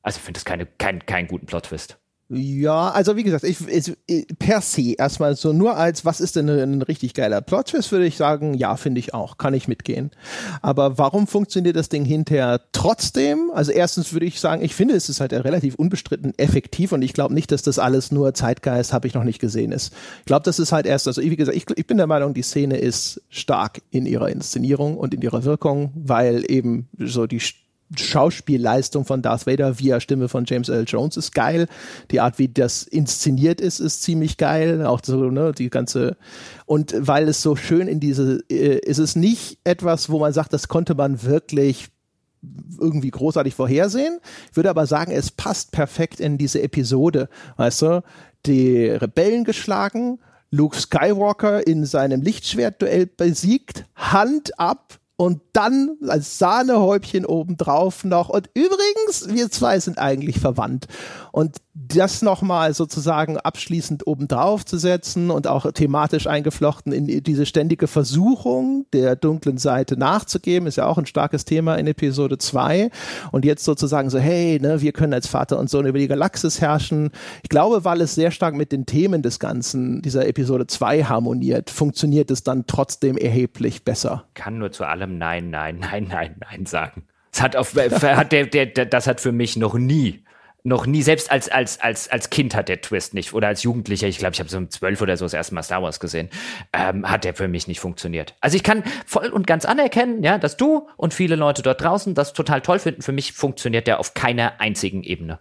Also 0.01 0.17
ich 0.17 0.23
finde 0.23 0.39
das 0.39 0.45
keine, 0.45 0.65
kein, 0.65 1.05
keinen 1.05 1.27
guten 1.27 1.45
Plot-Twist. 1.45 1.97
Ja, 2.29 2.89
also 2.89 3.15
wie 3.15 3.23
gesagt, 3.23 3.45
ich, 3.45 3.57
ich, 4.05 4.27
per 4.37 4.59
se 4.59 4.95
erstmal 4.97 5.37
so 5.37 5.53
nur 5.53 5.77
als, 5.77 6.03
was 6.03 6.19
ist 6.19 6.35
denn 6.35 6.49
ein, 6.49 6.73
ein 6.73 6.81
richtig 6.81 7.13
geiler 7.13 7.39
Plot-Twist, 7.39 7.93
würde 7.93 8.05
ich 8.05 8.17
sagen, 8.17 8.53
ja, 8.53 8.75
finde 8.75 8.99
ich 8.99 9.13
auch, 9.13 9.37
kann 9.37 9.53
ich 9.53 9.69
mitgehen. 9.69 10.11
Aber 10.61 10.97
warum 10.97 11.27
funktioniert 11.27 11.77
das 11.77 11.87
Ding 11.87 12.03
hinterher 12.03 12.59
trotzdem? 12.73 13.49
Also 13.53 13.71
erstens 13.71 14.11
würde 14.11 14.25
ich 14.25 14.41
sagen, 14.41 14.61
ich 14.61 14.75
finde, 14.75 14.95
es 14.95 15.07
ist 15.07 15.21
halt 15.21 15.31
relativ 15.31 15.75
unbestritten 15.75 16.33
effektiv 16.37 16.91
und 16.91 17.01
ich 17.01 17.13
glaube 17.13 17.33
nicht, 17.33 17.49
dass 17.53 17.61
das 17.61 17.79
alles 17.79 18.11
nur 18.11 18.33
Zeitgeist, 18.33 18.91
habe 18.91 19.07
ich 19.07 19.13
noch 19.13 19.23
nicht 19.23 19.39
gesehen 19.39 19.71
ist. 19.71 19.93
Ich 20.19 20.25
glaube, 20.25 20.43
das 20.43 20.59
ist 20.59 20.73
halt 20.73 20.85
erst, 20.85 21.07
also 21.07 21.21
wie 21.21 21.33
gesagt, 21.33 21.55
ich, 21.55 21.65
ich 21.77 21.87
bin 21.87 21.95
der 21.95 22.07
Meinung, 22.07 22.33
die 22.33 22.41
Szene 22.41 22.75
ist 22.75 23.21
stark 23.29 23.81
in 23.89 24.05
ihrer 24.05 24.27
Inszenierung 24.27 24.97
und 24.97 25.13
in 25.13 25.21
ihrer 25.21 25.45
Wirkung, 25.45 25.93
weil 25.95 26.43
eben 26.51 26.89
so 26.99 27.25
die 27.25 27.39
Schauspielleistung 27.95 29.05
von 29.05 29.21
Darth 29.21 29.47
Vader 29.47 29.79
via 29.79 29.99
Stimme 29.99 30.27
von 30.27 30.45
James 30.45 30.69
L. 30.69 30.83
Jones 30.85 31.15
ist 31.15 31.33
geil. 31.33 31.67
Die 32.11 32.19
Art, 32.19 32.37
wie 32.37 32.49
das 32.49 32.83
inszeniert 32.83 33.61
ist, 33.61 33.79
ist 33.79 34.03
ziemlich 34.03 34.37
geil. 34.37 34.85
Auch 34.85 34.99
so, 35.03 35.29
ne, 35.29 35.53
die 35.53 35.69
ganze. 35.69 36.17
Und 36.65 36.93
weil 36.97 37.29
es 37.29 37.41
so 37.41 37.55
schön 37.55 37.87
in 37.87 37.99
diese, 37.99 38.43
äh, 38.49 38.79
ist 38.79 38.97
es 38.97 39.15
nicht 39.15 39.59
etwas, 39.63 40.09
wo 40.09 40.19
man 40.19 40.33
sagt, 40.33 40.51
das 40.53 40.67
konnte 40.67 40.95
man 40.95 41.23
wirklich 41.23 41.87
irgendwie 42.79 43.09
großartig 43.09 43.55
vorhersehen. 43.55 44.19
Ich 44.51 44.55
würde 44.55 44.69
aber 44.69 44.85
sagen, 44.85 45.11
es 45.11 45.31
passt 45.31 45.71
perfekt 45.71 46.19
in 46.19 46.37
diese 46.37 46.61
Episode. 46.61 47.29
Weißt 47.55 47.81
du, 47.81 48.03
die 48.45 48.85
Rebellen 48.85 49.43
geschlagen, 49.43 50.19
Luke 50.51 50.77
Skywalker 50.77 51.65
in 51.65 51.85
seinem 51.85 52.21
Lichtschwertduell 52.21 53.05
besiegt, 53.05 53.85
Hand 53.95 54.59
ab, 54.59 54.99
und 55.17 55.41
dann 55.51 55.97
als 56.07 56.37
Sahnehäubchen 56.37 57.25
obendrauf 57.25 58.03
noch. 58.03 58.29
Und 58.29 58.49
übrigens, 58.53 59.27
wir 59.27 59.49
zwei 59.49 59.79
sind 59.79 59.97
eigentlich 59.97 60.39
verwandt. 60.39 60.87
Und 61.37 61.57
das 61.75 62.23
nochmal 62.23 62.73
sozusagen 62.73 63.37
abschließend 63.37 64.07
obendrauf 64.07 64.65
zu 64.65 64.79
setzen 64.79 65.29
und 65.29 65.45
auch 65.45 65.71
thematisch 65.71 66.25
eingeflochten 66.25 66.91
in 66.91 67.05
diese 67.21 67.45
ständige 67.45 67.85
Versuchung 67.85 68.87
der 68.91 69.15
dunklen 69.15 69.59
Seite 69.59 69.97
nachzugeben, 69.97 70.67
ist 70.67 70.77
ja 70.77 70.87
auch 70.87 70.97
ein 70.97 71.05
starkes 71.05 71.45
Thema 71.45 71.75
in 71.75 71.85
Episode 71.85 72.39
2. 72.39 72.89
Und 73.31 73.45
jetzt 73.45 73.65
sozusagen 73.65 74.09
so, 74.09 74.17
hey, 74.17 74.57
ne, 74.59 74.81
wir 74.81 74.93
können 74.93 75.13
als 75.13 75.27
Vater 75.27 75.59
und 75.59 75.69
Sohn 75.69 75.85
über 75.85 75.99
die 75.99 76.07
Galaxis 76.07 76.59
herrschen. 76.59 77.11
Ich 77.43 77.49
glaube, 77.49 77.85
weil 77.85 78.01
es 78.01 78.15
sehr 78.15 78.31
stark 78.31 78.55
mit 78.55 78.71
den 78.71 78.87
Themen 78.87 79.21
des 79.21 79.37
Ganzen 79.37 80.01
dieser 80.01 80.27
Episode 80.27 80.65
2 80.65 81.03
harmoniert, 81.03 81.69
funktioniert 81.69 82.31
es 82.31 82.41
dann 82.41 82.65
trotzdem 82.65 83.15
erheblich 83.15 83.83
besser. 83.83 84.23
Kann 84.33 84.57
nur 84.57 84.71
zu 84.71 84.85
allem 84.85 85.19
Nein, 85.19 85.51
Nein, 85.51 85.77
Nein, 85.81 86.07
Nein, 86.09 86.35
Nein 86.39 86.65
sagen. 86.65 87.03
Das 87.31 87.43
hat, 87.43 87.55
auf, 87.55 87.75
hat 88.01 88.31
der, 88.31 88.47
der, 88.47 88.87
das 88.87 89.05
hat 89.05 89.21
für 89.21 89.31
mich 89.31 89.55
noch 89.55 89.75
nie 89.75 90.23
noch 90.63 90.85
nie, 90.85 91.01
selbst 91.01 91.31
als, 91.31 91.49
als, 91.49 91.79
als, 91.79 92.09
als 92.09 92.29
Kind 92.29 92.55
hat 92.55 92.67
der 92.67 92.81
Twist 92.81 93.13
nicht, 93.13 93.33
oder 93.33 93.47
als 93.47 93.63
Jugendlicher, 93.63 94.07
ich 94.07 94.17
glaube, 94.17 94.33
ich 94.33 94.39
habe 94.39 94.49
so 94.49 94.57
um 94.57 94.69
zwölf 94.69 95.01
oder 95.01 95.15
so 95.15 95.25
das 95.25 95.33
erste 95.33 95.55
Mal 95.55 95.63
Star 95.63 95.81
Wars 95.81 95.99
gesehen, 95.99 96.29
ähm, 96.73 97.09
hat 97.09 97.23
der 97.23 97.35
für 97.35 97.47
mich 97.47 97.67
nicht 97.67 97.79
funktioniert. 97.79 98.35
Also 98.41 98.57
ich 98.57 98.63
kann 98.63 98.83
voll 99.05 99.29
und 99.29 99.47
ganz 99.47 99.65
anerkennen, 99.65 100.23
ja, 100.23 100.37
dass 100.37 100.57
du 100.57 100.87
und 100.97 101.13
viele 101.13 101.35
Leute 101.35 101.61
dort 101.61 101.81
draußen 101.81 102.15
das 102.15 102.33
total 102.33 102.61
toll 102.61 102.79
finden. 102.79 103.01
Für 103.01 103.13
mich 103.13 103.33
funktioniert 103.33 103.87
der 103.87 103.99
auf 103.99 104.13
keiner 104.13 104.59
einzigen 104.59 105.03
Ebene, 105.03 105.39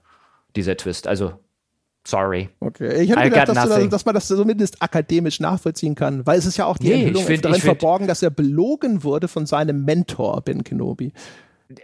dieser 0.54 0.76
Twist. 0.76 1.06
Also 1.06 1.32
Sorry. 2.06 2.50
Okay. 2.60 3.02
Ich 3.02 3.10
hätte 3.10 3.30
gedacht, 3.30 3.48
dass, 3.48 3.68
du, 3.68 3.88
dass, 3.88 4.04
man 4.04 4.14
das 4.14 4.28
zumindest 4.28 4.80
akademisch 4.80 5.40
nachvollziehen 5.40 5.96
kann, 5.96 6.24
weil 6.24 6.38
es 6.38 6.46
ist 6.46 6.56
ja 6.56 6.64
auch 6.64 6.78
die 6.78 6.86
nee, 6.86 7.00
Enthüllung 7.00 7.24
find, 7.24 7.44
darin 7.44 7.60
verborgen, 7.60 8.06
dass 8.06 8.22
er 8.22 8.30
belogen 8.30 9.02
wurde 9.02 9.26
von 9.26 9.44
seinem 9.44 9.84
Mentor 9.84 10.40
Ben 10.42 10.62
Kenobi 10.62 11.12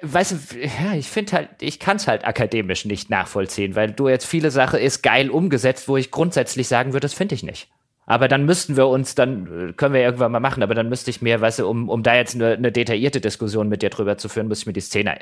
weißt 0.03 0.33
du, 0.33 0.59
ja, 0.59 0.95
ich 0.95 1.09
finde 1.09 1.33
halt, 1.33 1.49
ich 1.61 1.79
kann 1.79 1.97
es 1.97 2.07
halt 2.07 2.25
akademisch 2.25 2.85
nicht 2.85 3.11
nachvollziehen, 3.11 3.75
weil 3.75 3.93
du 3.93 4.09
jetzt 4.09 4.27
viele 4.27 4.51
Sachen 4.51 4.79
ist 4.79 5.03
geil 5.03 5.31
umgesetzt, 5.31 5.89
wo 5.89 5.97
ich 5.97 6.11
grundsätzlich 6.11 6.69
sagen 6.69 6.93
würde, 6.93 7.05
das 7.05 7.15
finde 7.15 7.35
ich 7.35 7.43
nicht. 7.43 7.69
Aber 8.07 8.29
dann 8.29 8.45
müssten 8.45 8.77
wir 8.77 8.89
uns, 8.89 9.15
dann 9.15 9.71
äh, 9.71 9.73
können 9.73 9.95
wir 9.95 10.03
irgendwann 10.03 10.33
mal 10.33 10.41
machen, 10.41 10.63
aber 10.63 10.75
dann 10.75 10.89
müsste 10.89 11.11
ich 11.11 11.23
mir, 11.23 11.41
weißt 11.41 11.61
du, 11.61 11.69
um, 11.69 11.89
um 11.89 12.03
da 12.03 12.15
jetzt 12.15 12.35
eine, 12.35 12.53
eine 12.53 12.73
detaillierte 12.73 13.21
Diskussion 13.21 13.69
mit 13.69 13.83
dir 13.83 13.91
drüber 13.91 14.19
zu 14.19 14.29
führen, 14.29 14.49
müsste 14.49 14.65
ich 14.65 14.67
mir 14.67 14.73
die 14.73 14.81
Szene 14.81 15.19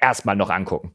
erstmal 0.00 0.36
noch 0.36 0.50
angucken. 0.50 0.92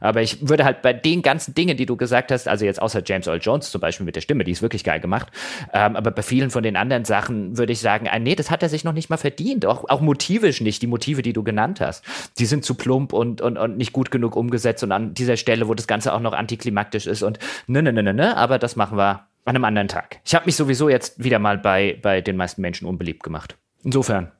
Aber 0.00 0.22
ich 0.22 0.48
würde 0.48 0.64
halt 0.64 0.82
bei 0.82 0.92
den 0.92 1.22
ganzen 1.22 1.54
Dingen, 1.54 1.76
die 1.76 1.86
du 1.86 1.96
gesagt 1.96 2.32
hast, 2.32 2.48
also 2.48 2.64
jetzt 2.64 2.80
außer 2.80 3.02
James 3.04 3.26
Earl 3.26 3.40
Jones 3.40 3.70
zum 3.70 3.80
Beispiel 3.80 4.06
mit 4.06 4.16
der 4.16 4.20
Stimme, 4.20 4.44
die 4.44 4.52
ist 4.52 4.62
wirklich 4.62 4.84
geil 4.84 5.00
gemacht, 5.00 5.28
ähm, 5.72 5.96
aber 5.96 6.10
bei 6.10 6.22
vielen 6.22 6.50
von 6.50 6.62
den 6.62 6.76
anderen 6.76 7.04
Sachen 7.04 7.58
würde 7.58 7.72
ich 7.72 7.80
sagen, 7.80 8.08
ah, 8.10 8.18
nee, 8.18 8.34
das 8.34 8.50
hat 8.50 8.62
er 8.62 8.68
sich 8.68 8.84
noch 8.84 8.92
nicht 8.92 9.10
mal 9.10 9.16
verdient. 9.16 9.66
Auch, 9.66 9.88
auch 9.88 10.00
motivisch 10.00 10.60
nicht, 10.60 10.82
die 10.82 10.86
Motive, 10.86 11.22
die 11.22 11.32
du 11.32 11.42
genannt 11.42 11.80
hast. 11.80 12.04
Die 12.38 12.46
sind 12.46 12.64
zu 12.64 12.74
plump 12.74 13.12
und, 13.12 13.40
und, 13.40 13.56
und 13.56 13.76
nicht 13.76 13.92
gut 13.92 14.10
genug 14.10 14.36
umgesetzt 14.36 14.82
und 14.82 14.92
an 14.92 15.14
dieser 15.14 15.36
Stelle, 15.36 15.68
wo 15.68 15.74
das 15.74 15.86
Ganze 15.86 16.12
auch 16.12 16.20
noch 16.20 16.32
antiklimaktisch 16.32 17.06
ist 17.06 17.22
und 17.22 17.38
ne, 17.66 17.82
ne, 17.82 17.92
ne, 17.92 18.02
ne, 18.02 18.14
ne, 18.14 18.36
aber 18.36 18.58
das 18.58 18.76
machen 18.76 18.96
wir 18.96 19.26
an 19.44 19.56
einem 19.56 19.64
anderen 19.64 19.88
Tag. 19.88 20.20
Ich 20.24 20.34
habe 20.34 20.46
mich 20.46 20.56
sowieso 20.56 20.88
jetzt 20.88 21.22
wieder 21.22 21.38
mal 21.38 21.58
bei, 21.58 21.98
bei 22.00 22.20
den 22.20 22.36
meisten 22.36 22.60
Menschen 22.60 22.86
unbeliebt 22.86 23.22
gemacht. 23.22 23.56
Insofern. 23.82 24.30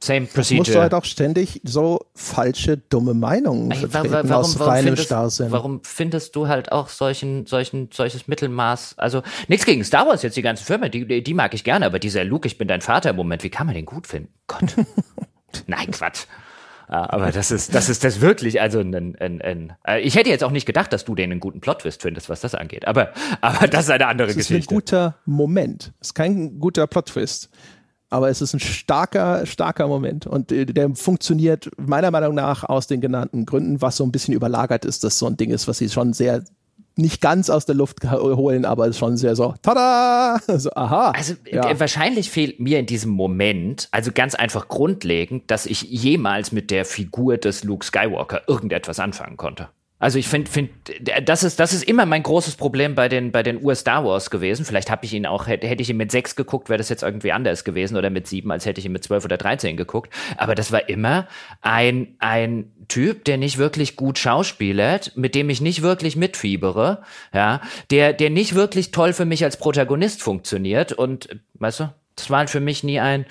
Same 0.00 0.26
procedure. 0.26 0.60
musst 0.60 0.74
du 0.74 0.80
halt 0.80 0.94
auch 0.94 1.04
ständig 1.04 1.60
so 1.64 2.06
falsche, 2.14 2.76
dumme 2.76 3.14
Meinungen 3.14 3.72
vertreten 3.72 4.12
warum, 4.12 4.30
aus 4.30 4.58
warum 4.58 4.72
reinem 4.72 4.84
findest, 4.84 5.06
Starrsinn. 5.06 5.50
Warum 5.50 5.80
findest 5.82 6.36
du 6.36 6.46
halt 6.46 6.70
auch 6.70 6.88
solchen, 6.88 7.46
solchen, 7.46 7.90
solches 7.92 8.28
Mittelmaß? 8.28 8.94
Also, 8.98 9.22
nichts 9.48 9.66
gegen 9.66 9.82
Star 9.82 10.06
Wars 10.06 10.22
jetzt, 10.22 10.36
die 10.36 10.42
ganze 10.42 10.64
Firma, 10.64 10.88
die, 10.88 11.22
die 11.22 11.34
mag 11.34 11.52
ich 11.52 11.64
gerne, 11.64 11.84
aber 11.86 11.98
dieser 11.98 12.24
Luke, 12.24 12.46
ich 12.46 12.58
bin 12.58 12.68
dein 12.68 12.80
Vater 12.80 13.10
im 13.10 13.16
Moment, 13.16 13.42
wie 13.42 13.50
kann 13.50 13.66
man 13.66 13.74
den 13.74 13.86
gut 13.86 14.06
finden? 14.06 14.32
Gott. 14.46 14.76
Nein, 15.66 15.90
Quatsch. 15.90 16.26
Aber 16.86 17.32
das 17.32 17.50
ist, 17.50 17.74
das 17.74 17.90
ist 17.90 18.02
das 18.02 18.22
wirklich, 18.22 18.62
also 18.62 18.80
ein, 18.80 18.94
ein, 18.94 19.42
ein, 19.42 19.72
äh, 19.86 20.00
ich 20.00 20.16
hätte 20.16 20.30
jetzt 20.30 20.42
auch 20.42 20.50
nicht 20.50 20.64
gedacht, 20.64 20.90
dass 20.90 21.04
du 21.04 21.14
den 21.14 21.30
einen 21.30 21.40
guten 21.40 21.60
Plot-Twist 21.60 22.00
findest, 22.00 22.30
was 22.30 22.40
das 22.40 22.54
angeht. 22.54 22.86
Aber, 22.86 23.12
aber 23.42 23.68
das 23.68 23.84
ist 23.84 23.90
eine 23.90 24.06
andere 24.06 24.28
Geschichte. 24.28 24.54
Das 24.54 24.60
ist 24.60 24.70
ein 24.70 24.74
guter 24.74 25.18
Moment. 25.26 25.92
Das 25.98 26.08
ist 26.08 26.14
kein 26.14 26.58
guter 26.58 26.86
Plot-Twist 26.86 27.50
aber 28.10 28.30
es 28.30 28.40
ist 28.40 28.54
ein 28.54 28.60
starker, 28.60 29.44
starker 29.46 29.86
Moment 29.86 30.26
und 30.26 30.52
äh, 30.52 30.66
der 30.66 30.94
funktioniert 30.94 31.70
meiner 31.76 32.10
Meinung 32.10 32.34
nach 32.34 32.64
aus 32.64 32.86
den 32.86 33.00
genannten 33.00 33.46
Gründen, 33.46 33.80
was 33.80 33.96
so 33.96 34.04
ein 34.04 34.12
bisschen 34.12 34.34
überlagert 34.34 34.84
ist, 34.84 35.04
dass 35.04 35.18
so 35.18 35.26
ein 35.26 35.36
Ding 35.36 35.50
ist, 35.50 35.68
was 35.68 35.78
sie 35.78 35.88
schon 35.88 36.12
sehr 36.12 36.42
nicht 36.98 37.20
ganz 37.20 37.48
aus 37.48 37.64
der 37.64 37.76
Luft 37.76 38.10
holen, 38.10 38.64
aber 38.64 38.92
schon 38.92 39.16
sehr 39.16 39.36
so, 39.36 39.54
tada! 39.62 40.40
So, 40.58 40.70
aha. 40.74 41.12
Also 41.12 41.34
ja. 41.46 41.70
Äh, 41.70 41.78
wahrscheinlich 41.78 42.30
fehlt 42.30 42.58
mir 42.58 42.80
in 42.80 42.86
diesem 42.86 43.12
Moment, 43.12 43.88
also 43.92 44.10
ganz 44.12 44.34
einfach 44.34 44.66
grundlegend, 44.66 45.50
dass 45.50 45.66
ich 45.66 45.82
jemals 45.82 46.50
mit 46.50 46.70
der 46.72 46.84
Figur 46.84 47.36
des 47.36 47.62
Luke 47.62 47.86
Skywalker 47.86 48.42
irgendetwas 48.48 48.98
anfangen 48.98 49.36
konnte. 49.36 49.68
Also 50.00 50.18
ich 50.18 50.28
finde, 50.28 50.50
find, 50.50 50.70
das 51.24 51.42
ist 51.42 51.58
das 51.58 51.72
ist 51.72 51.82
immer 51.82 52.06
mein 52.06 52.22
großes 52.22 52.54
Problem 52.54 52.94
bei 52.94 53.08
den 53.08 53.32
bei 53.32 53.42
den 53.42 53.62
US-Star 53.62 54.04
Wars 54.04 54.30
gewesen. 54.30 54.64
Vielleicht 54.64 54.90
habe 54.90 55.04
ich 55.04 55.12
ihn 55.12 55.26
auch 55.26 55.48
hätte, 55.48 55.66
hätte 55.66 55.82
ich 55.82 55.90
ihn 55.90 55.96
mit 55.96 56.12
sechs 56.12 56.36
geguckt, 56.36 56.68
wäre 56.68 56.78
das 56.78 56.88
jetzt 56.88 57.02
irgendwie 57.02 57.32
anders 57.32 57.64
gewesen 57.64 57.96
oder 57.96 58.08
mit 58.08 58.28
sieben, 58.28 58.52
als 58.52 58.64
hätte 58.64 58.78
ich 58.78 58.86
ihn 58.86 58.92
mit 58.92 59.02
zwölf 59.02 59.24
oder 59.24 59.36
dreizehn 59.36 59.76
geguckt. 59.76 60.12
Aber 60.36 60.54
das 60.54 60.70
war 60.70 60.88
immer 60.88 61.26
ein 61.62 62.14
ein 62.20 62.70
Typ, 62.86 63.24
der 63.24 63.38
nicht 63.38 63.58
wirklich 63.58 63.96
gut 63.96 64.18
schauspielert, 64.18 65.12
mit 65.16 65.34
dem 65.34 65.50
ich 65.50 65.60
nicht 65.60 65.82
wirklich 65.82 66.14
mitfiebere, 66.14 67.02
ja, 67.34 67.60
der 67.90 68.12
der 68.12 68.30
nicht 68.30 68.54
wirklich 68.54 68.92
toll 68.92 69.12
für 69.12 69.24
mich 69.24 69.42
als 69.42 69.56
Protagonist 69.56 70.22
funktioniert 70.22 70.92
und 70.92 71.28
weißt 71.54 71.80
du, 71.80 71.92
das 72.14 72.30
war 72.30 72.38
halt 72.38 72.50
für 72.50 72.60
mich 72.60 72.84
nie 72.84 73.00
ein 73.00 73.26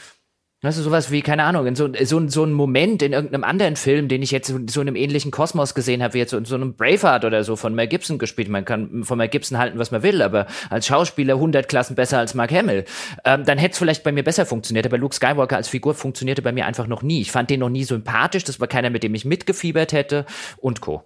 Weißt 0.63 0.79
du, 0.79 0.81
sowas 0.81 1.11
wie, 1.11 1.21
keine 1.21 1.43
Ahnung, 1.43 1.67
in 1.67 1.75
so, 1.75 1.87
so, 2.03 2.27
so 2.29 2.43
ein 2.43 2.51
Moment 2.51 3.03
in 3.03 3.13
irgendeinem 3.13 3.43
anderen 3.43 3.75
Film, 3.75 4.07
den 4.07 4.23
ich 4.23 4.31
jetzt 4.31 4.47
so, 4.47 4.57
so 4.67 4.81
in 4.81 4.87
einem 4.87 4.95
ähnlichen 4.95 5.29
Kosmos 5.29 5.75
gesehen 5.75 6.01
habe, 6.01 6.15
wie 6.15 6.17
jetzt 6.17 6.31
so, 6.31 6.43
so 6.43 6.55
einem 6.55 6.73
Braveheart 6.73 7.25
oder 7.25 7.43
so 7.43 7.55
von 7.55 7.75
Mel 7.75 7.85
Gibson 7.85 8.17
gespielt. 8.17 8.49
Man 8.49 8.65
kann 8.65 9.03
von 9.03 9.19
Mel 9.19 9.27
Gibson 9.27 9.59
halten, 9.59 9.77
was 9.77 9.91
man 9.91 10.01
will, 10.01 10.19
aber 10.23 10.47
als 10.71 10.87
Schauspieler 10.87 11.35
100 11.35 11.69
Klassen 11.69 11.95
besser 11.95 12.17
als 12.17 12.33
Mark 12.33 12.51
Hamill. 12.51 12.85
Ähm, 13.23 13.45
dann 13.45 13.59
hätte 13.59 13.73
es 13.73 13.77
vielleicht 13.77 14.03
bei 14.03 14.11
mir 14.11 14.23
besser 14.23 14.47
funktioniert, 14.47 14.87
aber 14.87 14.97
Luke 14.97 15.13
Skywalker 15.13 15.57
als 15.57 15.67
Figur 15.67 15.93
funktionierte 15.93 16.41
bei 16.41 16.51
mir 16.51 16.65
einfach 16.65 16.87
noch 16.87 17.03
nie. 17.03 17.21
Ich 17.21 17.31
fand 17.31 17.51
den 17.51 17.59
noch 17.59 17.69
nie 17.69 17.83
sympathisch, 17.83 18.43
das 18.43 18.59
war 18.59 18.67
keiner, 18.67 18.89
mit 18.89 19.03
dem 19.03 19.13
ich 19.13 19.25
mitgefiebert 19.25 19.93
hätte 19.93 20.25
und 20.57 20.81
Co. 20.81 21.03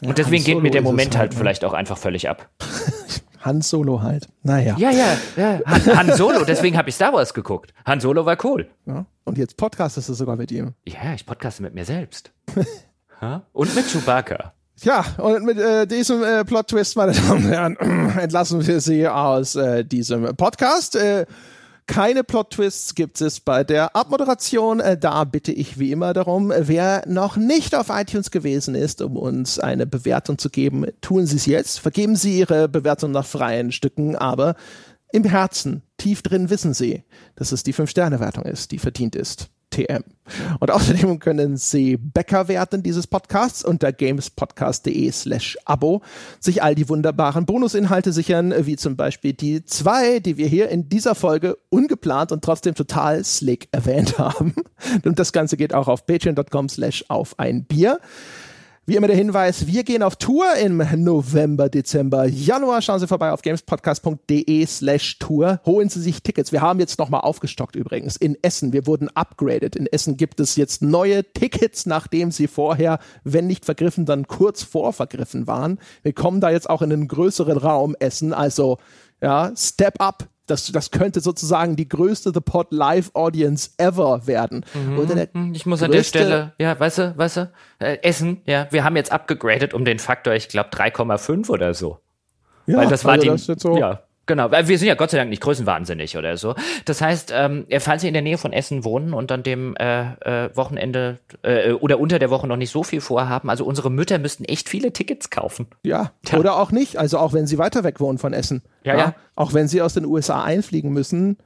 Und 0.00 0.08
ja, 0.08 0.14
deswegen 0.14 0.44
geht 0.44 0.62
mir 0.62 0.70
der 0.70 0.80
Moment 0.80 1.18
halt, 1.18 1.32
halt 1.32 1.34
vielleicht 1.38 1.64
auch 1.66 1.74
einfach 1.74 1.98
völlig 1.98 2.26
ab. 2.30 2.48
Han 3.42 3.60
Solo 3.60 4.02
halt. 4.02 4.28
Naja. 4.42 4.76
Ja, 4.78 4.90
ja, 4.90 5.16
ja. 5.36 5.60
Han, 5.66 5.96
Han 5.96 6.16
Solo, 6.16 6.44
deswegen 6.44 6.76
habe 6.76 6.88
ich 6.88 6.94
Star 6.94 7.12
Wars 7.12 7.34
geguckt. 7.34 7.74
Han 7.84 8.00
Solo 8.00 8.24
war 8.24 8.36
cool. 8.44 8.68
Ja. 8.86 9.06
Und 9.24 9.38
jetzt 9.38 9.56
podcastest 9.56 10.08
du 10.08 10.14
sogar 10.14 10.36
mit 10.36 10.50
ihm. 10.50 10.74
Ja, 10.86 11.14
ich 11.14 11.26
podcaste 11.26 11.62
mit 11.62 11.74
mir 11.74 11.84
selbst. 11.84 12.32
und 13.52 13.74
mit 13.74 13.86
Chewbacca. 13.86 14.52
Ja, 14.82 15.04
und 15.18 15.44
mit 15.44 15.58
äh, 15.58 15.86
diesem 15.86 16.24
äh, 16.24 16.44
Plot-Twist, 16.44 16.96
meine 16.96 17.12
Damen 17.12 17.44
und 17.44 17.50
Herren, 17.50 17.76
entlassen 18.18 18.66
wir 18.66 18.80
Sie 18.80 19.06
aus 19.06 19.54
äh, 19.54 19.84
diesem 19.84 20.34
Podcast. 20.36 20.96
Äh, 20.96 21.26
keine 21.86 22.24
Plot-Twists 22.24 22.94
gibt 22.94 23.20
es 23.20 23.40
bei 23.40 23.64
der 23.64 23.96
Abmoderation. 23.96 24.80
Äh, 24.80 24.96
da 24.96 25.24
bitte 25.24 25.52
ich 25.52 25.78
wie 25.78 25.92
immer 25.92 26.12
darum, 26.12 26.52
wer 26.56 27.04
noch 27.06 27.36
nicht 27.36 27.74
auf 27.74 27.88
iTunes 27.90 28.30
gewesen 28.30 28.74
ist, 28.74 29.02
um 29.02 29.16
uns 29.16 29.58
eine 29.58 29.86
Bewertung 29.86 30.38
zu 30.38 30.50
geben, 30.50 30.86
tun 31.00 31.26
Sie 31.26 31.36
es 31.36 31.46
jetzt. 31.46 31.80
Vergeben 31.80 32.16
Sie 32.16 32.38
Ihre 32.38 32.68
Bewertung 32.68 33.10
nach 33.10 33.26
freien 33.26 33.72
Stücken, 33.72 34.16
aber 34.16 34.54
im 35.12 35.24
Herzen, 35.24 35.82
tief 35.98 36.22
drin 36.22 36.50
wissen 36.50 36.72
Sie, 36.72 37.04
dass 37.36 37.52
es 37.52 37.62
die 37.62 37.72
Fünf-Sterne-Wertung 37.72 38.44
ist, 38.44 38.70
die 38.70 38.78
verdient 38.78 39.14
ist. 39.14 39.50
TM. 39.72 40.04
Und 40.60 40.70
außerdem 40.70 41.18
können 41.18 41.56
Sie 41.56 41.96
Bäcker 41.96 42.46
werden 42.46 42.82
dieses 42.82 43.08
Podcasts 43.08 43.64
unter 43.64 43.92
gamespodcast.de 43.92 45.10
slash 45.10 45.58
Abo, 45.64 46.02
sich 46.38 46.62
all 46.62 46.74
die 46.76 46.88
wunderbaren 46.88 47.44
Bonusinhalte 47.44 48.12
sichern, 48.12 48.54
wie 48.66 48.76
zum 48.76 48.96
Beispiel 48.96 49.32
die 49.32 49.64
zwei, 49.64 50.20
die 50.20 50.36
wir 50.36 50.46
hier 50.46 50.68
in 50.68 50.88
dieser 50.88 51.14
Folge 51.14 51.58
ungeplant 51.70 52.30
und 52.30 52.44
trotzdem 52.44 52.74
total 52.74 53.24
slick 53.24 53.68
erwähnt 53.72 54.18
haben. 54.18 54.54
Und 55.04 55.18
das 55.18 55.32
Ganze 55.32 55.56
geht 55.56 55.74
auch 55.74 55.88
auf 55.88 56.06
patreon.com 56.06 56.68
slash 56.68 57.04
auf 57.08 57.38
ein 57.38 57.64
Bier. 57.64 57.98
Wie 58.84 58.96
immer 58.96 59.06
der 59.06 59.14
Hinweis, 59.14 59.68
wir 59.68 59.84
gehen 59.84 60.02
auf 60.02 60.16
Tour 60.16 60.44
im 60.60 60.82
November, 61.04 61.68
Dezember, 61.68 62.26
Januar. 62.26 62.82
Schauen 62.82 62.98
Sie 62.98 63.06
vorbei 63.06 63.30
auf 63.30 63.40
gamespodcast.de 63.40 64.66
slash 64.66 65.20
Tour. 65.20 65.60
Holen 65.64 65.88
Sie 65.88 66.00
sich 66.00 66.20
Tickets. 66.24 66.50
Wir 66.50 66.62
haben 66.62 66.80
jetzt 66.80 66.98
nochmal 66.98 67.20
aufgestockt 67.20 67.76
übrigens 67.76 68.16
in 68.16 68.36
Essen. 68.42 68.72
Wir 68.72 68.88
wurden 68.88 69.08
upgraded. 69.14 69.76
In 69.76 69.86
Essen 69.86 70.16
gibt 70.16 70.40
es 70.40 70.56
jetzt 70.56 70.82
neue 70.82 71.22
Tickets, 71.32 71.86
nachdem 71.86 72.32
sie 72.32 72.48
vorher, 72.48 72.98
wenn 73.22 73.46
nicht 73.46 73.64
vergriffen, 73.64 74.04
dann 74.04 74.26
kurz 74.26 74.64
vor 74.64 74.92
vergriffen 74.92 75.46
waren. 75.46 75.78
Wir 76.02 76.12
kommen 76.12 76.40
da 76.40 76.50
jetzt 76.50 76.68
auch 76.68 76.82
in 76.82 76.92
einen 76.92 77.06
größeren 77.06 77.58
Raum 77.58 77.94
Essen. 78.00 78.34
Also, 78.34 78.78
ja, 79.20 79.52
Step 79.54 80.00
Up 80.00 80.28
das, 80.52 80.70
das 80.70 80.90
könnte 80.90 81.20
sozusagen 81.20 81.76
die 81.76 81.88
größte 81.88 82.30
The 82.32 82.40
Pod 82.40 82.68
Live 82.70 83.10
Audience 83.14 83.70
ever 83.78 84.26
werden. 84.26 84.64
Mhm. 84.74 85.52
ich 85.54 85.66
muss 85.66 85.82
an 85.82 85.90
der 85.90 86.02
Stelle, 86.02 86.52
ja, 86.58 86.78
weißt 86.78 86.98
du, 86.98 87.16
weißt 87.16 87.36
du, 87.38 87.52
äh, 87.78 87.98
Essen, 88.02 88.42
ja, 88.46 88.68
wir 88.70 88.84
haben 88.84 88.96
jetzt 88.96 89.10
abgegradet 89.10 89.74
um 89.74 89.84
den 89.84 89.98
Faktor, 89.98 90.34
ich 90.34 90.48
glaube 90.48 90.70
3,5 90.70 91.48
oder 91.48 91.74
so. 91.74 91.98
Ja, 92.66 92.78
Weil 92.78 92.88
das 92.88 93.04
war 93.04 93.14
also 93.14 93.34
die, 93.34 93.46
das 93.46 93.60
so 93.60 93.76
ja, 93.76 94.02
Genau, 94.26 94.50
weil 94.50 94.68
wir 94.68 94.78
sind 94.78 94.86
ja 94.86 94.94
Gott 94.94 95.10
sei 95.10 95.18
Dank 95.18 95.30
nicht 95.30 95.42
größenwahnsinnig 95.42 96.16
oder 96.16 96.36
so. 96.36 96.54
Das 96.84 97.00
heißt, 97.00 97.32
ähm, 97.34 97.66
falls 97.80 98.02
Sie 98.02 98.08
in 98.08 98.14
der 98.14 98.22
Nähe 98.22 98.38
von 98.38 98.52
Essen 98.52 98.84
wohnen 98.84 99.14
und 99.14 99.32
an 99.32 99.42
dem 99.42 99.74
äh, 99.76 100.12
äh, 100.20 100.56
Wochenende 100.56 101.18
äh, 101.42 101.72
oder 101.72 101.98
unter 101.98 102.20
der 102.20 102.30
Woche 102.30 102.46
noch 102.46 102.56
nicht 102.56 102.70
so 102.70 102.84
viel 102.84 103.00
vorhaben, 103.00 103.50
also 103.50 103.64
unsere 103.64 103.90
Mütter 103.90 104.18
müssten 104.18 104.44
echt 104.44 104.68
viele 104.68 104.92
Tickets 104.92 105.30
kaufen. 105.30 105.66
Ja, 105.82 106.12
ja. 106.28 106.38
oder 106.38 106.56
auch 106.56 106.70
nicht. 106.70 106.98
Also 106.98 107.18
auch 107.18 107.32
wenn 107.32 107.46
Sie 107.48 107.58
weiter 107.58 107.82
weg 107.82 107.98
wohnen 107.98 108.18
von 108.18 108.32
Essen. 108.32 108.62
Ja, 108.84 108.94
ja. 108.94 108.98
ja. 108.98 109.14
Auch 109.34 109.54
wenn 109.54 109.66
Sie 109.66 109.82
aus 109.82 109.94
den 109.94 110.04
USA 110.04 110.44
einfliegen 110.44 110.92
müssen, 110.92 111.38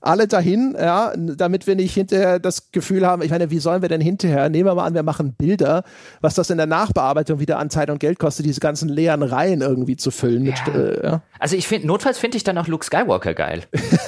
alle 0.00 0.28
dahin, 0.28 0.76
ja, 0.78 1.12
damit 1.16 1.66
wir 1.66 1.74
nicht 1.74 1.94
hinterher 1.94 2.38
das 2.38 2.70
Gefühl 2.70 3.06
haben, 3.06 3.22
ich 3.22 3.30
meine, 3.30 3.50
wie 3.50 3.58
sollen 3.58 3.82
wir 3.82 3.88
denn 3.88 4.00
hinterher, 4.00 4.48
nehmen 4.48 4.66
wir 4.66 4.74
mal 4.74 4.86
an, 4.86 4.94
wir 4.94 5.02
machen 5.02 5.34
Bilder, 5.34 5.82
was 6.20 6.34
das 6.34 6.50
in 6.50 6.56
der 6.56 6.66
Nachbearbeitung 6.66 7.40
wieder 7.40 7.58
an 7.58 7.68
Zeit 7.68 7.90
und 7.90 7.98
Geld 7.98 8.18
kostet, 8.18 8.46
diese 8.46 8.60
ganzen 8.60 8.88
leeren 8.88 9.22
Reihen 9.22 9.60
irgendwie 9.60 9.96
zu 9.96 10.10
füllen. 10.10 10.46
Ja. 10.46 10.54
Mit, 10.66 10.74
äh, 10.74 11.04
ja. 11.04 11.22
Also 11.38 11.56
ich 11.56 11.66
finde, 11.66 11.86
notfalls 11.86 12.18
finde 12.18 12.36
ich 12.36 12.44
dann 12.44 12.56
auch 12.58 12.68
Luke 12.68 12.84
Skywalker 12.84 13.34
geil. 13.34 13.64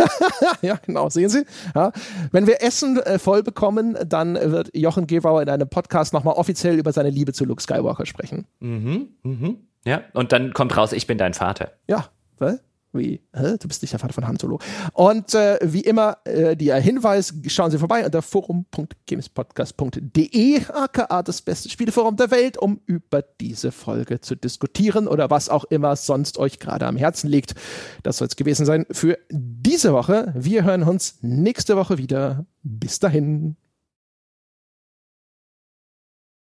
ja, 0.62 0.78
genau, 0.86 1.08
sehen 1.10 1.28
Sie. 1.28 1.44
Ja. 1.74 1.92
Wenn 2.30 2.46
wir 2.46 2.62
Essen 2.62 2.98
äh, 2.98 3.18
voll 3.18 3.42
bekommen, 3.42 3.96
dann 4.06 4.34
wird 4.34 4.70
Jochen 4.74 5.06
Gebauer 5.06 5.42
in 5.42 5.48
einem 5.48 5.68
Podcast 5.68 6.12
nochmal 6.12 6.34
offiziell 6.34 6.78
über 6.78 6.92
seine 6.92 7.10
Liebe 7.10 7.32
zu 7.32 7.44
Luke 7.44 7.62
Skywalker 7.62 8.06
sprechen. 8.06 8.46
Mhm, 8.60 9.08
mhm. 9.22 9.58
Ja, 9.84 10.02
und 10.12 10.32
dann 10.32 10.52
kommt 10.52 10.76
raus, 10.76 10.92
ich 10.92 11.06
bin 11.06 11.18
dein 11.18 11.34
Vater. 11.34 11.72
Ja, 11.88 12.06
was? 12.38 12.60
Wie, 12.92 13.20
hä? 13.32 13.56
du 13.60 13.68
bist 13.68 13.82
nicht 13.82 13.92
der 13.92 14.00
Vater 14.00 14.14
von 14.14 14.26
Han 14.26 14.36
Solo. 14.36 14.58
Und 14.92 15.32
äh, 15.34 15.60
wie 15.62 15.82
immer, 15.82 16.18
äh, 16.24 16.56
der 16.56 16.80
Hinweis, 16.80 17.32
schauen 17.46 17.70
Sie 17.70 17.78
vorbei 17.78 18.04
unter 18.04 18.20
forum.gamespodcast.de, 18.20 20.62
aka 20.72 21.22
das 21.22 21.40
beste 21.42 21.68
Spieleforum 21.68 22.16
der 22.16 22.32
Welt, 22.32 22.58
um 22.58 22.80
über 22.86 23.22
diese 23.22 23.70
Folge 23.70 24.20
zu 24.20 24.34
diskutieren 24.34 25.06
oder 25.06 25.30
was 25.30 25.48
auch 25.48 25.62
immer 25.64 25.94
sonst 25.94 26.38
euch 26.38 26.58
gerade 26.58 26.86
am 26.86 26.96
Herzen 26.96 27.28
liegt. 27.28 27.54
Das 28.02 28.16
soll 28.16 28.26
es 28.26 28.34
gewesen 28.34 28.66
sein 28.66 28.84
für 28.90 29.16
diese 29.30 29.92
Woche. 29.92 30.34
Wir 30.36 30.64
hören 30.64 30.82
uns 30.82 31.18
nächste 31.20 31.76
Woche 31.76 31.98
wieder. 31.98 32.44
Bis 32.62 32.98
dahin. 32.98 33.56